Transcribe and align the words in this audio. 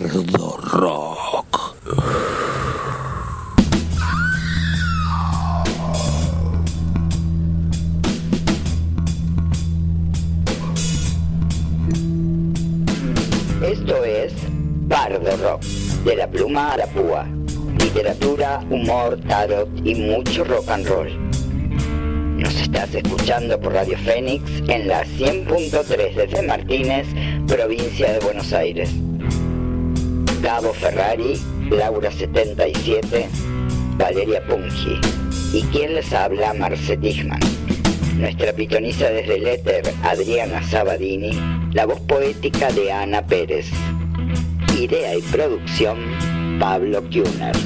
Bardo 0.00 0.56
Rock. 0.62 1.76
Esto 13.62 14.04
es 14.04 14.32
Bardo 14.88 15.36
Rock, 15.36 15.62
de 16.04 16.16
la 16.16 16.26
pluma 16.30 16.72
a 16.72 16.76
la 16.78 16.86
púa. 16.86 17.26
Literatura, 17.78 18.64
humor, 18.70 19.20
tarot 19.28 19.68
y 19.84 19.94
mucho 19.96 20.44
rock 20.44 20.70
and 20.70 20.86
roll. 20.86 21.30
Nos 22.38 22.54
estás 22.54 22.94
escuchando 22.94 23.60
por 23.60 23.74
Radio 23.74 23.98
Fénix 23.98 24.50
en 24.66 24.88
la 24.88 25.04
100.3 25.04 26.14
desde 26.14 26.42
Martínez, 26.42 27.06
provincia 27.46 28.14
de 28.14 28.18
Buenos 28.20 28.50
Aires. 28.54 28.90
Gabo 30.42 30.72
Ferrari, 30.72 31.38
Laura 31.70 32.10
77, 32.10 33.28
Valeria 33.98 34.42
Pungi. 34.46 34.98
Y 35.52 35.62
quien 35.64 35.94
les 35.94 36.12
habla, 36.14 36.54
Marce 36.54 36.96
Tichman. 36.96 37.40
Nuestra 38.16 38.52
pitonisa 38.54 39.10
desde 39.10 39.36
el 39.36 39.46
éter, 39.46 39.82
Adriana 40.02 40.62
Sabadini. 40.62 41.32
La 41.74 41.84
voz 41.84 42.00
poética 42.00 42.72
de 42.72 42.90
Ana 42.90 43.26
Pérez. 43.26 43.66
Idea 44.78 45.14
y 45.14 45.22
producción, 45.22 45.98
Pablo 46.58 47.02
Kuhner. 47.02 47.56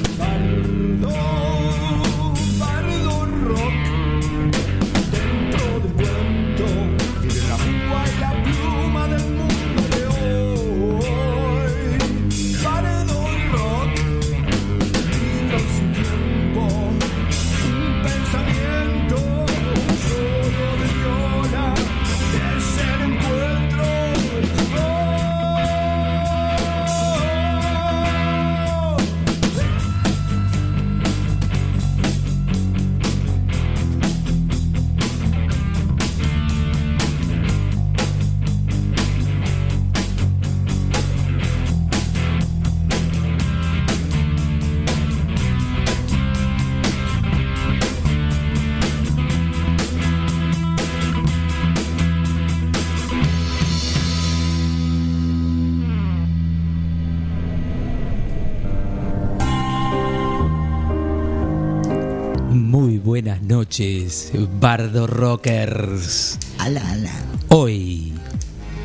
Noches, 63.75 64.31
Bardo 64.61 65.05
Rockers. 65.05 66.39
Ala, 66.59 66.79
ala. 66.91 67.11
Hoy, 67.49 68.13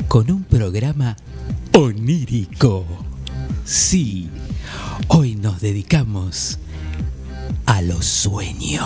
con 0.09 0.29
un 0.29 0.43
programa 0.43 1.15
onírico. 1.71 2.85
Sí, 3.63 4.29
hoy 5.07 5.35
nos 5.35 5.61
dedicamos 5.61 6.59
a 7.67 7.81
los 7.81 8.05
sueños. 8.05 8.83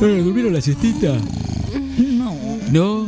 ¿Durmieron 0.00 0.54
la 0.54 0.62
siestita? 0.62 1.14
No. 1.98 2.34
¿No? 2.70 3.06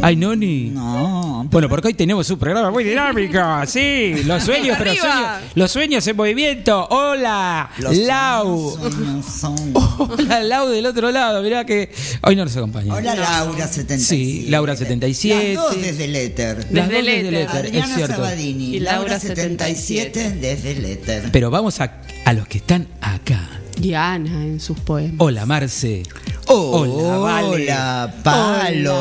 ¿Ay, 0.00 0.16
Noni? 0.16 0.70
No. 0.70 1.27
Bueno, 1.50 1.68
porque 1.68 1.88
hoy 1.88 1.94
tenemos 1.94 2.28
un 2.30 2.38
programa 2.38 2.70
muy 2.70 2.84
dinámico, 2.84 3.38
sí, 3.66 4.22
los 4.26 4.42
sueños, 4.42 4.76
pero 4.78 4.94
sueños, 4.94 5.26
los 5.54 5.70
sueños 5.70 6.06
en 6.06 6.16
movimiento. 6.16 6.86
Hola, 6.90 7.70
Los 7.78 7.96
Lau. 7.96 8.76
sueños 8.78 9.24
son- 9.24 9.72
Hola, 9.98 10.42
Lau 10.42 10.68
del 10.68 10.84
otro 10.84 11.10
lado, 11.10 11.42
mirá 11.42 11.64
que 11.64 11.90
hoy 12.22 12.36
no 12.36 12.44
nos 12.44 12.54
acompaña. 12.56 12.94
Hola, 12.94 13.14
Laura 13.14 13.66
77. 13.66 13.98
Sí, 14.04 14.46
Laura 14.50 14.76
77. 14.76 15.54
Las 15.54 15.64
dos 15.64 15.80
desde 15.80 16.04
el 16.04 16.16
éter. 16.16 16.56
Las 16.70 16.70
Desde 16.70 16.82
dos 16.88 16.98
el 16.98 17.06
desde 17.06 17.28
el 17.28 17.34
éter. 17.36 17.66
es 17.76 17.94
cierto. 17.94 18.14
Sabadini. 18.16 18.64
Y 18.76 18.80
Laura 18.80 18.98
Laura 18.98 19.18
77 19.20 20.30
desde 20.32 20.72
el 20.72 20.84
éter. 20.84 21.30
Pero 21.32 21.50
vamos 21.50 21.80
a, 21.80 21.94
a 22.26 22.32
los 22.34 22.46
que 22.46 22.58
están 22.58 22.88
acá. 23.00 23.48
Y 23.80 23.94
Ana 23.94 24.44
en 24.44 24.60
sus 24.60 24.78
poemas. 24.80 25.14
Hola, 25.18 25.46
Marce. 25.46 26.02
Hola, 26.46 27.18
Vale. 27.18 27.46
Hola, 27.64 28.14
Palo. 28.24 28.94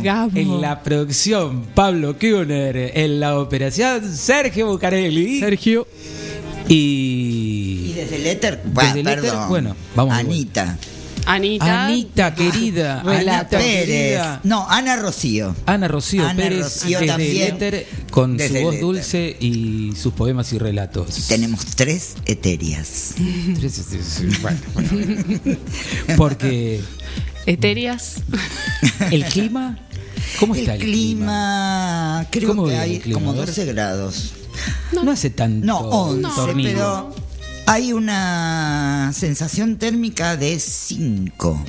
Hola. 0.00 0.28
En 0.34 0.60
la 0.60 0.82
producción, 0.82 1.66
Pablo 1.74 2.18
Kuhner. 2.18 2.92
En 2.94 3.20
la 3.20 3.38
operación, 3.38 4.12
Sergio 4.12 4.66
Bucarelli. 4.68 5.38
Sergio. 5.40 5.86
Y 6.68 7.90
Y. 7.90 7.92
desde 7.94 8.16
el 8.16 8.26
éter, 8.26 8.62
Desde 8.62 8.72
bah, 8.72 8.90
el 8.90 9.08
éter, 9.08 9.32
bueno, 9.48 9.76
vamos 9.94 10.14
Anita. 10.14 10.76
Anita. 11.26 11.84
Anita, 11.86 12.34
querida. 12.34 13.00
Ana 13.00 13.12
Anita, 13.18 13.48
Pérez. 13.58 13.86
querida. 13.86 14.40
No, 14.44 14.66
Ana 14.68 14.96
Rocío. 14.96 15.54
Ana 15.66 15.88
Rocío 15.88 16.24
Ana 16.26 16.36
Pérez 16.42 16.62
Rocío 16.64 16.98
desde 17.00 17.06
también. 17.12 17.36
el 17.36 17.54
éter 17.54 17.86
con 18.10 18.36
Desde 18.36 18.58
su 18.60 18.64
voz 18.64 18.74
éter. 18.74 18.80
dulce 18.86 19.36
y 19.40 19.92
sus 19.96 20.12
poemas 20.14 20.52
y 20.52 20.58
relatos. 20.58 21.26
Tenemos 21.28 21.64
tres 21.76 22.14
eterias. 22.26 23.14
Bueno, 24.42 24.58
bueno. 24.74 25.56
Porque 26.16 26.80
Eterias. 27.46 28.16
el 29.10 29.24
clima, 29.26 29.78
¿cómo 30.38 30.54
está 30.54 30.74
el 30.74 30.80
el, 30.82 30.86
clima? 30.86 32.20
clima, 32.20 32.26
creo 32.30 32.48
¿Cómo 32.48 32.66
que 32.66 32.76
hay 32.76 32.98
clima? 33.00 33.18
como 33.20 33.30
A 33.32 33.34
ver. 33.34 33.46
12 33.46 33.64
grados. 33.66 34.32
No 34.92 35.10
hace 35.10 35.30
tanto 35.30 35.66
No, 35.66 35.78
11, 35.78 36.28
tornillo. 36.34 36.70
pero 36.70 37.14
hay 37.68 37.92
una 37.92 39.12
sensación 39.12 39.76
térmica 39.76 40.38
de 40.38 40.58
5. 40.58 41.64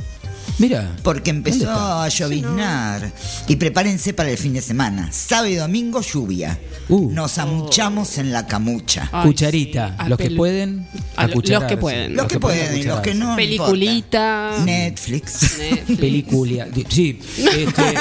Mira, 0.59 0.95
Porque 1.03 1.33
¿dónde 1.33 1.49
empezó 1.51 1.71
a 1.71 2.07
lloviznar. 2.09 3.11
Y 3.47 3.55
prepárense 3.55 4.13
para 4.13 4.29
el 4.29 4.37
fin 4.37 4.53
de 4.53 4.61
semana. 4.61 5.09
Sábado 5.11 5.47
y 5.47 5.55
domingo, 5.55 6.01
lluvia. 6.01 6.57
Uh. 6.89 7.11
Nos 7.11 7.37
amuchamos 7.37 8.17
en 8.17 8.31
la 8.31 8.45
camucha. 8.45 9.09
Ay, 9.11 9.27
Cucharita, 9.27 9.95
sí. 10.03 10.09
los 10.09 10.17
que 10.19 10.31
pueden, 10.31 10.85
a 11.15 11.27
lo- 11.27 11.35
los 11.35 11.63
que 11.63 11.77
pueden. 11.77 12.15
los 12.15 12.27
que 12.27 12.39
pueden 12.39 12.77
y 12.77 12.83
los 12.83 12.99
que 12.99 13.13
no. 13.15 13.35
Peliculita. 13.35 14.49
importa. 14.57 14.65
Netflix. 14.65 15.57
Netflix. 15.57 15.99
Película, 15.99 16.67
sí, 16.89 17.19
este, 17.37 17.93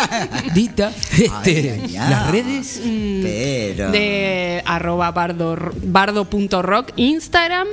Dita, 0.55 0.93
este, 1.13 1.31
Ay, 1.73 1.81
ay, 1.85 1.97
ay. 1.97 2.11
las 2.11 2.31
redes, 2.31 2.81
Pero. 3.23 3.91
De 3.91 4.63
arroba 4.67 5.11
bardo, 5.13 5.57
bardo.rock, 5.85 6.93
Instagram, 6.97 7.67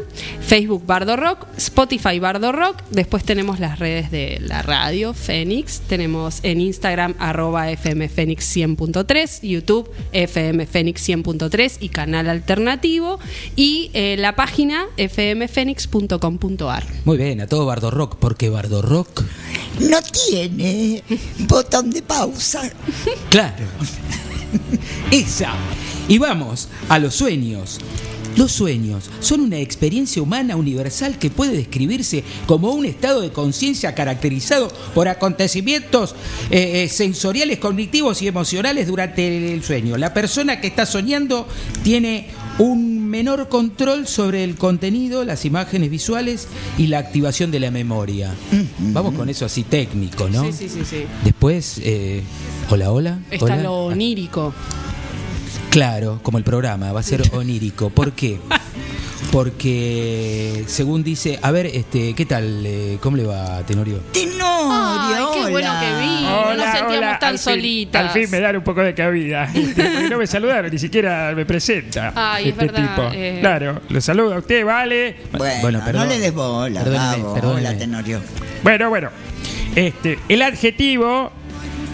Facebook 0.45 0.85
Bardo 0.85 1.15
Rock, 1.15 1.47
Spotify 1.57 2.19
Bardo 2.19 2.51
Rock. 2.51 2.81
Después 2.91 3.23
tenemos 3.23 3.59
las 3.59 3.79
redes 3.79 4.11
de 4.11 4.37
la 4.41 4.61
radio, 4.61 4.74
Fénix. 5.13 5.81
Tenemos 5.87 6.39
en 6.43 6.61
Instagram 6.61 7.15
arroba 7.19 7.71
FM 7.71 8.09
Fénix 8.09 8.55
100.3, 8.55 9.41
YouTube 9.41 9.89
FM 10.11 10.65
Fénix 10.65 11.07
100.3 11.07 11.77
y 11.79 11.89
canal 11.89 12.29
alternativo. 12.29 13.19
Y 13.55 13.91
eh, 13.93 14.15
la 14.17 14.35
página 14.35 14.85
fmfénix.com.ar. 14.97 16.83
muy 17.05 17.17
bien, 17.17 17.41
a 17.41 17.47
todo 17.47 17.65
Bardo 17.65 17.91
Rock, 17.91 18.17
porque 18.19 18.49
Bardo 18.49 18.81
Rock, 18.81 19.23
No 19.79 19.97
tiene 20.01 21.03
botón 21.47 21.91
de 21.91 22.01
pausa. 22.01 22.69
claro, 23.29 23.65
esa. 25.11 25.53
Y 26.07 26.19
vamos 26.19 26.69
a 26.89 26.99
los 26.99 27.15
sueños. 27.15 27.79
Los 28.35 28.51
sueños 28.51 29.09
son 29.21 29.39
una 29.39 29.59
experiencia 29.59 30.21
humana 30.21 30.57
universal 30.57 31.17
que 31.17 31.29
puede 31.29 31.55
describirse 31.55 32.23
como 32.45 32.71
un 32.73 32.85
estado 32.85 33.21
de 33.21 33.31
conciencia 33.31 33.95
caracterizado 33.95 34.67
por 34.93 35.07
acontecimientos 35.07 36.15
eh, 36.51 36.83
eh, 36.83 36.89
sensoriales, 36.89 37.59
cognitivos 37.59 38.21
y 38.21 38.27
emocionales 38.27 38.87
durante 38.87 39.53
el 39.53 39.63
sueño. 39.63 39.97
La 39.97 40.13
persona 40.13 40.59
que 40.59 40.67
está 40.67 40.85
soñando 40.85 41.47
tiene 41.83 42.27
un 42.59 43.07
menor 43.07 43.47
control 43.47 44.05
sobre 44.05 44.43
el 44.43 44.55
contenido, 44.55 45.23
las 45.23 45.45
imágenes 45.45 45.89
visuales 45.89 46.49
y 46.77 46.87
la 46.87 46.99
activación 46.99 47.51
de 47.51 47.61
la 47.61 47.71
memoria. 47.71 48.35
Vamos 48.79 49.15
con 49.15 49.29
eso 49.29 49.45
así 49.45 49.63
técnico, 49.63 50.29
¿no? 50.29 50.43
Sí, 50.45 50.51
sí, 50.51 50.69
sí, 50.69 50.81
sí. 50.83 51.05
Después, 51.23 51.79
eh, 51.83 52.21
hola, 52.69 52.91
hola. 52.91 53.19
Está 53.31 53.45
hola. 53.45 53.63
lo 53.63 53.85
onírico. 53.85 54.53
Claro, 55.75 56.19
como 56.23 56.37
el 56.37 56.45
programa, 56.45 56.93
va 56.93 57.01
a 57.01 57.03
ser 57.03 57.21
onírico. 57.33 57.89
¿Por 57.89 58.13
qué? 58.13 58.39
porque 59.31 60.63
según 60.67 61.03
dice, 61.03 61.37
a 61.41 61.51
ver, 61.51 61.65
este, 61.65 62.13
¿qué 62.13 62.25
tal? 62.25 62.63
eh, 62.65 62.97
¿Cómo 63.01 63.17
le 63.17 63.25
va, 63.25 63.61
Tenorio? 63.63 63.97
Tenorio, 64.13 64.45
Ay, 64.71 65.15
qué 65.33 65.39
hola. 65.39 65.49
bueno 65.49 65.73
que 65.81 65.99
vi. 65.99 66.23
no 66.23 66.53
nos 66.55 66.77
sentíamos 66.77 67.19
tan 67.19 67.29
al 67.29 67.37
fin- 67.39 67.43
solitas. 67.43 68.01
al 68.05 68.09
fin 68.11 68.31
me 68.31 68.39
dan 68.39 68.55
un 68.55 68.63
poco 68.63 68.81
de 68.81 68.93
cabida. 68.93 69.49
Este, 69.53 69.83
porque 69.83 70.09
no 70.09 70.17
me 70.19 70.27
saludaron, 70.27 70.71
ni 70.71 70.79
siquiera 70.79 71.33
me 71.35 71.45
presenta. 71.45 72.13
Ay, 72.15 72.45
es 72.45 72.49
este 72.51 72.65
verdad, 72.67 72.95
tipo. 72.95 73.09
eh. 73.13 73.37
Claro, 73.41 73.81
lo 73.89 73.99
saluda 73.99 74.35
a 74.35 74.39
usted, 74.39 74.63
vale. 74.63 75.17
Bueno, 75.37 75.55
Bueno, 75.61 75.79
no 75.79 75.85
perdón. 75.85 76.07
le 76.09 76.19
des 76.19 76.33
bola, 76.33 76.83
Perdóneme, 76.83 77.17
Gabo. 77.17 77.33
perdóneme. 77.33 77.67
Hola, 77.67 77.77
Tenorio. 77.77 78.21
Bueno, 78.63 78.89
bueno. 78.89 79.09
Este, 79.75 80.17
el 80.29 80.41
adjetivo 80.43 81.31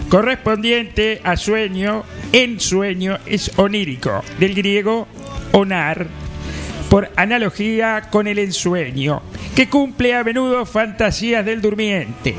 correspondiente 0.08 1.20
a 1.24 1.36
sueño, 1.36 2.04
en 2.32 2.60
sueño, 2.60 3.18
es 3.26 3.50
onírico, 3.58 4.24
del 4.38 4.54
griego 4.54 5.06
onar, 5.52 6.06
por 6.88 7.10
analogía 7.16 8.08
con 8.10 8.26
el 8.26 8.38
ensueño, 8.38 9.22
que 9.54 9.68
cumple 9.68 10.14
a 10.14 10.24
menudo 10.24 10.66
fantasías 10.66 11.44
del 11.44 11.60
durmiente. 11.60 12.34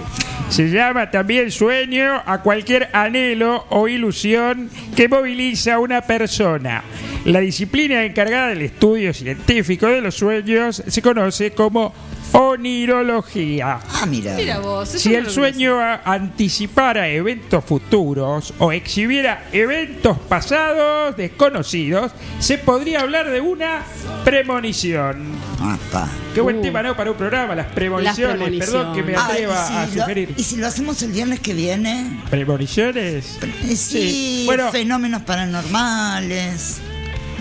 Se 0.49 0.69
llama 0.69 1.09
también 1.09 1.51
sueño 1.51 2.21
a 2.25 2.41
cualquier 2.41 2.89
anhelo 2.93 3.65
o 3.69 3.87
ilusión 3.87 4.69
que 4.95 5.07
moviliza 5.07 5.75
a 5.75 5.79
una 5.79 6.01
persona. 6.01 6.83
La 7.25 7.39
disciplina 7.39 8.03
encargada 8.03 8.49
del 8.49 8.61
estudio 8.61 9.13
científico 9.13 9.87
de 9.87 10.01
los 10.01 10.15
sueños 10.15 10.83
se 10.85 11.01
conoce 11.01 11.51
como 11.51 11.93
onirología. 12.33 13.79
Ah, 13.93 14.05
mira. 14.05 14.33
Mira 14.35 14.59
vos. 14.59 14.89
Si 14.89 15.09
no 15.09 15.17
el 15.19 15.29
sueño 15.29 15.77
anticipara 16.03 17.07
eventos 17.07 17.63
futuros 17.63 18.53
o 18.59 18.71
exhibiera 18.71 19.45
eventos 19.51 20.17
pasados 20.27 21.15
desconocidos, 21.15 22.11
se 22.39 22.57
podría 22.57 23.01
hablar 23.01 23.29
de 23.29 23.39
una 23.41 23.83
premonición. 24.25 25.23
Apa. 25.61 26.09
Qué 26.33 26.41
buen 26.41 26.57
Uh. 26.57 26.61
tema, 26.61 26.83
¿no? 26.83 26.95
Para 26.95 27.11
un 27.11 27.17
programa, 27.17 27.55
las 27.55 27.67
premoniciones. 27.67 28.35
premoniciones. 28.37 28.69
Perdón 28.69 28.95
que 28.95 29.03
me 29.03 29.15
Ah, 29.15 29.25
atreva 29.27 29.67
¿y 29.71 29.75
a 29.75 29.85
lo- 29.85 29.93
sugerir. 29.93 30.33
¿Y 30.37 30.43
si 30.43 30.55
lo 30.57 30.67
hacemos 30.67 31.01
el 31.03 31.11
viernes 31.11 31.39
que 31.39 31.53
viene? 31.53 32.19
¿Premoniciones? 32.29 33.37
Eh, 33.41 33.75
Sí, 33.75 34.43
Bueno, 34.45 34.71
fenómenos 34.71 35.21
paranormales. 35.23 36.79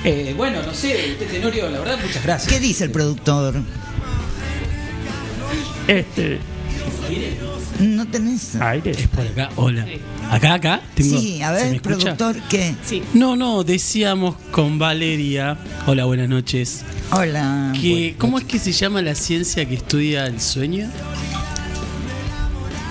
Eh, 0.04 0.34
bueno, 0.36 0.62
no 0.62 0.74
sé, 0.74 1.12
usted, 1.12 1.30
Tenorio, 1.30 1.68
la 1.70 1.78
verdad, 1.78 1.98
muchas 2.04 2.22
gracias. 2.24 2.52
¿Qué 2.52 2.58
dice 2.60 2.84
el 2.84 2.90
productor? 2.90 3.54
Este. 5.88 6.38
¿No 7.80 8.06
tenés? 8.06 8.54
Aire. 8.56 8.94
Por 9.14 9.26
acá, 9.26 9.50
hola. 9.56 9.86
Acá, 10.30 10.54
acá. 10.54 10.80
Tengo, 10.94 11.18
Sí, 11.18 11.42
a 11.42 11.56
¿se 11.56 11.64
me 11.64 11.70
ver, 11.72 11.82
productor, 11.82 12.36
¿qué? 12.48 12.74
Sí. 12.84 13.02
No, 13.14 13.36
no, 13.36 13.64
decíamos 13.64 14.36
con 14.50 14.78
Valeria, 14.78 15.56
hola, 15.86 16.04
buenas 16.04 16.28
noches, 16.28 16.82
Hola. 17.10 17.72
que 17.78 18.14
¿cómo 18.18 18.38
es 18.38 18.44
que 18.44 18.58
se 18.58 18.72
llama 18.72 19.02
la 19.02 19.14
ciencia 19.14 19.66
que 19.66 19.74
estudia 19.74 20.26
el 20.26 20.40
sueño? 20.40 20.88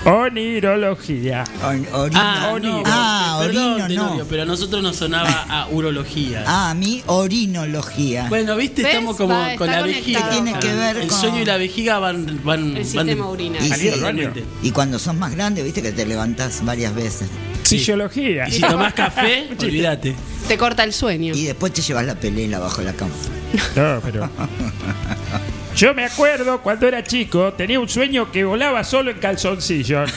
Onirología. 0.03 1.43
Or- 1.63 2.01
orino. 2.01 2.19
Ah, 2.19 2.57
no, 2.61 2.83
Ah, 2.85 3.37
perdón, 3.41 3.73
orino, 3.73 3.87
Tenorio, 3.87 4.17
no. 4.23 4.25
pero 4.29 4.41
a 4.41 4.45
nosotros 4.45 4.81
nos 4.81 4.95
sonaba 4.95 5.45
a 5.47 5.67
urología. 5.69 6.43
Ah, 6.47 6.71
a 6.71 6.73
mí, 6.73 7.03
orinología. 7.05 8.25
Bueno, 8.27 8.55
viste, 8.55 8.81
¿Ves? 8.81 8.93
estamos 8.93 9.15
como 9.15 9.33
Va, 9.35 9.55
con 9.55 9.67
la 9.67 9.83
vejiga. 9.83 10.29
tiene 10.29 10.57
que 10.59 10.73
ver 10.73 10.97
el 10.97 11.07
con- 11.07 11.19
sueño 11.19 11.41
y 11.41 11.45
la 11.45 11.57
vejiga 11.57 11.99
van 11.99 12.41
van 12.43 12.69
El 12.69 12.73
van 12.73 12.85
sistema 12.85 13.29
urinario. 13.29 13.65
Y 13.65 13.69
¿Salió 13.69 13.93
sí? 14.33 14.43
Y 14.63 14.71
cuando 14.71 14.97
sos 14.97 15.13
más 15.15 15.35
grande, 15.35 15.61
viste 15.63 15.81
que 15.83 15.91
te 15.91 16.05
levantás 16.05 16.65
varias 16.65 16.95
veces. 16.95 17.29
Sí. 17.63 17.77
Fisiología. 17.77 18.47
Y 18.47 18.53
si 18.53 18.61
tomás 18.61 18.93
café, 18.93 19.49
olvídate. 19.59 20.15
Te 20.47 20.57
corta 20.57 20.83
el 20.83 20.93
sueño. 20.93 21.35
Y 21.35 21.43
después 21.45 21.71
te 21.73 21.81
llevas 21.83 22.05
la 22.05 22.15
pelela 22.15 22.57
bajo 22.59 22.81
la 22.81 22.93
cama. 22.93 23.11
No, 23.75 23.99
pero. 24.03 24.29
Yo 25.81 25.95
me 25.95 26.05
acuerdo 26.05 26.61
cuando 26.61 26.87
era 26.87 27.03
chico, 27.03 27.53
tenía 27.53 27.79
un 27.79 27.89
sueño 27.89 28.31
que 28.31 28.43
volaba 28.43 28.83
solo 28.83 29.09
en 29.09 29.17
calzoncillos. 29.17 30.13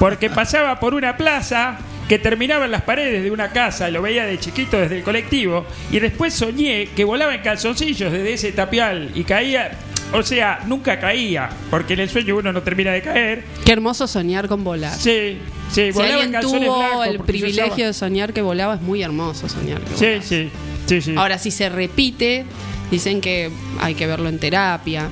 Porque 0.00 0.28
pasaba 0.28 0.80
por 0.80 0.92
una 0.92 1.16
plaza 1.16 1.78
que 2.08 2.18
terminaba 2.18 2.64
en 2.64 2.72
las 2.72 2.82
paredes 2.82 3.22
de 3.22 3.30
una 3.30 3.52
casa, 3.52 3.88
lo 3.90 4.02
veía 4.02 4.26
de 4.26 4.40
chiquito 4.40 4.76
desde 4.76 4.96
el 4.96 5.04
colectivo, 5.04 5.66
y 5.92 6.00
después 6.00 6.34
soñé 6.34 6.88
que 6.96 7.04
volaba 7.04 7.32
en 7.32 7.42
calzoncillos 7.42 8.10
desde 8.10 8.32
ese 8.32 8.50
tapial 8.50 9.12
y 9.14 9.22
caía. 9.22 9.78
O 10.12 10.24
sea, 10.24 10.64
nunca 10.66 10.98
caía, 10.98 11.48
porque 11.70 11.92
en 11.92 12.00
el 12.00 12.10
sueño 12.10 12.34
uno 12.36 12.52
no 12.52 12.64
termina 12.64 12.90
de 12.90 13.02
caer. 13.02 13.44
Qué 13.64 13.70
hermoso 13.70 14.08
soñar 14.08 14.48
con 14.48 14.64
volar. 14.64 14.96
Sí, 14.96 15.38
sí, 15.70 15.86
Si 15.86 15.90
volaba 15.92 16.08
en 16.08 16.14
alguien 16.14 16.32
calzones 16.32 16.66
tuvo 16.66 16.78
blancos. 16.78 17.06
el 17.06 17.20
privilegio 17.20 17.86
de 17.86 17.92
soñar 17.92 18.32
que 18.32 18.42
volaba, 18.42 18.74
es 18.74 18.80
muy 18.80 19.00
hermoso 19.00 19.48
soñar 19.48 19.80
que 19.80 19.94
volaba. 19.94 20.22
sí, 20.22 20.28
sí, 20.28 20.50
sí. 20.86 21.14
Ahora, 21.16 21.38
si 21.38 21.50
se 21.50 21.68
repite, 21.68 22.44
dicen 22.90 23.20
que 23.20 23.50
hay 23.80 23.94
que 23.94 24.06
verlo 24.06 24.28
en 24.28 24.38
terapia. 24.38 25.08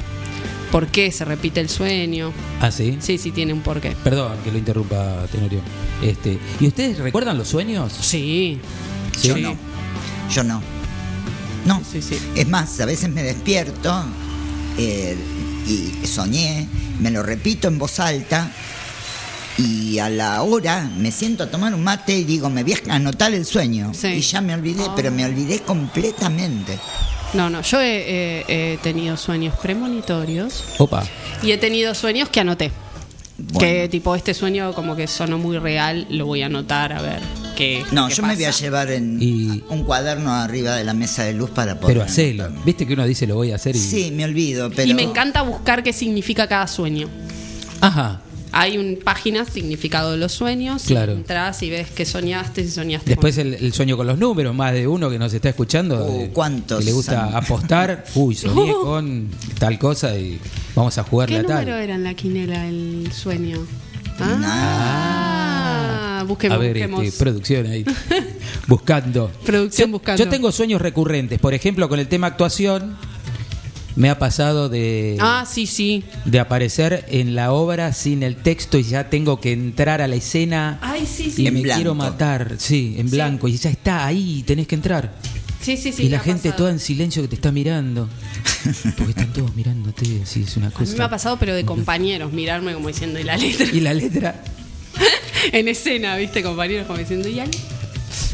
¿Por 0.71 0.87
qué 0.87 1.13
se 1.13 1.27
repite 1.27 1.61
el 1.61 1.69
sueño? 1.69 2.33
Ah, 2.61 2.71
sí. 2.71 2.97
Sí, 3.01 3.19
sí, 3.19 3.31
tiene 3.31 3.53
un 3.53 3.61
porqué. 3.61 3.95
Perdón 4.03 4.39
que 4.43 4.51
lo 4.51 4.57
interrumpa, 4.57 5.27
Tenorio. 5.31 5.61
Este, 6.03 6.39
¿Y 6.61 6.67
ustedes 6.67 6.99
recuerdan 6.99 7.37
los 7.37 7.49
sueños? 7.49 7.93
Sí, 8.01 8.59
Sí. 9.17 9.29
Yo 9.29 9.37
no. 9.37 9.57
Yo 10.31 10.45
no. 10.45 10.63
No. 11.67 11.83
sí, 11.91 12.01
sí. 12.01 12.17
Es 12.35 12.49
más, 12.49 12.81
a 12.81 12.87
veces 12.87 13.11
me 13.11 13.23
despierto 13.23 14.03
eh, 14.79 15.17
y 15.67 16.07
soñé, 16.07 16.67
me 17.01 17.11
lo 17.11 17.23
repito 17.23 17.69
en 17.69 17.79
voz 17.79 18.01
alta 18.01 18.51
y 19.59 19.99
a 19.99 20.09
la 20.09 20.43
hora 20.43 20.91
me 20.97 21.11
siento 21.11 21.45
a 21.45 21.51
tomar 21.51 21.75
un 21.75 21.83
mate 21.85 22.17
y 22.17 22.25
digo, 22.25 22.49
me 22.51 22.63
voy 22.63 22.75
a 22.89 22.95
anotar 22.95 23.33
el 23.35 23.45
sueño. 23.45 23.93
Sí. 23.95 24.09
Y 24.09 24.21
ya 24.21 24.41
me 24.41 24.55
olvidé, 24.55 24.85
pero 24.97 25.11
me 25.11 25.25
olvidé 25.25 25.61
completamente. 25.61 26.79
No, 27.35 27.49
no, 27.49 27.63
yo 27.63 27.81
he, 27.81 28.43
he- 28.49 28.73
he 28.75 28.77
tenido 28.79 29.17
sueños 29.17 29.55
premonitorios 29.63 30.65
Opa. 30.79 31.03
y 31.43 31.51
he 31.53 31.59
tenido 31.59 31.95
sueños 31.95 32.29
que 32.29 32.41
anoté. 32.41 32.71
Bueno. 33.39 33.61
Que 33.61 33.89
tipo, 33.89 34.15
este 34.15 34.35
sueño 34.35 34.75
como 34.75 34.95
que 34.95 35.07
sonó 35.07 35.39
muy 35.39 35.59
real, 35.59 36.07
lo 36.11 36.27
voy 36.27 36.43
a 36.43 36.47
anotar 36.47 36.93
a 36.93 37.01
ver 37.03 37.21
qué. 37.57 37.83
No, 37.91 38.09
qué 38.09 38.15
yo 38.15 38.23
me 38.23 38.35
voy 38.37 38.45
a 38.45 38.51
llevar 38.51 38.91
en 38.93 39.19
Y- 39.21 39.65
un 39.71 39.83
cuaderno 39.85 40.33
arriba 40.33 40.77
de 40.77 40.85
la 40.85 40.93
mesa 40.95 41.25
de 41.25 41.33
luz 41.33 41.51
para 41.51 41.81
poder. 41.81 41.97
Pero 41.97 42.07
hacelo. 42.07 42.45
anotarme. 42.45 42.65
Viste 42.67 42.87
que 42.87 42.93
uno 42.93 43.07
dice 43.07 43.27
lo 43.27 43.35
voy 43.37 43.51
a 43.51 43.57
hacer 43.57 43.75
y. 43.75 43.79
Sí, 43.81 44.11
me 44.13 44.25
olvido, 44.25 44.71
pero. 44.71 44.89
Y 44.91 44.95
me 44.95 45.03
encanta 45.03 45.43
buscar 45.43 45.83
qué 45.83 45.93
significa 45.93 46.47
cada 46.47 46.67
sueño. 46.69 47.09
Ajá. 47.81 48.21
Hay 48.55 48.77
una 48.79 48.99
página, 49.03 49.45
significado 49.47 50.13
de 50.13 50.19
los 50.19 50.33
sueños. 50.33 50.85
Claro. 50.87 51.13
Y 51.13 51.17
entras 51.17 51.63
y 51.63 51.71
ves 51.71 51.91
qué 51.91 52.05
soñaste, 52.05 52.63
si 52.65 52.71
soñaste. 52.71 53.09
Después 53.11 53.37
con- 53.37 53.47
el, 53.47 53.55
el 53.55 53.73
sueño 53.73 53.97
con 53.97 54.07
los 54.07 54.19
números, 54.19 54.55
más 54.55 54.73
de 54.75 54.87
uno 54.87 55.09
que 55.09 55.19
nos 55.19 55.33
está 55.33 55.49
escuchando. 55.49 56.05
De- 56.07 56.29
¿cuántos 56.31 56.79
Que 56.81 56.85
le 56.85 56.93
gusta 56.93 57.25
son? 57.27 57.35
apostar. 57.37 58.05
Uy, 58.15 58.35
soñé 58.35 58.73
con 58.75 59.29
tal 59.59 59.79
cosa 59.79 60.17
y 60.19 60.39
vamos 60.75 60.97
a 60.99 61.03
jugarle 61.05 61.37
¿Qué 61.37 61.41
a 61.41 61.43
número 61.43 61.73
tal. 61.73 61.83
era 61.83 61.95
en 61.95 62.05
la 62.05 62.15
quinela 62.15 62.67
el 62.69 63.11
sueño? 63.13 63.67
Ah. 64.21 66.19
Ah, 66.21 66.25
busquemos, 66.25 66.57
a 66.57 66.61
ver, 66.61 66.73
busquemos. 66.73 67.03
este, 67.05 67.19
producción 67.19 67.67
ahí. 67.67 67.85
buscando. 68.69 69.31
Producción 69.45 69.89
Yo- 69.89 69.93
buscando. 69.93 70.23
Yo 70.25 70.31
tengo 70.31 70.53
sueños 70.53 70.81
recurrentes. 70.81 71.39
Por 71.41 71.55
ejemplo, 71.55 71.89
con 71.89 71.99
el 71.99 72.07
tema 72.09 72.29
actuación, 72.29 72.97
me 73.97 74.09
ha 74.11 74.19
pasado 74.19 74.69
de, 74.69 75.17
Ah, 75.21 75.45
sí, 75.49 75.67
sí. 75.67 76.05
de 76.25 76.41
aparecer 76.41 77.05
en 77.09 77.35
la 77.35 77.53
obra 77.53 77.93
sin 77.93 78.23
el 78.23 78.37
texto 78.37 78.79
y 78.79 78.83
ya 78.85 79.11
tengo 79.11 79.41
que 79.41 79.53
entrar 79.53 80.01
a 80.03 80.09
la 80.09 80.17
escena. 80.17 80.79
Ay, 80.83 81.07
sí, 81.07 81.25
Y 81.27 81.31
sí. 81.31 81.47
En 81.47 81.55
me 81.55 81.61
blanco. 81.63 81.77
quiero 81.79 81.95
matar, 81.95 82.55
sí, 82.59 82.95
en 82.99 83.09
Sí. 83.09 83.17
blanco. 83.17 83.49
Y 83.49 83.57
ya 83.57 83.71
está 83.71 84.07
ahí, 84.07 84.39
y 84.39 84.43
tenés 84.43 84.67
que 84.67 84.75
entrar. 84.75 85.13
Sí, 85.61 85.77
sí, 85.77 85.93
sí. 85.93 86.05
y 86.05 86.09
la 86.09 86.19
gente 86.19 86.49
pasado. 86.49 86.57
toda 86.57 86.71
en 86.73 86.81
silencio 86.81 87.23
que 87.23 87.29
te 87.29 87.37
está 87.37 87.53
mirando. 87.53 88.09
Porque 88.97 89.11
están 89.11 89.33
todos 89.33 89.55
mirándote, 89.55 90.21
así 90.23 90.43
es 90.43 90.57
una 90.57 90.67
A 90.67 90.71
mí 90.71 90.75
me 90.79 90.83
ha 90.85 90.87
cosa. 90.91 91.09
pasado, 91.11 91.37
pero 91.39 91.55
de 91.55 91.65
compañeros, 91.65 92.33
mirarme 92.33 92.75
como 92.75 92.89
diciendo, 92.89 93.21
¿y 93.21 93.25
la 93.25 93.37
letra? 93.37 93.67
Y 93.73 93.81
la 93.81 93.95
letra. 93.95 94.43
en 95.53 95.69
escena, 95.69 96.17
¿viste? 96.17 96.43
Compañeros 96.43 96.87
como 96.87 96.99
diciendo, 96.99 97.29
¿y 97.29 97.35
la? 97.35 97.51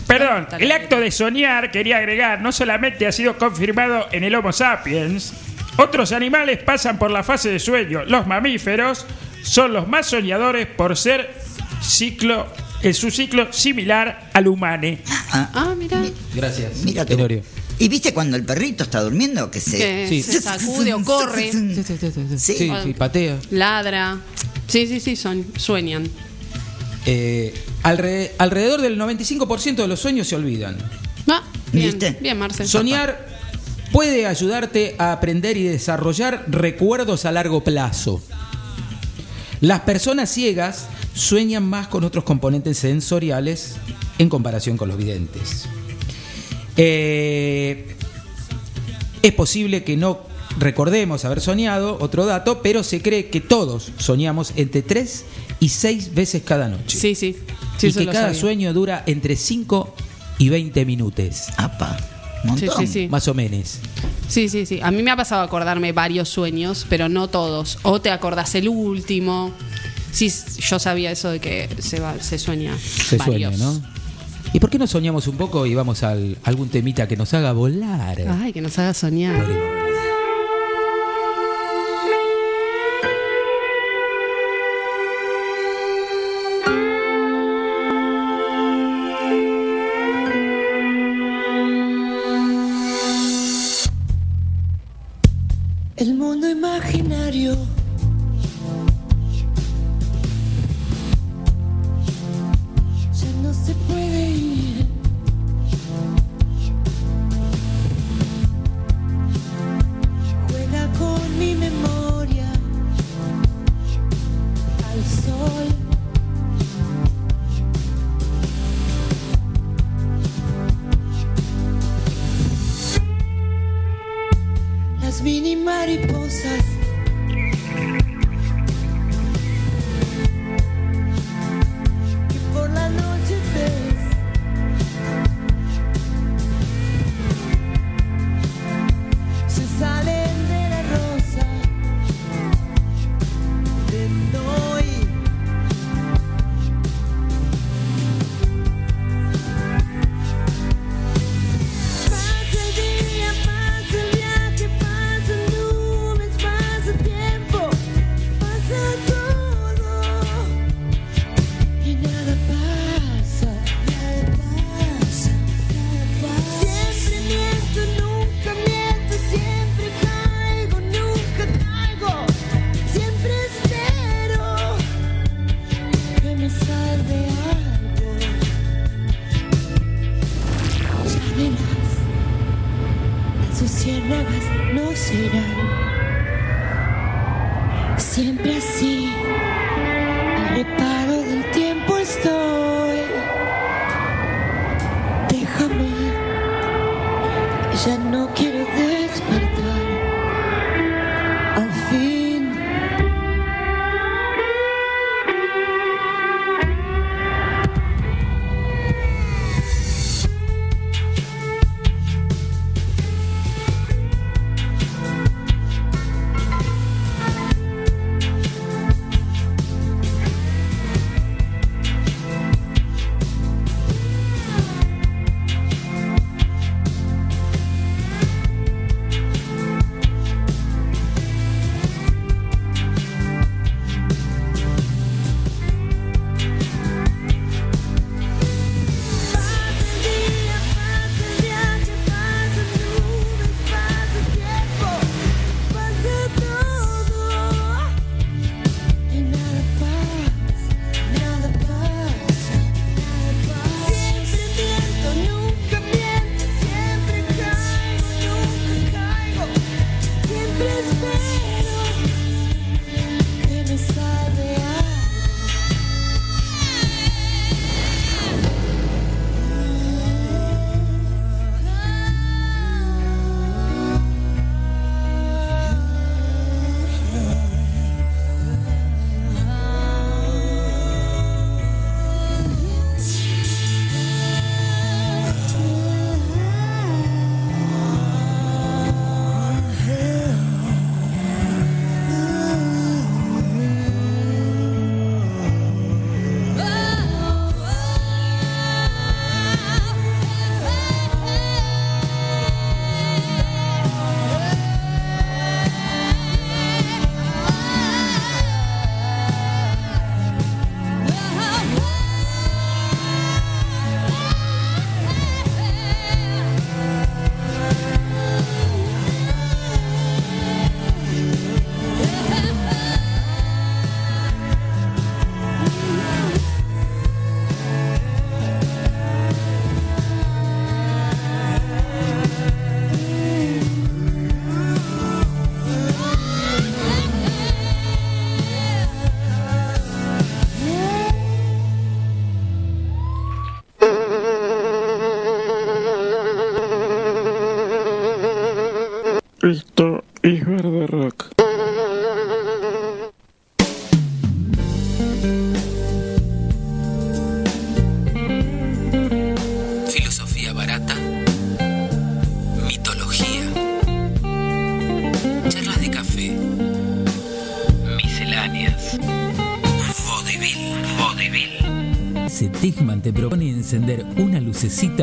Perdón, 0.06 0.46
el 0.58 0.72
acto 0.72 0.98
de 0.98 1.10
soñar, 1.10 1.70
quería 1.70 1.98
agregar, 1.98 2.40
no 2.40 2.50
solamente 2.50 3.06
ha 3.06 3.12
sido 3.12 3.36
confirmado 3.36 4.06
en 4.10 4.24
el 4.24 4.34
Homo 4.34 4.52
sapiens, 4.52 5.34
otros 5.78 6.12
animales 6.12 6.58
pasan 6.62 6.99
por 6.99 7.11
la 7.11 7.23
fase 7.23 7.49
de 7.50 7.58
sueño. 7.58 8.04
Los 8.04 8.26
mamíferos 8.26 9.06
son 9.42 9.73
los 9.73 9.88
más 9.88 10.06
soñadores 10.08 10.66
por 10.66 10.97
ser 10.97 11.35
ciclo, 11.82 12.47
en 12.82 12.92
su 12.94 13.11
ciclo 13.11 13.52
similar 13.52 14.30
al 14.35 14.47
humano. 14.49 14.97
Ah, 15.32 15.50
Ah, 15.54 15.75
mira. 15.78 16.02
Gracias. 16.35 16.78
mira 16.85 17.04
tú. 17.04 17.14
Tenorio. 17.16 17.42
¿Y 17.80 17.88
viste 17.88 18.12
cuando 18.12 18.37
el 18.37 18.44
perrito 18.44 18.82
está 18.82 19.00
durmiendo? 19.00 19.50
Que 19.52 19.61
se. 19.61 19.78
Que 19.78 20.06
Sí. 20.08 20.23
se 20.23 20.40
sacude 20.42 20.92
o 20.94 21.02
corre, 21.04 21.50
Sí, 21.52 21.75
sí, 21.76 21.85
sí, 21.85 21.97
sí. 22.00 22.11
Sí. 22.38 22.54
Sí, 22.56 22.73
sí, 22.82 22.94
patea. 22.94 23.37
ladra. 23.50 24.18
Sí, 24.66 24.87
sí, 24.88 24.99
sí, 25.00 25.14
son, 25.16 25.47
sueñan. 25.56 26.08
Eh, 27.06 27.54
alre- 27.85 28.32
alrededor 28.38 28.80
del 28.82 28.99
95% 28.99 29.82
de 29.82 29.88
los 29.88 30.00
sueños 30.00 30.26
se 30.26 30.35
olvidan. 30.37 30.76
Ah, 31.28 31.42
bien, 31.73 31.90
¿Viste? 31.92 32.18
bien, 32.20 32.38
Marce. 32.38 32.66
Soñar 32.66 33.38
puede 33.92 34.26
ayudarte 34.26 34.95
a 34.99 35.12
aprender 35.12 35.57
y 35.57 35.64
desarrollar 35.64 36.45
recuerdos 36.49 37.25
a 37.25 37.33
largo 37.33 37.64
plazo. 37.64 38.21
Las 39.61 39.80
personas 39.80 40.30
ciegas 40.30 40.88
sueñan 41.14 41.64
más 41.64 41.88
con 41.88 42.04
otros 42.04 42.25
componentes 42.25 42.78
sensoriales 42.78 43.76
en 44.18 44.28
comparación 44.28 44.76
con 44.76 44.88
los 44.88 44.97
videntes. 44.97 45.66
Eh, 46.76 47.97
es 49.23 49.33
posible 49.33 49.83
que 49.83 49.97
no 49.97 50.21
recordemos 50.59 51.25
haber 51.25 51.40
soñado, 51.40 51.99
otro 52.00 52.25
dato, 52.26 52.62
pero 52.62 52.83
se 52.83 53.02
cree 53.02 53.30
que 53.30 53.40
todos 53.40 53.92
soñamos 53.99 54.52
entre 54.57 54.83
3 54.83 55.25
y 55.61 55.68
6 55.71 56.14
veces 56.14 56.42
cada 56.45 56.68
noche. 56.68 56.99
Sí, 56.99 57.14
sí. 57.14 57.37
sí 57.78 57.88
y 57.88 57.92
que 57.92 58.07
cada 58.07 58.28
sabía. 58.28 58.40
sueño 58.40 58.73
dura 58.73 59.02
entre 59.07 59.35
5 59.35 59.95
y 60.38 60.49
20 60.50 60.85
minutos. 60.85 61.49
Apa, 61.57 61.99
montón. 62.45 62.71
sí, 62.78 62.87
sí. 62.87 63.09
Más 63.09 63.26
o 63.28 63.35
menos. 63.35 63.78
Sí, 64.28 64.49
sí, 64.49 64.66
sí. 64.66 64.80
A 64.83 64.90
mí 64.90 65.02
me 65.02 65.11
ha 65.11 65.16
pasado 65.16 65.42
acordarme 65.42 65.92
varios 65.92 66.28
sueños, 66.28 66.87
pero 66.88 67.09
no 67.09 67.28
todos. 67.28 67.78
O 67.83 68.00
te 68.00 68.11
acordás 68.11 68.54
el 68.54 68.68
último. 68.68 69.52
Sí, 70.12 70.33
yo 70.59 70.78
sabía 70.78 71.11
eso 71.11 71.30
de 71.30 71.40
que 71.40 71.68
se, 71.78 72.00
va, 72.00 72.21
se 72.21 72.38
sueña. 72.38 72.76
Se 72.78 73.18
sueña, 73.18 73.50
varios. 73.50 73.59
¿no? 73.59 73.80
¿Y 74.52 74.61
por 74.61 74.71
qué 74.71 74.78
no 74.78 74.87
soñamos 74.87 75.26
un 75.26 75.37
poco 75.37 75.66
y 75.66 75.75
vamos 75.75 76.02
a 76.02 76.16
algún 76.45 76.68
temita 76.68 77.07
que 77.07 77.16
nos 77.16 77.35
haga 77.35 77.52
volar? 77.52 78.18
Ay, 78.40 78.52
que 78.52 78.61
nos 78.61 78.78
haga 78.78 78.95
soñar. 78.95 79.47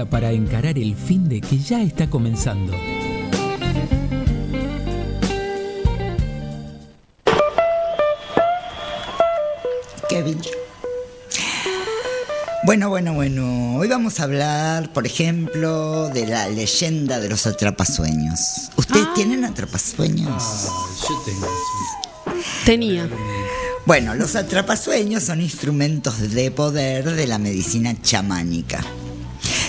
Para 0.09 0.31
encarar 0.31 0.77
el 0.77 0.95
fin 0.95 1.27
de 1.27 1.41
que 1.41 1.57
ya 1.57 1.81
está 1.81 2.07
comenzando. 2.07 2.71
Kevin. 10.07 10.39
Bueno, 12.63 12.89
bueno, 12.89 13.15
bueno. 13.15 13.77
Hoy 13.77 13.87
vamos 13.87 14.19
a 14.19 14.23
hablar, 14.23 14.93
por 14.93 15.07
ejemplo, 15.07 16.09
de 16.09 16.27
la 16.27 16.47
leyenda 16.47 17.19
de 17.19 17.27
los 17.29 17.47
atrapasueños. 17.47 18.69
¿Ustedes 18.77 19.13
tienen 19.15 19.45
atrapasueños? 19.45 20.69
Yo 21.09 21.21
tengo. 21.25 21.47
Tenía. 22.65 23.09
Bueno, 23.85 24.15
los 24.15 24.35
atrapasueños 24.35 25.23
son 25.23 25.41
instrumentos 25.41 26.33
de 26.33 26.49
poder 26.49 27.11
de 27.11 27.27
la 27.27 27.37
medicina 27.37 27.95
chamánica, 28.01 28.83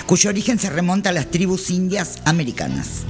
cuyo 0.07 0.29
origen 0.29 0.57
se 0.57 0.69
remonta 0.69 1.09
a 1.09 1.13
las 1.13 1.29
tribus 1.29 1.69
indias 1.69 2.19
americanas. 2.23 3.03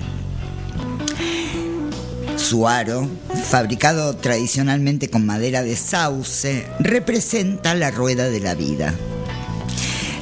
Su 2.36 2.68
aro, 2.68 3.08
fabricado 3.50 4.16
tradicionalmente 4.16 5.10
con 5.10 5.25
madera 5.25 5.62
de 5.62 5.75
sauce, 5.75 6.66
representa 6.80 7.75
la 7.75 7.92
rueda 7.92 8.30
de 8.30 8.39
la 8.39 8.56
vida. 8.56 8.94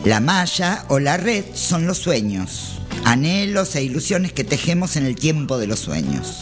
La 0.03 0.19
malla 0.19 0.85
o 0.89 0.99
la 0.99 1.17
red 1.17 1.45
son 1.53 1.87
los 1.87 1.97
sueños, 1.97 2.79
anhelos 3.05 3.75
e 3.75 3.83
ilusiones 3.83 4.33
que 4.33 4.43
tejemos 4.43 4.97
en 4.97 5.05
el 5.05 5.15
tiempo 5.15 5.57
de 5.57 5.67
los 5.67 5.79
sueños, 5.79 6.41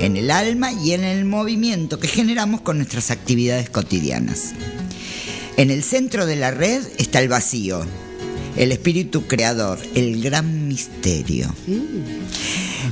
en 0.00 0.16
el 0.16 0.30
alma 0.30 0.72
y 0.72 0.92
en 0.92 1.04
el 1.04 1.24
movimiento 1.24 2.00
que 2.00 2.08
generamos 2.08 2.62
con 2.62 2.78
nuestras 2.78 3.10
actividades 3.10 3.70
cotidianas. 3.70 4.54
En 5.56 5.70
el 5.70 5.82
centro 5.82 6.26
de 6.26 6.36
la 6.36 6.50
red 6.50 6.82
está 6.98 7.20
el 7.20 7.28
vacío, 7.28 7.84
el 8.58 8.72
espíritu 8.72 9.26
creador, 9.26 9.78
el 9.94 10.20
gran 10.20 10.66
misterio. 10.66 11.54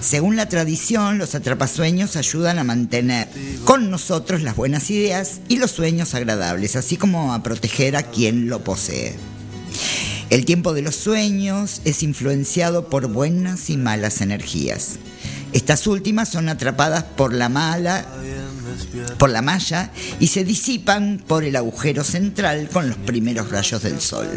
Según 0.01 0.37
la 0.37 0.49
tradición, 0.49 1.19
los 1.19 1.35
atrapasueños 1.35 2.17
ayudan 2.17 2.59
a 2.59 2.65
mantener 2.65 3.29
con 3.65 3.91
nosotros 3.91 4.43
las 4.43 4.55
buenas 4.55 4.91
ideas 4.91 5.41
y 5.49 5.57
los 5.57 5.73
sueños 5.73 6.15
agradables, 6.15 6.77
así 6.77 6.97
como 6.97 7.35
a 7.35 7.43
proteger 7.43 7.97
a 7.97 8.05
quien 8.05 8.49
lo 8.49 8.63
posee. 8.63 9.15
El 10.31 10.45
tiempo 10.45 10.73
de 10.73 10.83
los 10.83 10.95
sueños 10.95 11.81
es 11.85 12.03
influenciado 12.03 12.89
por 12.89 13.09
buenas 13.09 13.69
y 13.69 13.77
malas 13.77 14.21
energías. 14.21 14.97
Estas 15.53 15.87
últimas 15.87 16.29
son 16.29 16.49
atrapadas 16.49 17.05
por 17.05 17.33
la 17.33 17.49
mala 17.49 18.07
por 19.19 19.31
la 19.31 19.43
malla 19.43 19.91
y 20.21 20.29
se 20.29 20.45
disipan 20.45 21.23
por 21.27 21.45
el 21.45 21.57
agujero 21.57 22.05
central 22.05 22.69
con 22.73 22.89
los 22.89 22.99
primeros 22.99 23.51
rayos 23.51 23.83
del 23.83 24.01
sol. 24.01 24.29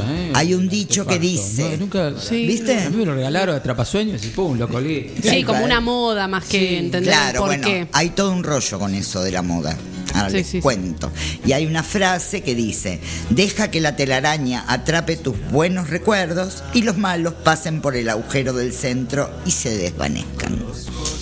¿Eh? 0.00 0.32
Hay 0.34 0.54
un 0.54 0.68
dicho 0.68 1.06
que 1.06 1.18
dice- 1.18 1.76
nunca, 1.78 2.12
Sí. 2.20 2.46
¿Viste? 2.46 2.78
A 2.84 2.90
mí 2.90 2.96
me 2.96 3.04
lo 3.06 3.14
regalaron 3.14 3.54
atrapasueños 3.56 4.24
y 4.24 4.28
pum, 4.28 4.58
lo 4.58 4.68
colgué. 4.68 5.14
Sí, 5.22 5.42
como 5.44 5.64
una 5.64 5.80
moda 5.80 6.28
más 6.28 6.44
que 6.44 6.58
Sí, 6.58 6.74
entender 6.76 7.12
Claro, 7.12 7.40
por 7.40 7.48
bueno, 7.48 7.66
qué. 7.66 7.88
hay 7.92 8.10
todo 8.10 8.32
un 8.32 8.42
rollo 8.44 8.78
con 8.78 8.94
eso 8.94 9.22
de 9.22 9.32
la 9.32 9.42
moda. 9.42 9.76
Ahora 10.14 10.30
Sí, 10.30 10.36
les 10.38 10.46
sí, 10.46 10.52
sí. 10.52 10.60
cuento. 10.62 11.12
Y 11.46 11.52
hay 11.52 11.66
una 11.66 11.82
frase 11.82 12.42
que 12.42 12.54
dice, 12.54 12.98
deja 13.30 13.70
que 13.70 13.80
la 13.80 13.94
telaraña 13.94 14.64
atrape 14.66 15.16
tus 15.16 15.36
buenos 15.50 15.90
recuerdos 15.90 16.64
y 16.72 16.82
los 16.82 16.96
malos 16.96 17.34
pasen 17.44 17.80
por 17.82 17.94
el 17.94 18.08
agujero 18.08 18.52
del 18.54 18.72
centro 18.72 19.30
y 19.44 19.50
se 19.50 19.76
desvanezcan. 19.76 20.58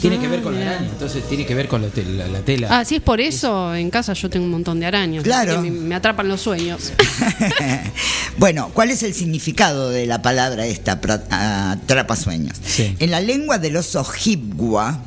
Tiene 0.00 0.18
que 0.20 0.28
ver 0.28 0.42
con 0.42 0.54
la 0.54 0.60
araña, 0.72 0.88
entonces 0.92 1.24
tiene 1.28 1.46
que 1.46 1.54
ver 1.54 1.68
con 1.68 1.82
la, 1.82 1.88
tel- 1.88 2.16
la- 2.18 2.28
la 2.28 2.40
tela. 2.40 2.68
Ah, 2.70 2.84
sí, 2.84 2.96
es 2.96 3.02
por 3.02 3.20
eso 3.20 3.74
en 3.74 3.90
casa 3.90 4.12
yo 4.12 4.28
tengo 4.30 4.44
un 4.44 4.50
montón 4.52 4.78
de 4.78 4.86
arañas. 4.86 5.24
Claro. 5.24 5.54
que 5.62 5.70
me, 5.70 5.70
me 5.70 5.94
atrapan 5.94 6.28
los 6.28 6.40
sueños. 6.42 6.92
bueno, 8.38 8.70
¿cuál 8.74 8.90
es 8.90 9.02
el 9.02 9.14
significado 9.14 9.90
de 9.90 10.06
la 10.06 10.22
palabra 10.22 10.66
esta, 10.66 11.00
atrapasueños? 11.72 12.56
Sí. 12.64 12.94
En 12.98 13.10
la 13.10 13.20
lengua 13.20 13.58
de 13.58 13.70
los 13.70 13.94
Ojibwa, 13.96 15.00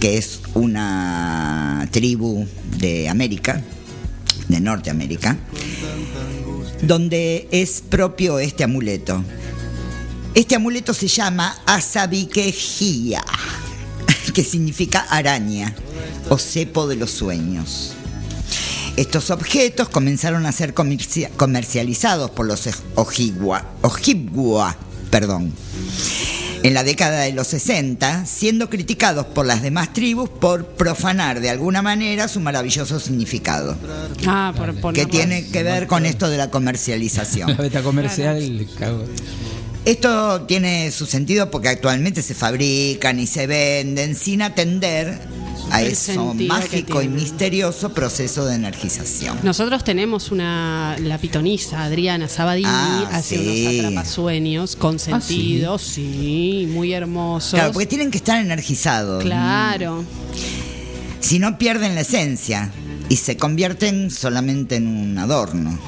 que 0.00 0.18
es 0.18 0.40
una 0.54 1.86
tribu 1.92 2.46
de 2.78 3.08
América, 3.08 3.62
de 4.48 4.60
Norteamérica, 4.60 5.36
donde 6.82 7.48
es 7.52 7.82
propio 7.88 8.38
este 8.38 8.64
amuleto. 8.64 9.22
Este 10.34 10.56
amuleto 10.56 10.92
se 10.94 11.08
llama 11.08 11.54
Asabiquejía, 11.66 13.22
que 14.32 14.44
significa 14.44 15.00
araña 15.10 15.74
o 16.28 16.38
cepo 16.38 16.86
de 16.88 16.96
los 16.96 17.10
sueños. 17.10 17.92
Estos 18.96 19.30
objetos 19.30 19.88
comenzaron 19.88 20.44
a 20.46 20.52
ser 20.52 20.74
comercia- 20.74 21.30
comercializados 21.36 22.30
por 22.30 22.46
los 22.46 22.68
Ojibwa, 22.94 23.64
Ojibwa, 23.82 24.76
perdón, 25.10 25.52
en 26.62 26.74
la 26.74 26.84
década 26.84 27.20
de 27.22 27.32
los 27.32 27.48
60, 27.48 28.24
siendo 28.26 28.68
criticados 28.70 29.26
por 29.26 29.46
las 29.46 29.62
demás 29.62 29.92
tribus 29.92 30.28
por 30.28 30.66
profanar 30.66 31.40
de 31.40 31.50
alguna 31.50 31.82
manera 31.82 32.28
su 32.28 32.38
maravilloso 32.40 33.00
significado, 33.00 33.76
Ah, 34.26 34.52
por 34.56 34.74
poner. 34.76 35.00
que 35.04 35.10
tiene 35.10 35.46
que 35.48 35.62
ver 35.62 35.86
con 35.86 36.04
esto 36.06 36.28
de 36.28 36.36
la 36.36 36.50
comercialización. 36.50 37.48
La 37.56 37.56
beta 37.56 37.82
comercial, 37.82 38.66
cago. 38.78 39.04
Esto 39.84 40.42
tiene 40.42 40.92
su 40.92 41.06
sentido 41.06 41.50
porque 41.50 41.68
actualmente 41.68 42.22
se 42.22 42.34
fabrican 42.34 43.18
y 43.18 43.26
se 43.26 43.48
venden 43.48 44.14
sin 44.14 44.42
atender 44.42 45.18
a 45.72 45.82
eso 45.82 46.34
mágico 46.34 47.02
y 47.02 47.08
misterioso 47.08 47.92
proceso 47.92 48.44
de 48.44 48.54
energización. 48.54 49.38
Nosotros 49.42 49.82
tenemos 49.82 50.30
una 50.30 50.96
la 51.00 51.18
pitonisa 51.18 51.82
Adriana 51.82 52.28
Sabadini 52.28 52.68
Ah, 52.68 53.08
hace 53.12 53.36
sí. 53.38 53.66
unos 53.66 53.86
atrapasueños 53.86 54.76
con 54.76 54.98
sentido, 55.00 55.78
sí. 55.78 56.68
muy 56.70 56.92
hermosos. 56.92 57.54
Claro, 57.54 57.72
porque 57.72 57.86
tienen 57.86 58.10
que 58.12 58.18
estar 58.18 58.38
energizados. 58.40 59.24
Claro. 59.24 60.04
Si 61.18 61.38
no 61.40 61.58
pierden 61.58 61.94
la 61.96 62.02
esencia 62.02 62.70
y 63.08 63.16
se 63.16 63.36
convierten 63.36 64.10
solamente 64.12 64.76
en 64.76 64.86
un 64.86 65.18
adorno. 65.18 65.78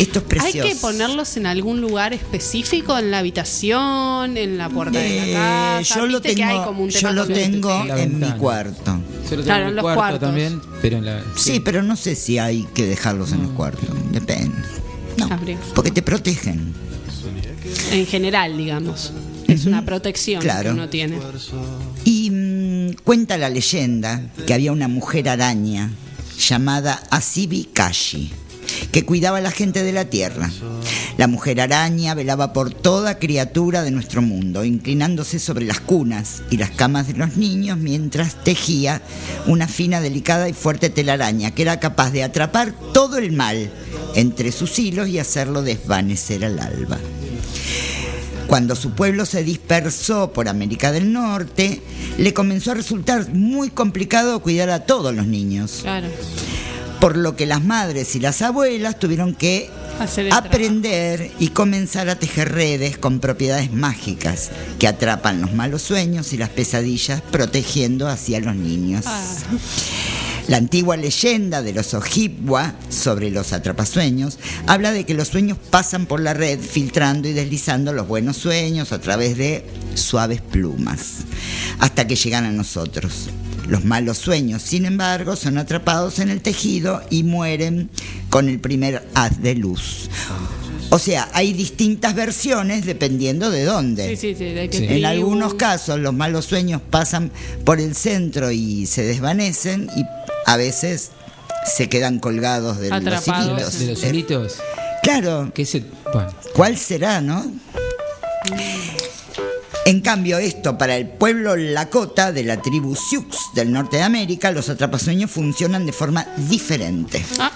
Esto 0.00 0.18
es 0.20 0.24
precioso. 0.24 0.66
Hay 0.66 0.72
que 0.74 0.80
ponerlos 0.80 1.36
en 1.36 1.46
algún 1.46 1.80
lugar 1.80 2.12
específico, 2.14 2.98
en 2.98 3.10
la 3.10 3.18
habitación, 3.18 4.36
en 4.36 4.56
la 4.58 4.68
puerta 4.68 4.98
de 4.98 5.30
Eh, 5.30 5.32
la 5.34 5.78
casa. 5.78 5.94
yo 5.96 6.06
lo 6.06 6.20
Viste 6.20 6.34
que 6.34 6.42
hay 6.44 6.54
tengo, 6.54 6.64
como 6.66 6.82
un 6.84 6.90
yo 6.90 7.12
lo 7.12 7.26
tengo 7.26 7.84
En 7.96 8.18
mi 8.18 8.30
cuarto. 8.32 8.84
Yo 8.84 8.96
lo 9.22 9.28
tengo 9.28 9.42
Claro, 9.44 9.68
en 9.68 9.76
los 9.76 9.82
cuarto 9.82 10.00
cuartos. 10.00 10.20
también, 10.20 10.60
pero 10.80 10.96
en 10.98 11.04
la. 11.06 11.22
Sí, 11.36 11.60
pero 11.60 11.82
no 11.82 11.96
sé 11.96 12.14
si 12.16 12.38
hay 12.38 12.66
que 12.74 12.86
dejarlos 12.86 13.32
en 13.32 13.42
los 13.42 13.52
cuartos. 13.52 13.88
Depende. 14.10 14.56
No, 15.18 15.28
porque 15.74 15.90
te 15.90 16.02
protegen. 16.02 16.72
En 17.92 18.06
general, 18.06 18.56
digamos. 18.56 19.12
Es 19.46 19.66
una 19.66 19.84
protección 19.84 20.40
Claro. 20.40 20.70
que 20.70 20.74
uno 20.74 20.88
tiene. 20.88 21.18
Y 22.04 22.30
mm, 22.30 22.92
cuenta 23.04 23.36
la 23.36 23.50
leyenda 23.50 24.22
que 24.46 24.54
había 24.54 24.72
una 24.72 24.88
mujer 24.88 25.28
araña 25.28 25.90
llamada 26.38 27.02
Asibi 27.10 27.64
Kashi 27.64 28.30
que 28.92 29.04
cuidaba 29.04 29.38
a 29.38 29.42
la 29.42 29.50
gente 29.50 29.82
de 29.82 29.92
la 29.92 30.04
tierra. 30.06 30.50
La 31.16 31.26
mujer 31.26 31.60
araña 31.60 32.14
velaba 32.14 32.52
por 32.52 32.72
toda 32.72 33.18
criatura 33.18 33.82
de 33.82 33.90
nuestro 33.90 34.22
mundo, 34.22 34.64
inclinándose 34.64 35.38
sobre 35.38 35.66
las 35.66 35.80
cunas 35.80 36.42
y 36.50 36.56
las 36.56 36.70
camas 36.70 37.06
de 37.08 37.14
los 37.14 37.36
niños 37.36 37.78
mientras 37.78 38.42
tejía 38.42 39.02
una 39.46 39.68
fina, 39.68 40.00
delicada 40.00 40.48
y 40.48 40.52
fuerte 40.52 40.90
telaraña 40.90 41.50
que 41.50 41.62
era 41.62 41.80
capaz 41.80 42.10
de 42.10 42.22
atrapar 42.22 42.72
todo 42.92 43.18
el 43.18 43.32
mal 43.32 43.70
entre 44.14 44.52
sus 44.52 44.78
hilos 44.78 45.08
y 45.08 45.18
hacerlo 45.18 45.62
desvanecer 45.62 46.44
al 46.44 46.58
alba. 46.58 46.98
Cuando 48.46 48.74
su 48.74 48.92
pueblo 48.92 49.26
se 49.26 49.44
dispersó 49.44 50.32
por 50.32 50.48
América 50.48 50.90
del 50.90 51.12
Norte, 51.12 51.80
le 52.18 52.34
comenzó 52.34 52.72
a 52.72 52.74
resultar 52.74 53.32
muy 53.32 53.70
complicado 53.70 54.40
cuidar 54.40 54.70
a 54.70 54.86
todos 54.86 55.14
los 55.14 55.26
niños, 55.26 55.80
Claro. 55.82 56.08
Por 57.00 57.16
lo 57.16 57.34
que 57.34 57.46
las 57.46 57.64
madres 57.64 58.14
y 58.14 58.20
las 58.20 58.42
abuelas 58.42 58.98
tuvieron 58.98 59.34
que 59.34 59.70
aprender 60.30 61.30
y 61.38 61.48
comenzar 61.48 62.08
a 62.08 62.16
tejer 62.16 62.52
redes 62.52 62.98
con 62.98 63.20
propiedades 63.20 63.72
mágicas 63.72 64.50
que 64.78 64.86
atrapan 64.86 65.40
los 65.40 65.52
malos 65.52 65.82
sueños 65.82 66.32
y 66.32 66.36
las 66.36 66.50
pesadillas, 66.50 67.22
protegiendo 67.22 68.06
así 68.08 68.34
a 68.34 68.40
los 68.40 68.54
niños. 68.54 69.04
Ah. 69.06 69.22
La 70.48 70.56
antigua 70.56 70.96
leyenda 70.96 71.62
de 71.62 71.72
los 71.72 71.94
Ojibwa 71.94 72.74
sobre 72.88 73.30
los 73.30 73.52
atrapasueños 73.52 74.38
habla 74.66 74.90
de 74.92 75.04
que 75.04 75.14
los 75.14 75.28
sueños 75.28 75.58
pasan 75.70 76.06
por 76.06 76.20
la 76.20 76.34
red 76.34 76.58
filtrando 76.58 77.28
y 77.28 77.32
deslizando 77.32 77.92
los 77.92 78.08
buenos 78.08 78.36
sueños 78.36 78.92
a 78.92 79.00
través 79.00 79.36
de 79.38 79.64
suaves 79.94 80.40
plumas 80.40 81.18
hasta 81.78 82.06
que 82.06 82.16
llegan 82.16 82.46
a 82.46 82.52
nosotros. 82.52 83.28
Los 83.68 83.84
malos 83.84 84.18
sueños, 84.18 84.62
sin 84.62 84.84
embargo, 84.84 85.36
son 85.36 85.58
atrapados 85.58 86.18
en 86.18 86.28
el 86.28 86.40
tejido 86.40 87.02
y 87.10 87.22
mueren 87.22 87.88
con 88.28 88.48
el 88.48 88.58
primer 88.58 89.06
haz 89.14 89.40
de 89.42 89.54
luz. 89.54 90.08
O 90.92 90.98
sea, 90.98 91.28
hay 91.34 91.52
distintas 91.52 92.14
versiones 92.16 92.84
dependiendo 92.84 93.50
de 93.50 93.64
dónde. 93.64 94.08
Sí, 94.08 94.16
sí, 94.16 94.34
sí. 94.34 94.44
De 94.52 94.68
qué 94.68 94.78
Sí. 94.78 94.86
En 94.88 95.04
algunos 95.04 95.54
casos 95.54 96.00
los 96.00 96.12
malos 96.12 96.46
sueños 96.46 96.82
pasan 96.90 97.30
por 97.64 97.78
el 97.80 97.94
centro 97.94 98.50
y 98.50 98.86
se 98.86 99.02
desvanecen 99.02 99.88
y 99.96 100.04
a 100.46 100.56
veces 100.56 101.10
se 101.64 101.88
quedan 101.88 102.18
colgados 102.18 102.78
de 102.80 102.88
los 102.88 102.98
Atrapados. 102.98 103.46
De 103.46 103.52
hilitos. 103.52 103.62
los, 103.62 103.78
de 103.78 103.86
los 103.86 104.04
hilitos. 104.04 104.56
Claro, 105.02 105.52
Que 105.54 105.64
se, 105.64 105.84
bueno, 106.12 106.30
¿cuál 106.54 106.76
será, 106.76 107.20
no? 107.20 107.50
En 109.86 110.00
cambio, 110.02 110.38
esto 110.38 110.78
para 110.78 110.96
el 110.96 111.08
pueblo 111.08 111.56
Lakota 111.56 112.32
de 112.32 112.44
la 112.44 112.60
tribu 112.60 112.94
Sioux 112.94 113.26
del 113.54 113.72
norte 113.72 113.96
de 113.96 114.02
América, 114.02 114.50
los 114.52 114.68
atrapasueños 114.68 115.30
funcionan 115.30 115.86
de 115.86 115.92
forma 115.92 116.26
diferente. 116.48 117.24
Ah, 117.38 117.50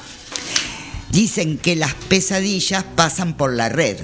Dicen 1.10 1.58
que 1.58 1.76
las 1.76 1.94
pesadillas 1.94 2.82
pasan 2.96 3.36
por 3.36 3.52
la 3.52 3.68
red, 3.68 3.98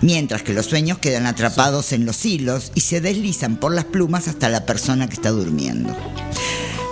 mientras 0.00 0.42
que 0.42 0.54
los 0.54 0.64
sueños 0.66 0.98
quedan 0.98 1.26
atrapados 1.26 1.92
en 1.92 2.06
los 2.06 2.24
hilos 2.24 2.72
y 2.74 2.80
se 2.80 3.02
deslizan 3.02 3.56
por 3.56 3.74
las 3.74 3.84
plumas 3.84 4.26
hasta 4.26 4.48
la 4.48 4.64
persona 4.64 5.06
que 5.08 5.14
está 5.14 5.30
durmiendo. 5.30 5.94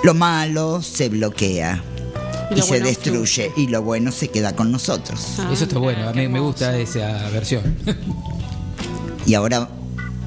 Lo 0.05 0.13
malo 0.13 0.83
se 0.83 1.09
bloquea 1.09 1.83
Y 2.55 2.61
se 2.61 2.69
bueno 2.69 2.87
destruye 2.87 3.53
y 3.57 3.69
lo 3.69 3.81
bueno 3.83 4.13
se 4.13 4.29
queda 4.29 4.55
con 4.55 4.71
nosotros. 4.71 5.19
ah, 5.39 5.49
eso 5.51 5.65
está 5.65 5.79
bueno. 5.79 6.07
A 6.09 6.13
mí 6.13 6.29
me 6.29 6.41
gusta 6.41 6.77
esa 6.77 7.31
versión. 7.31 7.63
Y 9.25 9.33
ahora, 9.35 9.69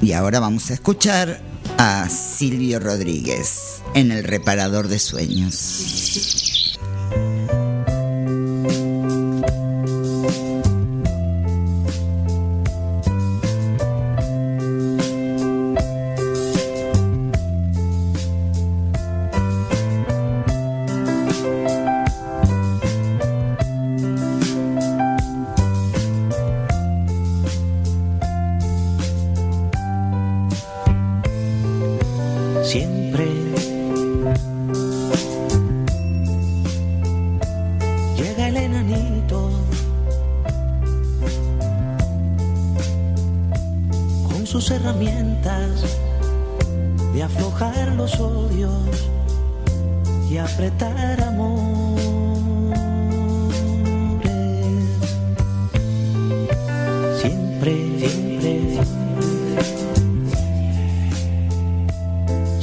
y 0.00 0.12
ahora 0.12 0.40
vamos 0.40 0.70
a 0.70 0.74
escuchar 0.74 1.40
a 1.78 2.08
Silvio 2.08 2.80
Rodríguez 2.80 3.82
en 3.94 4.12
El 4.12 4.24
Reparador 4.24 4.88
de 4.88 4.98
Sueños. 4.98 6.59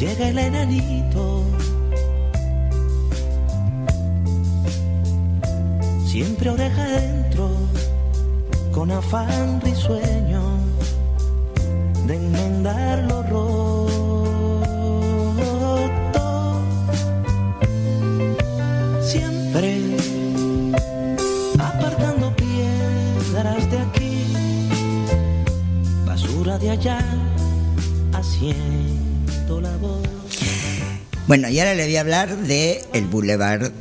Llega 0.07 0.29
el 0.29 0.37
enanito. 0.37 1.43
Siempre 6.05 6.49
oreja 6.49 6.83
adentro, 6.83 7.49
con 8.73 8.91
afán 8.91 9.59
risueño 9.61 10.43
de 12.05 12.15
enmendar 12.15 12.99
lo 13.09 13.23
roto. 13.23 13.83
Siempre 19.01 19.69
apartando 21.59 22.33
piedras 22.35 23.69
de 23.71 23.77
aquí, 23.79 24.23
basura 26.05 26.57
de 26.57 26.69
allá, 26.69 26.99
haciendo 28.13 28.57
la 28.57 28.67
voz. 28.67 28.76
Bueno, 31.27 31.49
y 31.49 31.59
ahora 31.59 31.73
le 31.73 31.85
voy 31.85 31.95
a 31.97 32.01
hablar 32.01 32.37
de 32.37 32.85
el 32.93 33.05
Boulevard 33.05 33.71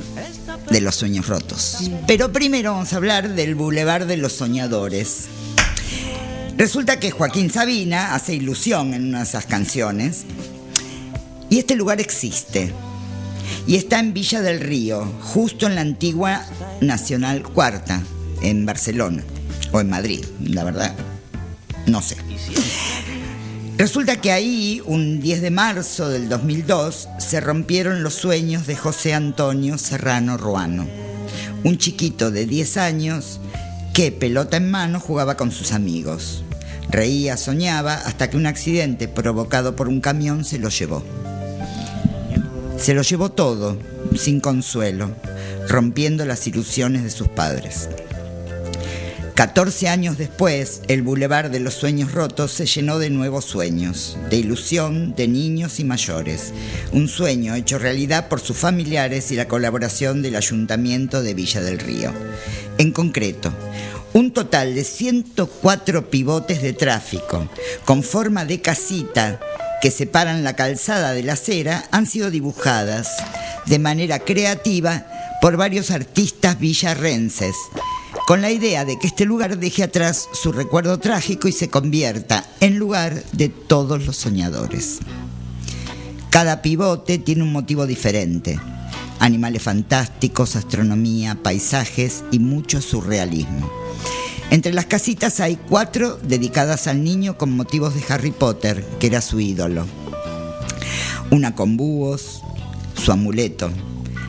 de 0.71 0.81
los 0.81 0.97
Sueños 0.97 1.29
Rotos. 1.29 1.79
Pero 2.09 2.33
primero 2.33 2.73
vamos 2.73 2.93
a 2.93 2.97
hablar 2.97 3.37
del 3.37 3.55
Boulevard 3.55 4.07
de 4.07 4.17
los 4.17 4.33
Soñadores. 4.33 5.27
Resulta 6.57 6.99
que 6.99 7.13
Joaquín 7.13 7.53
Sabina 7.53 8.17
hace 8.17 8.35
ilusión 8.35 8.95
en 8.95 9.11
una 9.11 9.19
de 9.19 9.25
esas 9.25 9.47
canciones. 9.47 10.25
Y 11.49 11.59
este 11.59 11.77
lugar 11.77 12.01
existe. 12.01 12.73
Y 13.69 13.77
está 13.77 14.01
en 14.01 14.13
Villa 14.13 14.43
del 14.43 14.59
Río, 14.59 15.05
justo 15.21 15.69
en 15.69 15.77
la 15.77 15.83
antigua 15.83 16.45
Nacional 16.81 17.45
Cuarta, 17.45 18.03
en 18.43 18.67
Barcelona. 18.67 19.23
O 19.71 19.81
en 19.81 19.89
Madrid, 19.89 20.25
la 20.41 20.65
verdad. 20.65 20.95
No 21.87 22.03
sé. 22.03 22.17
Resulta 23.79 24.19
que 24.23 24.33
ahí, 24.33 24.81
un 24.87 25.21
10 25.21 25.43
de 25.43 25.51
marzo 25.51 26.09
del 26.09 26.31
2002, 26.31 27.11
se 27.19 27.41
rompieron 27.43 28.03
los 28.03 28.15
sueños 28.15 28.67
de 28.67 28.75
José 28.75 29.13
Antonio 29.13 29.77
Serrano 29.77 30.39
Ruano, 30.39 30.87
un 31.63 31.77
chiquito 31.77 32.31
de 32.31 32.47
10 32.47 32.79
años 32.79 33.39
que, 33.93 34.13
pelota 34.13 34.57
en 34.57 34.71
mano, 34.71 34.99
jugaba 34.99 35.37
con 35.37 35.51
sus 35.53 35.73
amigos. 35.73 36.43
Reía, 36.89 37.37
soñaba, 37.37 37.97
hasta 37.97 38.31
que 38.31 38.39
un 38.39 38.47
accidente 38.47 39.09
provocado 39.09 39.77
por 39.77 39.89
un 39.89 40.01
camión 40.01 40.47
se 40.47 40.59
lo 40.59 40.71
llevó. 40.71 41.05
Se 42.79 42.95
lo 42.95 43.03
llevó 43.03 43.31
todo, 43.31 43.77
sin 44.17 44.41
consuelo, 44.41 45.11
rompiendo 45.69 46.25
las 46.25 46.47
ilusiones 46.47 47.03
de 47.03 47.11
sus 47.11 47.29
padres. 47.29 47.91
14 49.37 49.89
años 49.91 50.17
después, 50.17 50.81
el 50.89 51.03
Boulevard 51.03 51.51
de 51.51 51.61
los 51.61 51.75
Sueños 51.75 52.13
Rotos 52.13 52.53
se 52.53 52.65
llenó 52.65 52.99
de 52.99 53.11
nuevos 53.11 53.45
sueños, 53.45 54.17
de 54.31 54.39
ilusión 54.39 55.15
de 55.15 55.29
niños 55.29 55.79
y 55.79 55.85
mayores. 55.85 56.55
Un 56.93 57.07
sueño 57.07 57.55
hecho 57.55 57.79
realidad 57.79 58.29
por 58.29 58.41
sus 58.41 58.57
familiares 58.57 59.31
y 59.33 59.37
la 59.37 59.47
colaboración 59.47 60.23
del 60.23 60.37
Ayuntamiento 60.37 61.23
de 61.23 61.35
Villa 61.35 61.61
del 61.61 61.79
Río. 61.79 62.15
En 62.79 62.93
concreto, 62.93 63.53
un 64.15 64.33
total 64.33 64.75
de 64.75 64.85
104 64.85 66.09
pivotes 66.09 66.63
de 66.63 66.73
tráfico 66.73 67.47
con 67.85 68.03
forma 68.03 68.47
de 68.47 68.63
casita 68.63 69.39
que 69.83 69.91
separan 69.91 70.45
la 70.45 70.57
calzada 70.57 71.13
de 71.13 71.23
la 71.23 71.35
acera 71.35 71.85
han 71.91 72.07
sido 72.07 72.31
dibujadas 72.31 73.11
de 73.67 73.79
manera 73.79 74.19
creativa 74.19 75.07
por 75.43 75.59
varios 75.59 75.91
artistas 75.91 76.59
villarrenses, 76.59 77.55
con 78.27 78.43
la 78.43 78.51
idea 78.51 78.85
de 78.85 78.99
que 78.99 79.07
este 79.07 79.25
lugar 79.25 79.57
deje 79.57 79.85
atrás 79.85 80.29
su 80.33 80.51
recuerdo 80.51 80.99
trágico 80.99 81.47
y 81.47 81.53
se 81.53 81.71
convierta 81.71 82.45
en 82.59 82.77
lugar 82.77 83.23
de 83.33 83.49
todos 83.49 84.05
los 84.05 84.17
soñadores. 84.17 84.99
Cada 86.31 86.61
pivote 86.61 87.19
tiene 87.19 87.45
un 87.45 87.53
motivo 87.53 87.87
diferente. 87.87 88.59
Animales 89.21 89.63
fantásticos, 89.63 90.57
astronomía, 90.57 91.39
paisajes 91.41 92.25
y 92.33 92.41
mucho 92.41 92.83
surrealismo. 92.83 93.71
Entre 94.51 94.73
las 94.73 94.87
casitas 94.87 95.39
hay 95.39 95.55
cuatro 95.55 96.19
dedicadas 96.21 96.89
al 96.89 97.05
niño 97.05 97.39
con 97.39 97.57
motivos 97.57 97.95
de 97.95 98.03
Harry 98.13 98.33
Potter, 98.33 98.85
que 98.99 99.07
era 99.07 99.21
su 99.21 99.39
ídolo. 99.39 99.87
Una 101.31 101.55
con 101.55 101.77
búhos, 101.77 102.43
su 103.01 103.13
amuleto, 103.13 103.71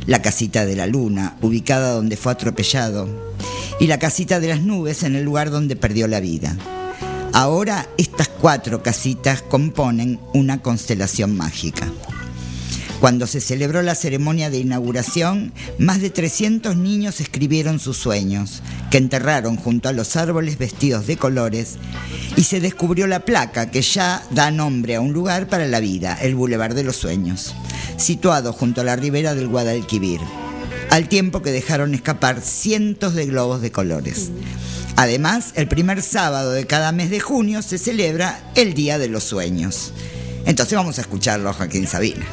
la 0.06 0.22
casita 0.22 0.66
de 0.68 0.76
la 0.76 0.86
luna, 0.86 1.36
ubicada 1.42 1.94
donde 1.94 2.16
fue 2.16 2.32
atropellado, 2.32 3.27
y 3.80 3.88
la 3.88 4.00
casita 4.00 4.40
de 4.40 4.50
las 4.50 4.62
nubes 4.62 5.04
en 5.04 5.16
el 5.16 5.24
lugar 5.24 5.52
donde 5.52 5.76
perdió 5.76 6.08
la 6.08 6.20
vida. 6.20 6.58
Ahora 7.34 7.88
estas 7.98 8.28
cuatro 8.30 8.82
casitas 8.82 9.42
componen 9.42 10.20
una 10.34 10.62
constelación 10.62 11.36
mágica. 11.36 11.88
Cuando 13.00 13.28
se 13.28 13.42
celebró 13.42 13.84
la 13.84 13.94
ceremonia 13.94 14.50
de 14.50 14.58
inauguración, 14.58 15.54
más 15.78 16.02
de 16.02 16.10
300 16.10 16.76
niños 16.78 17.22
escribieron 17.22 17.80
sus 17.80 17.96
sueños, 17.98 18.64
que 18.90 18.98
enterraron 18.98 19.56
junto 19.56 19.88
a 19.88 19.94
los 19.94 20.16
árboles 20.16 20.58
vestidos 20.58 21.06
de 21.06 21.16
colores, 21.16 21.76
y 22.36 22.44
se 22.44 22.60
descubrió 22.60 23.06
la 23.06 23.24
placa 23.24 23.70
que 23.70 23.84
ya 23.84 24.24
da 24.32 24.50
nombre 24.50 24.96
a 24.96 25.02
un 25.02 25.14
lugar 25.14 25.48
para 25.48 25.68
la 25.68 25.80
vida, 25.80 26.18
el 26.20 26.34
Boulevard 26.34 26.74
de 26.74 26.84
los 26.84 26.96
Sueños. 26.96 27.54
situado 27.98 28.54
junto 28.54 28.82
a 28.82 28.84
la 28.84 28.96
ribera 28.96 29.34
del 29.34 29.48
Guadalquivir, 29.48 30.22
al 30.90 31.10
tiempo 31.10 31.42
que 31.42 31.52
dejaron 31.52 31.94
escapar 31.94 32.42
cientos 32.42 33.14
de 33.14 33.26
globos 33.26 33.62
de 33.62 33.72
colores. 33.72 34.30
Además, 34.96 35.52
el 35.56 35.68
primer 35.68 36.02
sábado 36.02 36.52
de 36.52 36.66
cada 36.66 36.92
mes 36.92 37.10
de 37.10 37.20
junio 37.20 37.62
se 37.62 37.78
celebra 37.78 38.40
el 38.56 38.74
Día 38.74 38.98
de 38.98 39.08
los 39.08 39.24
Sueños. 39.24 39.94
Entonces 40.46 40.76
vamos 40.76 40.98
a 40.98 41.02
escucharlo 41.02 41.50
a 41.50 41.54
Joaquín 41.54 41.88
Sabina, 41.88 42.26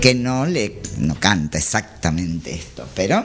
que 0.00 0.14
no 0.14 0.44
le 0.44 0.82
no 0.98 1.14
canta 1.14 1.58
exactamente 1.58 2.54
esto, 2.54 2.86
pero 2.94 3.24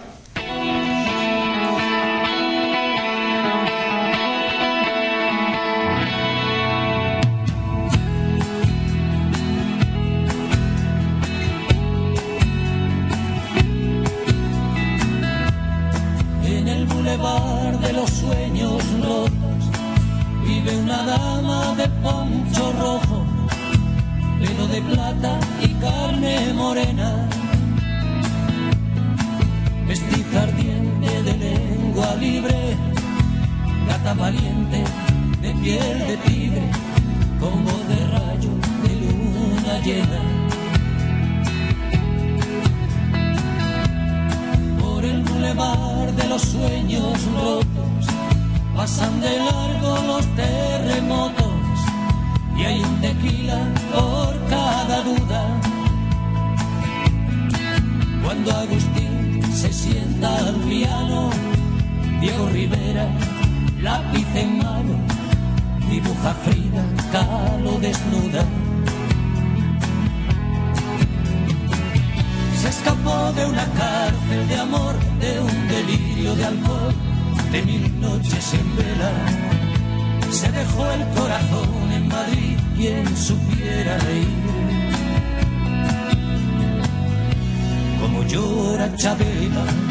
piel 35.72 36.00
de 36.08 36.18
tigre, 36.28 36.66
con 37.40 37.64
voz 37.64 37.84
de 37.92 38.00
rayo 38.16 38.52
de 38.84 38.92
luna 39.02 39.74
llena. 39.86 40.22
por 44.80 45.06
el 45.06 45.24
bulevar 45.24 46.12
de 46.20 46.28
los 46.28 46.42
sueños 46.42 47.18
rotos. 47.40 48.02
Pasan 48.76 49.22
de 49.22 49.34
largo 49.38 49.92
los 50.08 50.26
terremotos 50.36 51.78
y 52.58 52.62
hay 52.66 52.80
un 52.90 52.96
tequila 53.02 53.60
por 53.94 54.32
cada 54.50 54.98
duda. 55.10 55.42
Cuando 58.24 58.52
Agustín 58.52 59.42
se 59.54 59.72
sienta 59.72 60.38
al 60.38 60.56
piano, 60.70 61.30
Diego 62.20 62.50
Rivera, 62.50 63.08
lápiz 63.82 64.28
en 64.36 64.58
mano, 64.58 65.11
dibuja 65.92 66.34
Frida, 66.46 66.84
calo 67.12 67.74
desnuda. 67.80 68.44
Se 72.62 72.70
escapó 72.70 73.34
de 73.34 73.46
una 73.46 73.66
cárcel 73.80 74.48
de 74.48 74.56
amor, 74.56 74.96
de 75.20 75.32
un 75.42 75.68
delirio 75.68 76.36
de 76.36 76.46
alcohol, 76.46 76.94
de 77.52 77.62
mil 77.64 78.00
noches 78.00 78.54
en 78.54 78.68
vela. 78.78 79.12
Se 80.32 80.50
dejó 80.50 80.84
el 80.92 81.04
corazón 81.10 81.92
en 81.92 82.08
Madrid, 82.08 82.58
quien 82.78 83.06
supiera 83.18 83.98
reír. 83.98 84.42
Como 88.00 88.24
llora 88.24 88.96
Chabela. 88.96 89.91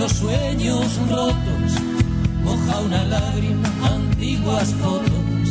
los 0.00 0.12
sueños 0.12 0.96
rotos, 1.10 1.72
moja 2.42 2.80
una 2.80 3.04
lágrima, 3.04 3.68
antiguas 3.82 4.72
fotos 4.80 5.50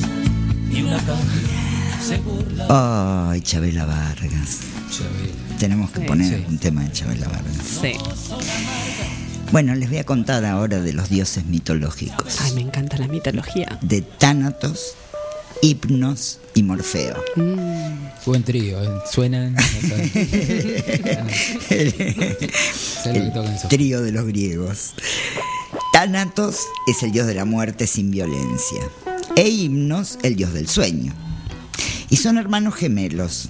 y 0.72 0.82
una 0.82 0.98
canción 0.98 1.70
se 2.02 2.18
burla. 2.18 3.30
Ay, 3.30 3.42
Chabela 3.42 3.86
Vargas. 3.86 4.62
Tenemos 5.60 5.92
que 5.92 6.00
poner 6.02 6.44
un 6.50 6.58
tema 6.58 6.82
de 6.84 6.92
Chabela 6.92 7.28
Vargas. 7.28 7.64
Sí. 7.64 7.92
Bueno, 9.52 9.76
les 9.76 9.88
voy 9.88 10.00
a 10.00 10.04
contar 10.04 10.44
ahora 10.46 10.82
de 10.82 10.94
los 10.94 11.10
dioses 11.10 11.46
mitológicos. 11.46 12.42
Ay, 12.42 12.54
me 12.54 12.62
encanta 12.62 12.98
la 12.98 13.08
mitología. 13.08 13.78
De 13.84 14.02
Tánatos, 14.02 14.96
Hipnos 15.62 16.40
y 16.56 16.64
Morfeo. 16.64 17.16
Buen 18.26 18.44
trío, 18.44 18.82
¿eh? 18.82 18.90
suenan. 19.12 19.56
esos. 21.70 23.68
Trío 23.70 24.02
de 24.02 24.12
los 24.12 24.26
griegos. 24.26 24.94
Tánatos 25.92 26.62
es 26.88 27.04
el 27.04 27.12
dios 27.12 27.28
de 27.28 27.34
la 27.34 27.46
muerte 27.46 27.88
sin 27.88 28.10
violencia. 28.10 28.90
E 29.36 29.50
Himnos, 29.50 30.18
el 30.24 30.38
dios 30.38 30.54
del 30.54 30.70
sueño. 30.70 31.14
Y 32.10 32.18
son 32.18 32.38
hermanos 32.38 32.76
gemelos. 32.76 33.50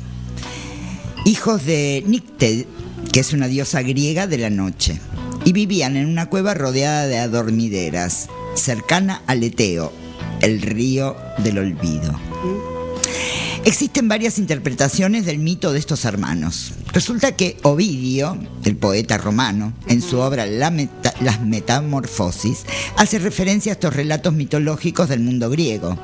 Hijos 1.25 1.65
de 1.65 2.03
Nicte, 2.07 2.65
que 3.11 3.19
es 3.19 3.33
una 3.33 3.47
diosa 3.47 3.83
griega 3.83 4.25
de 4.25 4.39
la 4.39 4.49
noche. 4.49 4.99
Y 5.45 5.53
vivían 5.53 5.95
en 5.95 6.07
una 6.07 6.27
cueva 6.27 6.55
rodeada 6.55 7.07
de 7.07 7.19
adormideras, 7.19 8.27
cercana 8.55 9.21
al 9.27 9.43
Eteo, 9.43 9.93
el 10.41 10.61
río 10.61 11.15
del 11.39 11.59
olvido. 11.59 12.19
Existen 13.65 14.07
varias 14.07 14.39
interpretaciones 14.39 15.25
del 15.25 15.37
mito 15.37 15.73
de 15.73 15.79
estos 15.79 16.05
hermanos. 16.05 16.71
Resulta 16.93 17.35
que 17.35 17.57
Ovidio, 17.61 18.37
el 18.63 18.77
poeta 18.77 19.17
romano, 19.17 19.73
en 19.87 20.01
su 20.01 20.19
obra 20.19 20.45
La 20.45 20.73
Las 21.21 21.41
Metamorfosis, 21.41 22.63
hace 22.95 23.19
referencia 23.19 23.71
a 23.71 23.73
estos 23.73 23.95
relatos 23.95 24.33
mitológicos 24.33 25.09
del 25.09 25.19
mundo 25.19 25.49
griego. 25.49 25.99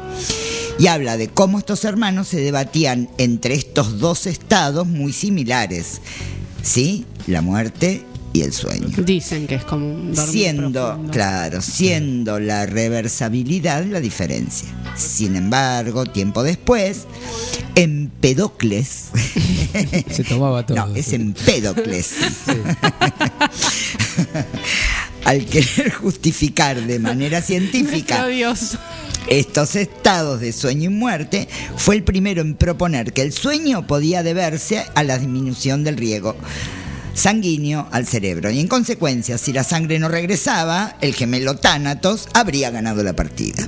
Y 0.77 0.87
habla 0.87 1.15
de 1.15 1.29
cómo 1.29 1.57
estos 1.57 1.85
hermanos 1.85 2.27
se 2.27 2.41
debatían 2.41 3.09
entre 3.17 3.55
estos 3.55 3.99
dos 3.99 4.27
estados 4.27 4.85
muy 4.85 5.13
similares, 5.13 6.01
¿sí? 6.61 7.05
La 7.25 7.41
muerte 7.41 8.03
y 8.35 8.41
el 8.41 8.51
sueño. 8.51 8.89
Dicen 8.97 9.47
que 9.47 9.55
es 9.55 9.63
como 9.63 9.85
un 9.87 10.13
dormir 10.13 10.33
Siendo, 10.33 10.85
profundo. 10.87 11.11
claro, 11.11 11.61
siendo 11.61 12.39
la 12.39 12.65
reversibilidad 12.65 13.85
la 13.85 14.01
diferencia. 14.01 14.67
Sin 14.97 15.35
embargo, 15.37 16.05
tiempo 16.05 16.43
después, 16.43 17.05
Empedocles. 17.75 19.05
Se 20.11 20.23
tomaba 20.23 20.65
todo. 20.65 20.75
No, 20.85 20.93
es 20.95 21.13
Empédocles. 21.13 22.13
Al 25.23 25.45
querer 25.45 25.91
justificar 25.93 26.81
de 26.85 26.99
manera 26.99 27.41
científica 27.41 28.27
estos 29.29 29.75
estados 29.75 30.41
de 30.41 30.51
sueño 30.51 30.91
y 30.91 30.93
muerte, 30.93 31.47
fue 31.77 31.95
el 31.95 32.03
primero 32.03 32.41
en 32.41 32.55
proponer 32.55 33.13
que 33.13 33.21
el 33.21 33.31
sueño 33.31 33.87
podía 33.87 34.23
deberse 34.23 34.85
a 34.93 35.03
la 35.03 35.17
disminución 35.17 35.83
del 35.83 35.97
riego 35.97 36.35
sanguíneo 37.15 37.87
al 37.91 38.05
cerebro. 38.05 38.51
Y 38.51 38.59
en 38.59 38.67
consecuencia, 38.67 39.39
si 39.39 39.51
la 39.51 39.63
sangre 39.63 39.97
no 39.97 40.09
regresaba, 40.09 40.97
el 41.01 41.15
gemelo 41.15 41.55
Tánatos 41.55 42.27
habría 42.33 42.69
ganado 42.69 43.01
la 43.01 43.15
partida. 43.15 43.67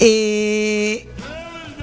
Eh, 0.00 1.08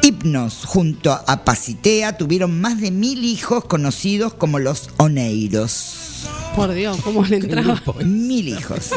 Hipnos 0.04 0.66
junto 0.66 1.12
a 1.12 1.44
Pasitea 1.44 2.18
tuvieron 2.18 2.60
más 2.60 2.80
de 2.80 2.92
mil 2.92 3.24
hijos 3.24 3.66
conocidos 3.66 4.34
como 4.34 4.60
los 4.60 4.90
Oneiros. 4.98 6.28
Por 6.56 6.74
Dios, 6.74 6.98
¿cómo 7.02 7.24
le 7.24 7.38
entraba? 7.38 7.82
Mil 8.04 8.50
hijos. 8.50 8.90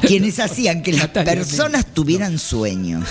Quienes 0.00 0.40
hacían 0.40 0.82
que 0.82 0.92
las 0.92 1.08
personas 1.08 1.86
tuvieran 1.92 2.38
sueños. 2.38 3.08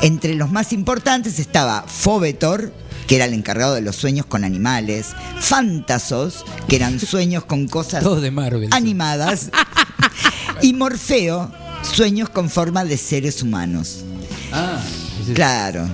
Entre 0.00 0.34
los 0.34 0.50
más 0.50 0.72
importantes 0.72 1.38
estaba 1.38 1.84
Fobetor, 1.86 2.72
que 3.06 3.16
era 3.16 3.24
el 3.26 3.34
encargado 3.34 3.74
de 3.74 3.80
los 3.82 3.96
sueños 3.96 4.26
con 4.26 4.44
animales, 4.44 5.08
Fantasos, 5.40 6.44
que 6.68 6.76
eran 6.76 6.98
sueños 7.00 7.44
con 7.44 7.66
cosas 7.68 8.04
de 8.20 8.30
Marvel. 8.30 8.68
animadas, 8.72 9.50
y 10.62 10.72
Morfeo, 10.72 11.50
sueños 11.82 12.28
con 12.28 12.48
forma 12.50 12.84
de 12.84 12.96
seres 12.96 13.42
humanos. 13.42 14.04
Ah, 14.52 14.80
Claro. 15.34 15.88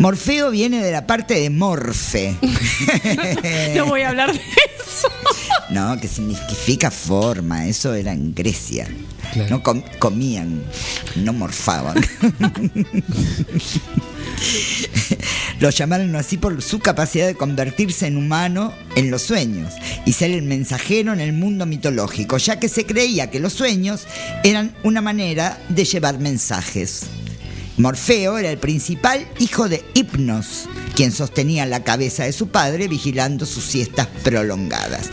Morfeo 0.00 0.50
viene 0.50 0.82
de 0.82 0.92
la 0.92 1.06
parte 1.06 1.34
de 1.34 1.50
morfe. 1.50 2.36
No 3.76 3.86
voy 3.86 4.02
a 4.02 4.08
hablar 4.10 4.32
de 4.32 4.38
eso. 4.40 5.08
No, 5.70 5.98
que 6.00 6.06
significa 6.08 6.90
forma, 6.90 7.66
eso 7.66 7.94
era 7.94 8.12
en 8.12 8.32
Grecia. 8.34 8.88
Claro. 9.32 9.50
No 9.50 9.62
com- 9.62 9.82
comían, 9.98 10.62
no 11.16 11.32
morfaban. 11.32 11.96
Lo 15.60 15.70
llamaron 15.70 16.14
así 16.14 16.36
por 16.36 16.62
su 16.62 16.78
capacidad 16.78 17.26
de 17.26 17.34
convertirse 17.34 18.06
en 18.06 18.16
humano 18.16 18.72
en 18.94 19.10
los 19.10 19.22
sueños 19.22 19.74
y 20.06 20.12
ser 20.12 20.30
el 20.30 20.42
mensajero 20.42 21.12
en 21.12 21.20
el 21.20 21.32
mundo 21.32 21.66
mitológico, 21.66 22.38
ya 22.38 22.60
que 22.60 22.68
se 22.68 22.86
creía 22.86 23.30
que 23.30 23.40
los 23.40 23.54
sueños 23.54 24.06
eran 24.44 24.74
una 24.84 25.00
manera 25.00 25.58
de 25.68 25.84
llevar 25.84 26.20
mensajes. 26.20 27.02
Morfeo 27.76 28.38
era 28.38 28.50
el 28.50 28.58
principal 28.58 29.26
hijo 29.38 29.68
de 29.68 29.84
Hipnos, 29.94 30.68
quien 30.94 31.12
sostenía 31.12 31.66
la 31.66 31.84
cabeza 31.84 32.24
de 32.24 32.32
su 32.32 32.48
padre 32.48 32.88
vigilando 32.88 33.46
sus 33.46 33.64
siestas 33.64 34.06
prolongadas. 34.22 35.10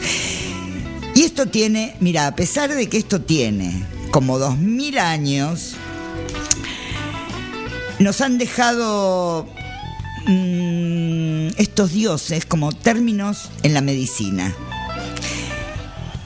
Y 1.16 1.24
esto 1.24 1.48
tiene, 1.48 1.96
mira, 2.00 2.28
a 2.28 2.36
pesar 2.36 2.74
de 2.74 2.88
que 2.90 2.98
esto 2.98 3.22
tiene 3.22 3.84
como 4.12 4.38
dos 4.38 4.58
mil 4.58 4.98
años, 5.00 5.76
nos 8.00 8.22
han 8.22 8.38
dejado 8.38 9.48
mm, 10.28 11.48
estos 11.58 11.92
dioses 11.92 12.46
como 12.46 12.72
términos 12.72 13.50
en 13.64 13.74
la 13.74 13.82
medicina. 13.82 14.54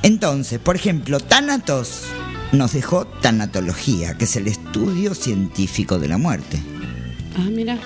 Entonces, 0.02 0.60
por 0.60 0.76
ejemplo, 0.76 1.20
Tánatos 1.20 2.04
nos 2.52 2.74
dejó 2.74 3.06
tanatología, 3.06 4.18
que 4.18 4.26
es 4.26 4.36
el 4.36 4.48
estudio 4.48 5.14
científico 5.14 6.00
de 6.00 6.08
la 6.08 6.18
muerte. 6.18 6.60
Ah, 7.38 7.48
mira. 7.52 7.80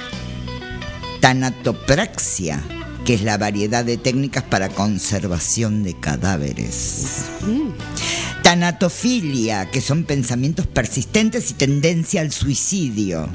Tanatopraxia, 1.20 2.62
que 3.06 3.16
es 3.16 3.24
la 3.24 3.38
variedad 3.38 3.84
de 3.84 3.98
técnicas 3.98 4.44
para 4.44 4.70
conservación 4.70 5.84
de 5.84 6.00
cadáveres. 6.00 7.26
Tanatofilia, 8.44 9.70
que 9.72 9.82
son 9.82 10.04
pensamientos 10.04 10.68
persistentes 10.68 11.52
y 11.52 11.54
tendencia 11.56 12.22
al 12.22 12.32
suicidio. 12.32 13.28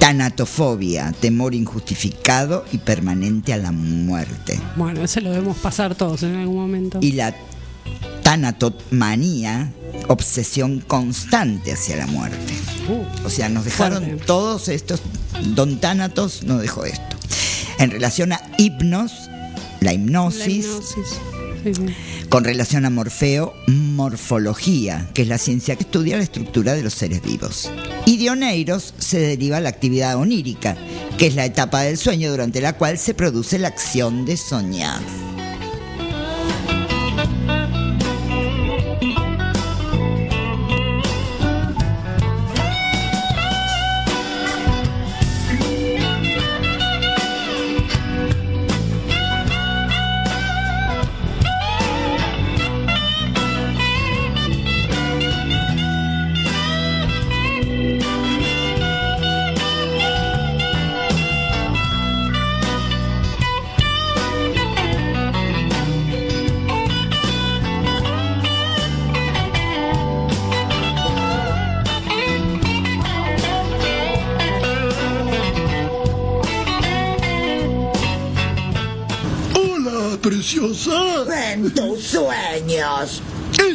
Tanatofobia, 0.00 1.12
temor 1.20 1.54
injustificado 1.54 2.64
y 2.72 2.78
permanente 2.78 3.52
a 3.52 3.58
la 3.58 3.70
muerte. 3.70 4.58
Bueno, 4.74 5.04
ese 5.04 5.20
lo 5.20 5.30
debemos 5.30 5.58
pasar 5.58 5.94
todos 5.94 6.24
en 6.24 6.34
algún 6.34 6.56
momento. 6.56 6.98
Y 7.00 7.12
la 7.12 7.32
tanatomanía, 8.22 9.72
obsesión 10.08 10.80
constante 10.80 11.72
hacia 11.72 11.96
la 11.96 12.06
muerte. 12.06 12.54
Uh, 12.88 13.26
O 13.26 13.30
sea, 13.30 13.48
nos 13.48 13.64
dejaron 13.64 14.02
Fuerte. 14.04 14.24
todos 14.24 14.68
estos, 14.68 15.02
Don 15.54 15.78
Tánatos 15.78 16.42
nos 16.44 16.60
dejó 16.60 16.84
esto. 16.86 17.16
En 17.78 17.90
relación 17.90 18.32
a 18.32 18.40
hipnos, 18.58 19.12
la 19.28 19.54
la 19.80 19.92
hipnosis, 19.92 20.64
hipnosis. 20.66 21.20
Con 22.28 22.44
relación 22.44 22.84
a 22.84 22.90
Morfeo, 22.90 23.54
morfología, 23.66 25.08
que 25.14 25.22
es 25.22 25.28
la 25.28 25.38
ciencia 25.38 25.76
que 25.76 25.84
estudia 25.84 26.16
la 26.16 26.22
estructura 26.22 26.74
de 26.74 26.82
los 26.82 26.94
seres 26.94 27.22
vivos. 27.22 27.70
Y 28.06 28.18
de 28.18 28.30
Oneiros 28.30 28.94
se 28.98 29.18
deriva 29.20 29.60
la 29.60 29.68
actividad 29.68 30.16
onírica, 30.16 30.76
que 31.18 31.26
es 31.26 31.34
la 31.34 31.44
etapa 31.44 31.82
del 31.82 31.98
sueño 31.98 32.30
durante 32.30 32.60
la 32.60 32.74
cual 32.74 32.98
se 32.98 33.14
produce 33.14 33.58
la 33.58 33.68
acción 33.68 34.24
de 34.24 34.36
soñar. 34.36 35.00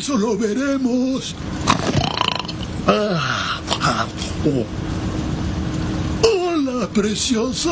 Eso 0.05 0.19
lo 0.19 0.37
veremos. 0.37 1.35
Ah, 2.85 3.59
ah, 3.81 4.05
oh. 4.45 4.63
Hola, 6.27 6.87
preciosa. 6.93 7.71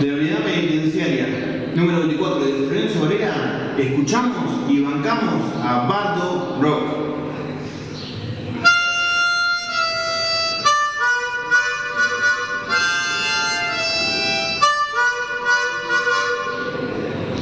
De 0.00 0.06
la 0.06 0.14
unidad 0.14 0.44
penitenciaria 0.44 1.72
número 1.74 1.98
24 1.98 2.44
de 2.44 2.52
Florencio 2.52 3.00
Varela, 3.00 3.74
escuchamos 3.76 4.70
y 4.70 4.80
bancamos 4.84 5.52
a 5.64 5.88
Bardo 5.88 6.58
Rock. 6.62 6.82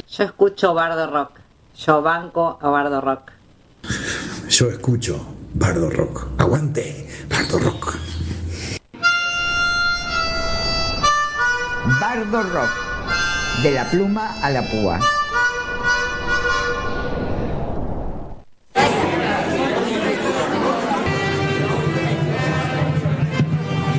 Yo 0.08 0.24
escucho 0.24 0.72
Bardo 0.72 1.10
Rock. 1.10 1.45
Yo 1.78 2.00
banco 2.00 2.58
a 2.62 2.68
Bardo 2.70 3.02
Rock. 3.02 3.32
Yo 4.48 4.70
escucho 4.70 5.26
Bardo 5.52 5.90
Rock. 5.90 6.26
Aguante, 6.38 7.06
Bardo 7.28 7.58
Rock. 7.58 7.96
Bardo 12.00 12.42
Rock. 12.44 13.62
De 13.62 13.70
la 13.72 13.90
pluma 13.90 14.36
a 14.42 14.50
la 14.50 14.62
púa. 14.62 15.00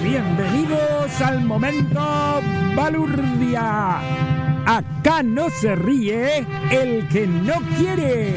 Bienvenidos 0.02 1.22
al 1.22 1.44
momento 1.44 2.02
Balurdia. 2.76 4.37
Acá 4.68 5.24
no 5.24 5.50
se 5.50 5.78
ríe 5.78 6.46
el 6.72 7.08
que 7.08 7.26
no 7.26 7.54
quiere. 7.78 8.36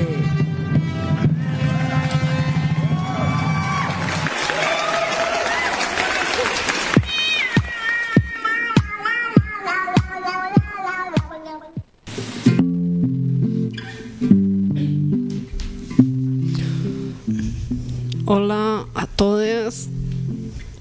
Hola 18.24 18.86
a 18.94 19.06
todos. 19.08 19.88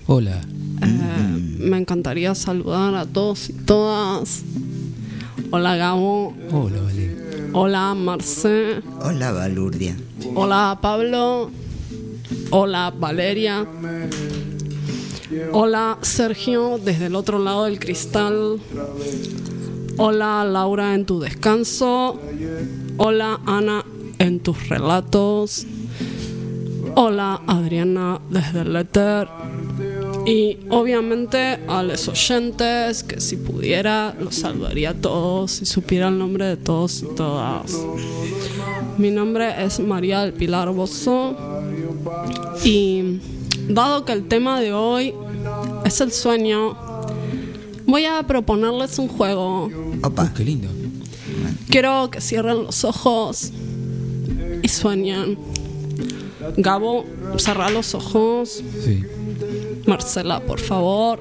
Hola. 0.05 0.41
Eh, 0.83 1.57
me 1.57 1.77
encantaría 1.77 2.35
saludar 2.35 2.93
a 2.93 3.07
todos 3.07 3.49
y 3.49 3.53
todas. 3.53 4.43
Hola 5.51 5.75
Gabo. 5.75 6.33
Hola, 6.51 6.81
Vale. 6.81 7.17
Hola 7.53 7.95
Marce. 7.95 8.81
Hola, 9.01 9.31
Balurdia. 9.31 9.95
Hola 10.35 10.77
Pablo. 10.79 11.49
Hola 12.51 12.93
Valeria. 12.95 13.65
Hola 15.51 15.97
Sergio 16.01 16.77
desde 16.77 17.07
el 17.07 17.15
otro 17.15 17.39
lado 17.39 17.65
del 17.65 17.79
cristal. 17.79 18.59
Hola 19.97 20.45
Laura 20.45 20.93
en 20.93 21.05
tu 21.05 21.19
descanso. 21.19 22.19
Hola 22.97 23.39
Ana 23.47 23.83
en 24.19 24.41
tus 24.41 24.69
relatos. 24.69 25.65
Hola 26.95 27.41
Adriana 27.47 28.21
desde 28.29 28.61
el 28.61 28.75
éter. 28.75 29.27
Y 30.29 30.59
obviamente 30.69 31.57
a 31.67 31.81
los 31.81 32.07
oyentes, 32.07 33.01
que 33.01 33.19
si 33.19 33.35
pudiera 33.35 34.15
los 34.19 34.35
saludaría 34.35 34.91
a 34.91 34.93
todos, 34.93 35.53
si 35.53 35.65
supiera 35.65 36.09
el 36.09 36.19
nombre 36.19 36.45
de 36.45 36.55
todos 36.55 37.01
y 37.01 37.15
todas. 37.15 37.75
Mi 38.99 39.09
nombre 39.09 39.65
es 39.65 39.79
María 39.79 40.21
del 40.21 40.33
Pilar 40.33 40.69
Bozo 40.69 41.35
y 42.63 43.19
dado 43.69 44.05
que 44.05 44.11
el 44.11 44.27
tema 44.27 44.61
de 44.61 44.71
hoy 44.71 45.15
es 45.83 45.99
el 45.99 46.11
sueño, 46.11 46.77
voy 47.87 48.05
a 48.05 48.21
proponerles 48.21 48.99
un 48.99 49.07
juego. 49.07 49.71
Opa. 50.03 50.31
Qué 50.35 50.45
lindo. 50.45 50.67
Quiero 51.69 52.11
que 52.11 52.21
cierren 52.21 52.65
los 52.65 52.83
ojos 52.83 53.51
y 54.61 54.67
sueñen. 54.67 55.39
Gabo, 56.55 57.05
cerra 57.37 57.71
los 57.71 57.95
ojos. 57.95 58.63
Sí. 58.85 59.03
Marcela, 59.89 60.39
por 60.39 60.59
favor. 60.59 61.19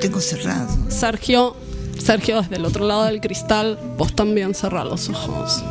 Tengo 0.00 0.20
cerrado. 0.20 0.68
Sergio, 0.88 1.54
Sergio 1.98 2.40
desde 2.40 2.56
el 2.56 2.64
otro 2.64 2.86
lado 2.86 3.04
del 3.04 3.20
cristal, 3.20 3.78
vos 3.98 4.14
también 4.14 4.54
cerra 4.54 4.82
los 4.84 5.10
ojos. 5.10 5.62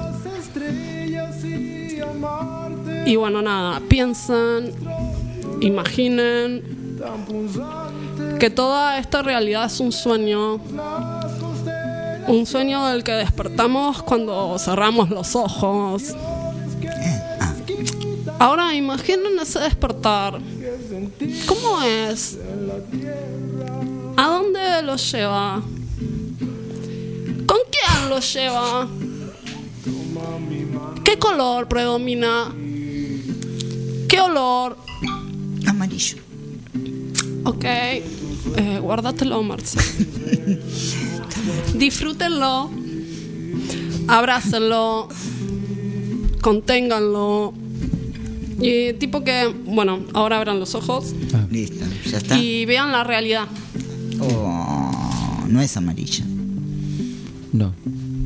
Y 3.06 3.16
bueno, 3.16 3.42
nada, 3.42 3.82
piensen, 3.90 4.72
imaginen 5.62 6.64
que 8.40 8.50
toda 8.52 9.00
esta 9.00 9.24
realidad 9.24 9.66
es 9.66 9.80
un 9.80 9.92
sueño. 9.92 10.60
Un 12.28 12.46
sueño 12.46 12.86
del 12.86 13.04
que 13.04 13.14
despertamos 13.14 14.04
cuando 14.04 14.58
cerramos 14.60 15.10
los 15.10 15.36
ojos. 15.36 16.16
Ahora 18.40 18.76
imaginen 18.76 19.40
ese 19.42 19.60
despertar. 19.60 20.40
¿Cómo 21.46 21.82
es? 21.82 22.38
¿A 24.18 24.28
dónde 24.28 24.82
lo 24.84 24.96
lleva? 24.96 25.62
¿Con 27.46 27.58
quién 27.72 28.10
lo 28.10 28.20
lleva? 28.20 28.88
¿Qué 31.04 31.18
color 31.18 31.68
predomina? 31.68 32.54
¿Qué 34.08 34.20
olor? 34.20 34.78
Amarillo. 35.68 36.18
Ok, 37.46 37.66
eh, 37.66 38.02
guárdatelo, 38.82 39.42
Marce. 39.44 39.80
Disfrútenlo, 41.76 42.70
abrácenlo, 44.08 45.10
conténganlo. 46.42 47.54
Y 48.66 48.94
tipo 48.94 49.24
que, 49.24 49.54
bueno, 49.66 50.00
ahora 50.14 50.38
abran 50.38 50.60
los 50.60 50.74
ojos 50.74 51.14
Listo, 51.52 51.86
ya 52.10 52.18
está. 52.18 52.38
y 52.40 52.66
vean 52.66 52.92
la 52.92 53.04
realidad. 53.04 53.48
Oh, 54.20 55.44
no 55.48 55.62
es 55.62 55.76
amarilla. 55.76 56.24
No. 57.52 57.74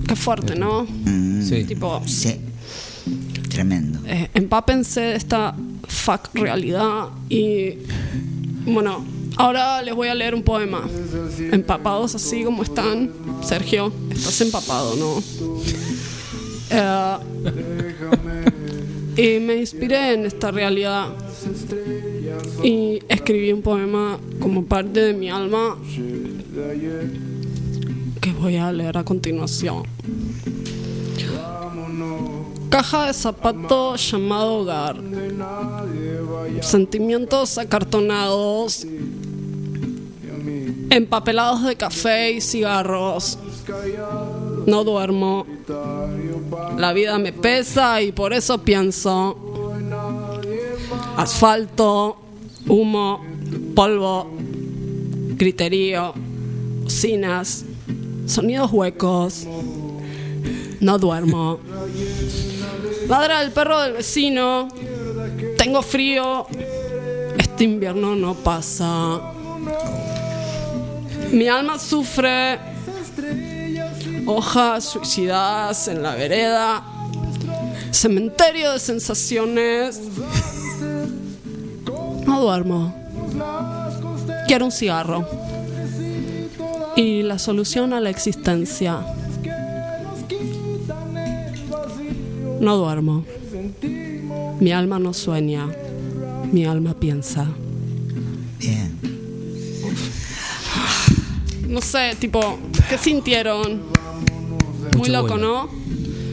Qué 0.08 0.16
fuerte, 0.16 0.56
¿no? 0.56 0.86
Sí. 1.44 1.64
Tipo, 1.66 2.02
Sí. 2.06 2.36
Tremendo. 3.50 4.00
eh, 4.06 4.30
empápense 4.36 5.02
de 5.02 5.16
esta 5.16 5.56
fuck 5.88 6.30
realidad 6.36 7.08
y 7.30 7.74
bueno, 8.66 9.04
ahora 9.38 9.82
les 9.82 9.96
voy 9.96 10.10
a 10.10 10.14
leer 10.16 10.36
un 10.36 10.44
poema. 10.44 10.82
Empapados 11.52 12.14
así 12.14 12.44
como 12.44 12.62
están. 12.62 13.12
Sergio, 13.44 13.92
estás 14.12 14.40
empapado, 14.42 14.96
¿no? 14.96 15.24
Eh, 16.70 17.18
y 19.18 19.40
me 19.40 19.56
inspiré 19.56 20.14
en 20.14 20.26
esta 20.26 20.52
realidad 20.52 21.08
y 22.64 23.00
escribí 23.10 23.52
un 23.52 23.62
poema 23.62 24.20
como 24.40 24.64
parte 24.66 25.00
de 25.00 25.14
mi 25.14 25.30
alma 25.30 25.76
que 28.22 28.32
voy 28.34 28.58
a 28.58 28.72
leer 28.72 28.98
a 28.98 29.04
continuación. 29.04 29.84
Caja 32.70 33.08
de 33.08 33.14
zapato 33.14 33.96
llamado 33.96 34.56
hogar. 34.60 34.98
Sentimientos 36.62 37.58
acartonados. 37.58 38.86
Empapelados 40.90 41.64
de 41.64 41.76
café 41.76 42.34
y 42.34 42.42
cigarros. 42.42 43.40
No 44.68 44.84
duermo. 44.84 45.46
La 46.78 46.94
vida 46.94 47.18
me 47.18 47.34
pesa 47.34 48.02
y 48.02 48.12
por 48.12 48.34
eso 48.34 48.60
pienso. 48.60 49.38
Asfalto, 51.16 52.18
humo, 52.68 53.26
polvo, 53.76 54.30
griterío, 55.36 56.14
bocinas, 56.84 57.66
sonidos 58.26 58.72
huecos. 58.72 59.48
No 60.80 61.00
duermo. 61.00 61.60
Ladra 63.08 63.42
el 63.42 63.52
perro 63.52 63.82
del 63.82 63.94
vecino. 63.94 64.68
Tengo 65.58 65.82
frío. 65.82 66.46
Este 67.38 67.64
invierno 67.64 68.16
no 68.16 68.36
pasa. 68.36 69.22
Mi 71.32 71.48
alma 71.48 71.80
sufre. 71.80 72.77
Hojas 74.28 74.84
suicidadas 74.84 75.88
en 75.88 76.04
la 76.04 76.14
vereda. 76.16 76.84
Cementerio 77.92 78.74
de 78.74 78.80
sensaciones. 78.80 80.02
No 82.26 82.42
duermo. 82.42 82.94
Quiero 84.48 84.66
un 84.66 84.72
cigarro. 84.72 85.26
Y 86.98 87.24
la 87.24 87.40
solución 87.40 87.94
a 87.94 88.02
la 88.02 88.10
existencia. 88.10 89.00
No 92.60 92.76
duermo. 92.76 93.24
Mi 94.60 94.74
alma 94.74 95.00
no 95.00 95.14
sueña. 95.14 95.70
Mi 96.52 96.66
alma 96.66 96.94
piensa. 97.00 97.48
Bien. 98.60 98.98
No 101.68 101.82
sé, 101.82 102.16
tipo, 102.20 102.58
¿qué 102.90 102.98
sintieron? 102.98 103.97
Muy 104.98 105.10
loco, 105.10 105.28
vuelo. 105.34 105.70
¿no? 105.70 105.70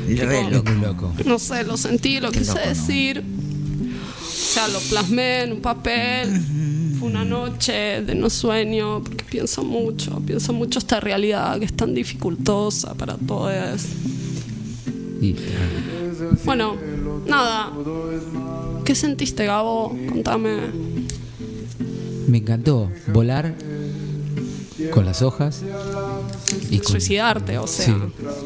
Re 0.06 0.40
Es 0.40 0.52
loco. 0.52 0.70
muy 0.72 0.80
loco. 0.86 1.12
No 1.24 1.38
sé, 1.38 1.64
lo 1.64 1.76
sentí, 1.76 2.20
lo 2.20 2.30
Qué 2.30 2.38
quise 2.40 2.52
loco, 2.52 2.64
¿no? 2.64 2.68
decir. 2.70 3.22
O 3.22 4.26
sea, 4.54 4.68
lo 4.68 4.78
plasmé 4.80 5.42
en 5.44 5.52
un 5.52 5.60
papel. 5.60 6.28
Fue 6.98 7.08
una 7.08 7.24
noche 7.24 8.02
de 8.02 8.14
no 8.14 8.30
sueño, 8.30 9.02
porque 9.02 9.24
pienso 9.24 9.64
mucho, 9.64 10.20
pienso 10.26 10.52
mucho 10.52 10.78
esta 10.78 11.00
realidad 11.00 11.58
que 11.58 11.64
es 11.64 11.72
tan 11.74 11.94
dificultosa 11.94 12.94
para 12.94 13.16
todos. 13.16 13.82
Y, 15.20 15.34
Bueno, 16.44 16.76
nada. 17.26 17.72
¿Qué 18.84 18.94
sentiste, 18.94 19.46
Gabo? 19.46 19.96
Contame. 20.08 20.58
me 22.28 22.38
encantó 22.38 22.90
volar 23.12 23.54
con 24.92 25.04
las 25.06 25.22
hojas 25.22 25.62
y 26.70 26.78
con- 26.78 26.92
Suicidarte, 26.92 27.58
o 27.58 27.66
sea. 27.66 27.86
Sí, 27.86 27.94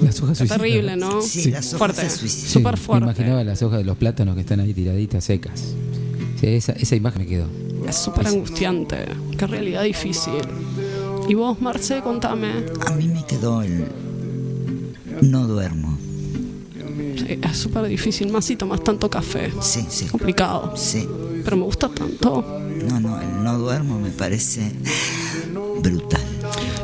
las 0.03 0.21
hojas 0.21 0.39
suicidas. 0.39 0.61
terrible, 0.61 0.97
¿no? 0.97 1.23
Sí, 1.23 1.51
las 1.51 1.67
hojas 1.75 1.79
fuerte. 1.79 2.11
suicidan. 2.11 2.47
Sí, 2.47 2.53
Súper 2.53 2.73
Me 2.73 2.79
fuerte. 2.79 3.05
imaginaba 3.05 3.45
las 3.45 3.63
hojas 3.63 3.79
de 3.79 3.85
los 3.85 3.97
plátanos 3.97 4.35
que 4.35 4.43
están 4.43 4.61
ahí 4.61 4.75
tiraditas 4.75 5.25
secas. 5.25 5.61
Sí, 6.41 6.47
esa, 6.47 6.73
esa 6.73 6.97
imagen 6.97 7.23
me 7.23 7.27
quedó. 7.29 7.47
Es 7.89 7.97
súper 7.97 8.27
angustiante. 8.27 9.07
Qué 9.37 9.47
realidad 9.47 9.83
difícil. 9.85 10.35
¿Y 11.29 11.35
vos, 11.35 11.61
Marce, 11.61 12.01
contame? 12.03 12.49
A 12.87 12.93
mí 12.93 13.09
me 13.09 13.25
quedó 13.27 13.63
el. 13.63 13.85
No 15.23 15.47
duermo. 15.47 15.99
Sí, 17.17 17.39
es 17.43 17.57
súper 17.57 17.87
difícil, 17.87 18.31
más 18.31 18.45
si 18.45 18.57
tomas 18.57 18.83
tanto 18.85 19.09
café. 19.11 19.53
Sí, 19.61 19.85
sí. 19.89 20.07
Complicado. 20.07 20.75
Sí. 20.77 21.07
Pero 21.45 21.57
me 21.57 21.65
gusta 21.65 21.89
tanto. 21.89 22.45
No, 22.89 23.01
no, 23.01 23.21
el 23.21 23.43
no 23.43 23.59
duermo 23.59 23.99
me 23.99 24.11
parece 24.11 24.73
brutal. 25.83 26.21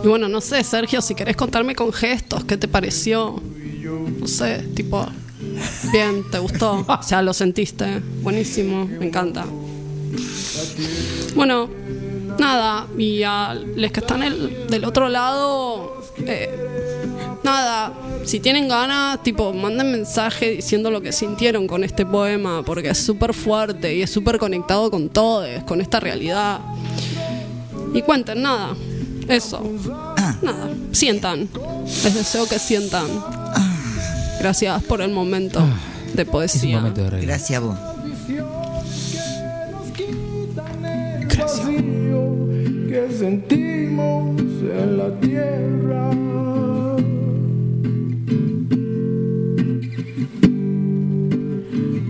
Y 0.03 0.09
bueno, 0.09 0.29
no 0.29 0.41
sé, 0.41 0.63
Sergio, 0.65 1.01
si 1.01 1.15
querés 1.15 1.37
contarme 1.37 1.75
con 1.75 1.93
gestos, 1.93 2.45
¿qué 2.45 2.57
te 2.57 2.69
pareció? 2.69 3.41
No 4.21 4.27
sé, 4.27 4.59
tipo, 4.75 5.07
bien, 5.93 6.25
¿te 6.31 6.39
gustó? 6.39 6.85
O 6.87 7.03
sea, 7.03 7.23
lo 7.23 7.33
sentiste. 7.33 8.01
Buenísimo, 8.23 8.87
me 8.87 9.07
encanta. 9.07 9.45
Bueno, 11.35 11.69
nada, 12.39 12.87
y 12.99 13.23
a 13.23 13.55
los 13.55 13.93
que 13.93 14.01
están 14.01 14.23
el- 14.23 14.67
del 14.69 14.85
otro 14.85 15.09
lado, 15.09 16.01
eh, 16.27 16.51
nada, 17.43 17.93
si 18.25 18.41
tienen 18.41 18.69
ganas, 18.69 19.23
tipo, 19.23 19.53
manden 19.53 19.91
mensaje 19.91 20.51
diciendo 20.57 20.91
lo 20.91 21.01
que 21.01 21.13
sintieron 21.13 21.67
con 21.67 21.83
este 21.85 22.07
poema, 22.07 22.63
porque 22.65 22.91
es 22.91 22.99
súper 22.99 23.35
fuerte 23.35 23.95
y 23.97 24.03
es 24.03 24.11
súper 24.11 24.39
conectado 24.39 24.91
con 24.91 25.09
todos, 25.09 25.49
con 25.65 25.81
esta 25.81 25.99
realidad. 26.01 26.61
Y 27.95 28.03
cuenten, 28.03 28.43
nada, 28.43 28.75
eso. 29.29 29.63
Nada, 30.43 30.69
sientan. 30.93 31.49
Les 32.05 32.15
deseo 32.15 32.47
que 32.47 32.59
sientan. 32.59 33.07
Gracias 34.41 34.83
por 34.85 35.01
el 35.01 35.11
momento 35.13 35.61
de 36.13 36.23
Es 36.23 36.29
un 36.29 36.33
poesía. 36.33 36.77
momento 36.79 37.03
de 37.03 37.11
regla. 37.11 37.27
Gracias 37.27 37.57
a 37.57 37.65
vos. 37.65 37.79
que 42.89 43.09
sentimos 43.19 44.41
en 44.63 44.99
la 44.99 45.11
tierra. 45.21 46.11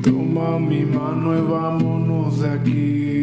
Toma 0.03 0.59
mi 0.59 0.85
mano 0.85 1.39
y 1.39 1.41
vámonos 1.51 2.41
de 2.41 2.51
aquí. 2.51 3.14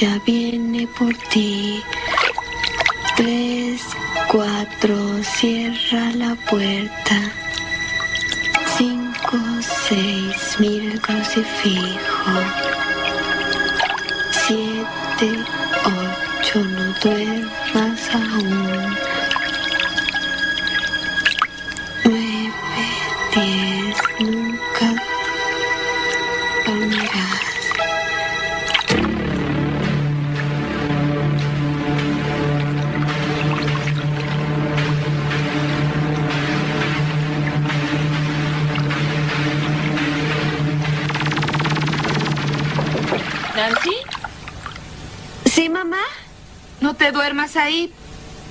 Ya 0.00 0.18
viene 0.24 0.86
por 0.98 1.14
ti. 1.30 1.82
Tres, 3.16 3.82
cuatro, 4.28 4.96
cierra 5.22 6.10
la 6.14 6.34
puerta. 6.48 7.16
Cinco, 8.78 9.36
seis, 9.88 10.56
mira 10.58 10.94
el 10.94 11.00
crucifijo. 11.02 12.32
Siete, 14.46 15.28
ocho, 15.84 16.64
no 16.64 16.94
duermas 17.02 18.00
aún. 18.14 18.49
Te 47.10 47.16
duermas 47.16 47.56
ahí. 47.56 47.92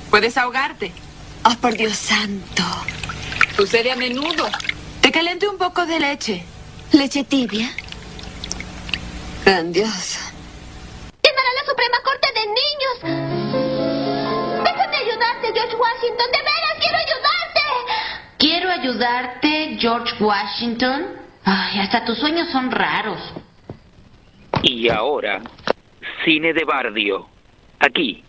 Puedes 0.09 0.37
ahogarte. 0.37 0.91
Oh, 1.45 1.55
por 1.61 1.75
Dios 1.75 1.95
santo. 1.95 2.63
Sucede 3.55 3.91
a 3.91 3.95
menudo. 3.95 4.49
Te 4.99 5.11
calenté 5.13 5.47
un 5.47 5.57
poco 5.57 5.85
de 5.85 5.97
leche. 5.99 6.43
¿Leche 6.91 7.23
tibia? 7.23 7.69
Grandiosa. 9.45 10.33
¡Llamará 11.23 11.49
la 11.55 11.63
Suprema 11.69 11.97
Corte 12.03 12.27
de 12.35 12.45
Niños! 12.59 12.97
¡Déjame 14.65 14.97
ayudarte, 14.97 15.53
George 15.53 15.75
Washington! 15.75 16.27
¡De 16.33 16.41
veras, 16.49 16.75
quiero 16.79 16.97
ayudarte! 16.97 17.63
Quiero 18.39 18.71
ayudarte, 18.71 19.77
George 19.79 20.21
Washington. 20.21 21.05
Ay, 21.45 21.79
hasta 21.79 22.03
tus 22.03 22.17
sueños 22.19 22.51
son 22.51 22.71
raros. 22.71 23.21
Y 24.63 24.89
ahora, 24.89 25.41
cine 26.25 26.51
de 26.51 26.65
Bardio. 26.65 27.29
Aquí, 27.79 28.25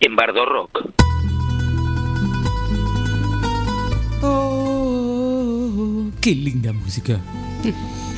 en 0.00 0.16
Bardo 0.16 0.44
Rock. 0.44 0.90
Oh, 4.22 6.10
qué 6.20 6.34
linda 6.34 6.72
música. 6.72 7.20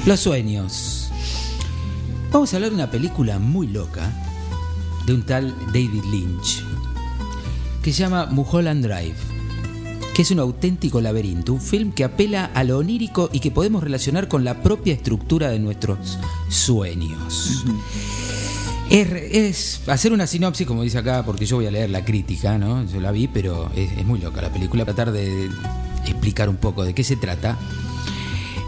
Los 0.06 0.20
sueños. 0.20 1.10
Vamos 2.32 2.52
a 2.52 2.56
hablar 2.56 2.70
de 2.70 2.76
una 2.76 2.90
película 2.90 3.38
muy 3.38 3.66
loca 3.66 4.12
de 5.06 5.14
un 5.14 5.22
tal 5.22 5.54
David 5.66 6.04
Lynch 6.10 6.62
que 7.82 7.92
se 7.92 8.00
llama 8.00 8.26
Mulholland 8.26 8.84
Drive, 8.84 9.14
que 10.12 10.22
es 10.22 10.30
un 10.32 10.40
auténtico 10.40 11.00
laberinto, 11.00 11.52
un 11.52 11.60
film 11.60 11.92
que 11.92 12.02
apela 12.02 12.46
a 12.46 12.64
lo 12.64 12.78
onírico 12.78 13.30
y 13.32 13.38
que 13.38 13.52
podemos 13.52 13.80
relacionar 13.84 14.26
con 14.26 14.42
la 14.42 14.60
propia 14.60 14.92
estructura 14.92 15.50
de 15.50 15.60
nuestros 15.60 16.18
sueños. 16.48 17.64
Es, 18.90 19.08
es 19.12 19.88
hacer 19.88 20.12
una 20.12 20.26
sinopsis, 20.26 20.66
como 20.66 20.82
dice 20.82 20.98
acá, 20.98 21.24
porque 21.24 21.44
yo 21.44 21.56
voy 21.56 21.66
a 21.66 21.70
leer 21.70 21.90
la 21.90 22.04
crítica, 22.04 22.56
¿no? 22.56 22.84
Yo 22.86 23.00
la 23.00 23.10
vi, 23.12 23.26
pero 23.28 23.70
es, 23.74 23.90
es 23.98 24.04
muy 24.06 24.20
loca 24.20 24.40
la 24.42 24.52
película. 24.52 24.84
Tratar 24.84 25.10
de 25.12 25.48
explicar 26.04 26.48
un 26.48 26.56
poco 26.56 26.84
de 26.84 26.94
qué 26.94 27.02
se 27.02 27.16
trata. 27.16 27.58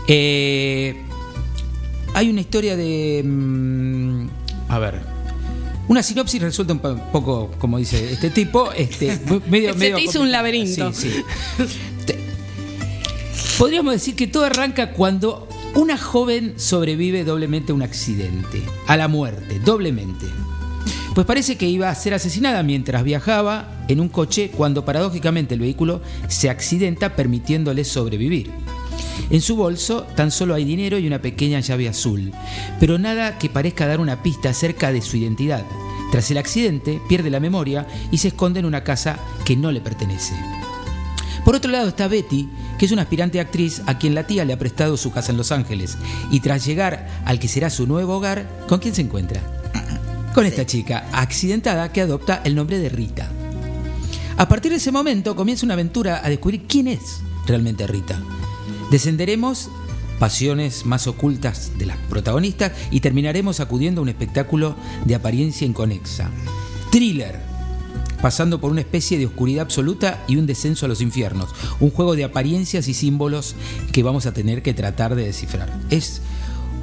Eh, 0.08 1.02
hay 2.14 2.30
una 2.30 2.40
historia 2.40 2.76
de. 2.76 3.22
mm, 3.24 4.26
a 4.68 4.78
ver. 4.78 5.18
Una 5.86 6.02
sinopsis 6.02 6.42
resuelta 6.42 6.74
un 6.74 6.80
po- 6.80 6.96
poco, 7.12 7.50
como 7.58 7.78
dice 7.78 8.12
este 8.12 8.28
tipo, 8.30 8.72
este, 8.72 9.18
medio, 9.48 9.72
Se 9.72 9.78
medio 9.78 9.96
te 9.96 10.02
hizo 10.02 10.20
un 10.20 10.30
laberinto. 10.32 10.92
Sí, 10.92 11.10
sí. 11.10 11.24
Podríamos 13.58 13.92
decir 13.94 14.14
que 14.14 14.26
todo 14.26 14.44
arranca 14.44 14.92
cuando 14.92 15.48
una 15.74 15.96
joven 15.96 16.54
sobrevive 16.56 17.24
doblemente 17.24 17.72
a 17.72 17.74
un 17.74 17.82
accidente, 17.82 18.62
a 18.86 18.96
la 18.96 19.08
muerte, 19.08 19.60
doblemente. 19.60 20.26
Pues 21.14 21.26
parece 21.26 21.56
que 21.56 21.68
iba 21.68 21.90
a 21.90 21.94
ser 21.94 22.14
asesinada 22.14 22.62
mientras 22.62 23.02
viajaba 23.04 23.84
en 23.88 24.00
un 24.00 24.08
coche 24.08 24.50
cuando 24.54 24.84
paradójicamente 24.84 25.54
el 25.54 25.60
vehículo 25.60 26.00
se 26.28 26.50
accidenta 26.50 27.16
permitiéndole 27.16 27.84
sobrevivir. 27.84 28.50
En 29.30 29.40
su 29.40 29.56
bolso 29.56 30.02
tan 30.14 30.30
solo 30.30 30.54
hay 30.54 30.64
dinero 30.64 30.98
y 30.98 31.06
una 31.06 31.20
pequeña 31.20 31.60
llave 31.60 31.88
azul, 31.88 32.32
pero 32.78 32.98
nada 32.98 33.38
que 33.38 33.50
parezca 33.50 33.86
dar 33.86 34.00
una 34.00 34.22
pista 34.22 34.50
acerca 34.50 34.92
de 34.92 35.02
su 35.02 35.16
identidad. 35.16 35.64
Tras 36.10 36.30
el 36.30 36.38
accidente, 36.38 37.00
pierde 37.08 37.30
la 37.30 37.40
memoria 37.40 37.86
y 38.10 38.18
se 38.18 38.28
esconde 38.28 38.60
en 38.60 38.66
una 38.66 38.84
casa 38.84 39.18
que 39.44 39.56
no 39.56 39.70
le 39.72 39.80
pertenece. 39.80 40.34
Por 41.48 41.56
otro 41.56 41.72
lado 41.72 41.88
está 41.88 42.08
Betty, 42.08 42.46
que 42.78 42.84
es 42.84 42.92
una 42.92 43.00
aspirante 43.00 43.40
actriz 43.40 43.80
a 43.86 43.96
quien 43.96 44.14
la 44.14 44.26
tía 44.26 44.44
le 44.44 44.52
ha 44.52 44.58
prestado 44.58 44.98
su 44.98 45.10
casa 45.10 45.32
en 45.32 45.38
Los 45.38 45.50
Ángeles, 45.50 45.96
y 46.30 46.40
tras 46.40 46.66
llegar 46.66 47.08
al 47.24 47.38
que 47.38 47.48
será 47.48 47.70
su 47.70 47.86
nuevo 47.86 48.16
hogar, 48.16 48.66
¿con 48.68 48.80
quién 48.80 48.94
se 48.94 49.00
encuentra? 49.00 49.40
Con 50.34 50.44
esta 50.44 50.66
chica 50.66 51.08
accidentada 51.10 51.90
que 51.90 52.02
adopta 52.02 52.42
el 52.44 52.54
nombre 52.54 52.76
de 52.76 52.90
Rita. 52.90 53.30
A 54.36 54.46
partir 54.46 54.72
de 54.72 54.76
ese 54.76 54.92
momento 54.92 55.34
comienza 55.34 55.64
una 55.64 55.72
aventura 55.72 56.20
a 56.22 56.28
descubrir 56.28 56.66
quién 56.68 56.86
es 56.86 57.22
realmente 57.46 57.86
Rita. 57.86 58.20
Descenderemos 58.90 59.70
pasiones 60.18 60.84
más 60.84 61.06
ocultas 61.06 61.72
de 61.78 61.86
las 61.86 61.96
protagonistas 62.10 62.72
y 62.90 63.00
terminaremos 63.00 63.60
acudiendo 63.60 64.02
a 64.02 64.02
un 64.02 64.10
espectáculo 64.10 64.76
de 65.06 65.14
apariencia 65.14 65.66
inconexa. 65.66 66.30
Thriller, 66.90 67.47
pasando 68.20 68.60
por 68.60 68.70
una 68.70 68.80
especie 68.80 69.18
de 69.18 69.26
oscuridad 69.26 69.62
absoluta 69.62 70.22
y 70.28 70.36
un 70.36 70.46
descenso 70.46 70.86
a 70.86 70.88
los 70.88 71.00
infiernos. 71.00 71.50
Un 71.80 71.90
juego 71.90 72.16
de 72.16 72.24
apariencias 72.24 72.88
y 72.88 72.94
símbolos 72.94 73.54
que 73.92 74.02
vamos 74.02 74.26
a 74.26 74.32
tener 74.32 74.62
que 74.62 74.74
tratar 74.74 75.14
de 75.14 75.24
descifrar. 75.24 75.72
Es, 75.90 76.20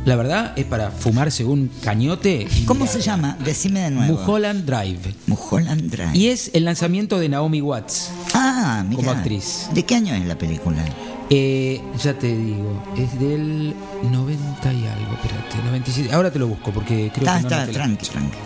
la 0.05 0.15
verdad, 0.15 0.53
es 0.55 0.65
para 0.65 0.91
fumarse 0.91 1.43
un 1.45 1.69
cañote. 1.81 2.47
¿Cómo 2.65 2.87
se 2.87 3.01
llama? 3.01 3.37
Decime 3.43 3.81
de 3.81 3.91
nuevo. 3.91 4.19
Mulholland 4.19 4.65
Drive. 4.65 5.15
Mulholland 5.27 5.89
Drive. 5.89 6.17
Y 6.17 6.27
es 6.27 6.51
el 6.53 6.65
lanzamiento 6.65 7.19
de 7.19 7.29
Naomi 7.29 7.61
Watts. 7.61 8.11
Ah, 8.33 8.83
mira. 8.87 8.97
Como 8.97 9.11
actriz. 9.11 9.67
¿De 9.73 9.83
qué 9.83 9.95
año 9.95 10.13
es 10.13 10.25
la 10.25 10.37
película? 10.37 10.83
Eh, 11.31 11.81
ya 12.03 12.13
te 12.13 12.27
digo, 12.37 12.83
es 12.95 13.19
del 13.19 13.73
90 14.11 14.73
y 14.73 14.85
algo, 14.85 15.13
espérate, 15.15 15.57
97. 15.65 16.13
Ahora 16.13 16.31
te 16.31 16.37
lo 16.37 16.47
busco 16.47 16.71
porque 16.71 17.11
creo 17.11 17.25
Está, 17.25 17.37
que 17.37 17.41
no 17.41 17.47
está, 17.47 17.63
anoté 17.63 17.71
la 17.71 17.83
tranqui, 17.85 18.05
tranqui. 18.05 18.37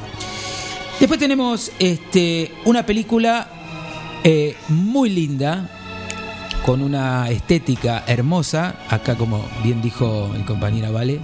Después 1.00 1.18
tenemos 1.18 1.72
este, 1.80 2.52
una 2.66 2.86
película 2.86 3.47
eh, 4.24 4.56
muy 4.68 5.10
linda, 5.10 5.70
con 6.66 6.82
una 6.82 7.30
estética 7.30 8.04
hermosa, 8.06 8.76
acá 8.89 9.16
como 9.16 9.45
bien 9.64 9.82
dijo 9.82 10.30
mi 10.38 10.43
compañera 10.43 10.91
Vale, 10.91 11.22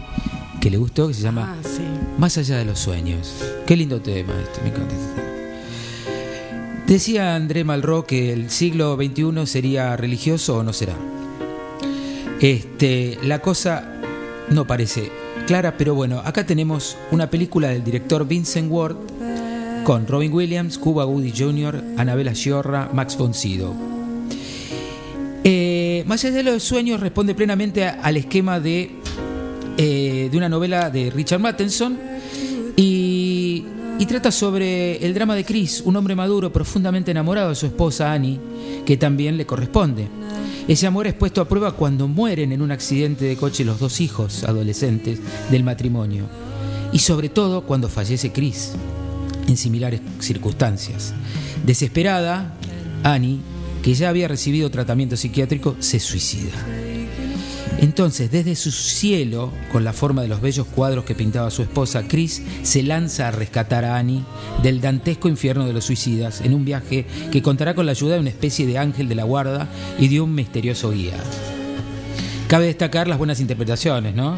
que 0.62 0.70
le 0.70 0.78
gustó, 0.78 1.10
que 1.10 1.14
se 1.14 1.22
llama 1.22 1.58
Ah, 1.60 1.68
sí. 1.68 1.84
Más 2.18 2.38
allá 2.38 2.58
de 2.58 2.66
los 2.66 2.80
sueños. 2.80 3.36
Qué 3.68 3.76
lindo 3.76 4.02
tema 4.02 4.34
este, 4.42 4.62
me 4.62 4.70
encanta 4.70 4.96
este 4.96 5.22
tema. 5.22 6.86
Decía 6.88 7.36
André 7.36 7.66
Malraux 7.66 8.08
que 8.08 8.32
el 8.32 8.50
siglo 8.50 8.96
XXI 8.96 9.46
sería 9.46 9.98
religioso 9.98 10.58
o 10.58 10.64
no 10.64 10.72
será. 10.72 10.96
Este, 12.40 13.18
la 13.24 13.40
cosa 13.40 13.92
no 14.50 14.66
parece 14.66 15.12
clara, 15.48 15.76
pero 15.78 15.96
bueno, 15.96 16.22
acá 16.24 16.46
tenemos 16.46 16.98
una 17.12 17.30
película 17.30 17.68
del 17.70 17.84
director 17.84 18.26
Vincent 18.26 18.72
Ward 18.72 18.96
con 19.86 20.08
Robin 20.08 20.34
Williams, 20.34 20.80
Cuba 20.80 21.06
Gooding 21.06 21.34
Jr., 21.38 21.84
Anabela 21.96 22.34
Sciorra, 22.34 22.90
Max 22.92 23.16
von 23.16 23.36
Sydow. 23.36 23.74
Eh, 25.44 26.04
Más 26.08 26.26
allá 26.26 26.38
de 26.38 26.44
los 26.44 26.64
sueños 26.64 27.00
responde 27.00 27.36
plenamente 27.36 27.86
al 27.86 28.18
esquema 28.18 28.60
de, 28.60 28.96
eh, 29.78 30.28
de 30.32 30.38
una 30.38 30.50
novela 30.50 30.90
de 30.90 31.12
Richard 31.12 31.40
Matheson 31.40 32.00
y 32.76 33.64
trata 34.08 34.32
sobre 34.32 35.06
el 35.06 35.14
drama 35.14 35.36
de 35.36 35.44
Chris, 35.44 35.82
un 35.86 35.96
hombre 35.96 36.16
maduro 36.16 36.52
profundamente 36.52 37.12
enamorado 37.12 37.50
de 37.50 37.56
su 37.56 37.66
esposa 37.68 38.12
Annie, 38.12 38.40
que 38.86 38.98
también 38.98 39.38
le 39.38 39.46
corresponde. 39.46 40.08
Ese 40.68 40.88
amor 40.88 41.06
es 41.06 41.14
puesto 41.14 41.42
a 41.42 41.48
prueba 41.48 41.74
cuando 41.74 42.08
mueren 42.08 42.52
en 42.52 42.62
un 42.62 42.72
accidente 42.72 43.26
de 43.26 43.36
coche 43.36 43.64
los 43.64 43.80
dos 43.80 44.02
hijos 44.02 44.44
adolescentes 44.44 45.20
del 45.52 45.64
matrimonio. 45.64 46.26
Y 46.92 47.00
sobre 47.00 47.30
todo 47.30 47.62
cuando 47.62 47.90
fallece 47.90 48.32
Chris, 48.32 48.74
en 49.48 49.58
similares 49.58 50.02
circunstancias. 50.20 51.14
Desesperada, 51.66 52.54
Annie, 53.04 53.42
que 53.84 53.94
ya 53.94 54.10
había 54.10 54.28
recibido 54.28 54.72
tratamiento 54.72 55.16
psiquiátrico, 55.18 55.76
se 55.80 56.00
suicida. 56.00 56.54
Entonces, 57.78 58.32
desde 58.32 58.56
su 58.56 58.72
cielo, 58.72 59.52
con 59.72 59.84
la 59.84 59.94
forma 59.94 60.22
de 60.22 60.28
los 60.28 60.42
bellos 60.42 60.66
cuadros 60.66 61.04
que 61.04 61.14
pintaba 61.14 61.52
su 61.52 61.62
esposa, 61.62 62.08
Chris 62.08 62.42
se 62.64 62.84
lanza 62.84 63.28
a 63.28 63.32
rescatar 63.32 63.84
a 63.84 63.98
Annie 63.98 64.24
del 64.64 64.82
dantesco 64.82 65.28
infierno 65.28 65.66
de 65.66 65.74
los 65.74 65.86
suicidas 65.86 66.42
en 66.42 66.54
un 66.54 66.64
viaje 66.64 67.06
que 67.32 67.42
contará 67.42 67.76
con 67.76 67.86
la 67.86 67.92
ayuda 67.92 68.16
de 68.16 68.22
una 68.22 68.30
especie 68.30 68.66
de 68.66 68.78
ángel 68.78 69.10
de 69.10 69.16
la 69.16 69.24
guarda 69.24 69.68
y 70.00 70.08
de 70.08 70.22
un 70.22 70.34
misterioso 70.34 70.92
guía. 70.92 71.18
Cabe 72.48 72.68
destacar 72.68 73.08
las 73.08 73.18
buenas 73.18 73.40
interpretaciones, 73.40 74.14
¿no? 74.14 74.38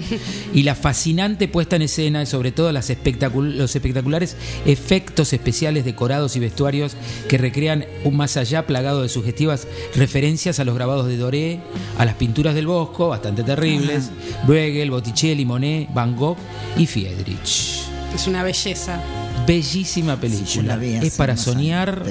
Y 0.53 0.63
la 0.63 0.75
fascinante 0.75 1.47
puesta 1.49 1.75
en 1.75 1.81
escena 1.81 2.23
y 2.23 2.25
sobre 2.25 2.51
todo 2.53 2.71
las 2.71 2.89
espectacul- 2.89 3.55
los 3.55 3.75
espectaculares 3.75 4.37
efectos 4.65 5.33
especiales 5.33 5.83
decorados 5.83 6.35
y 6.35 6.39
vestuarios 6.39 6.95
que 7.27 7.37
recrean 7.37 7.85
un 8.05 8.15
más 8.15 8.37
allá 8.37 8.65
plagado 8.65 9.01
de 9.01 9.09
sugestivas 9.09 9.67
referencias 9.95 10.59
a 10.59 10.63
los 10.63 10.73
grabados 10.75 11.07
de 11.07 11.17
Doré, 11.17 11.59
a 11.97 12.05
las 12.05 12.15
pinturas 12.15 12.55
del 12.55 12.67
Bosco, 12.67 13.09
bastante 13.09 13.43
terribles, 13.43 14.09
Bruegel, 14.45 14.89
Botticelli, 14.89 15.43
Monet, 15.45 15.93
Van 15.93 16.15
Gogh 16.15 16.37
y 16.77 16.85
Friedrich. 16.87 17.81
Es 18.15 18.25
una 18.25 18.41
belleza. 18.41 19.01
Bellísima 19.45 20.15
película. 20.19 20.79
es 20.81 21.15
para 21.17 21.35
soñar, 21.35 22.03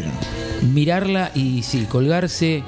mirarla 0.74 1.32
y 1.34 1.62
sí, 1.62 1.86
colgarse 1.88 2.62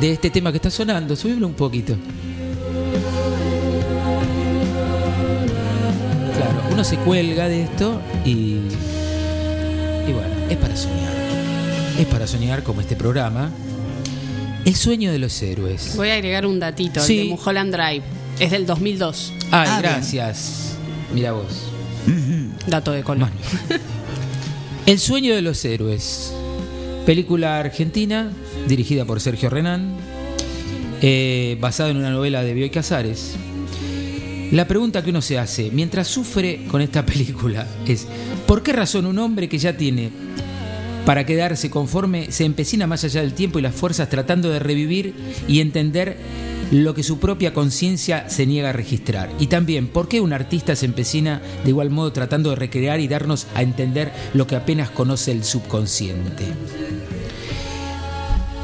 de 0.00 0.12
este 0.12 0.30
tema 0.30 0.50
que 0.50 0.56
está 0.56 0.70
sonando. 0.70 1.14
Subímelo 1.16 1.46
un 1.46 1.54
poquito. 1.54 1.94
Uno 6.72 6.84
se 6.84 6.96
cuelga 6.98 7.48
de 7.48 7.64
esto 7.64 8.00
y. 8.24 8.58
Y 10.08 10.12
bueno, 10.12 10.28
es 10.48 10.56
para 10.56 10.76
soñar. 10.76 11.12
Es 11.98 12.06
para 12.06 12.26
soñar 12.26 12.62
como 12.62 12.80
este 12.80 12.96
programa. 12.96 13.50
El 14.64 14.74
sueño 14.76 15.10
de 15.12 15.18
los 15.18 15.40
héroes. 15.42 15.94
Voy 15.96 16.10
a 16.10 16.14
agregar 16.14 16.46
un 16.46 16.58
datito, 16.60 17.00
Sí. 17.00 17.18
el 17.20 17.28
de 17.28 17.34
Mulholland 17.34 17.74
Drive. 17.74 18.02
Es 18.38 18.50
del 18.50 18.66
2002. 18.66 19.32
Ay, 19.50 19.68
Ah, 19.70 19.80
bien. 19.80 19.92
gracias. 19.94 20.76
Mira 21.14 21.32
vos. 21.32 21.66
Dato 22.66 22.92
de 22.92 23.02
color. 23.02 23.28
El 24.86 24.98
sueño 24.98 25.34
de 25.34 25.42
los 25.42 25.64
héroes. 25.64 26.32
Película 27.06 27.58
argentina 27.58 28.30
dirigida 28.68 29.04
por 29.04 29.20
Sergio 29.20 29.48
Renán, 29.50 29.94
eh, 31.02 31.56
basada 31.60 31.90
en 31.90 31.96
una 31.96 32.10
novela 32.10 32.42
de 32.42 32.54
Bioy 32.54 32.70
Casares. 32.70 33.34
La 34.52 34.66
pregunta 34.66 35.04
que 35.04 35.10
uno 35.10 35.22
se 35.22 35.38
hace 35.38 35.70
mientras 35.72 36.08
sufre 36.08 36.64
con 36.68 36.80
esta 36.80 37.06
película 37.06 37.66
es, 37.86 38.08
¿por 38.46 38.64
qué 38.64 38.72
razón 38.72 39.06
un 39.06 39.18
hombre 39.18 39.48
que 39.48 39.58
ya 39.58 39.76
tiene 39.76 40.10
para 41.06 41.24
quedarse 41.24 41.70
conforme 41.70 42.32
se 42.32 42.44
empecina 42.44 42.88
más 42.88 43.04
allá 43.04 43.20
del 43.20 43.32
tiempo 43.32 43.58
y 43.58 43.62
las 43.62 43.74
fuerzas 43.74 44.08
tratando 44.08 44.50
de 44.50 44.58
revivir 44.58 45.14
y 45.46 45.60
entender 45.60 46.16
lo 46.72 46.94
que 46.94 47.04
su 47.04 47.18
propia 47.20 47.54
conciencia 47.54 48.28
se 48.28 48.44
niega 48.44 48.70
a 48.70 48.72
registrar? 48.72 49.30
Y 49.38 49.46
también, 49.46 49.86
¿por 49.86 50.08
qué 50.08 50.20
un 50.20 50.32
artista 50.32 50.74
se 50.74 50.86
empecina 50.86 51.40
de 51.62 51.70
igual 51.70 51.90
modo 51.90 52.12
tratando 52.12 52.50
de 52.50 52.56
recrear 52.56 52.98
y 52.98 53.06
darnos 53.06 53.46
a 53.54 53.62
entender 53.62 54.10
lo 54.34 54.48
que 54.48 54.56
apenas 54.56 54.90
conoce 54.90 55.30
el 55.30 55.44
subconsciente? 55.44 56.44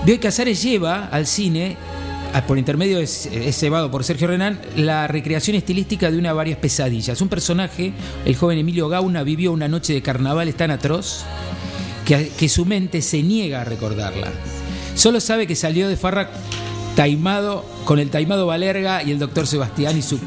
Bioy 0.05 0.19
Casares 0.19 0.63
lleva 0.63 1.07
al 1.07 1.27
cine, 1.27 1.77
por 2.47 2.59
intermedio 2.59 2.99
es, 2.99 3.29
cebado 3.53 3.91
por 3.91 4.05
Sergio 4.05 4.29
Renán, 4.29 4.61
la 4.77 5.09
recreación 5.09 5.57
estilística 5.57 6.11
de 6.11 6.19
una 6.19 6.33
varias 6.33 6.59
pesadillas. 6.59 7.21
Un 7.21 7.29
personaje, 7.29 7.93
el 8.25 8.37
joven 8.37 8.59
Emilio 8.59 8.89
Gauna, 8.89 9.23
vivió 9.23 9.53
una 9.53 9.69
noche 9.69 9.93
de 9.93 10.03
carnaval 10.03 10.55
tan 10.55 10.71
atroz 10.71 11.25
que, 12.05 12.31
que 12.37 12.49
su 12.49 12.65
mente 12.65 13.03
se 13.03 13.23
niega 13.23 13.63
a 13.63 13.65
recordarla. 13.65 14.31
Solo 14.95 15.21
sabe 15.21 15.47
que 15.47 15.57
salió 15.57 15.89
de 15.89 15.97
farra 15.97 16.31
taimado 16.97 17.63
con 17.85 18.01
el 18.01 18.11
taimado 18.11 18.47
Valerga 18.47 19.03
y 19.05 19.13
el 19.13 19.19
doctor 19.19 19.47
Sebastián 19.47 19.97
y 19.97 20.03
su 20.03 20.19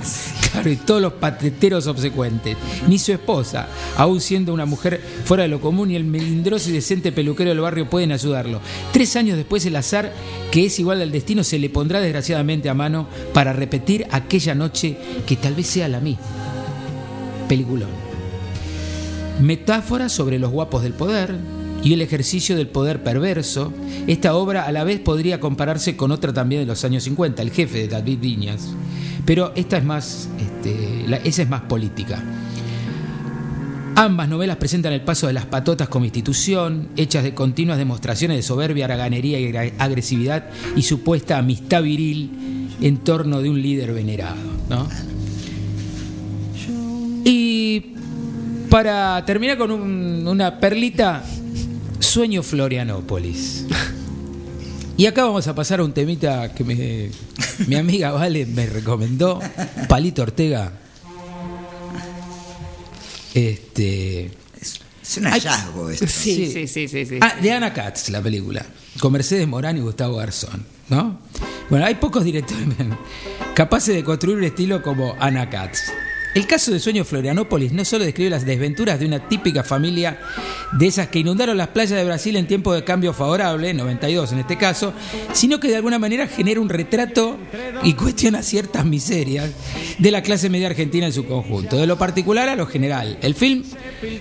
claro, 0.51 0.70
y 0.70 0.78
todos 0.78 1.01
los 1.01 1.13
pateteros 1.13 1.88
obsecuentes. 1.88 2.55
Ni 2.88 2.99
su 2.99 3.11
esposa, 3.11 3.67
aún 3.97 4.22
siendo 4.22 4.53
una 4.53 4.65
mujer 4.65 5.01
fuera 5.26 5.43
de 5.43 5.49
lo 5.49 5.59
común, 5.59 5.91
y 5.91 5.95
el 5.95 6.05
melindroso 6.05 6.70
y 6.70 6.74
decente 6.74 7.11
peluquero 7.11 7.49
del 7.49 7.59
barrio 7.59 7.89
pueden 7.89 8.11
ayudarlo. 8.11 8.61
Tres 8.93 9.15
años 9.15 9.36
después 9.36 9.65
el 9.65 9.76
azar, 9.76 10.13
que 10.51 10.67
es 10.67 10.80
igual 10.80 11.01
al 11.01 11.11
destino, 11.11 11.43
se 11.43 11.59
le 11.59 11.70
pondrá 11.70 11.99
desgraciadamente 11.99 12.70
a 12.70 12.74
mano 12.76 13.07
para 13.34 13.51
repetir 13.51 14.05
aquella 14.11 14.55
noche 14.55 14.95
que 15.26 15.36
tal 15.36 15.55
vez 15.55 15.67
sea 15.67 15.88
la 15.88 15.99
misma. 15.99 16.24
Peliculón. 17.49 17.89
Metáfora 19.41 20.07
sobre 20.07 20.38
los 20.38 20.51
guapos 20.51 20.84
del 20.84 20.93
poder 20.93 21.59
y 21.84 21.93
el 21.93 22.01
ejercicio 22.01 22.55
del 22.57 22.67
poder 22.67 23.03
perverso. 23.03 23.73
Esta 24.07 24.36
obra 24.36 24.63
a 24.65 24.71
la 24.71 24.84
vez 24.84 24.99
podría 24.99 25.39
compararse 25.39 25.95
con 25.95 26.11
otra 26.11 26.34
también 26.34 26.61
de 26.61 26.65
los 26.67 26.84
años 26.86 27.03
50, 27.03 27.41
El 27.41 27.51
jefe 27.51 27.80
de 27.80 27.88
David 27.88 28.19
Viñas. 28.19 28.69
Pero 29.25 29.51
esta 29.55 29.77
es 29.77 29.84
más, 29.84 30.30
este, 30.39 31.05
esa 31.27 31.41
es 31.43 31.49
más 31.49 31.61
política. 31.61 32.23
Ambas 33.95 34.30
novelas 34.30 34.55
presentan 34.57 34.93
el 34.93 35.01
paso 35.01 35.27
de 35.27 35.34
las 35.34 35.45
patotas 35.45 35.89
como 35.89 36.05
institución, 36.05 36.88
hechas 36.95 37.23
de 37.23 37.34
continuas 37.34 37.77
demostraciones 37.77 38.38
de 38.38 38.43
soberbia, 38.43 38.86
haraganería 38.86 39.39
y 39.39 39.73
agresividad 39.77 40.45
y 40.75 40.84
supuesta 40.84 41.38
amistad 41.38 41.84
viril 41.84 42.30
en 42.82 42.97
torno 42.99 43.41
de 43.41 43.49
un 43.49 43.61
líder 43.61 43.93
venerado. 43.93 44.38
Y 47.25 47.84
para 48.69 49.23
terminar 49.25 49.57
con 49.57 49.71
un- 49.71 50.25
una 50.27 50.59
perlita, 50.59 51.23
Sueño 52.10 52.41
Florianópolis. 52.41 53.66
Y 54.97 55.05
acá 55.05 55.26
vamos 55.26 55.47
a 55.47 55.53
pasar 55.53 55.80
a 55.80 55.84
un 55.84 55.93
temita 55.93 56.53
que 56.55 56.64
me- 56.64 57.12
mi 57.68 57.76
amiga 57.76 58.12
Vale 58.12 58.47
me 58.47 58.66
recomendó, 58.66 59.39
Palito 59.88 60.24
Ortega. 60.24 60.72
Este. 63.36 64.32
Es 65.03 65.18
un 65.18 65.26
hallazgo 65.26 65.89
esto. 65.91 66.07
Sí, 66.07 66.49
sí, 66.51 66.68
sí, 66.68 66.88
sí, 66.88 67.05
sí. 67.05 67.20
Ah, 67.22 67.36
de 67.39 67.51
Ana 67.51 67.72
Katz, 67.74 68.10
la 68.10 68.22
película. 68.24 68.66
Con 68.99 69.14
Mercedes 69.14 69.47
Morán 69.47 69.78
y 69.78 69.82
Gustavo 69.82 70.16
Garzón, 70.18 70.66
¿no? 70.89 71.20
Bueno, 71.70 71.86
hay 71.86 71.95
pocos 71.95 72.24
directores 72.24 72.66
capaces 73.53 73.93
de 73.95 74.03
construir 74.03 74.38
un 74.38 74.43
estilo 74.45 74.82
como 74.82 75.16
Ana 75.20 75.47
Katz. 75.49 75.80
El 76.36 76.45
caso 76.45 76.71
de 76.71 76.80
Sueño 76.80 77.05
Florianópolis 77.05 77.71
no 77.71 77.84
solo 77.84 78.05
describe 78.05 78.30
las 78.30 78.45
desventuras 78.45 78.99
de 78.99 79.07
una 79.07 79.27
típica 79.27 79.63
familia 79.63 80.19
de 80.73 80.86
esas 80.86 81.07
que 81.07 81.19
inundaron 81.19 81.57
las 81.57 81.69
playas 81.69 81.97
de 81.97 82.05
Brasil 82.05 82.36
en 82.36 82.45
tiempo 82.45 82.71
de 82.71 82.84
cambio 82.84 83.13
favorable, 83.13 83.73
92 83.73 84.34
en 84.34 84.39
este 84.39 84.55
caso, 84.55 84.93
sino 85.34 85.59
que 85.59 85.69
de 85.69 85.77
alguna 85.77 85.97
manera 85.97 86.27
genera 86.27 86.61
un 86.61 86.69
retrato 86.69 87.38
y 87.84 87.93
cuestiona 87.93 88.43
ciertas 88.43 88.86
miserias 88.86 89.49
de 89.97 90.11
la 90.11 90.21
clase 90.21 90.49
media 90.49 90.67
argentina 90.67 91.07
en 91.07 91.13
su 91.13 91.25
conjunto, 91.25 91.77
de 91.77 91.88
lo 91.88 91.97
particular 91.97 92.47
a 92.47 92.55
lo 92.55 92.67
general. 92.67 93.17
El 93.23 93.34
film 93.34 93.63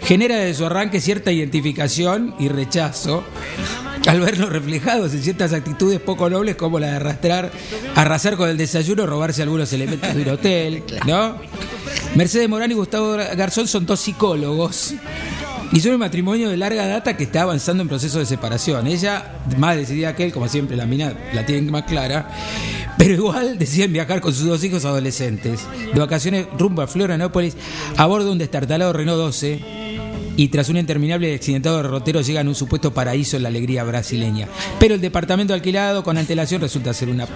genera 0.02 0.36
desde 0.36 0.54
su 0.54 0.64
arranque 0.64 1.02
cierta 1.02 1.30
identificación 1.30 2.34
y 2.38 2.48
rechazo 2.48 3.22
al 4.06 4.20
verlos 4.20 4.50
reflejados 4.50 5.12
en 5.12 5.22
ciertas 5.22 5.52
actitudes 5.52 6.00
poco 6.00 6.30
nobles 6.30 6.56
como 6.56 6.78
la 6.80 6.88
de 6.88 6.96
arrastrar, 6.96 7.52
arrasar 7.94 8.36
con 8.36 8.48
el 8.48 8.56
desayuno, 8.56 9.04
robarse 9.06 9.42
algunos 9.42 9.70
elementos 9.74 10.14
de 10.14 10.22
un 10.22 10.28
hotel, 10.30 10.82
¿no? 11.06 11.36
Mercedes 12.14 12.48
Morán 12.48 12.70
y 12.70 12.74
Gustavo 12.74 13.16
Garzón 13.36 13.68
son 13.68 13.86
dos 13.86 14.00
psicólogos. 14.00 14.94
Y 15.70 15.80
son 15.80 15.92
un 15.92 15.98
matrimonio 15.98 16.48
de 16.48 16.56
larga 16.56 16.86
data 16.86 17.16
que 17.16 17.24
está 17.24 17.42
avanzando 17.42 17.82
en 17.82 17.88
proceso 17.88 18.18
de 18.18 18.26
separación. 18.26 18.86
Ella, 18.86 19.36
más 19.59 19.76
decidida 19.76 20.16
que 20.16 20.24
él, 20.24 20.32
como 20.32 20.48
siempre 20.48 20.76
la 20.76 20.86
mina 20.86 21.12
la 21.34 21.44
tienen 21.44 21.70
más 21.70 21.82
clara, 21.82 22.30
pero 22.96 23.12
igual 23.12 23.59
deciden 23.59 23.92
viajar 23.92 24.22
con 24.22 24.32
sus 24.32 24.46
dos 24.46 24.64
hijos 24.64 24.86
adolescentes. 24.86 25.61
De 25.92 26.00
vacaciones 26.00 26.46
rumbo 26.59 26.80
a 26.80 26.86
Florianópolis 26.86 27.54
a 27.96 28.06
bordo 28.06 28.26
de 28.26 28.32
un 28.32 28.38
destartalado 28.38 28.94
Renault 28.94 29.18
12 29.18 29.88
y 30.39 30.49
tras 30.49 30.68
un 30.68 30.76
interminable 30.76 31.32
y 31.32 31.34
accidentado 31.34 31.78
derrotero 31.78 32.20
llegan 32.20 32.47
a 32.47 32.51
un 32.51 32.55
supuesto 32.55 32.95
paraíso 32.95 33.36
en 33.36 33.43
la 33.43 33.49
alegría 33.49 33.82
brasileña. 33.82 34.47
Pero 34.78 34.95
el 34.95 35.01
departamento 35.01 35.53
alquilado 35.53 36.05
con 36.05 36.16
antelación 36.16 36.61
resulta 36.61 36.95
ser 36.95 37.09
una 37.09 37.26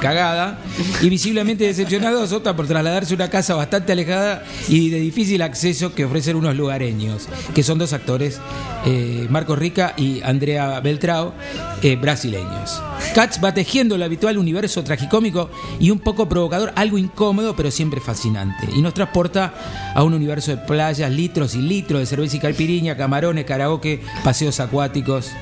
cagada 0.00 0.58
y 1.00 1.08
visiblemente 1.08 1.64
decepcionados 1.64 2.32
optan 2.32 2.56
por 2.56 2.66
trasladarse 2.66 3.14
a 3.14 3.16
una 3.16 3.30
casa 3.30 3.54
bastante 3.54 3.92
alejada 3.92 4.42
y 4.68 4.90
de 4.90 4.98
difícil 4.98 5.42
acceso 5.42 5.94
que 5.94 6.04
ofrecen 6.04 6.36
unos 6.36 6.56
lugareños, 6.56 7.28
que 7.54 7.62
son 7.62 7.78
dos 7.78 7.92
actores, 7.92 8.40
eh, 8.86 9.28
Marcos 9.30 9.58
Rica 9.58 9.94
y 9.96 10.20
Andrea 10.22 10.80
Beltrao, 10.80 11.34
eh, 11.82 11.94
brasileños. 11.94 12.82
Katz 13.14 13.42
va 13.42 13.54
tejiendo 13.54 13.94
el 13.94 14.02
habitual 14.02 14.36
universo 14.36 14.82
tragicómico 14.82 15.48
y 15.78 15.90
un 15.90 16.00
poco 16.00 16.28
provocador, 16.28 16.72
algo 16.74 16.98
incómodo 16.98 17.54
pero 17.54 17.70
siempre 17.70 18.00
fascinante. 18.00 18.68
Y 18.74 18.82
nos 18.82 18.94
transporta 18.94 19.54
a 19.94 20.02
un 20.02 20.14
universo 20.14 20.50
de 20.50 20.58
playas, 20.58 21.10
litros 21.10 21.54
y 21.54 21.62
litros 21.62 22.00
de 22.00 22.06
cerveza 22.06 22.36
y 22.36 22.40
caipirinha, 22.48 22.96
camarones, 22.96 23.44
karaoke, 23.44 24.00
paseos 24.24 24.58
acuáticos. 24.60 25.32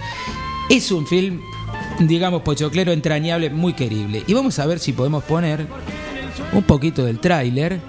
Es 0.68 0.90
un 0.90 1.06
film, 1.06 1.40
digamos, 2.00 2.42
pochoclero, 2.42 2.92
entrañable, 2.92 3.50
muy 3.50 3.74
querible. 3.74 4.24
Y 4.26 4.34
vamos 4.34 4.58
a 4.58 4.66
ver 4.66 4.80
si 4.80 4.92
podemos 4.92 5.22
poner 5.22 5.66
un 6.52 6.64
poquito 6.64 7.04
del 7.04 7.20
tráiler. 7.20 7.80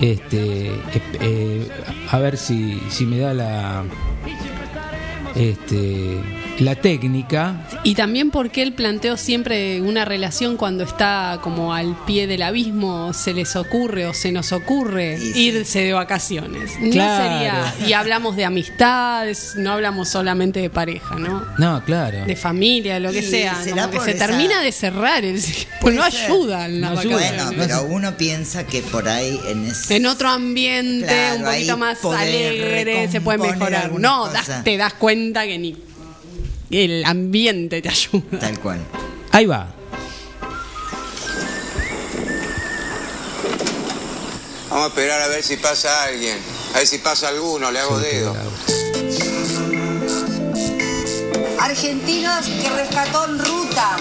Este, 0.00 0.68
eh, 0.68 1.02
eh, 1.20 1.68
a 2.10 2.18
ver 2.18 2.36
si, 2.38 2.80
si 2.88 3.04
me 3.04 3.18
da 3.18 3.34
la, 3.34 3.84
este, 5.38 6.18
la 6.58 6.74
técnica. 6.74 7.66
Y 7.84 7.94
también 7.94 8.30
porque 8.30 8.62
él 8.62 8.72
planteó 8.72 9.16
siempre 9.16 9.80
una 9.80 10.04
relación 10.04 10.56
cuando 10.56 10.84
está 10.84 11.38
como 11.42 11.72
al 11.74 11.96
pie 12.06 12.26
del 12.26 12.42
abismo, 12.42 13.12
se 13.12 13.32
les 13.34 13.54
ocurre 13.56 14.06
o 14.06 14.14
se 14.14 14.32
nos 14.32 14.52
ocurre 14.52 15.18
irse 15.34 15.80
de 15.80 15.92
vacaciones. 15.92 16.72
Claro. 16.90 17.24
No 17.24 17.34
sería, 17.70 17.74
y 17.88 17.92
hablamos 17.92 18.36
de 18.36 18.44
amistades, 18.44 19.54
no 19.56 19.72
hablamos 19.72 20.08
solamente 20.08 20.60
de 20.60 20.70
pareja, 20.70 21.14
¿no? 21.16 21.44
No, 21.58 21.82
claro. 21.84 22.24
De 22.26 22.36
familia, 22.36 22.94
de 22.94 23.00
lo 23.00 23.12
que 23.12 23.20
Y 23.20 23.22
sea. 23.22 23.56
como 23.70 23.90
que 23.90 24.00
se 24.00 24.10
esa- 24.12 24.26
termina 24.26 24.60
de 24.60 24.72
cerrar, 24.72 25.24
el, 25.24 25.40
Puede 25.80 25.96
no 25.98 26.10
ser. 26.10 26.24
ayudan 26.32 26.80
las 26.80 26.94
Bueno, 26.94 27.16
vacaciones. 27.16 27.54
pero 27.66 27.82
uno 27.84 28.16
piensa 28.16 28.66
que 28.66 28.82
por 28.82 29.08
ahí 29.08 29.38
en 29.48 29.66
ese 29.66 29.96
En 29.96 30.06
otro 30.06 30.28
ambiente, 30.28 31.06
Claro, 31.06 31.36
un 31.38 31.44
poquito 31.44 31.76
más 31.76 32.04
alegre, 32.04 33.08
se 33.10 33.20
puede 33.20 33.38
mejorar. 33.38 33.92
No, 33.92 34.28
das- 34.28 34.64
te 34.64 34.76
das 34.76 34.94
cuenta 34.94 35.27
que 35.32 35.58
ni 35.58 35.76
el 36.70 37.04
ambiente 37.04 37.82
te 37.82 37.88
ayuda. 37.88 38.38
Tal 38.40 38.58
cual. 38.60 38.80
Ahí 39.32 39.46
va. 39.46 39.74
Vamos 44.70 44.84
a 44.84 44.88
esperar 44.88 45.22
a 45.22 45.28
ver 45.28 45.42
si 45.42 45.56
pasa 45.56 46.04
alguien. 46.04 46.38
A 46.74 46.78
ver 46.78 46.86
si 46.86 46.98
pasa 46.98 47.28
alguno, 47.28 47.70
le 47.70 47.78
hago 47.78 47.98
dedo. 47.98 48.36
Argentinos 51.58 52.46
que 52.46 52.70
rescató 52.70 53.24
en 53.26 53.38
ruta. 53.38 53.96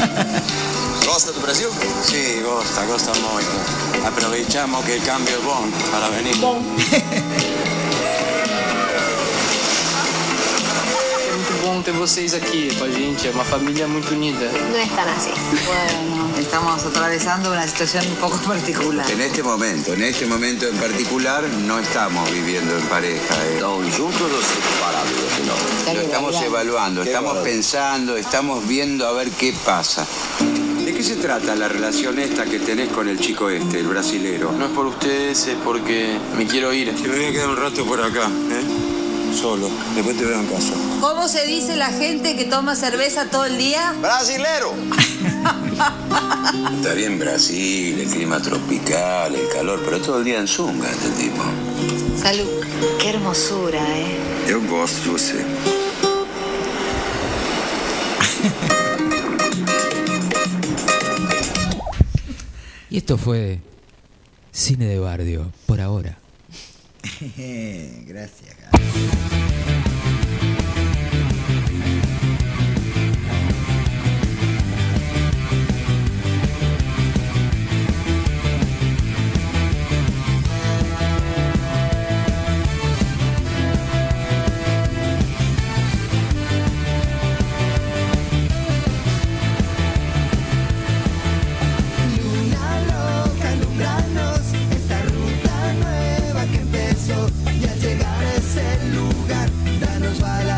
¿Gosta 1.06 1.32
do 1.32 1.40
Brasil? 1.40 1.68
Sí, 2.06 2.40
gosta, 2.42 2.86
gosta 2.86 3.12
muito. 3.14 4.06
Aprovechamos 4.06 4.84
que 4.84 4.94
el 4.94 5.02
cambio 5.02 5.36
es 5.36 5.44
bom 5.44 5.70
para 5.90 6.08
venir. 6.08 6.34
É 6.34 7.20
bom 11.80 11.82
ter 11.82 11.92
vocês 11.92 12.34
aqui 12.34 12.74
com 12.76 12.84
a 12.84 12.90
gente. 12.90 13.26
É 13.26 13.30
uma 13.30 13.44
família 13.44 13.88
muito 13.88 14.12
unida. 14.12 14.50
No 14.70 14.76
es 14.76 14.90
tan 14.90 15.08
así. 15.08 15.30
Bueno, 15.66 16.30
estamos 16.38 16.84
atravesando 16.84 17.50
una 17.50 17.66
situación 17.66 18.04
un 18.06 18.16
poco 18.16 18.36
particular. 18.38 19.10
En 19.10 19.20
este 19.20 19.42
momento, 19.42 19.94
en 19.94 20.02
este 20.02 20.26
momento 20.26 20.68
en 20.68 20.76
particular, 20.76 21.42
no 21.66 21.78
estamos 21.78 22.30
viviendo 22.32 22.76
en 22.76 22.82
pareja. 22.86 23.34
¿Estamos 23.54 23.96
juntos 23.96 24.20
o 24.20 24.42
separados? 24.42 25.94
Lo 25.94 26.00
estamos 26.00 26.42
evaluando, 26.42 27.02
estamos 27.02 27.38
pensando, 27.38 28.16
estamos 28.16 28.66
viendo 28.68 29.06
a 29.06 29.12
ver 29.12 29.30
qué 29.30 29.54
pasa. 29.64 30.06
¿De 30.84 30.92
qué 30.92 31.02
se 31.02 31.16
trata 31.16 31.54
la 31.54 31.68
relación 31.68 32.18
esta 32.18 32.44
que 32.44 32.58
tenés 32.58 32.90
con 32.90 33.08
el 33.08 33.18
chico 33.18 33.48
este, 33.48 33.80
el 33.80 33.86
brasilero? 33.86 34.52
No 34.52 34.66
es 34.66 34.72
por 34.72 34.86
ustedes, 34.86 35.46
es 35.46 35.56
porque 35.64 36.18
me 36.36 36.46
quiero 36.46 36.72
ir. 36.74 36.92
me 36.92 37.08
voy 37.08 37.24
a 37.24 37.32
quedar 37.32 37.48
un 37.48 37.56
rato 37.56 37.86
por 37.86 38.02
acá, 38.02 38.26
¿eh? 38.26 38.89
Solo. 39.34 39.68
Después 39.94 40.16
te 40.16 40.24
veo 40.24 40.40
en 40.40 40.46
casa. 40.46 40.72
¿Cómo 41.00 41.28
se 41.28 41.46
dice 41.46 41.76
la 41.76 41.90
gente 41.90 42.36
que 42.36 42.44
toma 42.44 42.76
cerveza 42.76 43.26
todo 43.30 43.44
el 43.46 43.58
día? 43.58 43.92
¡Brasilero! 44.00 44.74
Está 46.76 46.94
bien 46.94 47.18
Brasil, 47.18 48.00
el 48.00 48.08
clima 48.08 48.40
tropical, 48.40 49.34
el 49.34 49.48
calor, 49.48 49.80
pero 49.84 50.00
todo 50.00 50.18
el 50.18 50.24
día 50.24 50.38
en 50.40 50.48
zunga 50.48 50.90
este 50.90 51.08
tipo. 51.10 51.42
Salud. 52.20 52.46
Qué 52.98 53.10
hermosura, 53.10 53.80
¿eh? 53.96 54.16
Eu 54.48 54.60
gosto 54.62 55.00
de 55.04 55.10
você. 55.10 55.44
Y 62.90 62.96
esto 62.96 63.16
fue 63.16 63.60
Cine 64.52 64.86
de 64.86 64.98
Bardio, 64.98 65.52
por 65.66 65.80
ahora. 65.80 66.18
Gracias. 68.06 69.39
years 100.10 100.49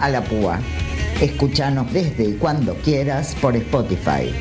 a 0.00 0.08
la 0.08 0.22
púa. 0.22 0.58
Escúchanos 1.20 1.92
desde 1.92 2.24
y 2.24 2.32
cuando 2.32 2.74
quieras 2.76 3.36
por 3.40 3.54
Spotify. 3.56 4.32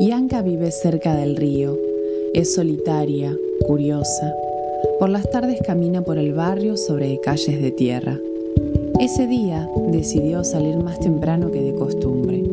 Bianca 0.00 0.42
vive 0.42 0.70
cerca 0.72 1.14
del 1.14 1.36
río. 1.36 1.78
Es 2.34 2.54
solitaria, 2.54 3.36
curiosa. 3.66 4.34
Por 4.98 5.10
las 5.10 5.30
tardes 5.30 5.60
camina 5.64 6.02
por 6.02 6.18
el 6.18 6.32
barrio 6.32 6.76
sobre 6.76 7.20
calles 7.20 7.60
de 7.60 7.70
tierra. 7.70 8.18
Ese 9.00 9.26
día 9.26 9.68
decidió 9.90 10.44
salir 10.44 10.76
más 10.76 10.98
temprano 11.00 11.50
que 11.50 11.60
de 11.60 11.74
costumbre. 11.74 12.44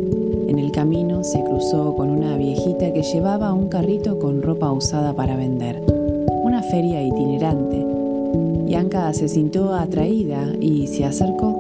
En 0.48 0.58
el 0.58 0.72
camino 0.72 1.24
se 1.24 1.44
cruzó 1.44 1.96
con 1.96 2.10
una 2.10 2.38
viejita 2.38 2.92
que 2.92 3.04
llevaba 3.04 3.54
un 3.54 3.70
carrito 3.70 4.18
con 4.20 4.42
ropa 4.42 4.72
usada 4.72 5.14
para 5.14 5.36
vender. 5.36 5.82
Una 6.44 6.64
feria 6.64 7.04
itinerante. 7.04 7.86
Bianca 8.66 9.14
se 9.14 9.28
sintió 9.28 9.74
atraída 9.74 10.48
y 10.60 10.88
se 10.88 11.06
acercó. 11.06 11.52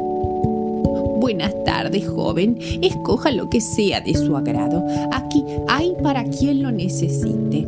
Buenas 1.19 1.53
tardes, 1.65 2.07
joven. 2.07 2.57
Escoja 2.81 3.31
lo 3.31 3.49
que 3.49 3.61
sea 3.61 4.01
de 4.01 4.15
su 4.15 4.35
agrado. 4.35 4.83
Aquí 5.11 5.43
hay 5.67 5.93
para 6.01 6.23
quien 6.23 6.63
lo 6.63 6.71
necesite. 6.71 7.67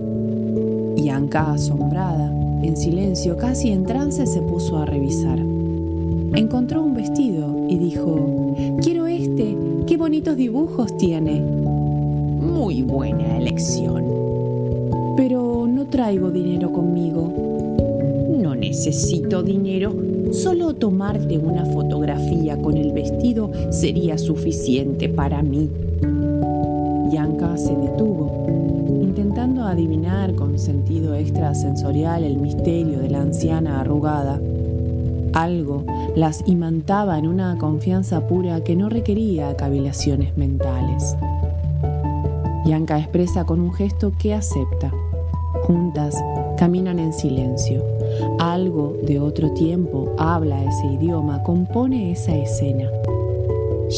Bianca, 0.95 1.53
asombrada, 1.53 2.31
en 2.63 2.77
silencio, 2.77 3.37
casi 3.37 3.71
en 3.71 3.85
trance, 3.85 4.25
se 4.25 4.41
puso 4.41 4.77
a 4.77 4.85
revisar. 4.85 5.39
Encontró 6.33 6.81
un 6.83 6.90
y 7.71 7.77
dijo, 7.77 8.53
quiero 8.81 9.07
este, 9.07 9.55
qué 9.87 9.95
bonitos 9.95 10.35
dibujos 10.35 10.97
tiene. 10.97 11.39
Muy 11.39 12.83
buena 12.83 13.37
elección. 13.37 14.03
Pero 15.15 15.65
no 15.67 15.85
traigo 15.85 16.31
dinero 16.31 16.73
conmigo. 16.73 17.31
No 18.41 18.55
necesito 18.55 19.41
dinero. 19.41 19.93
Solo 20.31 20.73
tomarte 20.73 21.37
una 21.37 21.63
fotografía 21.65 22.61
con 22.61 22.75
el 22.75 22.91
vestido 22.91 23.49
sería 23.69 24.17
suficiente 24.17 25.07
para 25.07 25.41
mí. 25.41 25.69
Bianca 27.09 27.55
se 27.55 27.73
detuvo, 27.73 28.47
intentando 29.01 29.63
adivinar 29.63 30.35
con 30.35 30.59
sentido 30.59 31.15
extrasensorial 31.15 32.25
el 32.25 32.35
misterio 32.35 32.99
de 32.99 33.09
la 33.09 33.21
anciana 33.21 33.79
arrugada. 33.79 34.40
Algo 35.33 35.85
las 36.15 36.43
imantaba 36.45 37.17
en 37.17 37.27
una 37.27 37.57
confianza 37.57 38.27
pura 38.27 38.63
que 38.63 38.75
no 38.75 38.89
requería 38.89 39.55
cavilaciones 39.55 40.35
mentales. 40.37 41.15
Bianca 42.65 42.99
expresa 42.99 43.45
con 43.45 43.59
un 43.61 43.73
gesto 43.73 44.11
que 44.19 44.33
acepta. 44.33 44.91
Juntas 45.63 46.15
caminan 46.57 46.99
en 46.99 47.13
silencio. 47.13 47.83
Algo 48.39 48.95
de 49.03 49.19
otro 49.19 49.51
tiempo 49.53 50.13
habla 50.17 50.63
ese 50.63 50.85
idioma, 50.87 51.41
compone 51.43 52.11
esa 52.11 52.35
escena. 52.35 52.89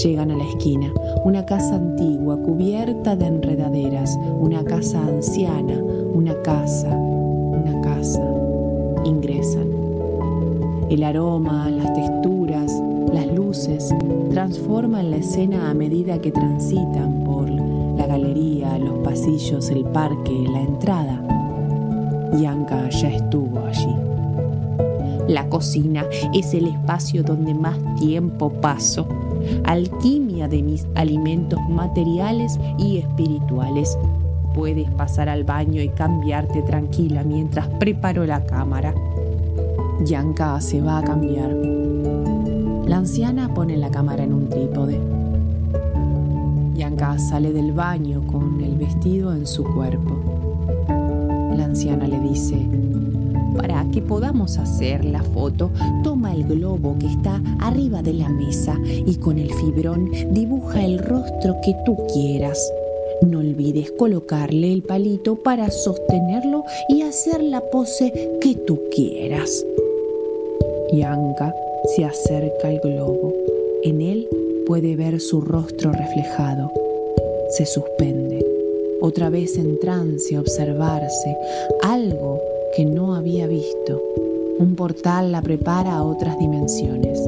Llegan 0.04 0.32
a 0.32 0.38
la 0.38 0.46
esquina, 0.46 0.94
una 1.24 1.46
casa 1.46 1.76
antigua 1.76 2.38
cubierta 2.42 3.16
de 3.16 3.26
enredaderas, 3.26 4.18
una 4.40 4.64
casa 4.64 5.02
anciana, 5.02 5.78
una 6.14 6.42
casa, 6.42 6.90
El 10.94 11.04
aroma, 11.04 11.72
las 11.72 11.92
texturas, 11.96 12.72
las 13.12 13.26
luces 13.26 13.96
transforman 14.30 15.10
la 15.10 15.18
escena 15.18 15.72
a 15.72 15.74
medida 15.74 16.22
que 16.22 16.32
transitan 16.32 17.24
por 17.24 17.50
la 17.50 18.06
galería, 18.06 18.78
los 18.78 19.00
pasillos, 19.00 19.72
el 19.72 19.86
parque, 19.86 20.46
la 20.52 20.62
entrada. 20.62 22.30
Bianca 22.38 22.90
ya 22.90 23.10
estuvo 23.10 23.66
allí. 23.66 23.96
La 25.28 25.50
cocina 25.50 26.06
es 26.32 26.54
el 26.54 26.68
espacio 26.68 27.24
donde 27.24 27.56
más 27.56 27.80
tiempo 27.96 28.52
paso. 28.52 29.08
Alquimia 29.64 30.48
de 30.48 30.62
mis 30.62 30.86
alimentos 30.94 31.60
materiales 31.70 32.60
y 32.78 33.00
espirituales. 33.00 33.98
Puedes 34.54 34.92
pasar 34.92 35.28
al 35.28 35.44
baño 35.44 35.82
y 35.82 35.90
cambiarte 35.90 36.62
tranquila 36.62 37.24
mientras 37.24 37.68
preparo 37.80 38.28
la 38.28 38.46
cámara. 38.46 38.94
Bianca 40.00 40.60
se 40.60 40.82
va 40.82 40.98
a 40.98 41.04
cambiar. 41.04 41.52
La 42.86 42.98
anciana 42.98 43.54
pone 43.54 43.78
la 43.78 43.90
cámara 43.90 44.24
en 44.24 44.34
un 44.34 44.50
trípode. 44.50 45.00
Bianca 46.74 47.18
sale 47.18 47.54
del 47.54 47.72
baño 47.72 48.26
con 48.28 48.60
el 48.62 48.76
vestido 48.76 49.34
en 49.34 49.46
su 49.48 49.64
cuerpo. 49.64 50.20
La 51.56 51.66
anciana 51.66 52.08
le 52.08 52.20
dice, 52.20 52.68
Para 53.56 53.86
que 53.92 54.02
podamos 54.02 54.58
hacer 54.58 55.06
la 55.06 55.24
foto, 55.24 55.72
toma 56.04 56.34
el 56.34 56.44
globo 56.46 56.98
que 57.00 57.08
está 57.08 57.42
arriba 57.60 58.02
de 58.02 58.14
la 58.14 58.30
mesa 58.30 58.78
y 58.84 59.16
con 59.16 59.38
el 59.38 59.54
fibrón 59.54 60.12
dibuja 60.32 60.84
el 60.84 61.00
rostro 61.00 61.56
que 61.64 61.76
tú 61.86 61.96
quieras. 62.12 62.60
No 63.22 63.40
olvides 63.40 63.92
colocarle 63.92 64.74
el 64.74 64.82
palito 64.84 65.36
para 65.36 65.72
sostenerlo 65.72 66.66
y 66.90 67.04
hacer 67.04 67.42
la 67.42 67.62
pose 67.62 68.12
que 68.42 68.56
tú 68.56 68.82
quieras. 68.94 69.64
Yanka 70.98 71.54
se 71.96 72.06
acerca 72.06 72.68
al 72.68 72.80
globo. 72.80 73.34
En 73.84 74.02
él 74.02 74.28
puede 74.66 74.96
ver 74.96 75.20
su 75.20 75.42
rostro 75.42 75.92
reflejado. 75.92 76.72
Se 77.50 77.66
suspende, 77.66 78.46
otra 79.02 79.30
vez 79.30 79.58
en 79.58 79.80
trance, 79.80 80.38
observarse, 80.38 81.36
algo 81.82 82.40
que 82.76 82.86
no 82.86 83.16
había 83.16 83.48
visto. 83.48 84.02
Un 84.60 84.76
portal 84.76 85.32
la 85.32 85.42
prepara 85.42 85.96
a 85.96 86.04
otras 86.04 86.38
dimensiones. 86.40 87.20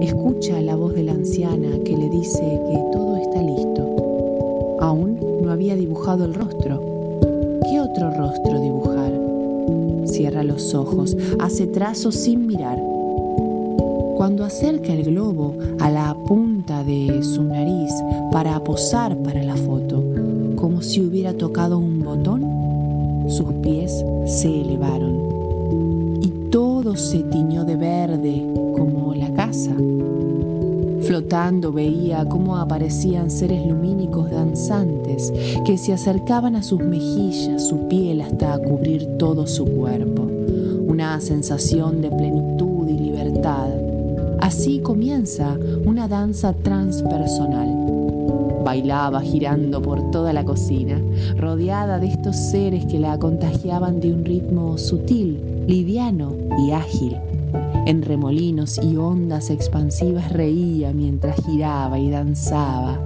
Escucha 0.00 0.60
la 0.60 0.76
voz 0.76 0.94
de 0.94 1.02
la 1.02 1.12
anciana 1.12 1.68
que 1.84 1.96
le 1.96 2.08
dice 2.08 2.40
que 2.40 2.78
todo 2.92 3.16
está 3.16 3.42
listo. 3.42 4.76
Aún 4.80 5.18
no 5.42 5.50
había 5.50 5.76
dibujado 5.76 6.24
el 6.24 6.34
rostro. 6.34 6.80
¿Qué 7.68 7.80
otro 7.80 8.10
rostro 8.10 8.60
dibujar? 8.60 9.12
Cierra 10.06 10.44
los 10.44 10.74
ojos, 10.74 11.16
hace 11.40 11.66
trazos 11.66 12.14
sin 12.14 12.46
mirar. 12.46 12.83
Cuando 14.24 14.46
acerca 14.46 14.94
el 14.94 15.04
globo 15.04 15.54
a 15.80 15.90
la 15.90 16.14
punta 16.14 16.82
de 16.82 17.22
su 17.22 17.42
nariz 17.42 17.92
para 18.32 18.58
posar 18.64 19.14
para 19.18 19.42
la 19.42 19.54
foto, 19.54 20.02
como 20.56 20.80
si 20.80 21.02
hubiera 21.02 21.34
tocado 21.34 21.76
un 21.76 22.02
botón, 22.02 23.26
sus 23.28 23.52
pies 23.60 24.02
se 24.24 24.62
elevaron 24.62 26.20
y 26.22 26.28
todo 26.50 26.96
se 26.96 27.18
tiñó 27.24 27.66
de 27.66 27.76
verde 27.76 28.42
como 28.74 29.14
la 29.14 29.30
casa. 29.34 29.72
Flotando 31.02 31.70
veía 31.70 32.24
cómo 32.24 32.56
aparecían 32.56 33.30
seres 33.30 33.66
lumínicos 33.66 34.30
danzantes 34.30 35.34
que 35.66 35.76
se 35.76 35.92
acercaban 35.92 36.56
a 36.56 36.62
sus 36.62 36.80
mejillas, 36.80 37.68
su 37.68 37.88
piel 37.88 38.22
hasta 38.22 38.58
cubrir 38.58 39.18
todo 39.18 39.46
su 39.46 39.66
cuerpo. 39.66 40.22
Una 40.86 41.20
sensación 41.20 42.00
de 42.00 42.08
plenitud. 42.08 42.53
Así 44.44 44.80
comienza 44.80 45.56
una 45.86 46.06
danza 46.06 46.52
transpersonal. 46.52 48.62
Bailaba 48.62 49.22
girando 49.22 49.80
por 49.80 50.10
toda 50.10 50.34
la 50.34 50.44
cocina, 50.44 51.00
rodeada 51.38 51.98
de 51.98 52.08
estos 52.08 52.36
seres 52.36 52.84
que 52.84 52.98
la 52.98 53.18
contagiaban 53.18 54.00
de 54.00 54.12
un 54.12 54.22
ritmo 54.22 54.76
sutil, 54.76 55.40
liviano 55.66 56.34
y 56.58 56.72
ágil. 56.72 57.16
En 57.86 58.02
remolinos 58.02 58.78
y 58.82 58.98
ondas 58.98 59.48
expansivas 59.48 60.30
reía 60.30 60.92
mientras 60.92 61.42
giraba 61.46 61.98
y 61.98 62.10
danzaba, 62.10 63.00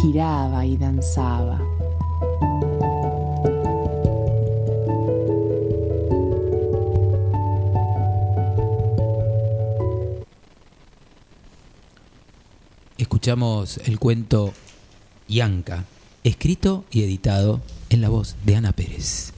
giraba 0.00 0.64
y 0.64 0.78
danzaba. 0.78 1.57
Escuchamos 13.28 13.78
el 13.84 13.98
cuento 13.98 14.54
Yanka, 15.28 15.84
escrito 16.24 16.86
y 16.90 17.02
editado 17.02 17.60
en 17.90 18.00
la 18.00 18.08
voz 18.08 18.36
de 18.46 18.56
Ana 18.56 18.72
Pérez. 18.72 19.34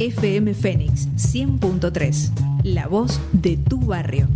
FM 0.00 0.52
Fénix 0.54 1.06
100.3, 1.10 2.64
la 2.64 2.88
voz 2.88 3.20
de 3.32 3.56
tu 3.56 3.78
barrio. 3.78 4.26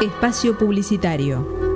Espacio 0.00 0.56
publicitario. 0.56 1.69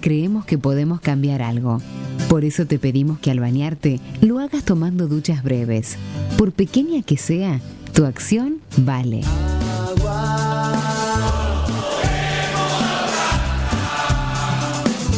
Creemos 0.00 0.44
que 0.44 0.58
podemos 0.58 1.00
cambiar 1.00 1.42
algo. 1.42 1.80
Por 2.28 2.44
eso 2.44 2.66
te 2.66 2.78
pedimos 2.78 3.20
que 3.20 3.30
al 3.30 3.38
bañarte 3.38 4.00
lo 4.20 4.40
hagas 4.40 4.64
tomando 4.64 5.06
duchas 5.06 5.44
breves. 5.44 5.96
Por 6.36 6.50
pequeña 6.50 7.02
que 7.02 7.16
sea, 7.16 7.60
tu 7.92 8.04
acción 8.04 8.60
vale. 8.78 9.20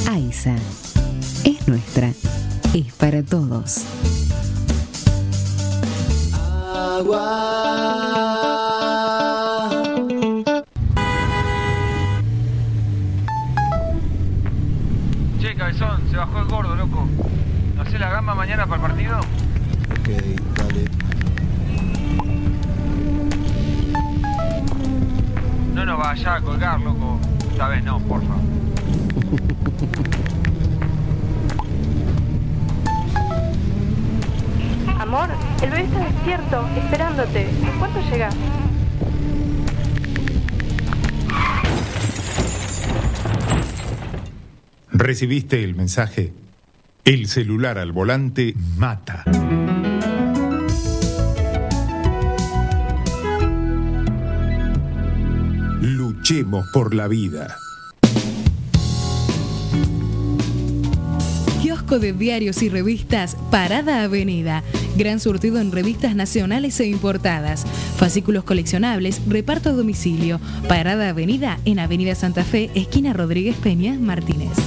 AISA 0.07 0.57
es 1.45 1.67
nuestra, 1.67 2.13
es 2.75 2.93
para 2.93 3.23
todos. 3.23 3.85
Che, 6.99 8.38
bajó 16.19 16.39
el 16.41 16.45
gordo, 16.47 16.75
loco. 16.75 17.09
¿No 17.77 17.85
sé 17.85 17.99
la 17.99 18.11
gamba 18.11 18.35
mañana 18.35 18.67
para 18.67 18.83
el 18.83 18.89
partido? 18.89 19.21
Ok, 19.21 20.09
dale. 20.57 20.85
No 25.75 25.85
nos 25.85 25.99
vaya 25.99 26.35
a 26.35 26.41
colgar, 26.41 26.81
loco. 26.81 27.21
Esta 27.53 27.69
vez 27.69 27.85
no, 27.85 28.01
porfa. 28.01 28.35
Amor, 34.99 35.29
el 35.63 35.71
bebé 35.71 35.85
está 35.85 36.01
despierto, 36.01 36.69
esperándote. 36.77 37.49
¿En 37.49 37.79
cuánto 37.79 38.01
llegas? 38.11 38.35
¿Recibiste 45.01 45.63
el 45.63 45.77
mensaje? 45.77 46.33
El 47.05 47.29
celular 47.29 47.79
al 47.79 47.93
volante 47.93 48.57
mata. 48.77 49.23
Luchemos 55.81 56.67
por 56.73 56.95
la 56.95 57.07
vida. 57.07 57.57
Kiosco 61.63 62.01
de 62.01 62.13
diarios 62.13 62.61
y 62.65 62.69
revistas 62.69 63.37
Parada 63.53 64.03
Avenida. 64.03 64.65
Gran 64.97 65.21
surtido 65.21 65.61
en 65.61 65.71
revistas 65.71 66.17
nacionales 66.17 66.81
e 66.81 66.89
importadas. 66.89 67.65
Fascículos 67.97 68.43
coleccionables, 68.43 69.23
reparto 69.29 69.71
a 69.71 69.75
domicilio. 69.75 70.41
Parada 70.67 71.11
Avenida 71.11 71.61
en 71.65 71.79
Avenida 71.79 72.17
Santa 72.17 72.43
Fe, 72.43 72.73
esquina 72.75 73.13
Rodríguez 73.13 73.55
Peña, 73.63 73.97
Martínez. 73.97 74.59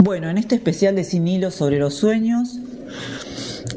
Bueno, 0.03 0.29
en 0.29 0.37
este 0.37 0.55
especial 0.55 0.95
de 0.95 1.03
Sin 1.03 1.27
Hilo 1.27 1.49
sobre 1.49 1.79
los 1.79 1.95
sueños, 1.95 2.59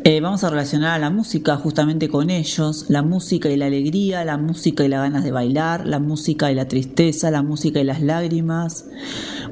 eh, 0.04 0.20
vamos 0.20 0.44
a 0.44 0.50
relacionar 0.50 0.92
a 0.92 0.98
la 0.98 1.08
música 1.08 1.56
justamente 1.56 2.10
con 2.10 2.28
ellos, 2.28 2.86
la 2.88 3.02
música 3.02 3.48
y 3.48 3.56
la 3.56 3.66
alegría, 3.66 4.24
la 4.26 4.36
música 4.36 4.84
y 4.84 4.88
las 4.88 5.00
ganas 5.00 5.24
de 5.24 5.32
bailar, 5.32 5.86
la 5.86 5.98
música 5.98 6.52
y 6.52 6.54
la 6.54 6.68
tristeza, 6.68 7.30
la 7.30 7.42
música 7.42 7.80
y 7.80 7.84
las 7.84 8.02
lágrimas. 8.02 8.86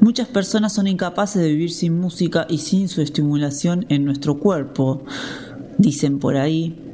Muchas 0.00 0.28
personas 0.28 0.74
son 0.74 0.86
incapaces 0.88 1.40
de 1.40 1.48
vivir 1.48 1.72
sin 1.72 1.98
música 1.98 2.46
y 2.50 2.58
sin 2.58 2.88
su 2.88 3.00
estimulación 3.00 3.86
en 3.88 4.04
nuestro 4.04 4.38
cuerpo, 4.38 5.02
dicen 5.78 6.18
por 6.18 6.36
ahí. 6.36 6.85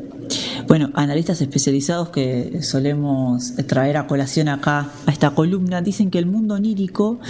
Bueno, 0.73 0.89
analistas 0.95 1.39
especializados 1.43 2.09
que 2.09 2.63
solemos 2.63 3.53
traer 3.67 3.99
a 3.99 4.07
colación 4.07 4.49
acá 4.49 4.89
a 5.05 5.11
esta 5.11 5.33
columna 5.33 5.83
dicen 5.83 6.11
que 6.11 6.19
el 6.19 6.25
mundo 6.25 6.55
onírico 6.55 7.21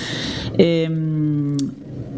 em, 0.59 1.57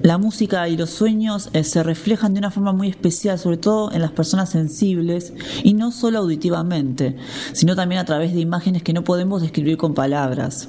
la 0.03 0.18
música 0.18 0.68
y 0.68 0.77
los 0.77 0.91
sueños 0.91 1.49
eh, 1.55 1.64
se 1.64 1.83
reflejan 1.83 2.35
de 2.35 2.41
una 2.41 2.51
forma 2.51 2.75
muy 2.75 2.89
especial, 2.89 3.39
sobre 3.39 3.57
todo 3.57 3.91
en 3.91 4.03
las 4.03 4.11
personas 4.11 4.51
sensibles, 4.51 5.33
y 5.62 5.72
no 5.72 5.93
solo 5.93 6.18
auditivamente, 6.18 7.16
sino 7.55 7.75
también 7.75 8.03
a 8.03 8.05
través 8.05 8.35
de 8.35 8.41
imágenes 8.41 8.83
que 8.83 8.93
no 8.93 9.03
podemos 9.03 9.41
describir 9.41 9.79
con 9.79 9.95
palabras. 9.95 10.68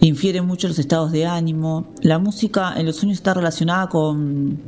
Infiere 0.00 0.42
mucho 0.42 0.68
los 0.68 0.78
estados 0.78 1.12
de 1.12 1.26
ánimo. 1.26 1.86
La 2.02 2.18
música 2.18 2.74
en 2.76 2.86
los 2.86 2.96
sueños 2.96 3.18
está 3.18 3.34
relacionada 3.34 3.88
con, 3.88 4.58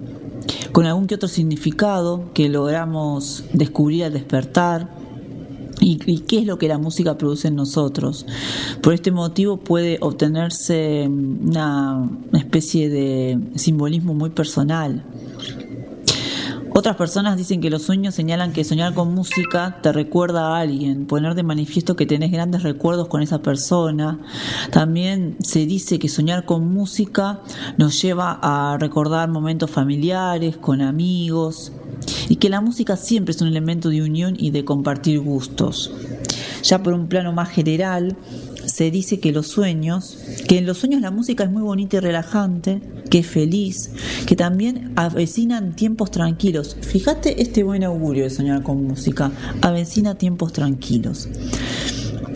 con 0.73 0.87
algún 0.87 1.07
que 1.07 1.15
otro 1.15 1.29
significado 1.29 2.31
que 2.35 2.49
logramos 2.49 3.45
descubrir 3.53 4.05
al 4.05 4.13
despertar 4.13 5.01
y, 5.81 6.19
qué 6.21 6.41
es 6.41 6.47
lo 6.47 6.59
que 6.59 6.69
la 6.69 6.79
música 6.79 7.17
produce 7.17 7.49
en 7.49 7.57
nosotros. 7.57 8.27
Por 8.83 8.95
este 8.95 9.11
motivo 9.11 9.57
puede 9.59 9.99
obtenerse 10.01 11.09
una, 11.09 12.09
especie 12.33 12.89
de 12.89 13.39
simbolismo 13.57 14.15
muy 14.15 14.31
personal. 14.31 15.05
Otras 16.73 16.97
personas 16.97 17.37
dicen 17.37 17.61
que 17.61 17.69
los 17.69 17.83
sueños 17.83 18.15
señalan 18.15 18.53
que 18.53 18.65
soñar 18.65 18.95
con 18.95 19.13
música 19.13 19.79
te 19.83 19.93
recuerda 19.93 20.49
a 20.49 20.61
alguien, 20.61 21.07
poner 21.07 21.35
de 21.35 21.43
manifiesto 21.43 21.97
que 21.97 22.07
tenés 22.07 22.31
grandes 22.31 22.63
recuerdos 22.63 23.09
con 23.09 23.23
esa 23.23 23.43
persona. 23.43 24.21
También 24.71 25.37
se 25.41 25.67
dice 25.67 25.99
que 25.99 26.09
soñar 26.09 26.45
con 26.45 26.73
música 26.73 27.41
nos 27.77 28.01
lleva 28.01 28.39
a 28.41 28.79
recordar 28.79 29.29
momentos 29.29 29.71
familiares, 29.71 30.57
con 30.57 30.81
amigos 30.81 31.73
y 32.29 32.37
que 32.37 32.49
la 32.49 32.61
música 32.61 32.97
siempre 32.97 33.33
es 33.33 33.43
un 33.43 33.49
elemento 33.49 33.89
de 33.89 34.03
unión 34.03 34.37
y 34.39 34.51
de 34.51 34.65
compartir 34.65 35.21
gustos. 35.21 35.93
Ya 36.63 36.83
por 36.83 36.93
un 36.93 37.09
plano 37.09 37.33
más 37.33 37.49
general, 37.49 38.17
se 38.81 38.91
dice 38.91 39.21
que 39.21 39.31
los 39.31 39.47
sueños, 39.47 40.17
que 40.49 40.57
en 40.57 40.65
los 40.65 40.79
sueños 40.79 41.03
la 41.03 41.11
música 41.11 41.45
es 41.45 41.51
muy 41.51 41.61
bonita 41.61 41.99
y 41.99 42.01
relajante, 42.01 42.81
que 43.11 43.19
es 43.19 43.27
feliz, 43.27 43.91
que 44.25 44.37
también 44.37 44.95
avecinan 44.97 45.77
tiempos 45.77 46.11
tranquilos. 46.11 46.79
Fíjate 46.81 47.43
este 47.43 47.63
buen 47.63 47.85
augurio 47.85 48.25
de 48.25 48.31
soñar 48.31 48.63
con 48.63 48.83
música, 48.87 49.33
avecina 49.61 50.15
tiempos 50.15 50.55
tranquilos. 50.55 51.29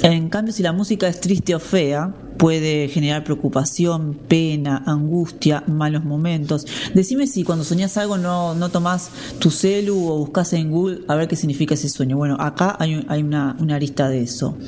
En 0.05 0.29
cambio, 0.29 0.53
si 0.53 0.63
la 0.63 0.75
música 0.75 1.09
es 1.09 1.19
triste 1.19 1.55
o 1.55 1.59
fea, 1.59 2.13
puede 2.37 2.89
generar 2.89 3.25
preocupación, 3.25 4.13
pena, 4.29 4.83
angustia, 4.85 5.65
malos 5.67 6.05
momentos. 6.05 6.67
Decime 6.93 7.27
si 7.27 7.43
cuando 7.43 7.65
soñás 7.65 7.97
algo 7.97 8.19
no, 8.19 8.55
no 8.55 8.69
tomás 8.69 9.09
tu 9.39 9.51
celu 9.51 9.97
o 9.97 10.19
buscas 10.19 10.53
en 10.53 10.71
Google 10.71 11.01
a 11.09 11.15
ver 11.15 11.27
qué 11.27 11.37
significa 11.37 11.73
ese 11.73 11.89
sueño. 11.89 12.19
Bueno, 12.19 12.37
acá 12.39 12.77
hay, 12.79 13.03
hay 13.09 13.23
una, 13.23 13.57
una, 13.59 13.77
arista 13.77 14.11
de 14.11 14.21
eso. 14.21 14.59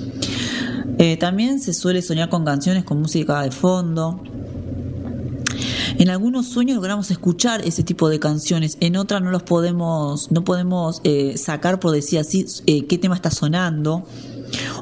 Eh, 0.97 1.19
también 1.19 1.61
se 1.61 1.75
suele 1.75 2.01
soñar 2.01 2.31
con 2.31 2.43
canciones 2.47 2.85
con 2.85 3.03
música 3.03 3.43
de 3.43 3.51
fondo. 3.51 4.23
En 5.99 6.09
algunos 6.09 6.47
sueños 6.49 6.77
logramos 6.77 7.11
escuchar 7.11 7.61
ese 7.61 7.83
tipo 7.83 8.09
de 8.09 8.19
canciones, 8.19 8.79
en 8.81 8.97
otras 8.97 9.21
no 9.21 9.31
los 9.31 9.43
podemos, 9.43 10.33
no 10.33 10.45
podemos 10.45 11.03
eh, 11.05 11.37
sacar 11.37 11.79
por 11.79 11.93
decir 11.93 12.21
así 12.21 12.47
eh, 12.65 12.87
qué 12.87 12.97
tema 12.97 13.15
está 13.15 13.31
sonando. 13.31 14.07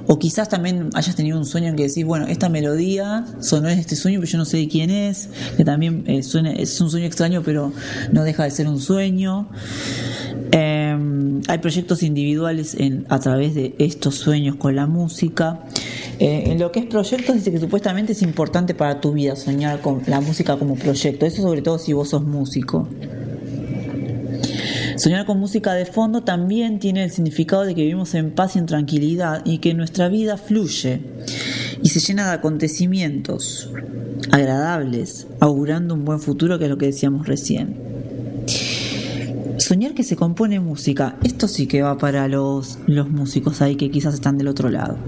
O 0.06 0.18
quizás 0.18 0.48
también 0.48 0.90
hayas 0.94 1.16
tenido 1.16 1.38
un 1.38 1.46
sueño 1.46 1.68
en 1.68 1.76
que 1.76 1.84
decís, 1.84 2.04
bueno, 2.04 2.26
esta 2.26 2.48
melodía 2.48 3.24
sonó 3.40 3.68
en 3.68 3.78
este 3.78 3.96
sueño, 3.96 4.20
pero 4.20 4.30
yo 4.30 4.38
no 4.38 4.44
sé 4.44 4.58
de 4.58 4.68
quién 4.68 4.90
es, 4.90 5.28
que 5.56 5.64
también 5.64 6.04
eh, 6.06 6.18
es 6.18 6.80
un 6.80 6.90
sueño 6.90 7.06
extraño, 7.06 7.42
pero 7.44 7.72
no 8.12 8.24
deja 8.24 8.44
de 8.44 8.50
ser 8.50 8.68
un 8.68 8.80
sueño. 8.80 9.48
Em, 10.50 11.40
hay 11.48 11.58
proyectos 11.58 12.02
individuales 12.02 12.74
en, 12.78 13.06
a 13.08 13.18
través 13.18 13.54
de 13.54 13.74
estos 13.78 14.16
sueños 14.16 14.56
con 14.56 14.76
la 14.76 14.86
música. 14.86 15.60
Eh, 16.18 16.44
en 16.46 16.60
lo 16.60 16.70
que 16.70 16.80
es 16.80 16.86
proyectos, 16.86 17.34
dice 17.34 17.50
que 17.50 17.58
supuestamente 17.58 18.12
es 18.12 18.22
importante 18.22 18.74
para 18.74 19.00
tu 19.00 19.12
vida 19.12 19.34
soñar 19.36 19.80
con 19.80 20.02
la 20.06 20.20
música 20.20 20.56
como 20.56 20.76
proyecto. 20.76 21.26
Eso 21.26 21.42
sobre 21.42 21.62
todo 21.62 21.78
si 21.78 21.92
vos 21.92 22.10
sos 22.10 22.22
músico. 22.22 22.88
Soñar 24.96 25.26
con 25.26 25.40
música 25.40 25.74
de 25.74 25.86
fondo 25.86 26.22
también 26.22 26.78
tiene 26.78 27.04
el 27.04 27.10
significado 27.10 27.64
de 27.64 27.74
que 27.74 27.82
vivimos 27.82 28.14
en 28.14 28.30
paz 28.30 28.54
y 28.54 28.60
en 28.60 28.66
tranquilidad 28.66 29.42
y 29.44 29.58
que 29.58 29.74
nuestra 29.74 30.08
vida 30.08 30.36
fluye 30.36 31.00
y 31.82 31.88
se 31.88 32.00
llena 32.00 32.28
de 32.28 32.34
acontecimientos 32.34 33.70
agradables, 34.30 35.26
augurando 35.40 35.94
un 35.94 36.04
buen 36.04 36.20
futuro, 36.20 36.58
que 36.58 36.64
es 36.64 36.70
lo 36.70 36.78
que 36.78 36.86
decíamos 36.86 37.26
recién. 37.26 37.76
Soñar 39.58 39.94
que 39.94 40.04
se 40.04 40.16
compone 40.16 40.60
música, 40.60 41.16
esto 41.22 41.48
sí 41.48 41.66
que 41.66 41.82
va 41.82 41.98
para 41.98 42.28
los, 42.28 42.78
los 42.86 43.08
músicos 43.08 43.62
ahí 43.62 43.76
que 43.76 43.90
quizás 43.90 44.14
están 44.14 44.38
del 44.38 44.48
otro 44.48 44.68
lado. 44.70 44.98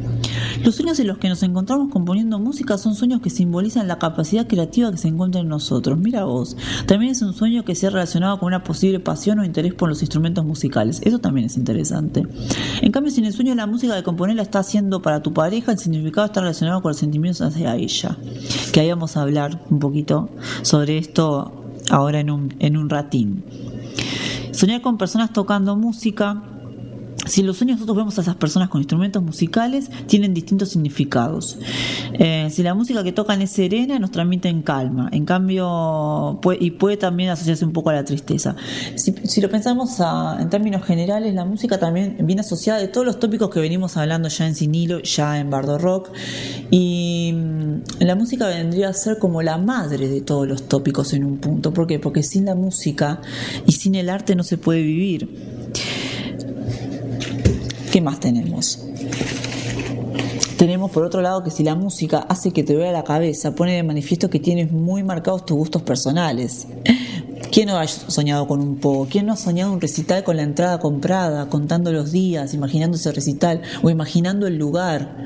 Los 0.67 0.75
sueños 0.75 0.99
en 0.99 1.07
los 1.07 1.19
que 1.19 1.29
nos 1.29 1.45
encontramos 1.45 1.93
componiendo 1.93 2.41
música 2.41 2.77
son 2.77 2.97
sueños 2.97 3.21
que 3.21 3.31
simbolizan 3.31 3.87
la 3.87 4.01
capacidad 4.01 4.49
creativa 4.49 4.91
que 4.91 4.97
se 4.97 5.07
encuentra 5.07 5.41
en 5.41 5.47
nosotros. 5.47 5.97
Mira 5.97 6.25
vos, 6.25 6.57
también 6.87 7.13
es 7.13 7.23
un 7.23 7.35
sueño 7.35 7.65
que 7.65 7.77
se 7.77 7.87
ha 7.87 7.91
relacionado 7.91 8.41
con 8.41 8.49
una 8.49 8.65
posible 8.65 8.99
pasión 8.99 9.39
o 9.39 9.45
interés 9.45 9.75
por 9.75 9.89
los 9.89 10.03
instrumentos 10.03 10.45
musicales. 10.45 11.01
Eso 11.05 11.21
también 11.21 11.47
es 11.47 11.57
interesante. 11.57 12.27
En 12.83 12.91
cambio, 12.91 13.13
si 13.13 13.21
en 13.21 13.27
el 13.27 13.33
sueño 13.33 13.55
la 13.55 13.69
música 13.69 13.95
de 13.95 14.03
componerla 14.03 14.43
está 14.43 14.59
haciendo 14.59 15.03
para 15.03 15.23
tu 15.23 15.33
pareja, 15.33 15.71
el 15.71 15.79
significado 15.79 16.27
está 16.27 16.41
relacionado 16.41 16.83
con 16.83 16.91
los 16.91 16.99
sentimientos 16.99 17.43
hacia 17.43 17.77
ella. 17.77 18.19
Que 18.73 18.81
ahí 18.81 18.91
vamos 18.91 19.17
a 19.17 19.23
hablar 19.23 19.63
un 19.71 19.79
poquito 19.79 20.31
sobre 20.63 20.99
esto 20.99 21.65
ahora 21.91 22.19
en 22.19 22.29
un, 22.29 22.55
en 22.59 22.77
un 22.77 22.91
ratín. 22.91 23.45
Soñar 24.51 24.81
con 24.81 24.99
personas 24.99 25.33
tocando 25.33 25.77
música 25.77 26.43
si 27.25 27.41
en 27.41 27.47
los 27.47 27.57
sueños 27.57 27.77
nosotros 27.77 27.97
vemos 27.97 28.19
a 28.19 28.21
esas 28.21 28.37
personas 28.37 28.69
con 28.69 28.81
instrumentos 28.81 29.23
musicales, 29.23 29.91
tienen 30.07 30.35
distintos 30.35 30.71
significados. 30.71 31.59
Eh, 32.13 32.49
si 32.51 32.63
la 32.63 32.75
música 32.75 33.03
que 33.03 33.13
tocan 33.13 33.43
es 33.43 33.51
serena, 33.51 33.99
nos 33.99 34.11
transmite 34.11 34.49
en 34.49 34.63
calma. 34.63 35.09
En 35.13 35.25
cambio, 35.25 36.41
y 36.61 36.71
puede 36.73 36.97
también 36.97 37.31
asociarse 37.31 37.65
un 37.65 37.73
poco 37.73 37.91
a 37.91 37.95
la 37.95 38.05
tristeza. 38.05 38.55
Si, 38.97 39.41
lo 39.41 39.51
pensamos 39.51 39.99
en 40.39 40.49
términos 40.51 40.85
generales, 40.85 41.35
la 41.35 41.45
música 41.45 41.79
también 41.79 42.17
viene 42.21 42.41
asociada 42.41 42.79
de 42.79 42.89
todos 42.89 43.07
los 43.07 43.19
tópicos 43.19 43.51
que 43.51 43.61
venimos 43.61 43.97
hablando 43.97 44.29
ya 44.29 44.47
en 44.47 44.55
Sinilo, 44.55 45.01
ya 45.01 45.41
en 45.41 45.51
Bardo 45.51 45.79
Rock. 45.79 46.11
Y 46.71 47.33
mm, 47.35 48.05
la 48.05 48.15
música 48.15 48.47
vendría 48.47 48.91
a 48.91 48.93
ser 48.93 49.19
como 49.19 49.43
la 49.43 49.59
madre 49.59 50.09
de 50.09 50.21
todos 50.21 50.47
los 50.47 50.69
tópicos 50.69 51.13
en 51.13 51.25
un 51.25 51.39
punto. 51.39 51.73
¿Por 51.73 51.87
qué? 51.87 51.99
Porque 51.99 52.23
sin 52.23 52.45
la 52.45 52.55
música 52.55 53.21
y 53.67 53.73
sin 53.73 53.95
el 53.97 54.11
arte 54.11 54.37
no 54.37 54.45
se 54.45 54.59
puede 54.59 54.83
vivir. 54.83 55.29
¿Qué 57.91 58.01
más 58.01 58.21
tenemos? 58.21 58.81
Tenemos 60.57 60.91
por 60.91 61.05
otro 61.05 61.21
lado 61.21 61.45
que 61.45 61.51
si 61.51 61.63
la 61.63 61.75
música 61.75 62.19
hace 62.29 62.51
que 62.51 62.63
te 62.63 62.75
vea 62.75 62.91
la 62.91 63.05
cabeza, 63.05 63.55
pone 63.55 63.77
de 63.77 63.83
manifiesto 63.83 64.31
que 64.31 64.41
tienes 64.41 64.73
muy 64.73 65.03
marcados 65.03 65.45
tus 65.45 65.57
gustos 65.57 65.83
personales. 65.83 66.67
¿Quién 67.53 67.69
no 67.69 67.79
ha 67.79 67.87
soñado 67.87 68.49
con 68.49 68.61
un 68.61 68.77
po? 68.77 69.07
¿Quién 69.11 69.27
no 69.27 69.35
ha 69.35 69.37
soñado 69.37 69.73
un 69.73 69.81
recital 69.81 70.25
con 70.25 70.37
la 70.37 70.43
entrada 70.43 70.79
comprada, 70.79 71.49
contando 71.49 71.93
los 71.93 72.11
días, 72.11 72.55
imaginando 72.55 72.97
ese 72.97 73.13
recital 73.13 73.63
o 73.83 73.91
imaginando 73.91 74.47
el 74.47 74.57
lugar? 74.57 75.25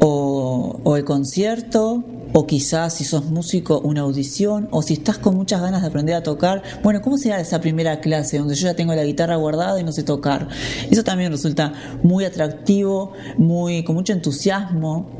O 0.00 0.94
el 0.96 1.04
concierto 1.04 2.04
o 2.32 2.46
quizás 2.46 2.94
si 2.94 3.04
sos 3.04 3.26
músico 3.26 3.80
una 3.80 4.02
audición, 4.02 4.68
o 4.70 4.82
si 4.82 4.94
estás 4.94 5.18
con 5.18 5.36
muchas 5.36 5.60
ganas 5.60 5.82
de 5.82 5.88
aprender 5.88 6.14
a 6.14 6.22
tocar, 6.22 6.62
bueno, 6.82 7.00
¿cómo 7.02 7.18
será 7.18 7.40
esa 7.40 7.60
primera 7.60 8.00
clase 8.00 8.38
donde 8.38 8.54
yo 8.54 8.68
ya 8.68 8.74
tengo 8.74 8.94
la 8.94 9.04
guitarra 9.04 9.36
guardada 9.36 9.80
y 9.80 9.84
no 9.84 9.92
sé 9.92 10.02
tocar? 10.02 10.48
Eso 10.90 11.04
también 11.04 11.32
resulta 11.32 11.72
muy 12.02 12.24
atractivo, 12.24 13.12
muy 13.36 13.84
con 13.84 13.94
mucho 13.94 14.12
entusiasmo, 14.12 15.10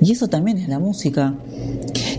y 0.00 0.12
eso 0.12 0.28
también 0.28 0.58
es 0.58 0.68
la 0.68 0.78
música. 0.78 1.34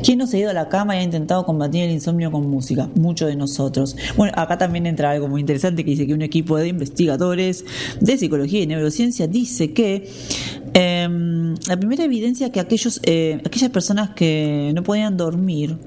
¿Quién 0.04 0.18
no 0.18 0.28
se 0.28 0.38
ha 0.38 0.39
ido 0.39 0.50
a 0.50 0.54
la 0.54 0.70
cama 0.70 0.95
y 0.95 1.00
ha 1.00 1.04
intentado 1.04 1.45
combatir 1.45 1.84
el 1.84 1.91
insomnio 1.91 2.32
con 2.32 2.50
música? 2.50 2.89
Muchos 2.95 3.28
de 3.28 3.36
nosotros. 3.36 3.95
Bueno, 4.16 4.34
acá 4.36 4.58
también 4.58 4.86
entra 4.86 5.12
algo 5.12 5.28
muy 5.28 5.41
interesante 5.41 5.84
que 5.84 5.91
dice 5.91 6.08
que 6.08 6.14
un 6.14 6.22
equipo 6.22 6.58
de 6.58 6.68
investigadores 6.68 7.66
de 8.00 8.18
psicología 8.18 8.62
y 8.62 8.68
neurociencia 8.68 9.28
dice 9.28 9.74
que 9.74 10.10
em, 10.74 11.56
la 11.68 11.78
primera 11.78 12.04
evidencia 12.04 12.52
que 12.52 12.60
aquellos, 12.60 13.02
eh, 13.04 13.41
aquellas 13.45 13.70
personas 13.72 14.12
que 14.12 14.72
no 14.74 14.84
podían 14.84 15.18
dormir 15.18 15.78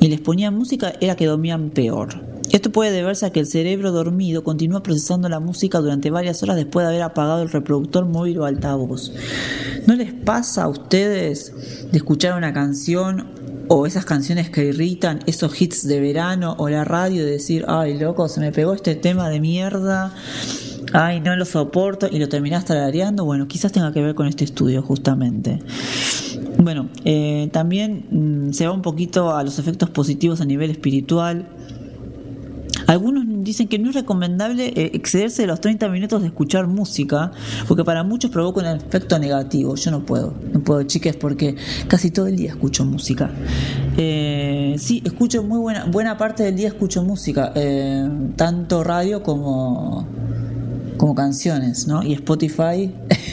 y 0.00 0.08
les 0.08 0.20
ponían 0.20 0.54
música 0.54 0.92
era 1.00 1.16
que 1.16 1.26
dormían 1.26 1.70
peor. 1.70 2.27
Esto 2.50 2.72
puede 2.72 2.90
deberse 2.90 3.26
a 3.26 3.30
que 3.30 3.40
el 3.40 3.46
cerebro 3.46 3.92
dormido 3.92 4.42
continúa 4.42 4.82
procesando 4.82 5.28
la 5.28 5.38
música 5.38 5.80
durante 5.80 6.10
varias 6.10 6.42
horas 6.42 6.56
después 6.56 6.84
de 6.84 6.90
haber 6.90 7.02
apagado 7.02 7.42
el 7.42 7.50
reproductor 7.50 8.06
móvil 8.06 8.38
o 8.38 8.44
altavoz. 8.46 9.12
¿No 9.86 9.94
les 9.94 10.12
pasa 10.12 10.64
a 10.64 10.68
ustedes 10.68 11.52
de 11.90 11.98
escuchar 11.98 12.36
una 12.36 12.52
canción 12.52 13.28
o 13.68 13.86
esas 13.86 14.06
canciones 14.06 14.48
que 14.48 14.64
irritan, 14.64 15.20
esos 15.26 15.60
hits 15.60 15.86
de 15.86 16.00
verano 16.00 16.56
o 16.58 16.68
la 16.70 16.84
radio 16.84 17.24
de 17.24 17.32
decir, 17.32 17.66
ay 17.68 17.98
loco, 17.98 18.28
se 18.28 18.40
me 18.40 18.50
pegó 18.50 18.72
este 18.72 18.94
tema 18.94 19.28
de 19.28 19.40
mierda, 19.40 20.14
ay 20.94 21.20
no 21.20 21.36
lo 21.36 21.44
soporto 21.44 22.08
y 22.10 22.18
lo 22.18 22.28
terminás 22.30 22.64
tarareando? 22.64 23.26
Bueno, 23.26 23.46
quizás 23.46 23.72
tenga 23.72 23.92
que 23.92 24.00
ver 24.00 24.14
con 24.14 24.26
este 24.26 24.44
estudio 24.44 24.82
justamente. 24.82 25.58
Bueno, 26.58 26.88
eh, 27.04 27.50
también 27.52 28.06
mm, 28.10 28.52
se 28.52 28.66
va 28.66 28.72
un 28.72 28.82
poquito 28.82 29.36
a 29.36 29.44
los 29.44 29.58
efectos 29.58 29.90
positivos 29.90 30.40
a 30.40 30.44
nivel 30.44 30.70
espiritual. 30.70 31.46
Algunos 32.88 33.26
dicen 33.44 33.68
que 33.68 33.78
no 33.78 33.90
es 33.90 33.94
recomendable 33.94 34.68
eh, 34.68 34.92
excederse 34.94 35.42
de 35.42 35.48
los 35.48 35.60
30 35.60 35.90
minutos 35.90 36.22
de 36.22 36.28
escuchar 36.28 36.66
música, 36.66 37.32
porque 37.68 37.84
para 37.84 38.02
muchos 38.02 38.30
provoca 38.30 38.60
un 38.60 38.66
efecto 38.66 39.18
negativo. 39.18 39.74
Yo 39.74 39.90
no 39.90 40.06
puedo, 40.06 40.32
no 40.54 40.60
puedo, 40.60 40.82
chiques, 40.84 41.14
porque 41.14 41.54
casi 41.86 42.10
todo 42.10 42.28
el 42.28 42.36
día 42.36 42.48
escucho 42.48 42.86
música. 42.86 43.30
Eh, 43.98 44.76
sí, 44.78 45.02
escucho 45.04 45.42
muy 45.42 45.58
buena, 45.58 45.84
buena 45.84 46.16
parte 46.16 46.44
del 46.44 46.56
día 46.56 46.68
escucho 46.68 47.04
música, 47.04 47.52
eh, 47.54 48.08
tanto 48.36 48.82
radio 48.82 49.22
como, 49.22 50.08
como 50.96 51.14
canciones, 51.14 51.86
¿no? 51.86 52.02
Y 52.02 52.14
Spotify 52.14 52.90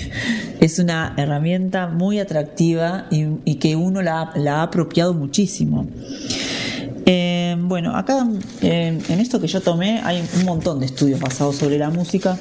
es 0.60 0.80
una 0.80 1.14
herramienta 1.16 1.88
muy 1.88 2.20
atractiva 2.20 3.06
y, 3.10 3.56
que 3.56 3.78
uno 3.78 4.02
la 4.02 4.34
ha 4.34 4.64
apropiado 4.64 5.14
muchísimo. 5.14 5.88
Eh, 7.08 7.56
bueno, 7.60 7.96
acá 7.96 8.28
eh, 8.62 9.00
en 9.08 9.20
esto 9.20 9.40
que 9.40 9.48
yo 9.48 9.62
tomé 9.62 10.02
hay 10.04 10.24
un 10.40 10.46
montón 10.46 10.80
de 10.80 10.88
estudios 10.88 11.20
basados 11.20 11.58
sobre 11.58 11.78
la 11.78 11.92
música, 11.92 12.38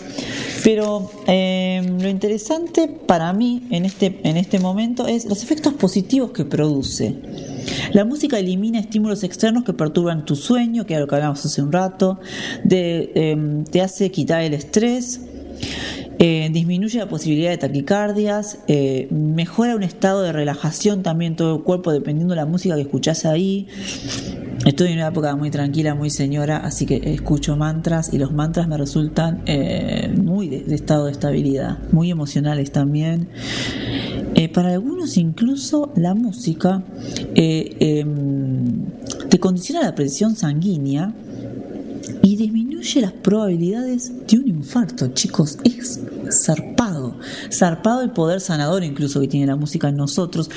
pero 0.62 1.10
eh, 1.26 1.82
lo 2.00 2.08
interesante 2.08 2.88
para 2.88 3.32
mí 3.34 3.66
en 3.70 3.84
este, 3.84 4.20
en 4.24 4.38
este 4.38 4.58
momento 4.58 5.06
es 5.06 5.26
los 5.26 5.42
efectos 5.42 5.74
positivos 5.74 6.30
que 6.30 6.46
produce. 6.46 7.14
La 7.92 8.06
música 8.06 8.38
elimina 8.38 8.78
estímulos 8.78 9.22
externos 9.22 9.64
que 9.64 9.74
perturban 9.74 10.24
tu 10.24 10.34
sueño, 10.34 10.86
que 10.86 10.94
era 10.94 11.02
lo 11.02 11.08
que 11.08 11.14
hablamos 11.14 11.44
hace 11.44 11.60
un 11.60 11.70
rato, 11.70 12.20
te 12.68 13.80
hace 13.82 14.10
quitar 14.10 14.42
el 14.42 14.54
estrés, 14.54 15.20
disminuye 16.18 16.98
la 16.98 17.08
posibilidad 17.08 17.50
de 17.50 17.58
taquicardias, 17.58 18.58
mejora 19.10 19.76
un 19.76 19.82
estado 19.82 20.22
de 20.22 20.32
relajación 20.32 21.02
también 21.02 21.36
todo 21.36 21.56
el 21.56 21.62
cuerpo 21.62 21.92
dependiendo 21.92 22.34
de 22.34 22.40
la 22.40 22.46
música 22.46 22.74
que 22.74 22.82
escuchás 22.82 23.24
ahí. 23.24 23.68
Estoy 24.64 24.92
en 24.92 24.94
una 24.94 25.08
época 25.08 25.36
muy 25.36 25.50
tranquila, 25.50 25.94
muy 25.94 26.08
señora, 26.08 26.56
así 26.56 26.86
que 26.86 26.96
escucho 27.12 27.54
mantras 27.54 28.14
y 28.14 28.18
los 28.18 28.32
mantras 28.32 28.66
me 28.66 28.78
resultan 28.78 29.42
eh, 29.44 30.10
muy 30.16 30.48
de, 30.48 30.74
estado 30.74 31.04
de 31.04 31.12
estabilidad, 31.12 31.78
muy 31.92 32.10
emocionales 32.10 32.72
también. 32.72 33.28
Eh, 34.34 34.48
para 34.48 34.72
algunos 34.72 35.18
incluso 35.18 35.92
la 35.96 36.14
música 36.14 36.82
eh, 37.34 37.76
em, 37.78 38.86
te 39.28 39.38
condiciona 39.38 39.82
la 39.82 39.94
presión 39.94 40.34
sanguínea 40.34 41.12
y 42.22 42.36
disminuye 42.36 43.02
las 43.02 43.12
probabilidades 43.12 44.26
de 44.26 44.38
un 44.38 44.48
infarto, 44.48 45.08
chicos. 45.08 45.58
Es 45.64 46.00
zarpado, 46.32 47.18
zarpado 47.52 48.02
el 48.02 48.10
poder 48.10 48.40
sanador 48.40 48.84
incluso 48.84 49.20
que 49.20 49.28
tiene 49.28 49.46
la 49.46 49.56
música 49.56 49.88
en 49.88 49.96
nosotros. 49.96 50.50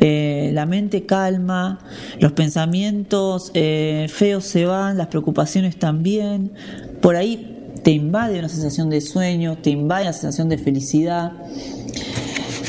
Eh, 0.00 0.50
la 0.52 0.66
mente 0.66 1.06
calma, 1.06 1.78
los 2.20 2.32
pensamientos 2.32 3.50
eh, 3.54 4.06
feos 4.08 4.44
se 4.44 4.64
van, 4.64 4.98
las 4.98 5.08
preocupaciones 5.08 5.78
también. 5.78 6.52
Por 7.00 7.16
ahí 7.16 7.72
te 7.82 7.90
invade 7.90 8.38
una 8.38 8.48
sensación 8.48 8.88
de 8.88 9.00
sueño, 9.00 9.58
te 9.58 9.70
invade 9.70 10.04
una 10.04 10.12
sensación 10.12 10.48
de 10.48 10.58
felicidad. 10.58 11.32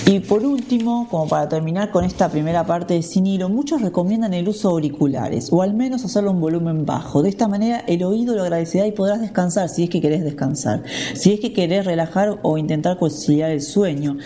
Y 0.08 0.20
por 0.20 0.45
último, 0.45 1.08
como 1.10 1.28
para 1.28 1.49
terminar 1.49 1.89
con 1.89 2.06
esta 2.06 2.30
primera 2.30 2.64
parte 2.64 2.93
de 2.93 3.01
sin 3.01 3.26
muchos 3.51 3.82
recomiendan 3.82 4.36
el 4.36 4.47
uso 4.47 4.68
de 4.68 4.74
auriculares 4.74 5.49
o 5.51 5.64
al 5.64 5.74
menos 5.74 6.06
hacerlo 6.06 6.30
en 6.30 6.39
volumen 6.39 6.86
bajo. 6.86 7.24
De 7.24 7.30
esta 7.30 7.47
manera 7.47 7.80
el 7.88 8.03
oído 8.03 8.36
lo 8.36 8.43
agradecerá 8.43 8.86
y 8.86 8.91
podrás 8.91 9.20
descansar 9.20 9.68
si 9.68 9.84
es 9.84 9.89
que 9.89 10.01
querés 10.01 10.24
descansar, 10.24 10.84
si 11.16 11.34
es 11.34 11.39
que 11.39 11.53
querés 11.53 11.86
relajar 11.86 12.38
o 12.43 12.60
intentar 12.60 12.99
conciliar 12.99 13.49
el 13.49 13.64
sueño. 13.64 14.18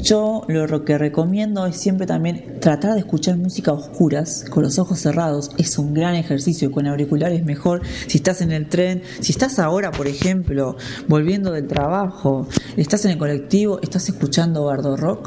Yo 0.00 0.44
lo 0.46 0.84
que 0.84 0.98
recomiendo 0.98 1.66
es 1.66 1.78
siempre 1.78 2.06
también 2.06 2.60
tratar 2.60 2.94
de 2.94 3.00
escuchar 3.00 3.36
música 3.36 3.72
a 3.72 3.74
oscuras, 3.74 4.44
con 4.48 4.62
los 4.62 4.78
ojos 4.78 5.00
cerrados. 5.00 5.50
Es 5.58 5.78
un 5.78 5.94
gran 5.94 6.14
ejercicio, 6.14 6.70
con 6.70 6.86
auriculares 6.86 7.44
mejor. 7.44 7.82
Si 8.06 8.18
estás 8.18 8.40
en 8.40 8.52
el 8.52 8.68
tren, 8.68 9.02
si 9.18 9.32
estás 9.32 9.58
ahora, 9.58 9.90
por 9.90 10.06
ejemplo, 10.06 10.76
volviendo 11.08 11.50
del 11.50 11.66
trabajo, 11.66 12.46
estás 12.76 13.04
en 13.04 13.10
el 13.10 13.18
colectivo, 13.18 13.80
estás 13.82 14.08
escuchando 14.08 14.64
bardo 14.66 14.96
rock 14.96 15.23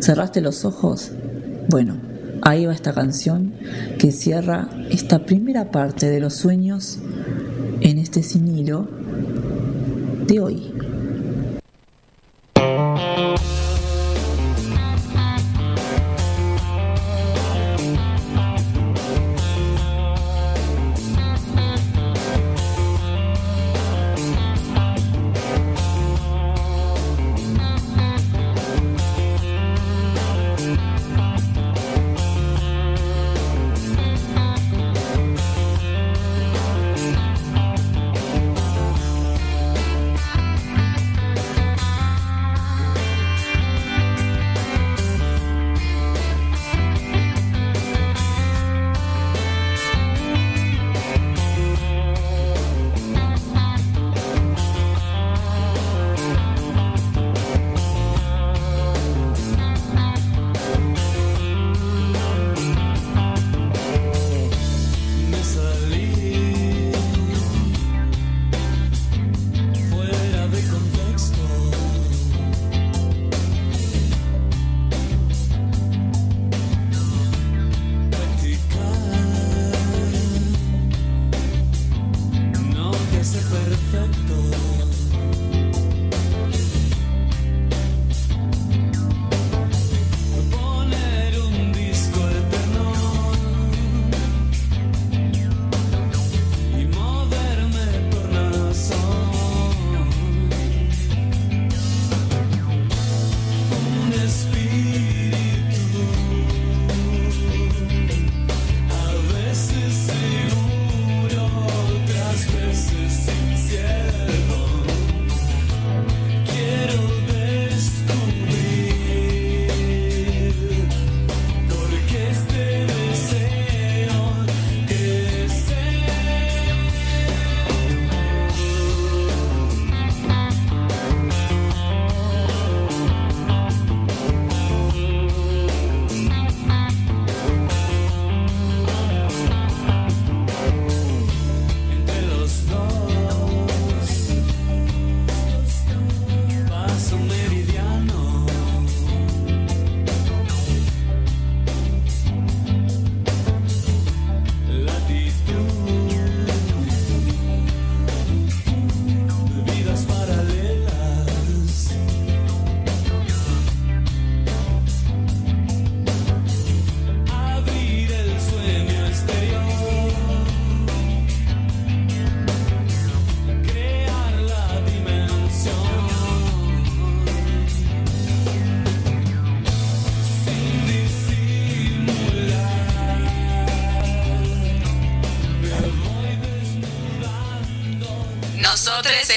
¿Cerraste 0.00 0.40
los 0.40 0.64
ojos? 0.64 1.12
Bueno, 1.68 1.96
ahí 2.42 2.66
va 2.66 2.74
esta 2.74 2.92
canción 2.92 3.54
que 3.98 4.12
cierra 4.12 4.68
esta 4.90 5.20
primera 5.20 5.70
parte 5.70 6.10
de 6.10 6.20
los 6.20 6.34
sueños 6.34 6.98
en 7.80 7.98
este 7.98 8.22
sin 8.22 8.48
hilo 8.48 8.88
de 10.26 10.40
hoy. 10.40 10.72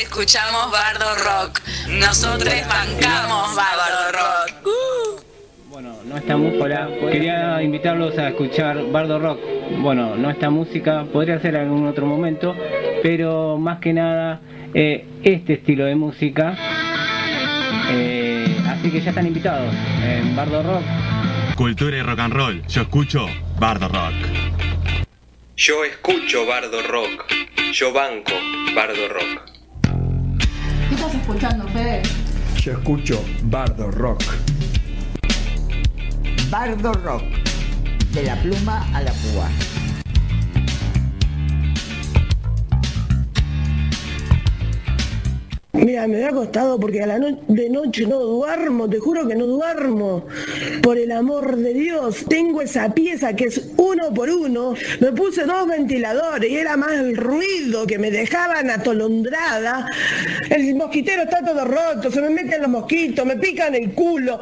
Escuchamos 0.01 0.71
Bardo 0.71 1.15
Rock. 1.15 1.61
Nosotros 1.89 2.53
bancamos 2.67 3.55
Bardo 3.55 4.11
Rock. 4.11 4.69
Bueno, 5.69 5.95
no 6.05 6.17
estamos. 6.17 6.53
Hola, 6.59 6.89
quería 7.11 7.61
invitarlos 7.61 8.17
a 8.17 8.29
escuchar 8.29 8.91
Bardo 8.91 9.19
Rock. 9.19 9.39
Bueno, 9.79 10.15
no 10.15 10.29
esta 10.29 10.49
música, 10.49 11.05
podría 11.11 11.39
ser 11.39 11.55
en 11.55 11.61
algún 11.61 11.87
otro 11.87 12.05
momento, 12.05 12.55
pero 13.03 13.57
más 13.57 13.79
que 13.79 13.93
nada 13.93 14.39
eh, 14.73 15.05
este 15.23 15.53
estilo 15.53 15.85
de 15.85 15.95
música. 15.95 16.55
Eh, 17.89 18.57
así 18.67 18.91
que 18.91 19.01
ya 19.01 19.09
están 19.09 19.27
invitados 19.27 19.73
en 20.03 20.35
Bardo 20.35 20.63
Rock. 20.63 20.83
Cultura 21.55 21.97
y 21.97 22.01
rock 22.01 22.19
and 22.19 22.33
roll. 22.33 22.67
Yo 22.67 22.81
escucho 22.83 23.25
Bardo 23.59 23.87
Rock. 23.87 24.13
Yo 25.55 25.83
escucho 25.83 26.45
Bardo 26.45 26.81
Rock. 26.83 27.25
Yo 27.73 27.91
banco 27.91 28.33
Bardo 28.75 29.07
Rock. 29.09 29.56
¿Qué 31.07 31.15
estás 31.15 31.29
escuchando, 31.29 31.67
Fede? 31.69 32.01
Yo 32.57 32.73
escucho 32.73 33.23
Bardo 33.43 33.89
Rock. 33.91 34.21
Bardo 36.49 36.91
Rock. 36.91 37.23
De 38.11 38.23
la 38.23 38.35
pluma 38.41 38.85
a 38.93 39.01
la 39.01 39.13
púa. 39.13 39.76
Mira, 45.77 46.07
me 46.07 46.25
ha 46.25 46.31
costado 46.31 46.79
porque 46.79 47.03
a 47.03 47.07
la 47.07 47.19
de 47.19 47.69
noche 47.69 48.05
no 48.07 48.19
duermo, 48.19 48.89
te 48.89 48.99
juro 48.99 49.27
que 49.27 49.35
no 49.35 49.45
duermo. 49.45 50.25
Por 50.81 50.97
el 50.97 51.11
amor 51.11 51.55
de 51.55 51.73
Dios, 51.73 52.25
tengo 52.27 52.61
esa 52.61 52.93
pieza 52.93 53.35
que 53.35 53.45
es 53.45 53.61
uno 53.77 54.13
por 54.13 54.29
uno. 54.29 54.73
Me 54.99 55.11
puse 55.11 55.45
dos 55.45 55.67
ventiladores 55.67 56.49
y 56.49 56.55
era 56.55 56.77
más 56.77 56.93
el 56.93 57.15
ruido 57.15 57.85
que 57.85 57.99
me 57.99 58.09
dejaban 58.09 58.69
atolondrada. 58.71 59.89
El 60.49 60.75
mosquitero 60.75 61.23
está 61.23 61.43
todo 61.43 61.65
roto, 61.65 62.11
se 62.11 62.21
me 62.21 62.29
meten 62.29 62.61
los 62.61 62.71
mosquitos, 62.71 63.25
me 63.25 63.37
pican 63.37 63.75
el 63.75 63.93
culo. 63.93 64.39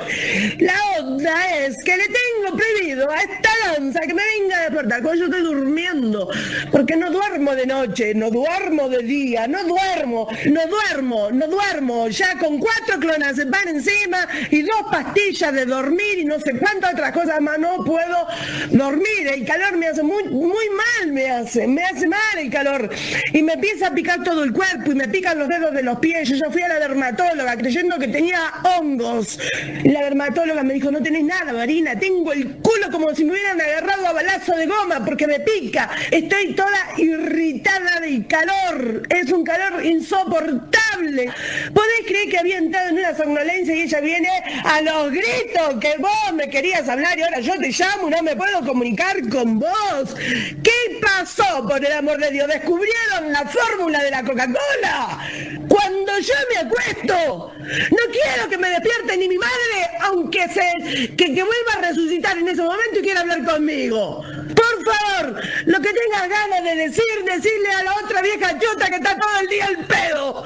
La 0.60 0.76
onda 0.99 1.57
es 1.66 1.84
que 1.84 1.98
le 1.98 2.06
tengo 2.06 2.57
prohibido 2.57 3.10
a 3.10 3.18
esta 3.18 3.49
danza 3.74 4.02
que 4.02 4.14
me 4.14 4.24
venga 4.40 4.57
a 4.57 4.62
despertar 4.70 5.02
cuando 5.02 5.20
yo 5.20 5.26
estoy 5.26 5.41
durmiendo. 5.41 6.30
Porque 6.72 6.95
no 6.95 7.12
duermo 7.12 7.56
de 7.56 7.66
noche, 7.66 8.14
no 8.14 8.30
duermo 8.30 8.88
de 8.90 9.03
día, 9.03 9.48
no 9.48 9.64
duermo, 9.64 10.28
no 10.45 10.62
duermo, 10.68 11.24
no 11.31 11.47
duermo. 11.47 12.07
Ya 12.10 12.38
con 12.38 12.60
cuatro 12.60 12.99
van 13.47 13.68
encima 13.68 14.27
y 14.49 14.61
dos 14.61 14.84
pastillas 14.91 15.53
de 15.53 15.65
dormir 15.65 16.19
y 16.19 16.26
no 16.26 16.39
sé 16.39 16.57
cuántas 16.57 16.93
otras 16.93 17.11
cosas 17.11 17.41
más. 17.41 17.60
No 17.60 17.84
puedo 17.84 18.27
dormir. 18.72 19.27
El 19.34 19.45
calor 19.45 19.77
me 19.77 19.88
hace 19.88 20.03
muy, 20.03 20.23
muy 20.26 20.65
mal, 20.69 21.11
me 21.11 21.30
hace, 21.30 21.68
me 21.68 21.84
hace 21.84 22.07
mal 22.07 22.19
el 22.38 22.49
calor. 22.49 22.89
Y 23.34 23.41
me 23.41 23.53
empieza 23.53 23.88
a 23.88 23.91
picar 23.91 24.23
todo 24.23 24.43
el 24.43 24.53
cuerpo 24.53 24.91
y 24.91 24.95
me 24.95 25.07
pican 25.07 25.39
los 25.39 25.49
dedos 25.49 25.73
de 25.73 25.84
los 25.84 25.99
pies. 25.99 26.30
Yo 26.30 26.35
ya 26.35 26.49
fui 26.52 26.61
a 26.61 26.68
la 26.68 26.80
dermatóloga 26.80 27.57
creyendo 27.57 27.97
que 27.97 28.07
tenía 28.07 28.39
hongos. 28.64 29.39
La 29.84 30.03
dermatóloga 30.03 30.64
me 30.64 30.76
dijo, 30.76 30.91
no 30.91 31.02
tenés 31.02 31.23
nada, 31.23 31.53
Marina, 31.53 31.97
tengo 31.97 32.31
el 32.34 32.57
culo 32.57 32.91
como 32.91 33.14
si 33.14 33.23
me 33.26 33.31
hubieran 33.31 33.60
agarrado 33.60 34.07
a 34.07 34.14
balazo 34.14 34.56
de 34.56 34.65
goma 34.65 35.03
porque 35.06 35.27
me 35.27 35.39
pica. 35.39 35.89
Estoy 36.11 36.53
toda 36.53 36.80
irritada 36.97 37.99
del 37.99 38.27
calor. 38.27 39.03
Es 39.10 39.31
un 39.31 39.43
calor 39.43 39.85
insoportable. 39.85 41.15
¿Podés 41.24 42.06
creer 42.06 42.30
que 42.30 42.38
había 42.38 42.58
entrado 42.58 42.90
en 42.90 43.00
una 43.00 43.16
somnolencia 43.16 43.76
y 43.76 43.82
ella 43.82 44.00
viene 44.02 44.30
a 44.64 44.82
los 44.82 45.12
gritos 45.12 45.76
que 45.80 45.96
vos 45.98 46.34
me 46.34 46.50
querías 46.50 46.88
hablar 46.90 47.18
y 47.18 47.24
ahora 47.24 47.40
yo 47.40 47.54
te 47.58 47.70
llamo 47.70 48.08
y 48.08 48.12
no 48.12 48.24
me 48.24 48.36
puedo 48.36 48.66
comunicar 48.66 49.28
con 49.30 49.60
vos? 49.60 50.16
¿Qué 50.64 51.00
pasó, 51.02 51.66
por 51.68 51.84
el 51.84 51.92
amor 51.92 52.20
de 52.20 52.32
Dios? 52.32 52.48
¿Descubrieron 52.48 53.32
la 53.32 53.46
fórmula 53.46 54.04
de 54.04 54.12
la 54.12 54.24
Coca-Cola? 54.24 55.20
Cuando 55.68 56.20
yo 56.20 56.34
me 56.54 56.68
acuesto, 56.68 57.52
no 57.58 58.12
quiero 58.12 58.50
que 58.50 58.58
me 58.58 58.70
despierte 58.70 59.18
ni 59.18 59.28
mi 59.28 59.38
madre, 59.38 59.90
aunque 60.02 60.48
se 60.50 61.16
que, 61.16 61.34
que 61.34 61.44
vuelva 61.44 61.74
a 61.78 61.82
resucitar 61.82 62.38
en 62.38 62.48
ese 62.48 62.62
momento 62.62 63.00
y 63.00 63.02
quiera 63.02 63.22
hablar 63.22 63.44
conmigo. 63.44 64.24
Por 64.56 64.86
favor, 64.86 65.42
lo 65.66 65.82
que 65.82 65.94
tengas 65.94 66.30
ganas 66.30 66.64
de 66.64 66.76
decir, 66.76 67.04
decirle 67.26 67.70
a 67.80 67.84
la 67.84 67.96
otra 67.96 68.22
vieja 68.22 68.58
chota 68.60 68.90
que 68.90 68.96
está 68.96 69.20
todo 69.20 69.40
el 69.42 69.48
día 69.48 69.66
al 69.66 69.78
pedo. 69.86 70.44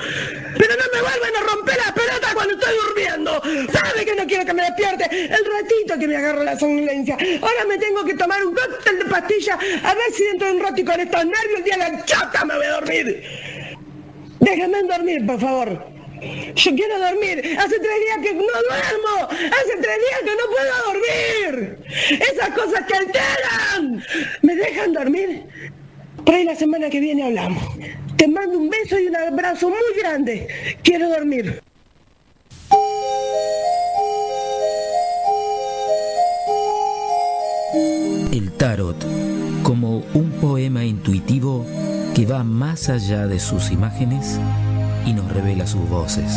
Pero 0.60 0.74
no 0.76 0.84
me 0.94 1.02
vuelvan 1.02 1.36
a 1.38 1.56
romper 1.56 1.78
las 1.78 1.94
pelotas 1.94 2.34
cuando 2.34 2.54
estoy 2.54 2.76
durmiendo. 2.86 3.42
Sabe 3.72 4.06
que 4.06 4.14
no 4.14 4.28
quiero 4.28 4.46
que 4.46 4.54
me 4.54 4.64
despierte. 4.64 5.06
El 5.24 5.46
ratito 5.46 5.98
que 5.98 6.06
me 6.06 6.18
agarro 6.18 6.44
la 6.44 6.60
somnolencia. 6.60 7.18
Ahora 7.42 7.66
me 7.66 7.78
tengo 7.78 8.04
que 8.04 8.14
tomar 8.16 8.46
un 8.46 8.54
cóctel 8.54 9.00
de 9.00 9.06
pastillas 9.06 9.58
a 9.58 9.94
ver 9.94 10.12
si 10.14 10.24
dentro 10.26 10.48
de 10.48 10.54
un 10.56 10.62
rato 10.62 10.82
y 10.82 10.84
con 10.84 11.00
estos 11.00 11.26
nervios 11.26 11.64
de 11.64 11.78
la 11.78 12.04
chota 12.04 12.44
me 12.44 12.56
voy 12.58 12.66
a 12.66 12.72
dormir. 12.72 13.24
Déjame 14.42 14.84
dormir, 14.84 15.26
por 15.26 15.40
favor. 15.40 15.70
Yo 16.56 16.76
quiero 16.76 17.00
dormir. 17.00 17.58
Hace 17.58 17.80
tres 17.80 18.00
días 18.06 18.18
que 18.22 18.34
no 18.34 18.44
duermo. 18.44 19.30
Hace 19.32 19.78
tres 19.82 19.98
días 19.98 20.20
que 20.26 20.36
no 20.36 20.46
puedo 20.52 20.74
dormir. 20.92 21.78
Esas 22.20 22.50
cosas 22.50 22.86
que 22.86 22.96
alteran. 22.96 24.04
¿Me 24.42 24.56
dejan 24.56 24.92
dormir? 24.92 25.46
Por 26.30 26.36
ahí 26.36 26.44
la 26.44 26.56
semana 26.56 26.92
que 26.92 27.00
viene 27.00 27.24
hablamos. 27.24 27.64
Te 28.16 28.28
mando 28.28 28.60
un 28.60 28.70
beso 28.70 29.00
y 29.00 29.08
un 29.08 29.16
abrazo 29.16 29.68
muy 29.68 30.00
grande. 30.00 30.48
Quiero 30.84 31.10
dormir. 31.10 31.60
El 38.32 38.52
tarot 38.58 38.96
como 39.64 40.04
un 40.14 40.30
poema 40.40 40.86
intuitivo 40.86 41.66
que 42.14 42.28
va 42.28 42.44
más 42.44 42.90
allá 42.90 43.26
de 43.26 43.40
sus 43.40 43.72
imágenes 43.72 44.40
y 45.08 45.14
nos 45.14 45.34
revela 45.34 45.66
sus 45.66 45.90
voces. 45.90 46.32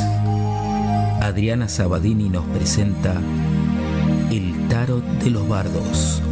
Adriana 1.21 1.69
Sabadini 1.69 2.31
nos 2.31 2.47
presenta 2.47 3.21
El 4.31 4.69
tarot 4.69 5.05
de 5.23 5.29
los 5.29 5.47
bardos. 5.47 6.23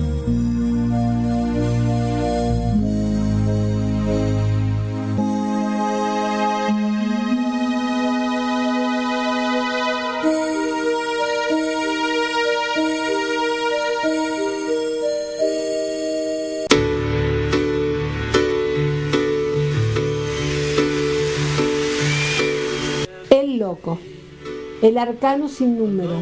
El 24.83 24.99
arcano 24.99 25.49
sin 25.49 25.79
número, 25.79 26.17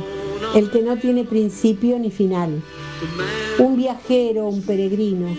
el 0.54 0.70
que 0.70 0.82
no 0.82 0.96
tiene 0.96 1.24
principio 1.24 1.98
ni 1.98 2.10
final, 2.10 2.62
un 3.58 3.76
viajero, 3.76 4.48
un 4.48 4.62
peregrino, 4.62 5.36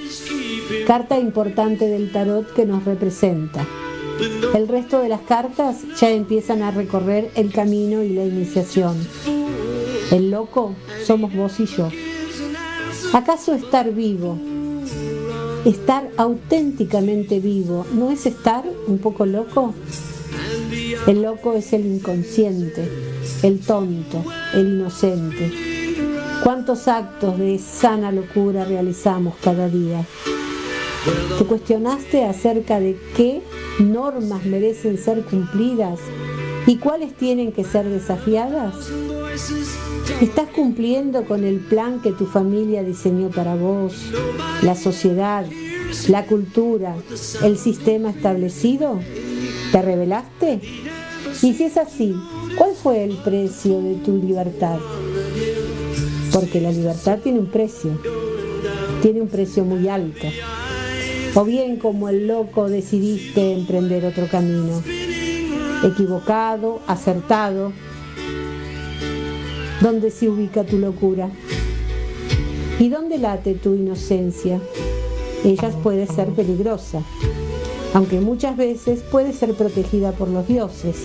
carta 0.87 1.19
importante 1.19 1.87
del 1.87 2.11
tarot 2.11 2.53
que 2.53 2.65
nos 2.65 2.85
representa. 2.85 3.65
El 4.53 4.67
resto 4.67 4.99
de 4.99 5.09
las 5.09 5.21
cartas 5.21 5.77
ya 5.99 6.09
empiezan 6.09 6.61
a 6.61 6.71
recorrer 6.71 7.31
el 7.35 7.51
camino 7.51 8.03
y 8.03 8.09
la 8.09 8.25
iniciación. 8.25 8.97
El 10.11 10.31
loco 10.31 10.75
somos 11.05 11.33
vos 11.33 11.59
y 11.59 11.65
yo. 11.65 11.89
¿Acaso 13.13 13.53
estar 13.53 13.91
vivo, 13.91 14.37
estar 15.65 16.09
auténticamente 16.17 17.39
vivo, 17.39 17.85
no 17.93 18.11
es 18.11 18.25
estar 18.25 18.63
un 18.87 18.97
poco 18.97 19.25
loco? 19.25 19.73
El 21.07 21.21
loco 21.23 21.53
es 21.53 21.73
el 21.73 21.85
inconsciente, 21.85 22.87
el 23.41 23.59
tonto, 23.59 24.23
el 24.53 24.73
inocente. 24.75 25.51
¿Cuántos 26.43 26.87
actos 26.87 27.37
de 27.37 27.57
sana 27.57 28.11
locura 28.11 28.65
realizamos 28.65 29.35
cada 29.41 29.67
día? 29.67 30.05
¿Te 31.37 31.45
cuestionaste 31.45 32.25
acerca 32.25 32.79
de 32.79 32.97
qué 33.15 33.41
normas 33.79 34.45
merecen 34.45 34.97
ser 34.97 35.23
cumplidas 35.23 35.99
y 36.67 36.77
cuáles 36.77 37.15
tienen 37.15 37.53
que 37.53 37.63
ser 37.63 37.87
desafiadas? 37.87 38.75
¿Estás 40.21 40.49
cumpliendo 40.49 41.25
con 41.25 41.43
el 41.43 41.59
plan 41.59 42.01
que 42.01 42.11
tu 42.11 42.25
familia 42.25 42.83
diseñó 42.83 43.29
para 43.29 43.55
vos, 43.55 44.11
la 44.61 44.75
sociedad, 44.75 45.45
la 46.07 46.25
cultura, 46.25 46.95
el 47.41 47.57
sistema 47.57 48.09
establecido? 48.09 48.99
¿Te 49.71 49.81
rebelaste? 49.83 50.59
Y 51.43 51.53
si 51.53 51.63
es 51.63 51.77
así, 51.77 52.15
¿cuál 52.57 52.71
fue 52.73 53.03
el 53.03 53.17
precio 53.17 53.81
de 53.81 53.95
tu 53.95 54.17
libertad? 54.17 54.79
Porque 56.33 56.59
la 56.59 56.71
libertad 56.71 57.19
tiene 57.23 57.39
un 57.39 57.51
precio, 57.51 58.01
tiene 59.01 59.21
un 59.21 59.27
precio 59.27 59.63
muy 59.63 59.87
alto. 59.87 60.27
O 61.35 61.45
bien 61.45 61.77
como 61.77 62.09
el 62.09 62.27
loco 62.27 62.67
decidiste 62.67 63.53
emprender 63.53 64.05
otro 64.05 64.27
camino, 64.27 64.81
equivocado, 65.83 66.79
acertado, 66.87 67.71
¿dónde 69.81 70.09
se 70.09 70.29
ubica 70.29 70.63
tu 70.63 70.79
locura? 70.79 71.29
¿Y 72.79 72.89
dónde 72.89 73.19
late 73.19 73.53
tu 73.53 73.75
inocencia? 73.75 74.59
Ella 75.43 75.69
puede 75.83 76.07
ser 76.07 76.29
peligrosa. 76.29 77.03
Aunque 77.93 78.19
muchas 78.19 78.55
veces 78.57 79.01
puede 79.01 79.33
ser 79.33 79.53
protegida 79.53 80.11
por 80.11 80.27
los 80.29 80.47
dioses. 80.47 80.97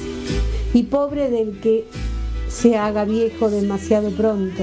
Y 0.72 0.84
pobre 0.84 1.30
del 1.30 1.60
que 1.60 1.84
se 2.48 2.76
haga 2.76 3.04
viejo 3.04 3.50
demasiado 3.50 4.10
pronto, 4.10 4.62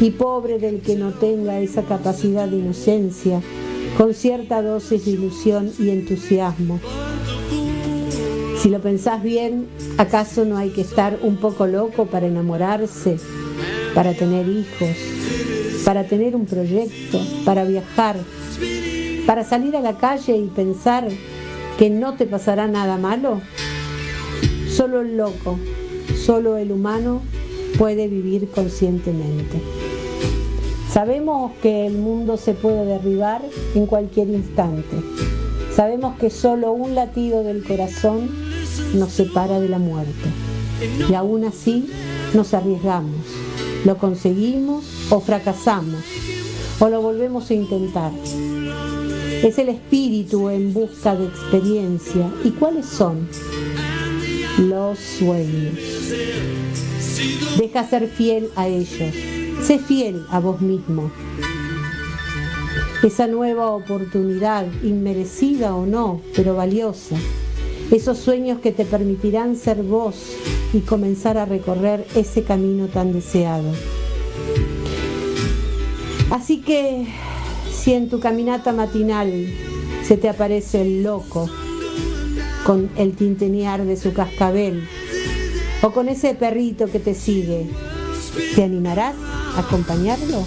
y 0.00 0.10
pobre 0.10 0.58
del 0.58 0.80
que 0.80 0.96
no 0.96 1.12
tenga 1.12 1.60
esa 1.60 1.82
capacidad 1.82 2.48
de 2.48 2.58
inocencia, 2.58 3.40
con 3.98 4.14
cierta 4.14 4.62
dosis 4.62 5.04
de 5.04 5.12
ilusión 5.12 5.70
y 5.78 5.90
entusiasmo. 5.90 6.80
Si 8.58 8.68
lo 8.68 8.80
pensás 8.80 9.22
bien, 9.22 9.66
¿acaso 9.98 10.44
no 10.44 10.56
hay 10.56 10.70
que 10.70 10.82
estar 10.82 11.18
un 11.22 11.36
poco 11.36 11.66
loco 11.66 12.06
para 12.06 12.26
enamorarse, 12.26 13.16
para 13.94 14.14
tener 14.14 14.46
hijos, 14.48 14.96
para 15.84 16.04
tener 16.04 16.36
un 16.36 16.46
proyecto, 16.46 17.20
para 17.44 17.64
viajar, 17.64 18.16
para 19.26 19.44
salir 19.44 19.76
a 19.76 19.80
la 19.80 19.96
calle 19.96 20.36
y 20.36 20.46
pensar 20.48 21.08
que 21.80 21.88
no 21.88 22.12
te 22.12 22.26
pasará 22.26 22.68
nada 22.68 22.98
malo? 22.98 23.40
Solo 24.68 25.00
el 25.00 25.16
loco, 25.16 25.58
solo 26.26 26.58
el 26.58 26.72
humano 26.72 27.22
puede 27.78 28.06
vivir 28.06 28.50
conscientemente. 28.50 29.58
Sabemos 30.92 31.52
que 31.62 31.86
el 31.86 31.94
mundo 31.94 32.36
se 32.36 32.52
puede 32.52 32.84
derribar 32.84 33.40
en 33.74 33.86
cualquier 33.86 34.28
instante. 34.28 34.94
Sabemos 35.74 36.18
que 36.18 36.28
solo 36.28 36.72
un 36.72 36.94
latido 36.94 37.42
del 37.44 37.64
corazón 37.64 38.28
nos 38.92 39.12
separa 39.12 39.58
de 39.58 39.70
la 39.70 39.78
muerte. 39.78 40.28
Y 41.08 41.14
aún 41.14 41.46
así 41.46 41.88
nos 42.34 42.52
arriesgamos. 42.52 43.24
Lo 43.86 43.96
conseguimos 43.96 44.84
o 45.08 45.18
fracasamos 45.20 46.04
o 46.78 46.90
lo 46.90 47.00
volvemos 47.00 47.48
a 47.48 47.54
intentar. 47.54 48.12
Es 49.42 49.58
el 49.58 49.70
espíritu 49.70 50.50
en 50.50 50.74
busca 50.74 51.16
de 51.16 51.24
experiencia. 51.24 52.30
¿Y 52.44 52.50
cuáles 52.50 52.84
son? 52.84 53.26
Los 54.58 54.98
sueños. 54.98 55.78
Deja 57.56 57.88
ser 57.88 58.08
fiel 58.08 58.50
a 58.54 58.68
ellos. 58.68 59.14
Sé 59.62 59.78
fiel 59.78 60.26
a 60.28 60.40
vos 60.40 60.60
mismo. 60.60 61.10
Esa 63.02 63.28
nueva 63.28 63.70
oportunidad, 63.70 64.66
inmerecida 64.82 65.74
o 65.74 65.86
no, 65.86 66.20
pero 66.36 66.54
valiosa. 66.54 67.16
Esos 67.90 68.18
sueños 68.18 68.60
que 68.60 68.72
te 68.72 68.84
permitirán 68.84 69.56
ser 69.56 69.82
vos 69.82 70.36
y 70.74 70.80
comenzar 70.80 71.38
a 71.38 71.46
recorrer 71.46 72.06
ese 72.14 72.42
camino 72.42 72.88
tan 72.88 73.14
deseado. 73.14 73.72
Así 76.30 76.58
que 76.58 77.06
si 77.80 77.94
en 77.94 78.10
tu 78.10 78.20
caminata 78.20 78.72
matinal 78.72 79.46
se 80.02 80.18
te 80.18 80.28
aparece 80.28 80.82
el 80.82 81.02
loco 81.02 81.48
con 82.66 82.90
el 82.96 83.16
tintenear 83.16 83.86
de 83.86 83.96
su 83.96 84.12
cascabel 84.12 84.86
o 85.80 85.90
con 85.90 86.10
ese 86.10 86.34
perrito 86.34 86.88
que 86.90 87.00
te 87.00 87.14
sigue, 87.14 87.70
¿te 88.54 88.64
animarás 88.64 89.14
a 89.56 89.60
acompañarlo? 89.60 90.44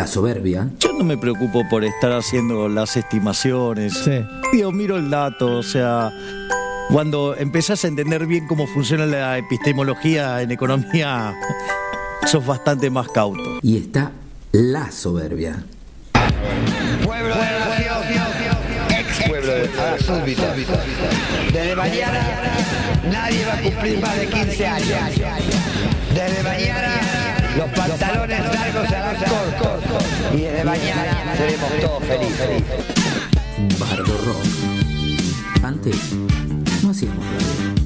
La 0.00 0.06
soberbia. 0.06 0.66
Yo 0.78 0.94
no 0.94 1.04
me 1.04 1.18
preocupo 1.18 1.62
por 1.68 1.84
estar 1.84 2.10
haciendo 2.12 2.70
las 2.70 2.96
estimaciones. 2.96 4.08
Digo, 4.50 4.72
miro 4.72 4.96
el 4.96 5.10
dato, 5.10 5.58
o 5.58 5.62
sea, 5.62 6.10
cuando 6.90 7.36
empezás 7.36 7.84
a 7.84 7.88
entender 7.88 8.26
bien 8.26 8.46
cómo 8.46 8.66
funciona 8.66 9.04
la 9.04 9.36
epistemología 9.36 10.40
en 10.40 10.52
economía, 10.52 11.34
sos 12.24 12.46
bastante 12.46 12.88
más 12.88 13.08
cauto. 13.08 13.58
Y 13.60 13.76
está 13.76 14.12
la 14.52 14.90
soberbia. 14.90 15.64
Pueblo 17.04 17.34
de 17.34 17.42
la 17.42 17.68
nación, 17.68 18.02
ex 18.98 19.28
pueblo 19.28 19.52
de 19.52 19.66
la 19.66 19.98
súbita. 19.98 20.54
Desde 21.52 21.76
mañana 21.76 22.20
nadie 23.12 23.44
va 23.44 23.52
a 23.52 23.60
cumplir 23.60 24.00
más 24.00 24.16
de 24.16 24.26
15 24.28 24.66
años. 24.66 24.88
Desde 26.14 26.42
mañana 26.42 27.19
los 27.56 27.68
pantalones 27.70 28.40
largos 28.54 28.88
serán 28.88 29.16
cortos. 29.16 29.84
Y 30.34 30.40
desde 30.42 30.64
mañana 30.64 31.34
seremos 31.36 31.70
todos 31.80 32.04
felices. 32.04 32.62
Bardo 33.78 34.18
Rock. 34.24 35.64
Antes 35.64 35.96
no 36.82 36.90
hacíamos 36.90 37.24
radio. 37.24 37.79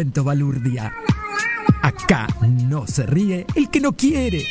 Momento 0.00 0.24
balurdia. 0.24 0.94
Acá 1.82 2.26
no 2.40 2.86
se 2.86 3.04
ríe 3.04 3.44
el 3.54 3.68
que 3.68 3.80
no 3.80 3.92
quiere. 3.92 4.46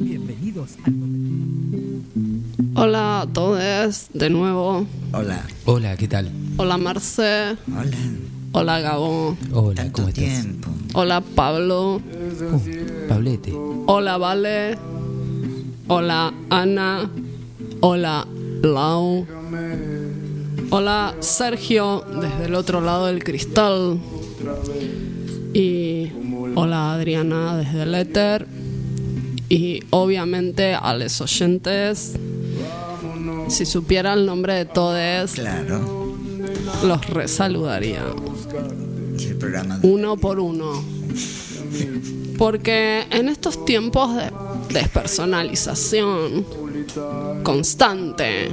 Bienvenidos 0.00 0.76
al 0.84 0.92
Hola 2.74 3.20
a 3.22 3.26
todos, 3.26 4.08
de 4.12 4.28
nuevo. 4.28 4.86
Hola. 5.12 5.46
Hola, 5.64 5.96
¿qué 5.96 6.08
tal? 6.08 6.30
Hola 6.58 6.76
Marce. 6.76 7.56
Hola. 7.74 7.96
Hola 8.52 8.80
Gabo. 8.80 9.36
Hola, 9.52 9.90
¿cómo 9.92 10.08
estás? 10.08 10.24
Tiempo. 10.24 10.68
Hola 10.94 11.20
Pablo. 11.22 11.96
Uh, 11.96 13.08
Pablete. 13.08 13.52
Hola 13.86 14.18
Vale. 14.18 14.78
Hola 15.88 16.32
Ana. 16.50 17.10
Hola 17.80 18.26
Lau. 18.62 19.26
Hola 20.70 21.14
Sergio, 21.20 22.04
desde 22.20 22.46
el 22.46 22.54
otro 22.54 22.80
lado 22.80 23.06
del 23.06 23.22
cristal. 23.24 23.98
Y 25.54 26.10
hola 26.54 26.94
Adriana, 26.94 27.56
desde 27.56 27.82
el 27.82 27.94
éter. 27.94 28.46
Y 29.48 29.80
obviamente 29.90 30.74
a 30.74 30.94
los 30.94 31.20
oyentes, 31.20 32.14
si 33.48 33.66
supiera 33.66 34.14
el 34.14 34.24
nombre 34.24 34.54
de 34.54 34.64
todos, 34.64 35.32
Claro. 35.32 36.01
Los 36.82 37.06
resaludaría. 37.08 38.04
Uno 39.82 40.16
por 40.16 40.40
uno. 40.40 40.82
Porque 42.38 43.06
en 43.10 43.28
estos 43.28 43.64
tiempos 43.64 44.16
de 44.16 44.30
despersonalización 44.70 46.44
constante, 47.42 48.50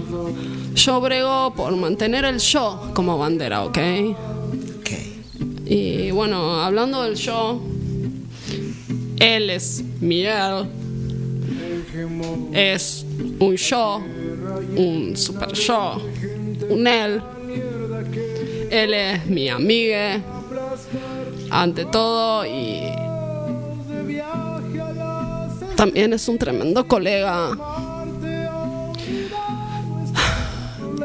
yo 0.75 1.01
brego 1.01 1.53
por 1.55 1.75
mantener 1.75 2.25
el 2.25 2.39
yo 2.39 2.91
como 2.93 3.17
bandera, 3.17 3.63
¿ok? 3.63 3.77
Y 5.65 6.09
bueno, 6.11 6.61
hablando 6.63 7.03
del 7.03 7.15
yo, 7.15 7.61
él 9.19 9.49
es 9.51 9.83
Miguel, 10.01 10.67
es 12.53 13.05
un 13.39 13.55
yo, 13.55 14.01
un 14.75 15.15
super 15.15 15.53
yo, 15.53 16.01
un 16.69 16.87
él. 16.87 17.21
Él 18.69 18.93
es 18.93 19.25
mi 19.25 19.49
amiga, 19.49 20.21
ante 21.49 21.85
todo, 21.85 22.45
y 22.45 22.83
también 25.75 26.13
es 26.13 26.27
un 26.27 26.37
tremendo 26.37 26.87
colega. 26.87 27.57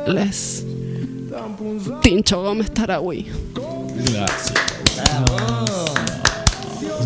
Él 0.07 0.19
es 0.19 0.65
Tincho 2.03 2.43
Gómez 2.43 2.71
Taragüí. 2.73 3.27
Gracias. 4.13 4.53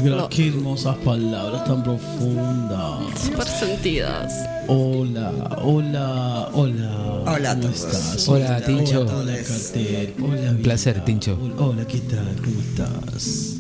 Gra- 0.03 0.29
Qué 0.29 0.49
hermosas 0.49 0.97
palabras 0.99 1.65
tan 1.65 1.83
profundas. 1.83 3.20
Súper 3.25 3.47
sentidas. 3.47 4.33
Hola, 4.69 5.33
hola, 5.62 6.49
hola. 6.53 7.23
Hola 7.27 7.55
¿Cómo 7.57 7.69
estás? 7.69 8.29
Hola, 8.29 8.61
Tincho. 8.65 9.03
Hola, 9.03 9.35
Cartel. 9.37 10.15
Hola, 10.23 10.51
Un 10.51 10.62
placer. 10.62 11.05
Tincho. 11.05 11.39
Hola, 11.59 11.87
¿qué 11.87 11.99
tal? 12.01 12.37
¿Cómo 12.45 12.61
estás? 12.61 13.57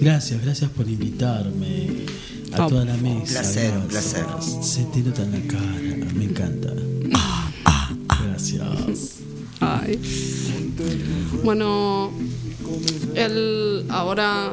Gracias, 0.00 0.42
gracias 0.42 0.70
por 0.70 0.88
invitarme 0.88 1.88
a 2.54 2.64
Oh, 2.64 2.68
toda 2.68 2.84
la 2.86 2.94
Un 2.94 3.02
mesa. 3.02 3.40
placer, 3.40 3.72
un 3.76 3.86
placer. 3.88 4.24
Se 4.62 4.84
te 4.84 5.00
nota 5.00 5.22
en 5.22 5.32
la 5.32 5.40
cara, 5.52 6.12
me 6.14 6.24
encanta. 6.24 6.70
Gracias. 8.26 9.16
Ay. 9.60 10.00
Bueno, 11.44 12.10
él 13.14 13.84
ahora 13.90 14.52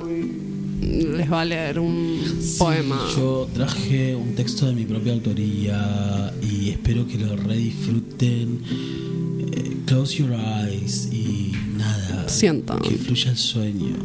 les 0.82 1.30
va 1.32 1.41
a 1.41 1.45
leer 1.45 1.80
un 1.80 2.20
poema. 2.58 2.99
Yo 3.16 3.48
traje 3.54 4.16
un 4.16 4.36
texto 4.36 4.66
de 4.68 4.74
mi 4.74 4.86
propia 4.86 5.14
autoría 5.14 6.34
y 6.41 6.70
espero 6.70 7.08
que 7.08 7.18
lo 7.18 7.36
redisfruten. 7.36 8.62
Eh, 9.52 9.78
close 9.86 10.18
your 10.18 10.32
eyes 10.34 11.10
y 11.12 11.52
nada. 11.78 12.28
Sientan. 12.30 12.80
Que 12.80 12.91
fluya 12.98 13.32
el 13.32 13.38
sueño. 13.38 13.95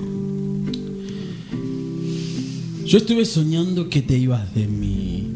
Yo 2.85 2.99
estuve 2.99 3.25
soñando 3.25 3.89
que 3.89 4.03
te 4.03 4.17
ibas 4.19 4.55
de 4.55 4.67
mí. 4.67 5.29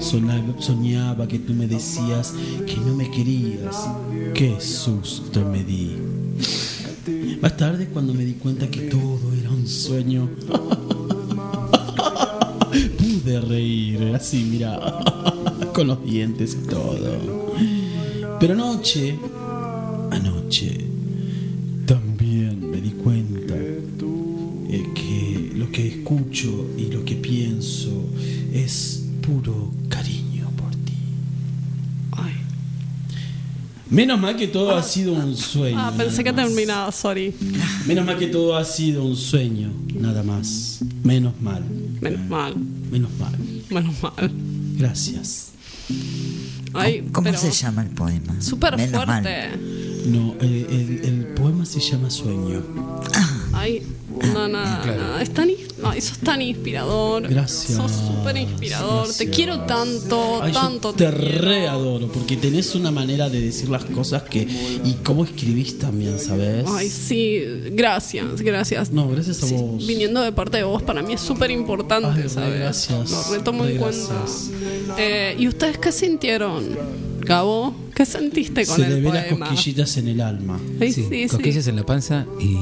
Sonaba- 0.00 0.60
soñaba 0.60 1.26
que 1.28 1.38
tú 1.38 1.54
me 1.54 1.66
decías 1.66 2.34
que 2.66 2.76
no 2.76 2.94
me 2.94 3.10
querías. 3.10 3.88
Qué 4.34 4.56
susto 4.60 5.44
me 5.48 5.62
di. 5.64 5.92
Más 7.40 7.56
tarde 7.56 7.86
cuando 7.86 8.12
me 8.12 8.24
di 8.24 8.34
cuenta 8.34 8.68
que 8.68 8.82
todo 8.82 9.32
era 9.38 9.50
un 9.50 9.66
sueño. 9.66 10.28
Pude 12.98 13.40
reír 13.40 14.12
así, 14.14 14.44
mira, 14.50 14.78
con 15.72 15.86
los 15.86 16.04
dientes 16.04 16.58
y 16.60 16.66
todo. 16.66 17.54
Pero 18.40 18.54
anoche, 18.54 19.16
anoche, 20.10 20.78
también 21.86 22.70
me 22.70 22.80
di 22.80 22.90
cuenta 22.90 23.54
eh, 23.56 24.84
que 24.94 25.52
lo 25.54 25.70
que 25.70 25.86
escucho 25.86 26.66
y 26.76 26.90
lo 26.90 27.04
que 27.04 27.14
pienso 27.14 28.04
es 28.52 29.04
puro 29.22 29.70
Menos 33.88 34.18
mal 34.20 34.36
que 34.36 34.48
todo 34.48 34.74
ha 34.76 34.82
sido 34.82 35.12
un 35.12 35.36
sueño. 35.36 35.78
Ah, 35.78 35.92
pensé 35.96 36.24
que 36.24 36.32
terminaba, 36.32 36.90
sorry. 36.90 37.32
Menos 37.86 38.04
mal 38.04 38.18
que 38.18 38.26
todo 38.26 38.56
ha 38.56 38.64
sido 38.64 39.04
un 39.04 39.16
sueño, 39.16 39.70
nada 39.94 40.22
más. 40.24 40.80
Menos 41.04 41.34
mal. 41.40 41.62
Menos 42.00 42.20
mal, 42.28 42.54
Menos 42.90 43.10
mal. 43.18 43.32
menos 43.70 43.94
mal. 44.02 44.30
Gracias. 44.76 45.50
Ay, 46.74 47.08
¿Cómo 47.12 47.26
pero 47.26 47.38
se 47.38 47.50
llama 47.52 47.82
el 47.82 47.88
poema? 47.90 48.40
Súper 48.42 48.76
mal. 48.76 48.90
fuerte. 49.22 49.50
No, 50.06 50.34
el, 50.40 50.52
el- 50.68 51.00
el 51.04 51.26
poema 51.34 51.64
se 51.64 51.80
llama 51.80 52.10
Sueño. 52.10 52.62
Ay, 53.66 53.82
no, 54.32 54.46
nada, 54.48 54.80
Claro. 54.82 55.00
nada. 55.02 55.22
Es 55.22 55.30
tan, 55.34 55.50
sos 56.00 56.18
tan 56.18 56.40
inspirador. 56.40 57.28
Gracias. 57.28 57.76
Sos 57.76 57.90
súper 57.90 58.36
inspirador. 58.36 59.08
Te 59.12 59.28
quiero 59.28 59.60
tanto, 59.62 60.40
Ay, 60.42 60.52
tanto. 60.52 60.92
te 60.92 61.10
re 61.10 61.66
adoro 61.66 62.06
porque 62.08 62.36
tenés 62.36 62.74
una 62.76 62.90
manera 62.90 63.28
de 63.28 63.40
decir 63.40 63.68
las 63.68 63.84
cosas 63.84 64.22
que. 64.22 64.42
y 64.42 64.92
cómo 65.04 65.24
escribís 65.24 65.78
también, 65.78 66.18
¿sabes? 66.18 66.64
Ay, 66.68 66.88
sí, 66.88 67.42
gracias, 67.72 68.40
gracias. 68.40 68.90
No, 68.92 69.08
gracias 69.08 69.42
a 69.42 69.46
Sí, 69.48 69.54
vos. 69.54 69.86
Viniendo 69.86 70.20
de 70.22 70.32
parte 70.32 70.58
de 70.58 70.62
vos, 70.64 70.82
para 70.82 71.02
mí 71.02 71.14
es 71.14 71.20
súper 71.20 71.50
importante, 71.50 72.28
¿sabes? 72.28 72.58
gracias, 72.60 73.10
Lo 73.10 73.34
retomo 73.36 73.64
re 73.64 73.72
en 73.72 73.78
cuenta. 73.78 74.14
gracias. 74.14 74.50
Eh, 74.98 75.34
¿Y 75.38 75.48
ustedes 75.48 75.78
qué 75.78 75.90
sintieron, 75.92 76.64
Gabo? 77.26 77.74
¿Qué 77.94 78.04
sentiste 78.06 78.66
con 78.66 78.76
Se 78.76 78.82
el 78.86 78.94
le 78.94 79.00
ve 79.00 79.14
las 79.14 79.26
cosquillitas 79.26 79.96
en 79.96 80.08
el 80.08 80.20
alma. 80.20 80.60
Ay, 80.80 80.92
Sí, 80.92 81.02
sí, 81.08 81.22
sí. 81.24 81.28
cosquillas 81.28 81.66
en 81.66 81.76
la 81.76 81.82
panza 81.86 82.26
y, 82.40 82.56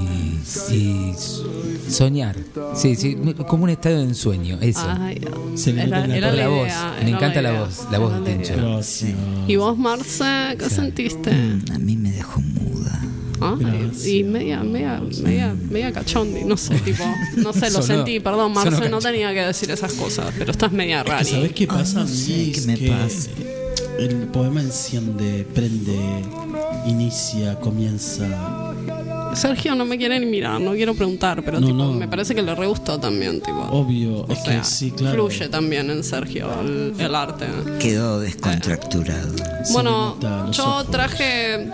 y 0.74 1.12
soñar. 1.88 2.36
Sí, 2.74 2.94
sí, 2.96 3.16
como 3.46 3.64
un 3.64 3.70
estado 3.70 3.96
de 3.98 4.04
ensueño, 4.04 4.58
eso. 4.60 4.86
Ay, 4.86 5.20
Se 5.56 5.72
le 5.72 5.82
era, 5.84 6.06
la 6.06 6.16
era 6.16 6.30
la 6.30 6.36
la 6.42 6.48
voz, 6.48 6.66
idea, 6.66 6.96
me 7.02 7.10
encanta 7.10 7.42
la 7.42 7.50
idea, 7.50 7.60
voz, 7.62 7.86
la 7.90 7.98
voz 7.98 8.12
era 8.12 8.20
de. 8.24 8.56
Gracias. 8.56 9.12
¿Y 9.48 9.56
vos, 9.56 9.76
Marce, 9.78 10.24
qué 10.58 10.70
sentiste? 10.70 11.30
A 11.72 11.78
mí 11.78 11.96
me 11.96 12.10
dejó 12.12 12.40
muda. 12.40 13.00
Gracias. 13.58 14.06
y 14.06 14.22
media, 14.24 14.62
media, 14.62 15.02
media, 15.22 15.54
media 15.68 15.92
cachondi, 15.92 16.44
no 16.44 16.56
sé, 16.56 16.76
tipo, 16.84 17.04
no 17.36 17.52
sé, 17.52 17.70
lo 17.70 17.82
Sonó- 17.82 17.82
sentí, 17.82 18.20
perdón, 18.20 18.52
Marce, 18.52 18.88
no 18.88 19.00
tenía 19.00 19.34
que 19.34 19.40
decir 19.40 19.70
esas 19.70 19.92
cosas, 19.94 20.32
pero 20.38 20.52
estás 20.52 20.72
media 20.72 20.98
Es 21.00 21.04
que, 21.04 21.10
rara. 21.10 21.24
¿Sabés 21.24 21.52
qué 21.52 21.66
pasa? 21.66 22.00
no 22.00 22.06
sé 22.06 22.14
Sí, 22.14 22.52
qué 22.54 22.60
me 22.62 22.74
que 22.78 22.88
pasa. 22.88 23.28
El 23.98 24.26
poema 24.28 24.60
enciende, 24.60 25.46
prende, 25.54 25.96
inicia, 26.86 27.58
comienza. 27.60 28.26
Sergio 29.34 29.74
no 29.74 29.84
me 29.84 29.96
quiere 29.98 30.18
ni 30.20 30.26
mirar, 30.26 30.60
no 30.60 30.72
quiero 30.72 30.94
preguntar, 30.94 31.42
pero 31.44 31.58
No, 31.60 31.66
tipo, 31.66 31.78
no. 31.78 31.92
me 31.92 32.06
parece 32.06 32.34
que 32.34 32.42
le 32.42 32.54
re 32.54 32.66
gustó 32.66 32.98
también, 33.00 33.40
tipo. 33.40 33.58
Obvio, 33.70 34.22
O 34.28 34.32
es 34.32 34.42
sea, 34.42 34.58
que 34.58 34.64
sí, 34.64 34.90
claro. 34.92 35.14
Fluye 35.28 35.48
también 35.48 35.90
en 35.90 36.04
Sergio 36.04 36.48
el, 36.60 36.94
el 36.98 37.14
arte. 37.14 37.46
Quedó 37.80 38.20
descontracturado. 38.20 39.32
Se 39.64 39.72
Bueno, 39.72 40.16
nota 40.20 40.50
yo 40.52 40.64
ojos. 40.64 40.90
traje 40.90 41.68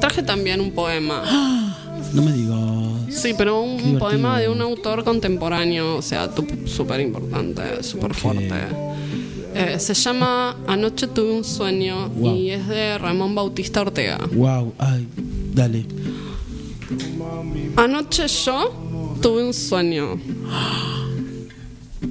traje 0.00 0.22
también 0.22 0.60
un 0.60 0.72
poema. 0.72 1.22
No 2.12 2.22
me 2.22 2.32
digas. 2.32 2.58
Sí, 3.10 3.34
pero 3.36 3.62
un 3.62 3.98
poema 3.98 4.38
de 4.38 4.48
un 4.48 4.60
autor 4.62 5.04
contemporáneo, 5.04 5.96
o 5.96 6.02
sea, 6.02 6.30
súper 6.66 7.00
importante, 7.00 7.82
súper 7.82 8.14
fuerte. 8.14 8.54
Eh, 9.58 9.78
se 9.80 9.94
llama 9.94 10.54
Anoche 10.66 11.06
tuve 11.06 11.32
un 11.32 11.44
sueño 11.44 12.08
Wow. 12.10 12.34
y 12.36 12.50
es 12.50 12.66
de 12.68 12.98
Ramón 12.98 13.34
Bautista 13.34 13.80
Ortega. 13.80 14.18
Wow, 14.32 14.74
ay, 14.78 15.06
dale. 15.54 15.86
Anoche 17.76 18.26
yo 18.28 18.72
tuve 19.22 19.44
un 19.44 19.54
sueño. 19.54 20.18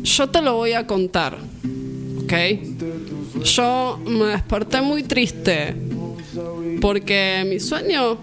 Yo 0.04 0.28
te 0.30 0.42
lo 0.42 0.56
voy 0.56 0.74
a 0.74 0.86
contar, 0.88 1.38
¿ok? 2.24 2.34
Yo 3.44 4.00
me 4.08 4.26
desperté 4.26 4.82
muy 4.82 5.04
triste 5.04 5.76
porque 6.82 7.46
mi 7.48 7.60
sueño 7.60 8.18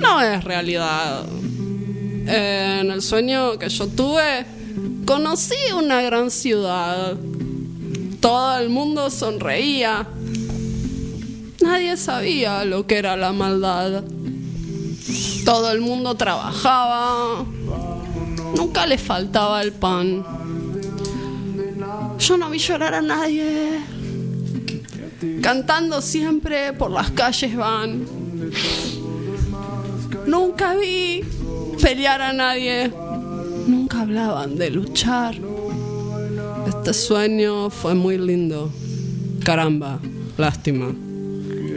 no 0.00 0.20
es 0.20 0.42
realidad. 0.44 1.24
Eh, 2.26 2.78
en 2.80 2.90
el 2.90 3.02
sueño 3.02 3.58
que 3.58 3.68
yo 3.68 3.86
tuve, 3.86 4.44
conocí 5.06 5.54
una 5.76 6.02
gran 6.02 6.30
ciudad. 6.30 7.16
Todo 8.24 8.56
el 8.56 8.70
mundo 8.70 9.10
sonreía. 9.10 10.06
Nadie 11.60 11.94
sabía 11.98 12.64
lo 12.64 12.86
que 12.86 12.96
era 12.96 13.18
la 13.18 13.34
maldad. 13.34 14.02
Todo 15.44 15.70
el 15.70 15.82
mundo 15.82 16.14
trabajaba. 16.14 17.44
Nunca 18.56 18.86
le 18.86 18.96
faltaba 18.96 19.60
el 19.60 19.72
pan. 19.72 20.24
Yo 22.18 22.38
no 22.38 22.48
vi 22.48 22.58
llorar 22.58 22.94
a 22.94 23.02
nadie. 23.02 23.82
Cantando 25.42 26.00
siempre 26.00 26.72
por 26.72 26.90
las 26.90 27.10
calles 27.10 27.54
van. 27.54 28.06
nunca 30.26 30.74
vi 30.76 31.22
pelear 31.78 32.22
a 32.22 32.32
nadie. 32.32 32.90
Nunca 33.66 34.00
hablaban 34.00 34.56
de 34.56 34.70
luchar. 34.70 35.34
Este 36.66 36.94
sueño 36.94 37.70
fue 37.70 37.94
muy 37.94 38.18
lindo. 38.18 38.72
Caramba, 39.44 40.00
lástima. 40.38 40.94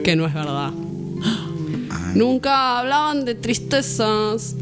Que 0.03 0.15
no 0.15 0.25
es 0.25 0.33
verdad. 0.33 0.71
Nunca 2.15 2.79
hablaban 2.79 3.25
de 3.25 3.35
tristezas. 3.35 4.55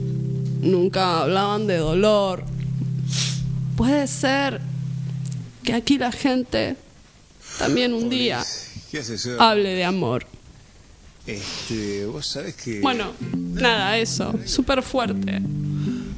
Nunca 0.61 1.22
hablaban 1.22 1.68
de 1.68 1.77
dolor. 1.77 2.43
Puede 3.76 4.07
ser 4.07 4.61
que 5.64 5.73
aquí 5.73 5.97
la 5.97 6.11
gente 6.11 6.76
también 7.60 7.93
un 7.93 8.10
día 8.10 8.43
hable 9.39 9.69
de 9.69 9.84
amor. 9.84 10.26
Este, 11.26 12.06
vos 12.06 12.26
sabés 12.26 12.56
que. 12.56 12.81
Bueno, 12.81 13.11
nada, 13.34 13.97
eso. 13.97 14.34
Súper 14.45 14.84
fuerte. 14.84 15.41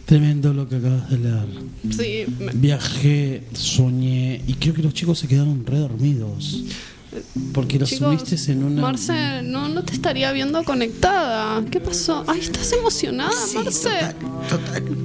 Tremendo 0.06 0.54
lo 0.54 0.68
que 0.68 0.76
acabas 0.78 1.10
de 1.10 1.18
leer. 1.18 1.48
Sí, 1.92 2.26
Viajé, 2.54 3.44
soñé 3.54 4.42
y 4.48 4.54
creo 4.54 4.74
que 4.74 4.82
los 4.82 4.94
chicos 4.94 5.20
se 5.20 5.28
quedaron 5.28 5.66
re 5.66 5.80
dormidos. 5.80 6.64
Porque 7.54 7.80
los 7.80 7.90
Chicos, 7.90 8.20
subiste 8.20 8.52
en 8.52 8.64
una. 8.64 8.82
Marce, 8.82 9.42
no, 9.42 9.70
no 9.70 9.84
te 9.84 9.94
estaría 9.94 10.32
viendo 10.34 10.64
conectada. 10.64 11.64
¿Qué 11.72 11.80
pasó? 11.80 12.24
Ay, 12.28 12.42
¿estás 12.42 12.72
emocionada, 12.74 13.34
Marce? 13.56 13.90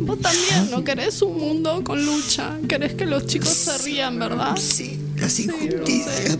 Vos 0.01 0.19
también, 0.21 0.71
¿no 0.71 0.85
querés 0.85 1.23
un 1.23 1.39
mundo 1.39 1.83
con 1.85 2.05
lucha? 2.05 2.59
¿Querés 2.69 2.95
que 2.95 3.07
los 3.07 3.27
chicos 3.27 3.49
se 3.49 3.79
rían, 3.79 4.19
verdad? 4.19 4.57
Sí, 4.57 4.99
las 5.23 5.40
injusticias. 5.40 6.39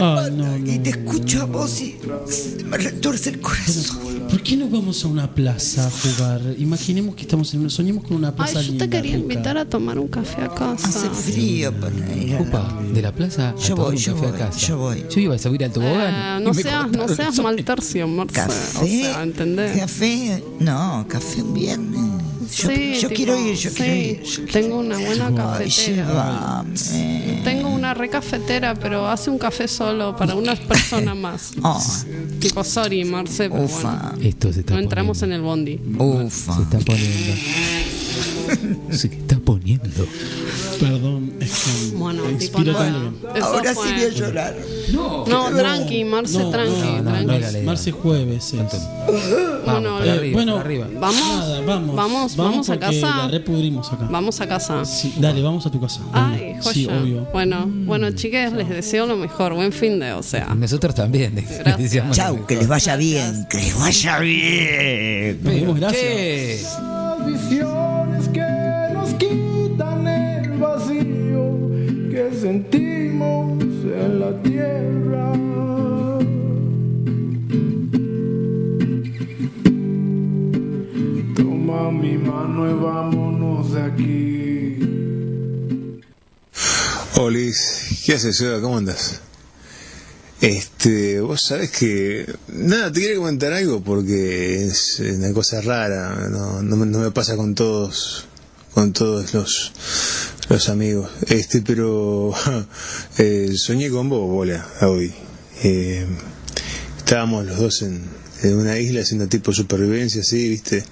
Ah, 0.00 0.28
no, 0.32 0.56
Y 0.56 0.78
te 0.78 0.90
escucho 0.90 1.42
a 1.42 1.44
vos 1.44 1.80
y 1.82 1.96
se 2.28 2.64
me 2.64 2.76
retorce 2.78 3.30
el 3.30 3.40
corazón. 3.40 3.98
¿Por 4.28 4.42
qué 4.42 4.56
no 4.56 4.68
vamos 4.68 5.04
a 5.04 5.08
una 5.08 5.34
plaza 5.34 5.86
a 5.86 5.90
jugar? 5.90 6.40
Imaginemos 6.58 7.14
que 7.14 7.22
estamos 7.22 7.52
en 7.52 7.60
una. 7.60 7.68
Soñemos 7.70 8.04
con 8.04 8.16
una 8.16 8.34
plaza 8.34 8.58
Ay, 8.60 8.64
yo 8.64 8.70
linda, 8.72 8.86
te 8.86 8.90
quería 8.90 9.12
rica. 9.16 9.22
invitar 9.22 9.58
a 9.58 9.64
tomar 9.66 9.98
un 9.98 10.08
café 10.08 10.40
a 10.42 10.48
casa. 10.54 10.88
Hace 10.88 11.10
frío 11.10 11.72
para 11.78 11.94
ir. 12.16 12.36
a 12.36 12.40
la- 12.40 12.48
Opa, 12.48 12.80
de 12.94 13.02
la 13.02 13.12
plaza 13.12 13.50
a 13.50 13.56
Yo 13.56 13.74
tomar 13.74 13.84
voy, 13.86 13.96
un 13.96 14.02
yo 14.02 14.14
café 14.14 14.26
voy, 14.26 14.34
a 14.34 14.38
casa. 14.38 14.58
yo 14.66 14.78
voy. 14.78 15.04
Yo 15.14 15.20
iba 15.20 15.34
a 15.34 15.38
subir 15.38 15.64
al 15.64 15.72
tobogán. 15.72 16.40
Eh, 16.40 16.44
no 16.44 16.54
me 16.54 16.62
seas, 16.62 16.90
no 16.90 17.08
seas 17.08 17.38
mal 17.40 17.62
tercio, 17.62 18.08
Marce. 18.08 18.34
Café. 18.34 18.78
O 18.82 18.86
sea, 18.86 19.22
¿entendés? 19.22 19.78
Café, 19.78 20.42
no, 20.60 21.04
café 21.08 21.42
un 21.42 21.52
viernes. 21.52 22.21
Yo, 22.42 22.68
Sí, 22.70 22.94
yo 23.00 23.08
tipo, 23.08 23.14
quiero 23.14 23.38
ir, 23.38 23.54
yo 23.56 23.70
sí, 23.70 23.76
quiero 23.76 23.94
ir. 23.94 24.22
yo 24.22 24.44
Tengo 24.46 24.78
una 24.78 24.98
buena 24.98 25.26
Ay, 25.28 25.34
cafetera. 25.34 26.64
llévame. 26.64 27.40
Tengo 27.44 27.68
una 27.70 27.94
re 27.94 28.08
cafetera, 28.10 28.74
pero 28.74 29.06
hace 29.08 29.30
un 29.30 29.38
café 29.38 29.68
solo 29.68 30.16
para 30.16 30.34
una 30.34 30.54
persona 30.56 31.14
más. 31.14 31.52
Oh, 31.62 31.80
Tipo, 32.40 32.64
sorry, 32.64 33.04
Marce, 33.04 33.48
pero 33.48 33.66
bueno. 33.68 34.12
Esto 34.20 34.52
se 34.52 34.60
está 34.60 34.74
No 34.74 34.80
entramos 34.80 35.22
en 35.22 35.32
el 35.32 35.42
bondi. 35.42 35.80
Ufa. 35.98 36.56
Se 36.56 36.62
está 36.62 36.78
poniendo. 36.80 37.32
Está 38.90 39.08
poniendo. 39.66 40.06
Perdón, 40.80 41.32
es 41.40 41.50
que. 41.60 41.96
Bueno, 41.96 42.22
Ahora 43.42 43.74
fue- 43.74 43.86
sí 43.88 43.94
voy 43.94 44.02
a 44.04 44.08
llorar. 44.08 44.56
No, 44.92 45.24
No, 45.26 45.50
tranqui, 45.56 46.04
Marce, 46.04 46.38
No, 46.38 46.50
tranqui, 46.50 46.70
no, 46.80 47.02
no, 47.02 47.10
tranqui. 47.10 47.26
no, 47.26 47.32
Marce- 47.32 47.62
Marce 47.62 47.92
jueves 47.92 48.52
es. 48.52 48.82
Bueno, 49.64 49.98
para 49.98 50.06
Eh, 50.06 50.10
arriba, 50.18 50.32
bueno, 50.34 50.52
para 50.54 50.64
arriba. 50.64 50.88
Vamos, 51.00 51.20
Nada, 51.38 51.60
vamos. 51.60 51.96
vamos, 51.96 52.36
vamos 52.36 52.70
a 52.70 52.78
casa. 52.78 53.16
La 53.16 53.28
repudrimos 53.28 53.92
acá. 53.92 54.08
Vamos 54.10 54.40
a 54.40 54.48
casa. 54.48 54.84
Sí, 54.84 55.14
dale, 55.18 55.42
vamos 55.42 55.64
a 55.66 55.70
tu 55.70 55.80
casa. 55.80 56.00
Ay, 56.12 56.38
Bueno, 56.40 56.62
joya. 56.62 56.74
Sí, 56.74 56.86
obvio. 56.86 57.28
Bueno, 57.32 57.66
bueno, 57.68 58.10
chiques, 58.12 58.52
les 58.52 58.68
deseo 58.68 59.06
lo 59.06 59.16
mejor. 59.16 59.54
Buen 59.54 59.72
fin 59.72 60.00
de, 60.00 60.12
o 60.12 60.22
sea. 60.22 60.54
Nosotros 60.54 60.94
también. 60.94 61.34
les 61.36 61.92
Chau, 62.12 62.44
que 62.46 62.56
les 62.56 62.66
vaya 62.66 62.96
bien, 62.96 63.46
que 63.48 63.58
les 63.58 63.78
vaya 63.78 64.18
bien. 64.18 65.40
Nos 65.42 65.54
vemos, 65.54 65.76
gracias. 65.78 66.78
Sentimos 72.52 73.62
en 73.82 74.20
la 74.20 74.42
tierra. 74.42 75.32
Toma 81.34 81.90
mi 81.90 82.18
mano 82.18 82.70
y 82.70 82.74
vámonos 82.74 83.72
de 83.72 83.82
aquí. 83.82 84.78
Olis, 87.18 88.02
¿qué 88.04 88.14
haces, 88.14 88.36
Seba? 88.36 88.60
¿Cómo 88.60 88.76
andas? 88.76 89.22
Este, 90.42 91.20
vos 91.20 91.40
sabés 91.40 91.70
que. 91.70 92.26
Nada, 92.48 92.92
te 92.92 93.00
quería 93.00 93.16
comentar 93.16 93.54
algo 93.54 93.82
porque 93.82 94.66
es 94.66 95.00
una 95.00 95.32
cosa 95.32 95.62
rara. 95.62 96.28
No, 96.28 96.60
no, 96.60 96.76
no 96.84 96.98
me 96.98 97.10
pasa 97.12 97.34
con 97.34 97.54
todos. 97.54 98.26
Con 98.74 98.92
todos 98.92 99.32
los. 99.32 99.72
Los 100.52 100.68
amigos. 100.68 101.10
Este, 101.28 101.62
pero. 101.62 102.34
eh, 103.16 103.54
soñé 103.56 103.88
con 103.88 104.10
vos, 104.10 104.28
bola, 104.28 104.68
hoy. 104.82 105.10
Eh, 105.64 106.04
estábamos 106.98 107.46
los 107.46 107.56
dos 107.58 107.80
en, 107.80 108.02
una 108.44 108.78
isla 108.78 109.00
haciendo 109.00 109.28
tipo 109.28 109.54
supervivencia, 109.54 110.20
así, 110.20 110.50
viste. 110.50 110.84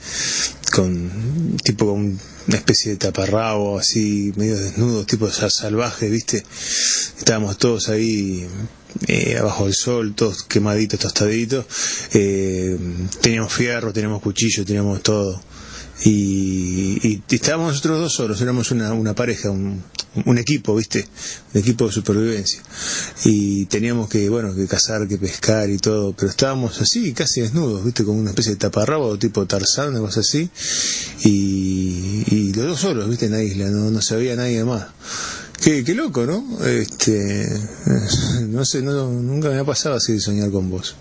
Con. 0.72 1.58
Tipo 1.62 1.88
con 1.88 2.18
una 2.48 2.56
especie 2.56 2.92
de 2.92 2.96
taparrabo, 2.96 3.78
así, 3.78 4.32
medio 4.36 4.56
desnudos, 4.56 5.04
tipo 5.06 5.28
sa- 5.30 5.50
salvaje, 5.50 6.08
viste. 6.08 6.42
Estábamos 7.18 7.58
todos 7.58 7.90
ahí 7.90 8.46
eh, 9.08 9.36
abajo 9.38 9.66
del 9.66 9.74
sol, 9.74 10.14
todos 10.14 10.42
quemaditos, 10.44 11.00
tostaditos. 11.00 11.66
Eh, 12.14 12.78
teníamos 13.20 13.52
fierro, 13.52 13.92
teníamos 13.92 14.22
cuchillo, 14.22 14.64
teníamos 14.64 15.02
todo. 15.02 15.38
Y, 16.02 16.98
y 17.06 17.22
estábamos 17.28 17.68
nosotros 17.68 18.00
dos 18.00 18.12
solos, 18.14 18.40
éramos 18.40 18.70
una, 18.70 18.92
una 18.94 19.14
pareja, 19.14 19.50
un, 19.50 19.82
un 20.24 20.38
equipo, 20.38 20.74
¿viste? 20.74 21.06
Un 21.54 21.60
equipo 21.60 21.86
de 21.86 21.92
supervivencia. 21.92 22.62
Y 23.24 23.66
teníamos 23.66 24.08
que, 24.08 24.28
bueno, 24.28 24.54
que 24.54 24.66
cazar, 24.66 25.06
que 25.06 25.18
pescar 25.18 25.68
y 25.70 25.78
todo, 25.78 26.14
pero 26.14 26.30
estábamos 26.30 26.80
así, 26.80 27.12
casi 27.12 27.42
desnudos, 27.42 27.84
¿viste? 27.84 28.04
Como 28.04 28.18
una 28.18 28.30
especie 28.30 28.52
de 28.52 28.58
taparrabo, 28.58 29.18
tipo 29.18 29.46
Tarzán, 29.46 29.90
una 29.90 30.00
cosa 30.00 30.20
así. 30.20 30.48
Y, 31.24 32.24
y 32.28 32.52
los 32.54 32.66
dos 32.66 32.80
solos, 32.80 33.08
¿viste? 33.08 33.26
En 33.26 33.32
la 33.32 33.42
isla, 33.42 33.68
no, 33.68 33.90
no 33.90 34.00
se 34.00 34.16
veía 34.16 34.36
nadie 34.36 34.64
más. 34.64 34.86
Qué, 35.62 35.84
qué 35.84 35.94
loco, 35.94 36.24
¿no? 36.24 36.64
Este, 36.64 37.46
no 38.48 38.64
sé, 38.64 38.80
no, 38.80 39.10
nunca 39.10 39.50
me 39.50 39.58
ha 39.58 39.64
pasado 39.64 39.96
así 39.96 40.14
de 40.14 40.20
soñar 40.20 40.50
con 40.50 40.70
vos. 40.70 40.96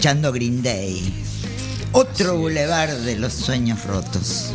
Escuchando 0.00 0.32
Green 0.32 0.62
Day. 0.62 1.12
Otro 1.92 2.38
boulevard 2.38 2.90
de 3.00 3.16
los 3.18 3.34
sueños 3.34 3.84
rotos. 3.84 4.54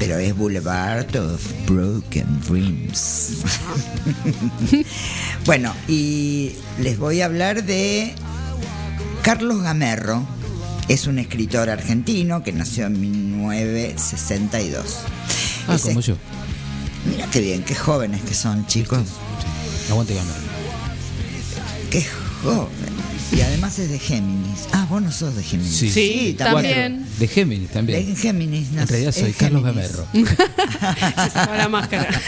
Pero 0.00 0.18
es 0.18 0.36
Boulevard 0.36 1.14
of 1.14 1.40
Broken 1.64 2.40
Dreams. 2.40 3.36
bueno, 5.46 5.72
y 5.86 6.56
les 6.80 6.98
voy 6.98 7.20
a 7.20 7.26
hablar 7.26 7.62
de 7.62 8.16
Carlos 9.22 9.62
Gamerro. 9.62 10.26
Es 10.88 11.06
un 11.06 11.20
escritor 11.20 11.70
argentino 11.70 12.42
que 12.42 12.50
nació 12.52 12.86
en 12.86 13.00
1962. 13.00 14.96
Ah, 15.68 15.76
como 15.80 16.00
yo. 16.00 16.16
Mira 17.08 17.30
qué 17.30 17.40
bien, 17.42 17.62
qué 17.62 17.76
jóvenes 17.76 18.22
que 18.22 18.34
son, 18.34 18.66
chicos. 18.66 19.06
Aguante 19.88 20.16
ganar. 20.16 20.34
Qué 21.92 22.04
joven. 22.42 22.85
De 23.76 23.98
Géminis. 23.98 24.68
Ah, 24.72 24.86
vos 24.88 25.02
no 25.02 25.12
sos 25.12 25.36
de 25.36 25.42
Géminis. 25.42 25.92
Sí, 25.92 26.34
también. 26.38 27.06
De 27.18 27.28
Géminis 27.28 27.70
también. 27.70 28.06
De 28.06 28.16
Géminis. 28.16 28.68
En 28.74 28.88
realidad 28.88 29.12
soy 29.12 29.32
Carlos. 29.32 29.62
Gamerro. 29.62 30.06
Se 30.14 31.30
sacó 31.30 31.54
la 31.54 31.68
máscara. 31.68 32.08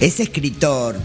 Es 0.00 0.18
escritor, 0.18 0.98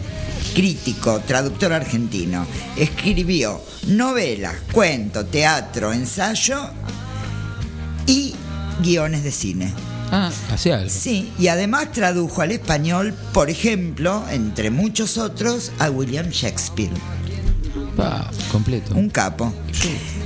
crítico, 0.56 1.20
traductor 1.20 1.74
argentino. 1.74 2.48
Escribió 2.76 3.62
novelas, 3.86 4.56
cuento, 4.72 5.28
teatro, 5.28 5.94
ensayo 5.94 6.72
y 8.08 8.34
guiones 8.82 9.24
de 9.24 9.32
cine. 9.32 9.74
Ah, 10.12 10.32
hacía 10.52 10.78
algo. 10.80 10.90
Sí, 10.90 11.32
y 11.38 11.50
además 11.50 11.92
tradujo 11.92 12.42
al 12.42 12.52
español, 12.52 13.14
por 13.34 13.52
ejemplo, 13.52 14.26
entre 14.32 14.72
muchos 14.72 15.20
otros, 15.20 15.72
a 15.78 15.92
William 15.92 16.30
Shakespeare. 16.30 16.90
Pa, 17.98 18.32
completo. 18.52 18.96
Un 18.96 19.10
capo. 19.10 19.54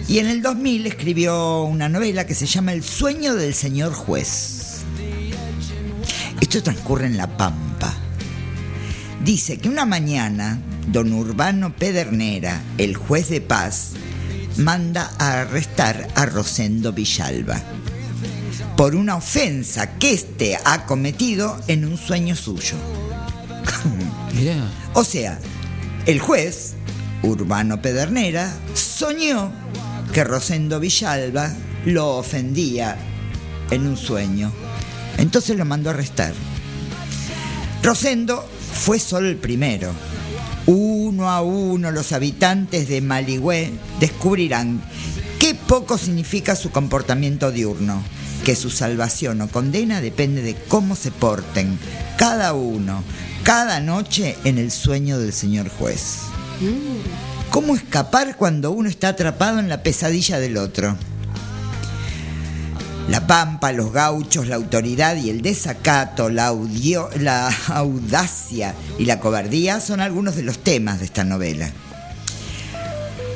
Y 0.08 0.20
en 0.20 0.28
el 0.28 0.42
2000 0.42 0.88
escribió 0.88 1.64
una 1.64 1.88
novela 1.90 2.28
que 2.28 2.36
se 2.36 2.46
llama 2.46 2.74
El 2.74 2.84
sueño 2.84 3.34
del 3.34 3.54
señor 3.54 3.94
juez. 3.94 4.84
Esto 6.42 6.62
transcurre 6.62 7.06
en 7.06 7.18
La 7.18 7.38
Pampa. 7.38 7.94
Dice 9.24 9.58
que 9.58 9.70
una 9.70 9.86
mañana, 9.86 10.60
don 10.88 11.14
Urbano 11.14 11.76
Pedernera, 11.76 12.62
el 12.78 12.98
juez 12.98 13.30
de 13.30 13.40
paz, 13.40 13.92
manda 14.58 15.12
a 15.18 15.42
arrestar 15.42 16.10
a 16.16 16.26
Rosendo 16.26 16.92
Villalba 16.92 17.62
por 18.76 18.96
una 18.96 19.16
ofensa 19.16 19.98
que 19.98 20.14
éste 20.14 20.58
ha 20.66 20.86
cometido 20.86 21.60
en 21.68 21.86
un 21.86 21.98
sueño 21.98 22.36
suyo. 22.36 22.76
Mirá. 24.36 24.56
O 24.94 25.04
sea, 25.04 25.40
el 26.06 26.20
juez, 26.20 26.74
Urbano 27.24 27.82
Pedernera, 27.82 28.54
soñó 28.74 29.52
que 30.14 30.24
Rosendo 30.24 30.80
Villalba 30.80 31.52
lo 31.86 32.18
ofendía 32.18 32.98
en 33.70 33.88
un 33.88 33.98
sueño. 33.98 34.52
Entonces 35.18 35.58
lo 35.58 35.66
mandó 35.66 35.90
a 35.90 35.94
arrestar. 35.94 36.34
Rosendo 37.84 38.48
fue 38.74 39.00
solo 39.00 39.28
el 39.28 39.38
primero. 39.38 39.92
Uno 40.68 41.30
a 41.30 41.42
uno 41.42 41.92
los 41.92 42.12
habitantes 42.12 42.88
de 42.88 43.02
Maligüe 43.02 43.72
descubrirán 44.00 44.82
qué 45.40 45.56
poco 45.56 45.98
significa 45.98 46.56
su 46.56 46.72
comportamiento 46.72 47.52
diurno, 47.52 48.04
que 48.46 48.56
su 48.56 48.70
salvación 48.70 49.42
o 49.42 49.48
condena 49.48 50.02
depende 50.02 50.42
de 50.42 50.56
cómo 50.56 50.96
se 50.96 51.12
porten 51.12 51.80
cada 52.18 52.54
uno, 52.54 53.04
cada 53.44 53.80
noche 53.80 54.38
en 54.44 54.60
el 54.60 54.72
sueño 54.72 55.18
del 55.18 55.34
señor 55.34 55.70
juez. 55.70 56.31
¿Cómo 57.50 57.76
escapar 57.76 58.38
cuando 58.38 58.72
uno 58.72 58.88
está 58.88 59.10
atrapado 59.10 59.60
en 59.60 59.68
la 59.68 59.84
pesadilla 59.84 60.40
del 60.40 60.58
otro? 60.58 60.96
La 63.10 63.26
pampa, 63.28 63.72
los 63.72 63.92
gauchos, 63.92 64.48
la 64.48 64.56
autoridad 64.56 65.16
y 65.16 65.30
el 65.30 65.42
desacato, 65.42 66.30
la, 66.30 66.48
audacia 67.68 68.76
y 69.00 69.06
la 69.06 69.20
cobardía 69.20 69.82
son 69.82 70.02
algunos 70.02 70.36
de 70.36 70.44
los 70.44 70.60
temas 70.60 71.00
de 71.00 71.06
esta 71.06 71.24
novela. 71.24 71.72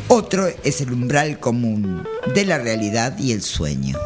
Otro 0.07 0.47
es 0.64 0.81
el 0.81 0.93
umbral 0.93 1.39
común 1.39 2.07
de 2.34 2.45
la 2.45 2.60
realidad 2.60 3.18
y 3.18 3.31
el 3.31 3.41
sueño. 3.41 3.97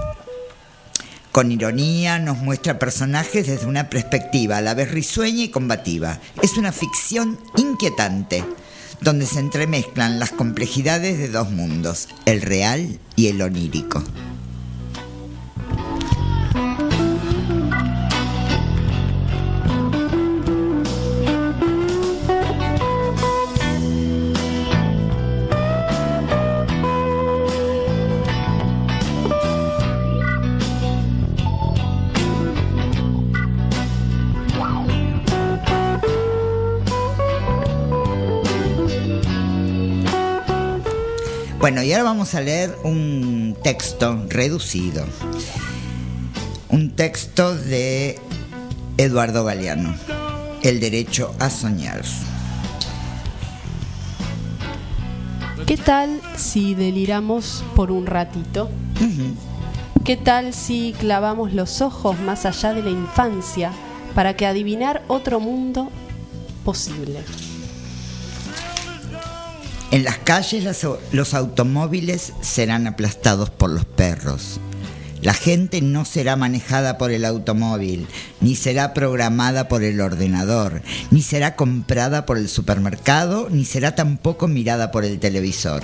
Con 1.32 1.52
ironía 1.52 2.20
nos 2.20 2.38
muestra 2.38 2.80
personajes 2.80 3.46
desde 3.46 3.68
una 3.68 3.90
perspectiva 3.90 4.58
a 4.58 4.62
la 4.62 4.74
vez 4.74 4.90
risueña 4.92 5.44
y 5.44 5.50
combativa. 5.50 6.20
Es 6.42 6.58
una 6.58 6.72
ficción 6.72 7.38
inquietante, 7.58 8.44
donde 9.02 9.26
se 9.26 9.40
entremezclan 9.40 10.20
las 10.20 10.32
complejidades 10.32 11.18
de 11.18 11.30
dos 11.30 11.50
mundos, 11.52 12.08
el 12.26 12.42
real 12.42 13.00
y 13.16 13.28
el 13.28 13.42
onírico. 13.42 14.04
Bueno, 41.70 41.84
y 41.84 41.94
ahora 41.94 42.06
vamos 42.06 42.34
a 42.34 42.42
leer 42.42 42.76
un 42.84 43.56
texto 43.62 44.26
reducido. 44.28 45.06
Un 46.70 46.96
texto 46.96 47.56
de 47.56 48.18
Eduardo 48.98 49.46
Galeano, 49.46 49.94
El 50.64 50.80
derecho 50.80 51.32
a 51.38 51.52
soñar. 51.52 52.02
¿Qué 55.68 55.78
tal 55.78 56.20
si 56.36 56.74
deliramos 56.74 57.64
por 57.76 57.92
un 57.92 58.08
ratito? 58.08 58.72
¿Qué 60.04 60.18
tal 60.18 60.56
si 60.56 60.96
clavamos 60.98 61.54
los 61.54 61.82
ojos 61.82 62.20
más 62.22 62.48
allá 62.48 62.74
de 62.74 62.82
la 62.82 62.90
infancia 62.90 63.72
para 64.16 64.36
que 64.36 64.48
adivinar 64.48 65.04
otro 65.08 65.40
mundo 65.40 65.92
posible? 66.66 67.20
En 69.92 70.04
las 70.04 70.20
calles 70.20 70.86
los 71.12 71.34
automóviles 71.34 72.34
serán 72.42 72.86
aplastados 72.86 73.50
por 73.50 73.72
los 73.72 73.86
perros. 73.86 74.60
La 75.24 75.34
gente 75.34 75.82
no 75.82 76.06
será 76.06 76.36
manejada 76.36 77.00
por 77.00 77.10
el 77.12 77.26
automóvil, 77.26 78.08
ni 78.40 78.56
será 78.56 78.94
programada 78.94 79.68
por 79.68 79.84
el 79.84 80.00
ordenador, 80.00 80.84
ni 81.10 81.24
será 81.24 81.56
comprada 81.56 82.28
por 82.28 82.38
el 82.38 82.50
supermercado, 82.50 83.48
ni 83.50 83.66
será 83.66 83.96
tampoco 83.96 84.48
mirada 84.48 84.92
por 84.92 85.06
el 85.06 85.20
televisor. 85.20 85.82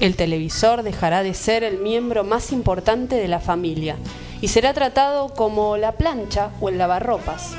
El 0.00 0.16
televisor 0.16 0.82
dejará 0.82 1.22
de 1.22 1.32
ser 1.32 1.62
el 1.62 1.78
miembro 1.78 2.24
más 2.24 2.50
importante 2.50 3.14
de 3.14 3.28
la 3.28 3.38
familia 3.38 3.96
y 4.40 4.48
será 4.48 4.74
tratado 4.74 5.28
como 5.28 5.76
la 5.76 5.92
plancha 5.92 6.50
o 6.60 6.68
el 6.68 6.78
lavarropas. 6.78 7.52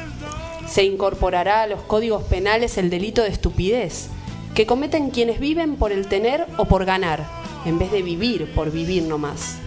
Se 0.69 0.84
incorporará 0.84 1.61
a 1.61 1.68
los 1.68 1.81
códigos 1.81 2.23
penales 2.23 2.77
el 2.77 2.89
delito 2.89 3.23
de 3.23 3.30
estupidez, 3.30 4.09
que 4.57 4.65
cometen 4.65 5.11
quienes 5.11 5.39
viven 5.39 5.75
por 5.75 5.91
el 5.91 6.07
tener 6.07 6.47
o 6.57 6.65
por 6.65 6.84
ganar, 6.84 7.23
en 7.65 7.77
vez 7.77 7.91
de 7.91 8.01
vivir 8.01 8.51
por 8.55 8.71
vivir 8.71 9.03
nomás. 9.03 9.57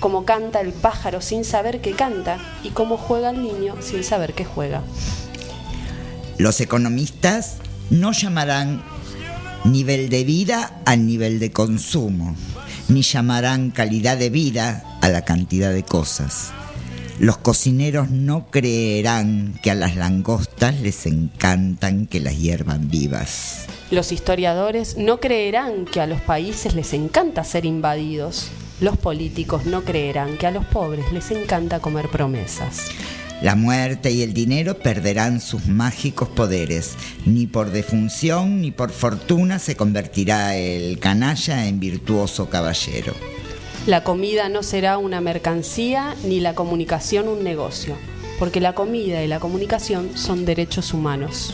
Como 0.00 0.24
canta 0.24 0.62
el 0.62 0.72
pájaro 0.72 1.20
sin 1.20 1.44
saber 1.44 1.82
que 1.82 1.90
canta 1.90 2.38
y 2.64 2.70
cómo 2.70 2.96
juega 2.96 3.28
el 3.28 3.42
niño 3.42 3.74
sin 3.82 4.02
saber 4.02 4.32
que 4.32 4.46
juega. 4.46 4.80
Los 6.38 6.62
economistas 6.62 7.58
no 7.90 8.12
llamarán 8.12 8.82
nivel 9.66 10.08
de 10.08 10.24
vida 10.24 10.80
al 10.86 11.06
nivel 11.06 11.38
de 11.38 11.52
consumo, 11.52 12.34
ni 12.88 13.02
llamarán 13.02 13.70
calidad 13.70 14.16
de 14.16 14.30
vida 14.30 14.98
a 15.02 15.10
la 15.10 15.26
cantidad 15.26 15.74
de 15.74 15.82
cosas. 15.82 16.54
Los 17.22 17.38
cocineros 17.38 18.10
no 18.10 18.50
creerán 18.50 19.54
que 19.62 19.70
a 19.70 19.76
las 19.76 19.94
langostas 19.94 20.80
les 20.80 21.06
encantan 21.06 22.08
que 22.08 22.18
las 22.18 22.36
hiervan 22.36 22.90
vivas. 22.90 23.66
Los 23.92 24.10
historiadores 24.10 24.96
no 24.96 25.20
creerán 25.20 25.84
que 25.84 26.00
a 26.00 26.08
los 26.08 26.20
países 26.20 26.74
les 26.74 26.92
encanta 26.94 27.44
ser 27.44 27.64
invadidos. 27.64 28.48
Los 28.80 28.96
políticos 28.96 29.66
no 29.66 29.84
creerán 29.84 30.36
que 30.36 30.48
a 30.48 30.50
los 30.50 30.64
pobres 30.64 31.12
les 31.12 31.30
encanta 31.30 31.78
comer 31.78 32.08
promesas. 32.08 32.86
La 33.40 33.54
muerte 33.54 34.10
y 34.10 34.22
el 34.22 34.34
dinero 34.34 34.78
perderán 34.80 35.40
sus 35.40 35.66
mágicos 35.66 36.28
poderes. 36.28 36.96
Ni 37.24 37.46
por 37.46 37.70
defunción 37.70 38.60
ni 38.60 38.72
por 38.72 38.90
fortuna 38.90 39.60
se 39.60 39.76
convertirá 39.76 40.56
el 40.56 40.98
canalla 40.98 41.68
en 41.68 41.78
virtuoso 41.78 42.50
caballero. 42.50 43.14
La 43.86 44.04
comida 44.04 44.48
no 44.48 44.62
será 44.62 44.96
una 44.96 45.20
mercancía 45.20 46.14
ni 46.22 46.38
la 46.38 46.54
comunicación 46.54 47.26
un 47.26 47.42
negocio, 47.42 47.96
porque 48.38 48.60
la 48.60 48.76
comida 48.76 49.24
y 49.24 49.26
la 49.26 49.40
comunicación 49.40 50.16
son 50.16 50.44
derechos 50.44 50.94
humanos. 50.94 51.52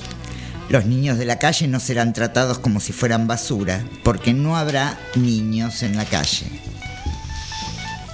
Los 0.68 0.84
niños 0.84 1.16
de 1.16 1.24
la 1.24 1.38
calle 1.38 1.68
no 1.68 1.80
serán 1.80 2.12
tratados 2.12 2.58
como 2.58 2.80
si 2.80 2.92
fueran 2.92 3.26
basura, 3.26 3.82
porque 4.04 4.34
no 4.34 4.58
habrá 4.58 4.98
niños 5.14 5.82
en 5.82 5.96
la 5.96 6.04
calle. 6.04 6.44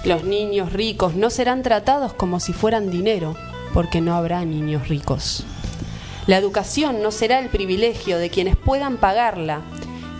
Los 0.04 0.22
niños 0.22 0.72
ricos 0.72 1.16
no 1.16 1.28
serán 1.28 1.64
tratados 1.64 2.14
como 2.14 2.38
si 2.38 2.52
fueran 2.52 2.92
dinero, 2.92 3.34
porque 3.72 4.00
no 4.00 4.14
habrá 4.14 4.44
niños 4.44 4.86
ricos. 4.86 5.42
La 6.28 6.38
educación 6.38 7.02
no 7.02 7.10
será 7.10 7.40
el 7.40 7.48
privilegio 7.48 8.18
de 8.18 8.30
quienes 8.30 8.54
puedan 8.54 8.96
pagarla, 8.96 9.62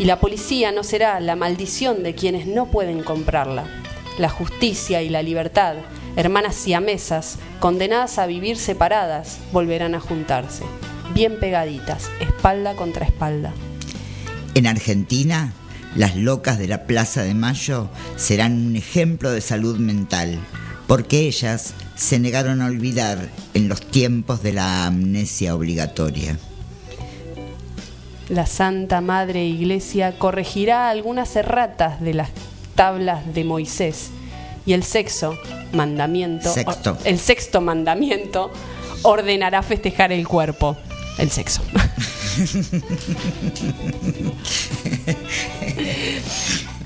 y 0.01 0.07
la 0.07 0.19
policía 0.19 0.73
no 0.73 0.83
será 0.83 1.21
la 1.21 1.37
maldición 1.37 2.03
de 2.03 2.17
quienes 2.17 2.49
no 2.49 2.67
pueden 2.67 3.05
comprarla. 3.05 3.84
La 4.19 4.29
justicia 4.29 5.03
y 5.03 5.09
la 5.09 5.23
libertad, 5.23 5.75
hermanas 6.15 6.55
siamesas, 6.55 7.37
condenadas 7.59 8.19
a 8.19 8.27
vivir 8.27 8.57
separadas, 8.57 9.39
volverán 9.53 9.97
a 9.97 10.01
juntarse, 10.01 10.63
bien 11.15 11.41
pegaditas, 11.41 12.11
espalda 12.21 12.75
contra 12.77 13.07
espalda. 13.07 13.53
En 14.55 14.69
Argentina, 14.69 15.53
las 15.97 16.15
locas 16.15 16.59
de 16.59 16.69
la 16.69 16.85
Plaza 16.85 17.23
de 17.23 17.35
Mayo 17.35 17.89
serán 18.15 18.69
un 18.69 18.77
ejemplo 18.77 19.33
de 19.33 19.41
salud 19.41 19.79
mental, 19.79 20.39
porque 20.87 21.27
ellas 21.27 21.75
se 21.97 22.21
negaron 22.21 22.63
a 22.63 22.67
olvidar 22.67 23.19
en 23.55 23.69
los 23.69 23.81
tiempos 23.81 24.43
de 24.45 24.53
la 24.53 24.87
amnesia 24.87 25.57
obligatoria. 25.57 26.39
La 28.29 28.47
Santa 28.47 29.01
Madre 29.01 29.45
Iglesia 29.45 30.19
corregirá 30.19 30.89
algunas 30.89 31.35
erratas 31.37 32.01
de 32.01 32.15
las 32.15 32.31
tablas 32.75 33.35
de 33.35 33.45
Moisés 33.45 34.11
y 34.67 34.73
el 34.73 34.83
sexo, 34.83 35.37
mandamiento, 35.73 36.53
Sexto. 36.53 36.97
el 37.05 37.19
sexto 37.19 37.61
mandamiento 37.61 38.51
ordenará 39.03 39.63
festejar 39.63 40.13
el 40.13 40.27
cuerpo, 40.27 40.77
el 41.19 41.31
sexo. 41.31 41.63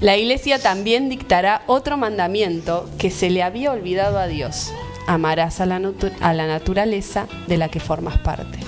La 0.00 0.16
iglesia 0.16 0.58
también 0.60 1.08
dictará 1.08 1.62
otro 1.66 1.96
mandamiento 1.96 2.88
que 2.98 3.10
se 3.10 3.30
le 3.30 3.42
había 3.42 3.72
olvidado 3.72 4.18
a 4.18 4.26
Dios. 4.28 4.72
Amarás 5.06 5.60
a 5.60 5.66
la, 5.66 5.80
natu- 5.80 6.12
a 6.20 6.32
la 6.34 6.46
naturaleza 6.46 7.26
de 7.48 7.56
la 7.56 7.68
que 7.68 7.80
formas 7.80 8.18
parte. 8.18 8.58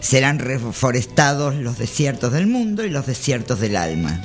Serán 0.00 0.38
reforestados 0.38 1.54
los 1.54 1.78
desiertos 1.78 2.32
del 2.32 2.46
mundo 2.46 2.84
y 2.84 2.90
los 2.90 3.06
desiertos 3.06 3.60
del 3.60 3.76
alma. 3.76 4.20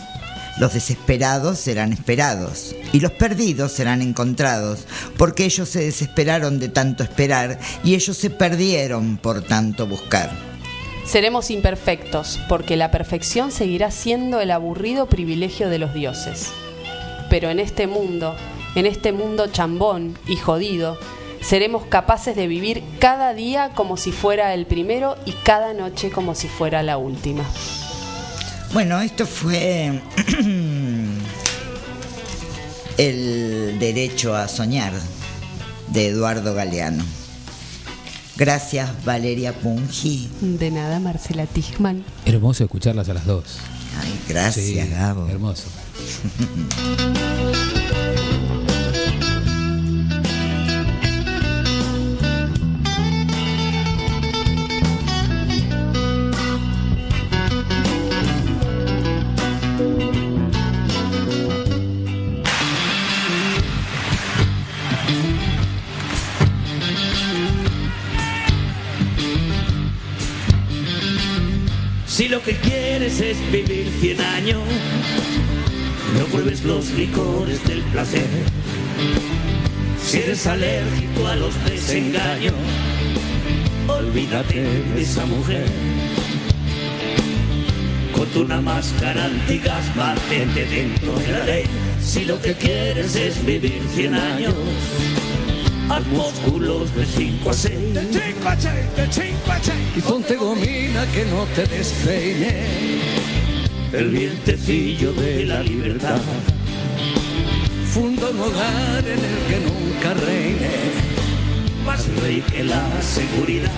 Los 0.60 0.74
desesperados 0.74 1.58
serán 1.58 1.94
esperados 1.94 2.76
y 2.92 3.00
los 3.00 3.14
perdidos 3.14 3.72
serán 3.72 4.02
encontrados, 4.02 4.86
porque 5.18 5.46
ellos 5.46 5.70
se 5.70 5.86
desesperaron 5.86 6.60
de 6.60 6.68
tanto 6.68 7.02
esperar 7.02 7.58
y 7.82 7.96
ellos 7.96 8.18
se 8.18 8.30
perdieron 8.30 9.16
por 9.16 9.42
tanto 9.42 9.88
buscar. 9.88 10.30
Seremos 11.06 11.50
imperfectos, 11.50 12.40
porque 12.50 12.76
la 12.76 12.92
perfección 12.92 13.52
seguirá 13.52 13.90
siendo 13.90 14.42
el 14.42 14.52
aburrido 14.52 15.08
privilegio 15.08 15.70
de 15.70 15.80
los 15.80 15.94
dioses. 15.94 16.50
Pero 17.30 17.50
en 17.50 17.60
este 17.60 17.88
mundo, 17.88 18.36
en 18.76 18.86
este 18.86 19.14
mundo 19.14 19.48
chambón 19.48 20.20
y 20.28 20.36
jodido, 20.36 21.00
seremos 21.42 21.86
capaces 21.86 22.36
de 22.36 22.48
vivir 22.48 22.84
cada 23.00 23.34
día 23.34 23.72
como 23.74 23.96
si 23.96 24.12
fuera 24.12 24.54
el 24.54 24.66
primero 24.66 25.16
y 25.26 25.32
cada 25.32 25.74
noche 25.74 26.12
como 26.12 26.36
si 26.36 26.50
fuera 26.50 26.84
la 26.84 26.98
última. 26.98 27.46
Bueno, 28.74 29.00
esto 29.02 29.26
fue 29.26 30.02
El 32.98 33.78
derecho 33.80 34.36
a 34.36 34.48
soñar 34.48 34.94
de 35.88 36.08
Eduardo 36.08 36.54
Galeano. 36.54 37.04
Gracias 38.36 38.90
Valeria 39.04 39.54
Pungi. 39.54 40.30
De 40.42 40.72
nada, 40.72 41.00
Marcela 41.00 41.46
Tichman. 41.46 42.04
Hermoso 42.26 42.64
escucharlas 42.64 43.10
a 43.10 43.14
las 43.14 43.26
dos. 43.26 43.58
Ay, 44.02 44.20
gracias 44.30 44.66
Sí, 44.66 44.76
Gabo. 44.76 45.28
Hermoso. 45.28 45.66
Si 72.20 72.28
lo 72.28 72.44
que 72.44 72.52
quieres 72.52 73.22
es 73.22 73.38
vivir 73.50 73.90
100 74.02 74.20
años, 74.20 74.62
no 76.18 76.26
pruebes 76.26 76.66
los 76.66 76.92
licores 76.92 77.66
del 77.66 77.82
placer. 77.94 78.28
Si 80.04 80.18
eres 80.18 80.46
alérgico 80.46 81.26
a 81.26 81.38
los 81.38 81.54
desengaños, 81.64 82.56
olvídate 83.88 84.64
de 84.64 85.02
esa 85.02 85.26
mujer. 85.28 85.66
Con 88.12 88.44
una 88.44 88.60
máscara 88.60 89.24
antigas, 89.24 89.96
mantente 89.96 90.66
dentro 90.66 91.14
de 91.14 91.32
la 91.32 91.46
ley. 91.46 91.64
Si 92.02 92.26
lo 92.26 92.42
que 92.42 92.54
quieres 92.54 93.16
es 93.16 93.46
vivir 93.46 93.82
100 93.96 94.14
años, 94.16 94.56
haz 95.90 96.06
músculos 96.08 96.96
de 96.96 97.06
5 97.06 97.50
a 97.50 97.54
6. 97.54 97.74
Y 99.96 100.02
ponte 100.02 100.36
gomina 100.36 101.06
que 101.14 101.26
no 101.26 101.46
te 101.56 101.66
despeine 101.66 102.66
el 103.92 104.10
vientecillo 104.10 105.14
de 105.14 105.46
la 105.46 105.64
libertad. 105.64 106.22
Funda 107.92 108.30
un 108.30 108.40
hogar 108.40 109.04
en 109.06 109.20
el 109.20 109.40
que 109.48 109.60
nunca 109.66 110.14
reine 110.26 110.70
más 111.86 112.06
rey 112.22 112.44
que 112.52 112.64
la 112.64 112.84
seguridad. 113.02 113.72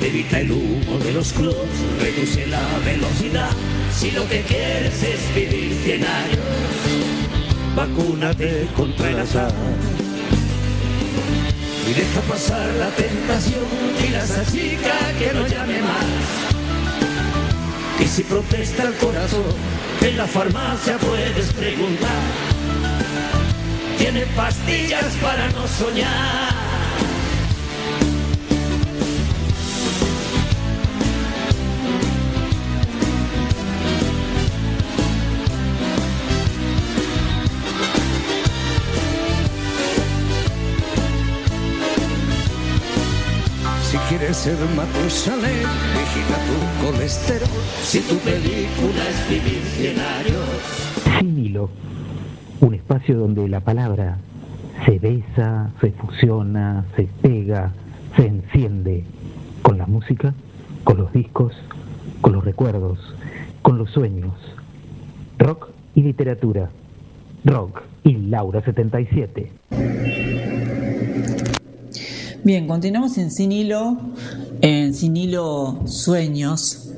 Evita 0.00 0.40
el 0.40 0.52
humo 0.52 0.98
de 0.98 1.12
los 1.12 1.32
clubs, 1.32 1.56
reduce 2.00 2.46
la 2.46 2.62
velocidad. 2.84 3.50
Si 3.92 4.10
lo 4.10 4.28
que 4.28 4.42
quieres 4.42 5.02
es 5.02 5.34
vivir 5.34 5.74
100 5.82 6.04
años, 6.04 6.73
vacúnate 7.74 8.68
contra 8.76 9.10
el 9.10 9.20
azar. 9.20 9.52
Y 11.88 11.92
deja 11.92 12.20
pasar 12.22 12.66
la 12.78 12.88
tentación, 12.90 13.64
dile 14.00 14.16
a 14.16 14.24
esa 14.24 14.44
chica 14.50 14.94
que 15.18 15.32
no 15.34 15.46
llame 15.46 15.80
más. 15.82 16.04
Y 18.00 18.06
si 18.06 18.22
protesta 18.22 18.84
el 18.84 18.94
corazón, 18.94 19.54
en 20.00 20.16
la 20.16 20.26
farmacia 20.26 20.98
puedes 20.98 21.52
preguntar. 21.52 22.22
Tiene 23.98 24.26
pastillas 24.36 25.14
para 25.22 25.48
no 25.50 25.66
soñar. 25.68 26.63
Quieres 44.24 44.36
ser 44.38 44.56
Matusalén, 44.74 45.68
vigila 45.92 46.38
tu 46.48 46.86
colesterol. 46.86 47.48
Si 47.82 48.00
tu 48.00 48.16
película 48.20 49.02
es 49.10 49.28
vivir 49.28 49.62
100 49.62 49.98
años. 49.98 51.18
Sin 51.18 51.38
hilo, 51.38 51.68
un 52.60 52.72
espacio 52.72 53.18
donde 53.18 53.46
la 53.48 53.60
palabra 53.60 54.16
se 54.86 54.98
besa, 54.98 55.70
se 55.78 55.90
fusiona, 55.90 56.86
se 56.96 57.06
pega, 57.20 57.72
se 58.16 58.26
enciende 58.26 59.04
con 59.60 59.76
la 59.76 59.86
música, 59.86 60.32
con 60.84 60.96
los 60.96 61.12
discos, 61.12 61.52
con 62.22 62.32
los 62.32 62.44
recuerdos, 62.44 62.98
con 63.60 63.76
los 63.76 63.90
sueños. 63.90 64.32
Rock 65.38 65.68
y 65.94 66.02
literatura. 66.02 66.70
Rock 67.44 67.82
y 68.04 68.14
Laura 68.14 68.62
77. 68.62 70.53
Bien, 72.44 72.66
continuamos 72.66 73.16
en 73.16 73.30
Sin 73.30 73.52
Hilo, 73.52 73.96
en 74.60 74.92
Sin 74.92 75.16
Hilo 75.16 75.80
Sueños. 75.86 76.90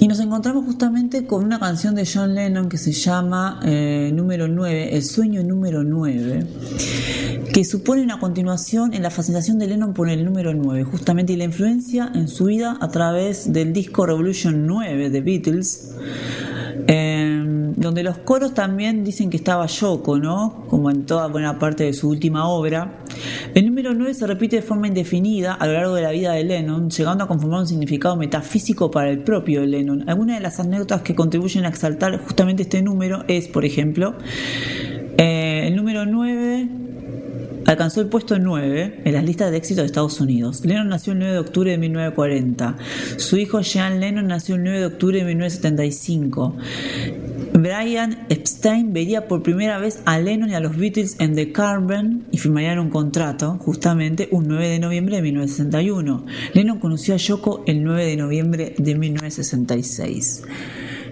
Y 0.00 0.08
nos 0.08 0.18
encontramos 0.18 0.64
justamente 0.64 1.24
con 1.24 1.44
una 1.44 1.60
canción 1.60 1.94
de 1.94 2.04
John 2.04 2.34
Lennon 2.34 2.68
que 2.68 2.78
se 2.78 2.90
llama 2.90 3.60
eh, 3.62 4.10
Número 4.12 4.48
9, 4.48 4.96
El 4.96 5.04
sueño 5.04 5.44
número 5.44 5.84
9, 5.84 6.46
que 7.52 7.64
supone 7.64 8.02
una 8.02 8.18
continuación 8.18 8.92
en 8.92 9.04
la 9.04 9.10
fascinación 9.10 9.60
de 9.60 9.68
Lennon 9.68 9.94
por 9.94 10.10
el 10.10 10.24
número 10.24 10.52
9, 10.52 10.82
justamente 10.82 11.34
y 11.34 11.36
la 11.36 11.44
influencia 11.44 12.10
en 12.12 12.26
su 12.26 12.46
vida 12.46 12.76
a 12.80 12.88
través 12.88 13.52
del 13.52 13.72
disco 13.72 14.04
Revolution 14.04 14.66
9 14.66 15.10
de 15.10 15.20
Beatles. 15.20 15.94
Donde 17.80 18.02
los 18.02 18.18
coros 18.18 18.52
también 18.52 19.04
dicen 19.04 19.30
que 19.30 19.38
estaba 19.38 19.64
Yoko, 19.64 20.18
¿no? 20.18 20.66
Como 20.68 20.90
en 20.90 21.06
toda 21.06 21.28
buena 21.28 21.58
parte 21.58 21.84
de 21.84 21.94
su 21.94 22.10
última 22.10 22.46
obra. 22.46 22.98
El 23.54 23.64
número 23.64 23.94
9 23.94 24.12
se 24.12 24.26
repite 24.26 24.56
de 24.56 24.62
forma 24.62 24.86
indefinida 24.86 25.54
a 25.54 25.66
lo 25.66 25.72
largo 25.72 25.94
de 25.94 26.02
la 26.02 26.10
vida 26.10 26.32
de 26.34 26.44
Lennon, 26.44 26.90
llegando 26.90 27.24
a 27.24 27.26
conformar 27.26 27.60
un 27.60 27.66
significado 27.66 28.16
metafísico 28.16 28.90
para 28.90 29.08
el 29.08 29.20
propio 29.20 29.64
Lennon. 29.64 30.06
Algunas 30.10 30.36
de 30.36 30.42
las 30.42 30.60
anécdotas 30.60 31.00
que 31.00 31.14
contribuyen 31.14 31.64
a 31.64 31.70
exaltar 31.70 32.22
justamente 32.22 32.64
este 32.64 32.82
número 32.82 33.24
es, 33.28 33.48
por 33.48 33.64
ejemplo, 33.64 34.14
eh, 35.16 35.64
el 35.66 35.74
número 35.74 36.04
9 36.04 36.68
alcanzó 37.64 38.00
el 38.00 38.08
puesto 38.08 38.38
9 38.38 39.02
en 39.04 39.12
las 39.12 39.24
listas 39.24 39.50
de 39.50 39.56
éxito 39.56 39.80
de 39.80 39.86
Estados 39.86 40.20
Unidos. 40.20 40.64
Lennon 40.66 40.88
nació 40.88 41.12
el 41.12 41.20
9 41.20 41.32
de 41.32 41.38
octubre 41.38 41.70
de 41.70 41.78
1940. 41.78 42.76
Su 43.16 43.38
hijo 43.38 43.60
Jean 43.60 44.00
Lennon 44.00 44.26
nació 44.26 44.56
el 44.56 44.64
9 44.64 44.80
de 44.80 44.86
octubre 44.86 45.18
de 45.18 45.24
1975. 45.24 46.56
Brian 47.52 48.26
Epstein 48.28 48.92
vería 48.92 49.26
por 49.26 49.42
primera 49.42 49.78
vez 49.78 50.02
a 50.04 50.18
Lennon 50.18 50.50
y 50.50 50.54
a 50.54 50.60
los 50.60 50.76
Beatles 50.76 51.16
en 51.18 51.34
The 51.34 51.52
Carbon 51.52 52.24
y 52.30 52.38
firmarían 52.38 52.78
un 52.78 52.90
contrato, 52.90 53.56
justamente 53.58 54.28
un 54.30 54.46
9 54.48 54.68
de 54.68 54.78
noviembre 54.78 55.16
de 55.16 55.22
1961. 55.22 56.26
Lennon 56.54 56.78
conoció 56.78 57.14
a 57.14 57.16
Yoko 57.16 57.64
el 57.66 57.82
9 57.82 58.06
de 58.06 58.16
noviembre 58.16 58.74
de 58.78 58.94
1966. 58.94 60.42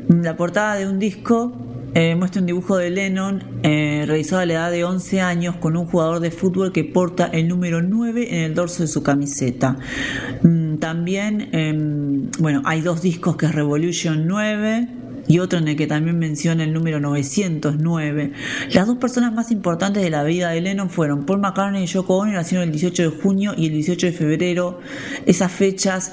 La 0.09 0.36
portada 0.36 0.77
de 0.77 0.86
un 0.86 0.98
disco 0.98 1.52
eh, 1.94 2.15
muestra 2.15 2.40
un 2.40 2.47
dibujo 2.47 2.77
de 2.77 2.90
Lennon 2.90 3.43
eh, 3.62 4.05
realizado 4.06 4.43
a 4.43 4.47
la 4.47 4.52
edad 4.52 4.70
de 4.70 4.85
11 4.85 5.20
años 5.20 5.56
con 5.56 5.77
un 5.77 5.86
jugador 5.86 6.20
de 6.20 6.31
fútbol 6.31 6.73
que 6.73 6.85
porta 6.85 7.27
el 7.27 7.48
número 7.48 7.82
9 7.82 8.36
en 8.36 8.44
el 8.44 8.55
dorso 8.55 8.82
de 8.82 8.89
su 8.89 9.02
camiseta. 9.02 9.77
Mm, 10.43 10.77
también, 10.77 11.48
em, 11.52 12.31
bueno, 12.39 12.62
hay 12.65 12.82
dos 12.82 13.02
discos 13.02 13.36
que 13.36 13.47
es 13.47 13.55
Revolution 13.55 14.27
9 14.27 14.89
y 15.28 15.38
otro 15.38 15.59
en 15.59 15.68
el 15.68 15.76
que 15.76 15.86
también 15.86 16.18
menciona 16.18 16.64
el 16.64 16.72
número 16.72 17.00
909. 17.00 18.32
Las 18.72 18.86
dos 18.86 18.96
personas 18.96 19.32
más 19.32 19.50
importantes 19.50 20.02
de 20.02 20.10
la 20.10 20.24
vida 20.24 20.50
de 20.50 20.60
Lennon 20.60 20.90
fueron 20.90 21.26
Paul 21.26 21.40
McCartney 21.40 21.84
y 21.84 21.86
Yoko 21.86 22.16
Ono, 22.16 22.32
nacieron 22.32 22.64
el 22.64 22.72
18 22.72 23.10
de 23.10 23.16
junio 23.22 23.55
y 23.56 23.66
el 23.66 23.72
18 23.74 24.06
de 24.06 24.12
febrero. 24.12 24.80
Esas 25.26 25.52
fechas 25.52 26.12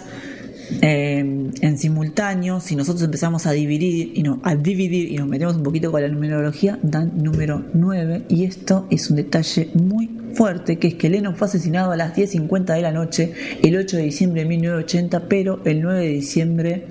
eh, 0.81 1.19
en 1.19 1.77
simultáneo, 1.77 2.59
si 2.59 2.75
nosotros 2.75 3.03
empezamos 3.03 3.45
a 3.45 3.51
dividir 3.51 4.11
y 4.15 4.23
no, 4.23 4.39
a 4.43 4.55
dividir 4.55 5.11
y 5.11 5.17
nos 5.17 5.27
metemos 5.27 5.55
un 5.55 5.63
poquito 5.63 5.91
con 5.91 6.01
la 6.01 6.07
numerología, 6.07 6.79
dan 6.81 7.11
número 7.15 7.63
9 7.73 8.23
y 8.29 8.45
esto 8.45 8.87
es 8.89 9.09
un 9.09 9.17
detalle 9.17 9.69
muy 9.75 10.09
fuerte 10.33 10.77
que 10.77 10.87
es 10.87 10.95
que 10.95 11.09
Lennon 11.09 11.35
fue 11.35 11.47
asesinado 11.47 11.91
a 11.91 11.95
las 11.95 12.15
10.50 12.15 12.75
de 12.75 12.81
la 12.81 12.91
noche 12.91 13.33
el 13.63 13.77
8 13.77 13.97
de 13.97 14.03
diciembre 14.03 14.41
de 14.41 14.49
1980, 14.49 15.27
pero 15.27 15.61
el 15.65 15.81
9 15.81 15.99
de 15.99 16.09
diciembre 16.09 16.87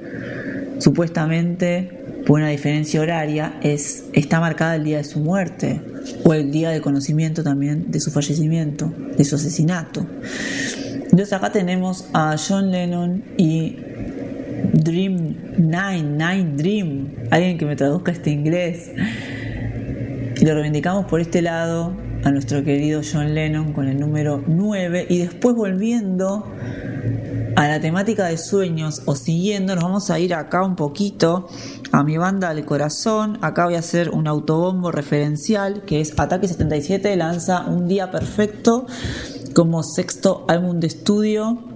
supuestamente 0.78 2.03
por 2.26 2.40
una 2.40 2.48
diferencia 2.48 3.00
horaria 3.00 3.54
es 3.62 4.04
está 4.12 4.40
marcada 4.40 4.76
el 4.76 4.84
día 4.84 4.98
de 4.98 5.04
su 5.04 5.20
muerte 5.20 5.80
o 6.24 6.34
el 6.34 6.50
día 6.50 6.70
de 6.70 6.80
conocimiento 6.80 7.42
también 7.42 7.90
de 7.90 8.00
su 8.00 8.10
fallecimiento, 8.10 8.92
de 9.16 9.24
su 9.24 9.36
asesinato. 9.36 10.06
Entonces 11.04 11.32
acá 11.32 11.52
tenemos 11.52 12.08
a 12.12 12.36
John 12.36 12.70
Lennon 12.70 13.22
y 13.36 13.76
Dream 14.72 15.36
Nine, 15.58 16.02
Nine 16.02 16.56
Dream, 16.56 17.08
alguien 17.30 17.58
que 17.58 17.66
me 17.66 17.76
traduzca 17.76 18.12
este 18.12 18.30
inglés. 18.30 18.90
Y 20.36 20.44
lo 20.44 20.54
reivindicamos 20.54 21.06
por 21.06 21.20
este 21.20 21.42
lado 21.42 21.94
a 22.24 22.30
nuestro 22.30 22.64
querido 22.64 23.02
John 23.10 23.34
Lennon 23.34 23.72
con 23.72 23.86
el 23.86 24.00
número 24.00 24.42
9 24.46 25.06
y 25.08 25.18
después 25.18 25.54
volviendo 25.54 26.50
a 27.56 27.68
la 27.68 27.80
temática 27.80 28.26
de 28.26 28.38
sueños 28.38 29.02
o 29.06 29.14
siguiendo, 29.14 29.74
nos 29.74 29.84
vamos 29.84 30.10
a 30.10 30.18
ir 30.18 30.34
acá 30.34 30.64
un 30.64 30.76
poquito 30.76 31.48
a 31.92 32.02
mi 32.02 32.16
banda 32.16 32.52
del 32.52 32.64
corazón. 32.64 33.38
Acá 33.42 33.66
voy 33.66 33.74
a 33.74 33.78
hacer 33.78 34.10
un 34.10 34.26
autobombo 34.26 34.90
referencial 34.90 35.82
que 35.82 36.00
es 36.00 36.18
Ataque 36.18 36.48
77, 36.48 37.14
lanza 37.16 37.66
Un 37.66 37.86
Día 37.86 38.10
Perfecto 38.10 38.86
como 39.54 39.82
sexto 39.82 40.44
álbum 40.48 40.80
de 40.80 40.88
estudio. 40.88 41.73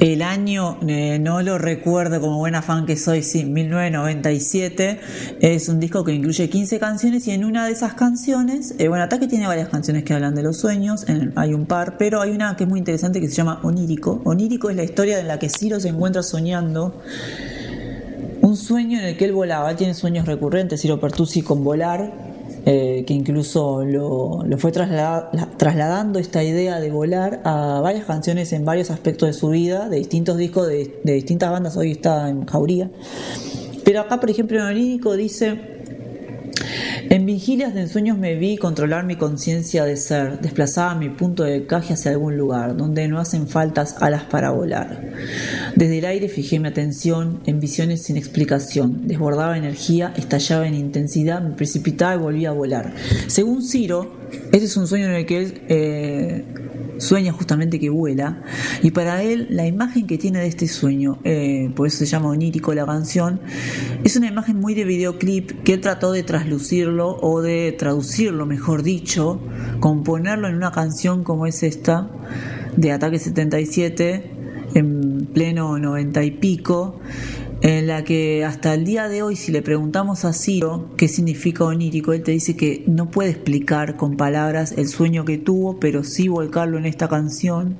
El 0.00 0.22
año 0.22 0.78
eh, 0.86 1.18
no 1.18 1.42
lo 1.42 1.58
recuerdo 1.58 2.20
como 2.20 2.38
buena 2.38 2.62
fan 2.62 2.86
que 2.86 2.96
soy, 2.96 3.24
sí, 3.24 3.44
1997. 3.44 5.00
Es 5.40 5.68
un 5.68 5.80
disco 5.80 6.04
que 6.04 6.12
incluye 6.12 6.48
15 6.48 6.78
canciones 6.78 7.26
y 7.26 7.32
en 7.32 7.44
una 7.44 7.66
de 7.66 7.72
esas 7.72 7.94
canciones, 7.94 8.76
eh, 8.78 8.86
bueno, 8.86 9.02
Ataque 9.02 9.26
tiene 9.26 9.48
varias 9.48 9.68
canciones 9.68 10.04
que 10.04 10.14
hablan 10.14 10.36
de 10.36 10.44
los 10.44 10.56
sueños, 10.56 11.04
hay 11.34 11.52
un 11.52 11.66
par, 11.66 11.96
pero 11.98 12.20
hay 12.20 12.30
una 12.30 12.56
que 12.56 12.62
es 12.62 12.70
muy 12.70 12.78
interesante 12.78 13.20
que 13.20 13.26
se 13.26 13.34
llama 13.34 13.58
Onírico. 13.64 14.20
Onírico 14.24 14.70
es 14.70 14.76
la 14.76 14.84
historia 14.84 15.18
en 15.18 15.26
la 15.26 15.40
que 15.40 15.48
Ciro 15.48 15.80
se 15.80 15.88
encuentra 15.88 16.22
soñando 16.22 16.94
un 18.40 18.56
sueño 18.56 19.00
en 19.00 19.04
el 19.04 19.16
que 19.16 19.24
él 19.24 19.32
volaba. 19.32 19.68
Él 19.68 19.76
tiene 19.76 19.94
sueños 19.94 20.26
recurrentes, 20.26 20.80
Ciro 20.80 21.00
Pertusi, 21.00 21.42
con 21.42 21.64
volar 21.64 22.28
eh, 22.70 23.04
que 23.06 23.14
incluso 23.14 23.82
lo, 23.82 24.44
fue 24.58 24.72
trasladando 25.58 26.18
esta 26.18 26.42
idea 26.42 26.80
de 26.80 26.90
volar 26.90 27.40
a 27.44 27.80
varias 27.82 28.04
canciones 28.06 28.52
en 28.52 28.64
varios 28.64 28.90
aspectos 28.90 29.28
de 29.28 29.32
su 29.32 29.50
vida, 29.50 29.88
de 29.88 29.98
distintos 29.98 30.38
discos 30.38 30.68
de, 30.68 31.00
distintas 31.04 31.50
bandas, 31.50 31.76
hoy 31.76 31.90
está 31.92 32.28
en 32.28 32.46
Jauría. 32.46 32.90
Pero 33.84 34.00
acá, 34.00 34.20
por 34.20 34.30
ejemplo, 34.30 34.58
en 34.58 34.64
Onírico 34.64 35.16
dice 35.16 35.60
en 37.10 37.24
vigilias 37.24 37.74
de 37.74 37.82
ensueños 37.82 38.18
me 38.18 38.34
vi 38.34 38.58
controlar 38.58 39.04
mi 39.04 39.16
conciencia 39.16 39.84
de 39.84 39.96
ser, 39.96 40.40
desplazaba 40.40 40.94
mi 40.94 41.08
punto 41.08 41.42
de 41.42 41.64
caje 41.66 41.94
hacia 41.94 42.10
algún 42.10 42.36
lugar, 42.36 42.76
donde 42.76 43.08
no 43.08 43.18
hacen 43.18 43.48
faltas 43.48 43.96
alas 44.00 44.24
para 44.24 44.50
volar. 44.50 45.14
Desde 45.74 45.98
el 45.98 46.04
aire 46.04 46.28
fijé 46.28 46.60
mi 46.60 46.68
atención 46.68 47.40
en 47.46 47.60
visiones 47.60 48.02
sin 48.02 48.16
explicación, 48.16 49.06
desbordaba 49.06 49.56
energía, 49.56 50.12
estallaba 50.16 50.66
en 50.68 50.74
intensidad, 50.74 51.40
me 51.40 51.54
precipitaba 51.54 52.14
y 52.14 52.18
volvía 52.18 52.50
a 52.50 52.52
volar. 52.52 52.94
Según 53.26 53.62
Ciro, 53.62 54.12
este 54.52 54.66
es 54.66 54.76
un 54.76 54.86
sueño 54.86 55.06
en 55.06 55.12
el 55.12 55.26
que 55.26 55.38
él 55.38 55.62
eh, 55.68 56.44
sueña 56.98 57.32
justamente 57.32 57.78
que 57.78 57.90
vuela 57.90 58.42
y 58.82 58.90
para 58.90 59.22
él 59.22 59.46
la 59.50 59.66
imagen 59.66 60.06
que 60.06 60.18
tiene 60.18 60.40
de 60.40 60.48
este 60.48 60.68
sueño, 60.68 61.18
eh, 61.24 61.70
por 61.74 61.86
eso 61.86 61.98
se 61.98 62.06
llama 62.06 62.28
onírico 62.28 62.74
la 62.74 62.84
canción, 62.84 63.40
es 64.04 64.16
una 64.16 64.26
imagen 64.26 64.58
muy 64.58 64.74
de 64.74 64.84
videoclip 64.84 65.62
que 65.62 65.74
él 65.74 65.80
trató 65.80 66.12
de 66.12 66.22
traslucirlo 66.22 66.97
o 67.06 67.40
de 67.40 67.72
traducirlo, 67.72 68.46
mejor 68.46 68.82
dicho, 68.82 69.40
componerlo 69.80 70.48
en 70.48 70.54
una 70.54 70.72
canción 70.72 71.24
como 71.24 71.46
es 71.46 71.62
esta 71.62 72.10
de 72.76 72.92
Ataque 72.92 73.18
77 73.18 74.30
en 74.74 75.26
pleno 75.32 75.78
noventa 75.78 76.24
y 76.24 76.30
pico 76.32 77.00
en 77.60 77.88
la 77.88 78.04
que 78.04 78.44
hasta 78.44 78.74
el 78.74 78.84
día 78.84 79.08
de 79.08 79.22
hoy 79.22 79.34
si 79.34 79.50
le 79.50 79.62
preguntamos 79.62 80.24
a 80.24 80.32
Ciro 80.32 80.90
qué 80.96 81.08
significa 81.08 81.64
onírico, 81.64 82.12
él 82.12 82.22
te 82.22 82.30
dice 82.32 82.56
que 82.56 82.84
no 82.86 83.10
puede 83.10 83.30
explicar 83.30 83.96
con 83.96 84.16
palabras 84.16 84.72
el 84.76 84.88
sueño 84.88 85.24
que 85.24 85.38
tuvo, 85.38 85.80
pero 85.80 86.04
sí 86.04 86.28
volcarlo 86.28 86.78
en 86.78 86.86
esta 86.86 87.08
canción, 87.08 87.78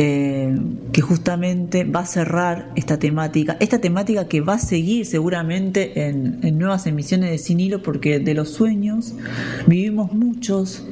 eh, 0.00 0.56
que 0.92 1.00
justamente 1.00 1.82
va 1.82 2.00
a 2.00 2.06
cerrar 2.06 2.70
esta 2.76 3.00
temática, 3.00 3.56
esta 3.58 3.80
temática 3.80 4.28
que 4.28 4.40
va 4.40 4.54
a 4.54 4.58
seguir 4.60 5.04
seguramente 5.04 6.06
en, 6.06 6.56
nuevas 6.56 6.86
emisiones 6.86 7.32
de 7.32 7.38
Sin 7.38 7.58
Hilo, 7.58 7.82
porque 7.82 8.20
de 8.20 8.32
los 8.32 8.50
sueños 8.50 9.14
vivimos 9.66 10.12
muchos 10.12 10.84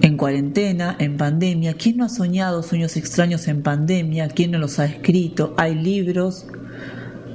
en 0.00 0.16
cuarentena, 0.16 0.96
en 0.98 1.18
pandemia. 1.18 1.74
¿Quién 1.74 1.98
no 1.98 2.06
ha 2.06 2.08
soñado 2.08 2.62
sueños 2.62 2.96
extraños 2.96 3.46
en 3.46 3.60
pandemia? 3.62 4.28
¿Quién 4.28 4.52
no 4.52 4.58
los 4.58 4.78
ha 4.78 4.86
escrito? 4.86 5.52
Hay 5.58 5.74
libros 5.74 6.46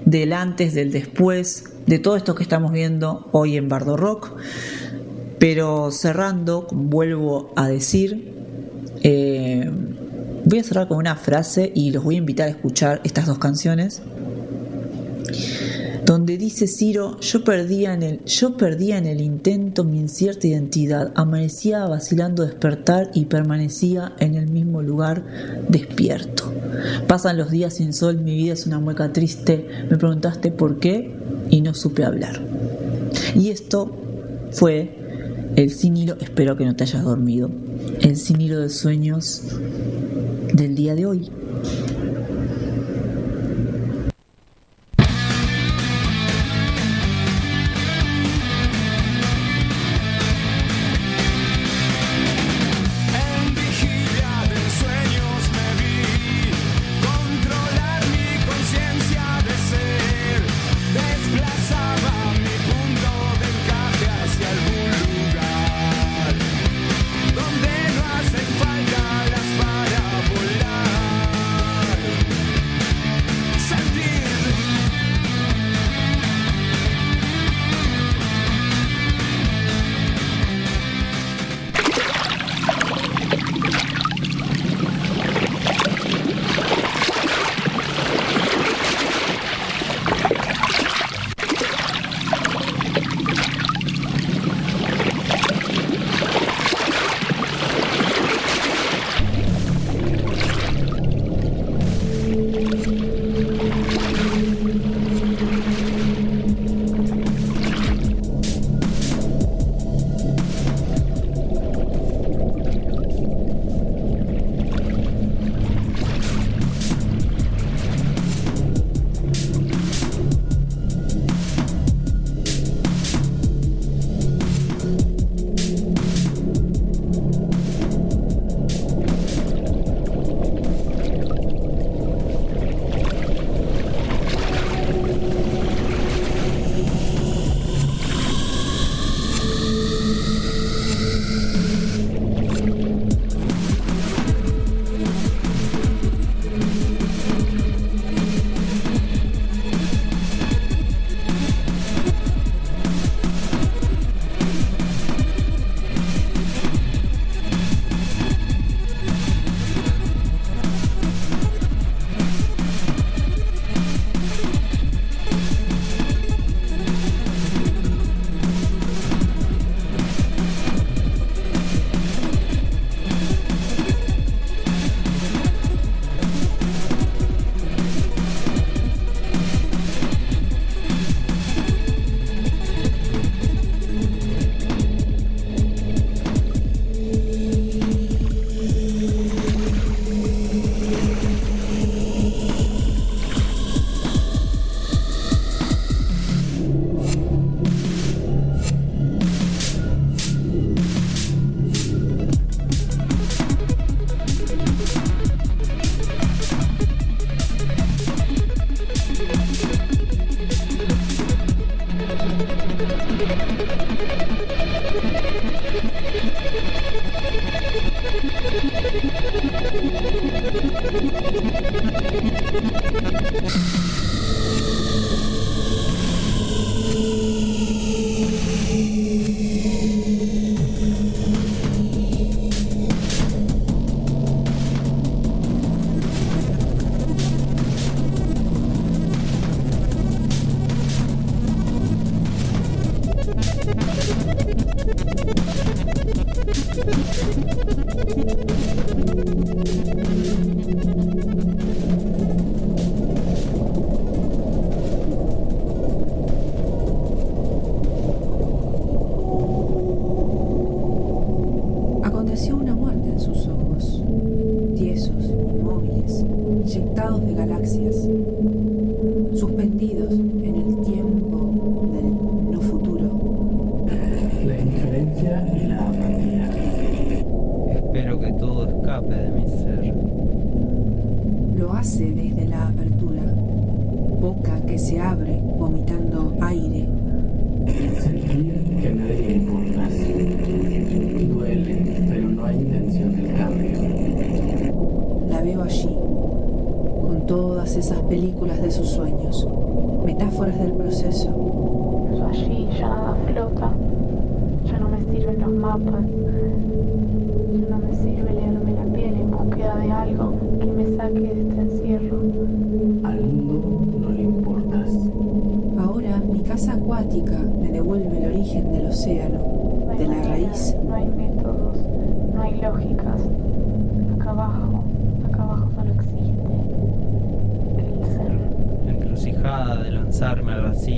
del 0.06 0.34
antes, 0.34 0.74
del 0.74 0.91
después, 0.91 1.66
de 1.86 1.99
todo 1.99 2.16
esto 2.16 2.34
que 2.34 2.41
estamos 2.41 2.72
viendo 2.72 3.30
hoy 3.32 3.57
en 3.57 3.70
Bardo 3.70 3.95
Rock. 3.95 4.32
Pero 5.38 5.91
cerrando, 5.91 6.66
vuelvo 6.72 7.53
a 7.56 7.68
decir, 7.68 8.40
eh, 9.03 9.39
voy 10.49 10.59
a 10.59 10.63
cerrar 10.63 10.88
con 10.88 10.97
una 10.97 11.15
frase 11.15 11.71
y 11.73 11.91
los 11.91 12.03
voy 12.03 12.15
a 12.15 12.17
invitar 12.17 12.47
a 12.47 12.51
escuchar 12.51 13.01
estas 13.03 13.27
dos 13.27 13.38
canciones 13.38 14.01
donde 16.05 16.39
dice 16.39 16.65
Ciro, 16.65 17.19
yo 17.19 17.43
perdía, 17.43 17.93
en 17.93 18.01
el, 18.01 18.26
yo 18.26 18.57
perdía 18.57 18.97
en 18.97 19.05
el 19.05 19.21
intento 19.21 19.84
mi 19.84 19.99
incierta 19.99 20.47
identidad, 20.47 21.11
amanecía 21.13 21.85
vacilando 21.85 22.43
despertar 22.43 23.11
y 23.13 23.26
permanecía 23.26 24.13
en 24.17 24.34
el 24.34 24.47
mismo 24.47 24.81
lugar 24.81 25.23
despierto. 25.67 26.51
Pasan 27.05 27.38
los 27.38 27.51
días 27.51 27.76
sin 27.76 27.93
sol, 27.93 28.17
mi 28.17 28.34
vida 28.34 28.53
es 28.53 28.65
una 28.65 28.80
mueca 28.80 29.13
triste, 29.13 29.67
me 29.88 29.97
preguntaste 29.97 30.49
por 30.49 30.80
qué 30.80 31.13
y 31.51 31.61
no 31.61 31.76
supe 31.76 32.03
hablar. 32.03 32.41
Y 33.35 33.49
esto 33.49 33.95
fue 34.49 34.97
el 35.55 35.69
sin 35.69 35.95
hilo, 35.95 36.17
espero 36.19 36.57
que 36.57 36.65
no 36.65 36.76
te 36.76 36.85
hayas 36.85 37.03
dormido, 37.03 37.51
el 38.01 38.17
sin 38.17 38.41
hilo 38.41 38.59
de 38.59 38.69
sueños 38.69 39.43
del 40.60 40.76
día 40.76 40.94
de 40.95 41.06
hoy. 41.06 41.30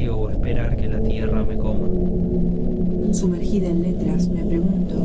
O 0.10 0.30
esperar 0.30 0.76
que 0.76 0.88
la 0.88 1.02
tierra 1.02 1.44
me 1.44 1.58
coma. 1.58 1.88
Sumergida 3.14 3.70
en 3.70 3.82
letras, 3.84 4.28
me 4.30 4.44
pregunto, 4.44 4.96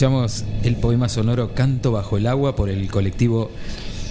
Escuchamos 0.00 0.44
el 0.62 0.76
poema 0.76 1.10
sonoro 1.10 1.54
Canto 1.54 1.92
bajo 1.92 2.16
el 2.16 2.26
agua 2.26 2.56
por 2.56 2.70
el 2.70 2.90
colectivo 2.90 3.50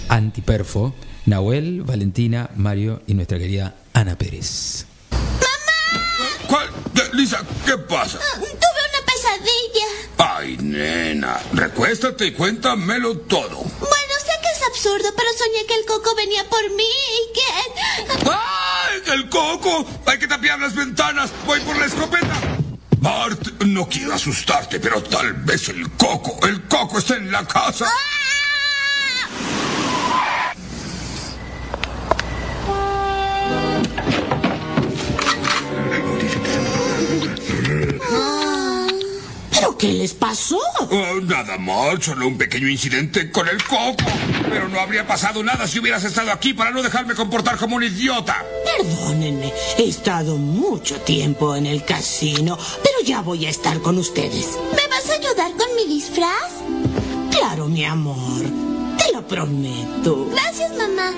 Antiperfo, 0.08 0.94
Nahuel, 1.26 1.82
Valentina, 1.82 2.48
Mario 2.54 3.02
y 3.08 3.14
nuestra 3.14 3.38
querida 3.40 3.74
Ana 3.92 4.16
Pérez. 4.16 4.86
¿Cuál? 6.46 6.68
Eh, 6.68 7.10
Lisa, 7.12 7.44
¿qué 7.66 7.76
pasa? 7.76 8.20
Tuve 8.36 8.46
una 8.46 9.04
pesadilla. 9.04 9.86
Ay, 10.18 10.58
nena, 10.62 11.40
recuéstate 11.54 12.26
y 12.26 12.32
cuéntamelo 12.34 13.18
todo. 13.22 13.56
Bueno, 13.56 14.14
sé 14.24 14.32
que 14.42 14.48
es 14.48 14.62
absurdo, 14.68 15.08
pero 15.16 15.28
soñé 15.36 15.66
que 15.66 15.74
el 15.74 15.86
coco 15.86 16.14
venía 16.14 16.48
por 16.48 16.62
mí 16.70 16.84
y 16.84 17.32
que... 17.34 18.30
¡Ay, 18.30 19.12
el 19.12 19.28
coco! 19.28 19.84
Hay 20.06 20.20
que 20.20 20.28
tapiar 20.28 20.60
las 20.60 20.76
ventanas. 20.76 21.32
Voy 21.44 21.58
por 21.58 21.76
la 21.76 21.86
escopeta. 21.86 22.40
Bart, 23.00 23.49
no 23.66 23.86
quiero 23.88 24.14
asustarte, 24.14 24.80
pero 24.80 25.02
tal 25.02 25.32
vez 25.34 25.68
el 25.68 25.90
coco, 25.92 26.46
el 26.46 26.62
coco 26.62 26.98
está 26.98 27.16
en 27.16 27.30
la 27.30 27.46
casa. 27.46 27.86
Pero, 27.86 28.19
¿Qué 39.80 39.94
les 39.94 40.12
pasó? 40.12 40.60
Oh, 40.78 41.20
nada 41.22 41.56
más, 41.56 42.04
solo 42.04 42.26
un 42.26 42.36
pequeño 42.36 42.68
incidente 42.68 43.30
con 43.30 43.48
el 43.48 43.64
coco. 43.64 44.04
Pero 44.50 44.68
no 44.68 44.78
habría 44.78 45.06
pasado 45.06 45.42
nada 45.42 45.66
si 45.66 45.78
hubieras 45.78 46.04
estado 46.04 46.30
aquí 46.32 46.52
para 46.52 46.70
no 46.70 46.82
dejarme 46.82 47.14
comportar 47.14 47.56
como 47.56 47.76
un 47.76 47.84
idiota. 47.84 48.44
Perdónenme, 48.76 49.50
he 49.78 49.88
estado 49.88 50.36
mucho 50.36 51.00
tiempo 51.00 51.56
en 51.56 51.64
el 51.64 51.82
casino, 51.82 52.58
pero 52.82 52.96
ya 53.06 53.22
voy 53.22 53.46
a 53.46 53.48
estar 53.48 53.80
con 53.80 53.96
ustedes. 53.96 54.58
¿Me 54.76 54.86
vas 54.88 55.08
a 55.08 55.14
ayudar 55.14 55.52
con 55.56 55.74
mi 55.74 55.86
disfraz? 55.86 56.52
Claro, 57.30 57.66
mi 57.66 57.86
amor. 57.86 58.42
Te 58.98 59.14
lo 59.14 59.26
prometo. 59.26 60.26
Gracias, 60.30 60.72
mamá. 60.76 61.14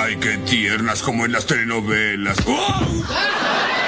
Ay, 0.00 0.16
qué 0.16 0.38
tiernas 0.38 1.02
como 1.02 1.26
en 1.26 1.32
las 1.32 1.44
telenovelas. 1.44 2.38
¡Oh! 2.46 2.80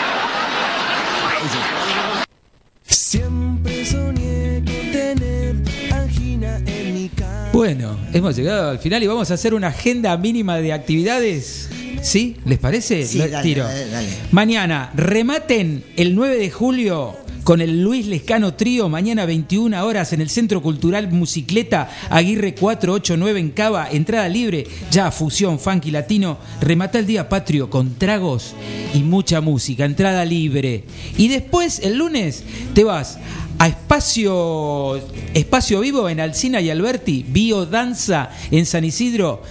Bueno, 7.72 7.96
hemos 8.12 8.34
llegado 8.34 8.68
al 8.68 8.80
final 8.80 9.00
y 9.00 9.06
vamos 9.06 9.30
a 9.30 9.34
hacer 9.34 9.54
una 9.54 9.68
agenda 9.68 10.16
mínima 10.16 10.56
de 10.56 10.72
actividades. 10.72 11.68
¿Sí? 12.02 12.36
¿Les 12.44 12.58
parece? 12.58 13.06
Sí, 13.06 13.18
dale, 13.18 13.42
tiro. 13.44 13.62
dale, 13.62 13.88
dale. 13.88 14.08
Mañana, 14.32 14.90
rematen 14.96 15.84
el 15.96 16.16
9 16.16 16.36
de 16.36 16.50
julio 16.50 17.16
con 17.44 17.60
el 17.60 17.80
Luis 17.80 18.06
Lescano 18.06 18.54
Trío, 18.54 18.88
mañana 18.88 19.24
21 19.24 19.86
horas 19.86 20.12
en 20.12 20.20
el 20.20 20.30
Centro 20.30 20.60
Cultural 20.62 21.12
Musicleta 21.12 21.88
Aguirre 22.10 22.56
489 22.56 23.38
en 23.38 23.50
Cava, 23.50 23.88
entrada 23.88 24.28
libre, 24.28 24.66
ya 24.90 25.12
fusión, 25.12 25.60
funky 25.60 25.92
latino, 25.92 26.38
remata 26.60 26.98
el 26.98 27.06
día 27.06 27.28
patrio 27.28 27.70
con 27.70 27.94
tragos 27.94 28.56
y 28.94 29.04
mucha 29.04 29.40
música, 29.40 29.84
entrada 29.84 30.24
libre. 30.24 30.82
Y 31.16 31.28
después, 31.28 31.78
el 31.84 31.98
lunes, 31.98 32.42
te 32.74 32.82
vas 32.82 33.18
a 33.60 33.68
Espacio, 33.68 34.96
Espacio 35.34 35.80
Vivo 35.80 36.08
en 36.08 36.18
Alcina 36.18 36.62
y 36.62 36.70
Alberti, 36.70 37.26
Biodanza 37.28 38.30
en 38.50 38.64
San 38.64 38.84
Isidro, 38.84 39.42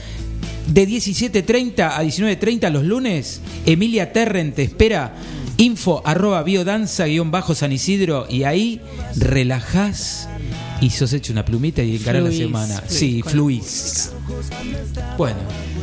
de 0.65 0.87
17.30 0.87 1.91
a 1.95 2.03
19.30 2.03 2.71
los 2.71 2.83
lunes, 2.85 3.39
Emilia 3.67 4.11
Terren 4.11 4.53
te 4.53 4.63
espera. 4.63 5.13
Info 5.57 6.01
arroba 6.05 6.41
biodanza 6.41 7.05
guion 7.05 7.29
bajo 7.29 7.53
San 7.53 7.71
Isidro 7.71 8.25
y 8.27 8.45
ahí 8.45 8.81
relajás 9.15 10.27
y 10.81 10.89
sos 10.89 11.11
hecho 11.13 11.33
una 11.33 11.43
plumita 11.45 11.81
y 11.83 11.95
encarás 11.97 12.23
la 12.23 12.31
semana. 12.31 12.75
fluís 12.81 12.91
Sí, 12.99 13.21
fluís. 13.25 14.11
Bueno, 15.17 15.35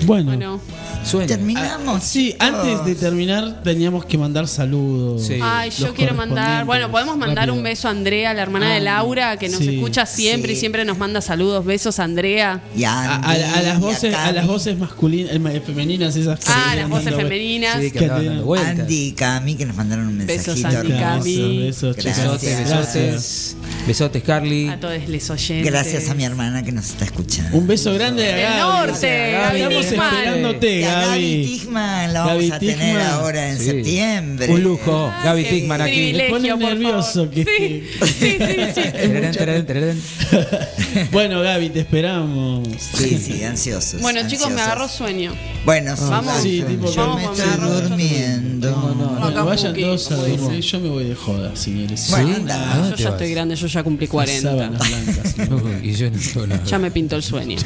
Bueno. 0.04 0.24
Bueno. 0.26 0.60
sueño. 1.04 1.26
Terminamos. 1.26 2.02
Sí, 2.02 2.34
antes 2.38 2.84
de 2.84 2.94
terminar 2.94 3.62
teníamos 3.62 4.04
que 4.04 4.16
mandar 4.18 4.48
saludos. 4.48 5.26
Sí. 5.26 5.38
Ay, 5.42 5.70
yo 5.70 5.94
quiero 5.94 6.14
mandar. 6.14 6.64
Bueno, 6.64 6.90
podemos 6.90 7.16
mandar 7.16 7.50
un 7.50 7.62
beso 7.62 7.88
a 7.88 7.90
Andrea, 7.90 8.32
la 8.34 8.42
hermana 8.42 8.70
de 8.70 8.76
Ah, 8.76 8.80
Laura, 8.80 9.36
que 9.36 9.48
nos 9.48 9.58
sí. 9.60 9.76
escucha 9.76 10.06
siempre 10.06 10.52
y 10.52 10.56
siempre 10.56 10.84
nos 10.84 10.98
manda 10.98 11.20
saludos. 11.20 11.64
Besos, 11.64 11.98
Andrea. 11.98 12.62
Y 12.76 12.84
a 12.84 12.92
A, 12.92 13.16
a- 13.16 13.30
Andy, 13.32 13.42
a 13.42 13.62
las 13.62 13.78
y 13.78 13.80
voces, 13.80 14.14
a 14.14 14.32
las 14.32 14.46
voces 14.46 14.78
masculinas, 14.78 15.32
eh, 15.34 15.38
ma- 15.38 15.50
femeninas 15.64 16.16
esas. 16.16 16.40
que 16.40 16.46
Ah, 16.52 16.74
las 16.76 16.88
voces 16.88 17.04
dando- 17.06 17.18
femeninas. 17.20 17.80
Sí, 17.80 17.90
que 17.90 17.98
que. 17.98 18.64
Andy 18.66 19.02
y 19.08 19.12
Cami 19.12 19.54
que 19.56 19.66
nos 19.66 19.76
mandaron 19.76 20.06
un 20.08 20.26
Besos, 20.26 20.56
mensajito. 20.58 20.80
Andy 20.80 20.88
y 20.92 20.92
hermoso. 20.92 21.18
Cami. 21.18 21.58
Besos, 21.58 21.96
chicos. 21.96 22.16
Besotes, 22.16 22.68
Gracias. 22.68 22.94
besotes. 22.94 23.56
Besotes, 23.86 24.22
Carly. 24.24 24.68
A 24.68 24.80
todos 24.80 25.08
les 25.08 25.30
oyentes. 25.30 25.64
Gracias 25.70 26.08
a 26.10 26.14
mi 26.14 26.24
hermana 26.24 26.64
que 26.64 26.72
nos 26.72 26.86
está 26.90 27.04
escuchando. 27.04 27.56
Un 27.56 27.68
beso 27.68 27.94
grande 27.94 28.32
a 28.32 28.36
Del 28.36 28.46
Gaby. 28.46 28.58
norte, 28.88 29.30
Gaby 29.32 29.60
Estamos 29.60 29.86
esperándote, 29.86 30.80
Gaby 30.80 31.06
Gaby. 31.06 31.44
Tigman 31.46 32.12
la 32.12 32.20
vamos 32.24 32.34
Gaby 32.34 32.50
a 32.52 32.58
tener 32.58 33.00
ahora 33.02 33.50
en 33.50 33.58
Sí. 33.58 33.64
septiembre. 33.64 34.52
Un 34.52 34.62
lujo. 34.64 35.12
Gaby 35.22 35.44
qué 35.44 35.50
Tigman 35.50 35.80
aquí. 35.82 36.12
Me 36.14 36.28
pone 36.30 36.56
nervioso 36.56 37.30
que, 37.30 37.44
Sí, 37.44 37.84
sí, 38.18 38.38
sí. 38.74 38.82
Bueno, 41.12 41.40
Gaby, 41.42 41.68
te 41.70 41.80
esperamos. 41.80 42.66
Sí, 42.96 43.18
sí, 43.18 43.44
ansiosos. 43.44 44.00
Bueno, 44.00 44.20
chicos, 44.26 44.50
me 44.50 44.60
agarró 44.62 44.88
sueño. 44.88 45.32
Bueno, 45.64 45.96
sí, 45.96 46.02
Vamos. 46.08 46.34
Sí, 46.42 46.64
tipo, 46.66 46.90
yo 46.92 47.14
me 47.16 47.24
estoy 47.24 47.40
agarro- 47.40 47.80
durmiendo. 47.82 48.74
Bueno, 48.74 49.26
Acá 49.26 49.42
vayan 49.44 49.72
Puki, 49.72 49.82
todos 49.82 50.10
a 50.12 50.16
dormir. 50.16 50.60
Yo 50.60 50.80
me 50.80 50.88
voy 50.88 51.04
de 51.04 51.14
joda, 51.14 51.54
señores. 51.54 52.06
Bueno, 52.10 52.36
anda. 52.36 52.56
nada. 52.58 52.86
¿A 52.86 52.90
Yo 52.90 52.96
ya 52.96 53.08
estoy 53.10 53.30
grande, 53.30 53.56
yo 53.56 53.66
ya 53.76 53.82
cumplí 53.84 54.06
Las 54.06 54.12
40. 54.12 54.50
sábanas 54.50 54.88
blancas. 54.88 55.34
Y 55.82 55.92
yo 55.92 56.10
no 56.10 56.46
nada. 56.46 56.64
Ya 56.64 56.78
me 56.78 56.90
pintó 56.90 57.16
el 57.16 57.22
sueño. 57.22 57.58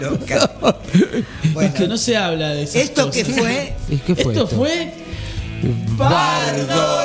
Loca. 0.00 0.50
Es 1.60 1.72
que 1.74 1.86
no 1.86 1.96
se 1.98 2.16
habla 2.16 2.48
de 2.54 2.62
eso. 2.64 2.78
¿Esto 2.78 3.10
qué 3.10 3.24
fue? 3.24 3.74
¿Y 3.90 3.96
qué 3.98 4.14
fue 4.16 4.32
Esto 4.32 4.44
esto? 4.44 4.56
fue. 4.56 4.92
Bardo 5.96 7.00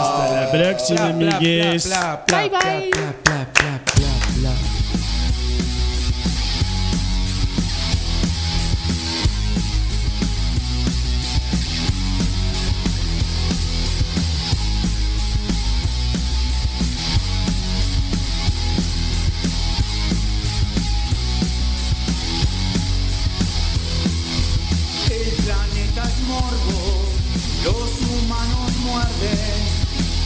Hasta 0.00 0.40
la 0.40 0.50
próxima, 0.52 1.08
amigues. 1.08 1.88
Bye, 2.28 2.50
bye. 2.50 4.01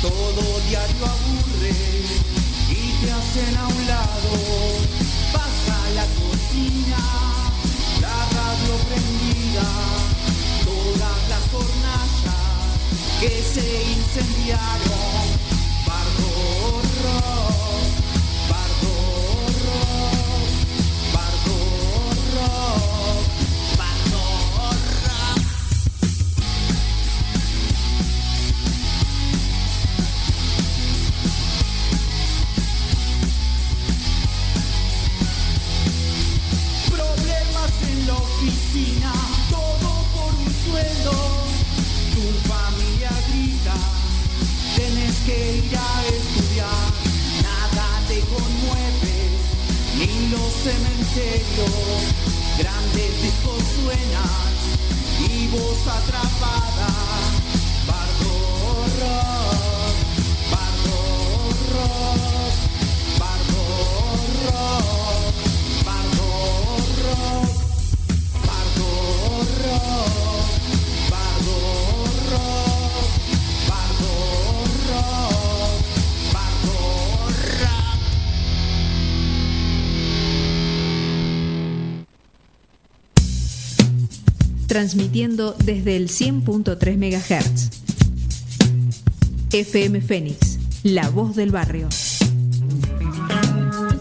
Todo 0.09 0.61
diario 0.69 1.05
aburre 1.05 1.75
y 2.71 3.05
te 3.05 3.13
hacen 3.13 3.57
a 3.57 3.67
un 3.67 3.87
lado. 3.87 4.31
Pasa 5.33 5.77
la 5.95 6.07
cocina, 6.21 6.99
la 8.01 8.17
radio 8.39 8.75
prendida, 8.89 9.69
todas 10.65 11.19
las 11.29 11.55
hornallas 11.55 12.41
que 13.21 13.43
se 13.43 13.67
incendiaron. 13.93 15.16
Tenés 45.27 45.39
que 45.39 45.57
ir 45.57 45.77
a 45.77 46.07
estudiar. 46.07 46.69
Nada 47.43 47.87
te 48.09 48.21
conmueve, 48.21 49.17
ni 49.99 50.29
los 50.31 50.53
cementerios. 50.63 52.03
Grandes 52.59 53.23
discos 53.23 53.63
suenan 53.83 54.53
y 55.31 55.49
vos 55.49 55.79
atrapada. 55.87 57.06
Transmitiendo 84.77 85.57
desde 85.65 85.97
el 85.97 86.11
100.3 86.11 86.99
MHz. 86.99 87.71
FM 89.51 90.03
Fénix, 90.03 90.59
la 90.83 91.09
voz 91.09 91.35
del 91.35 91.51
barrio. 91.51 91.89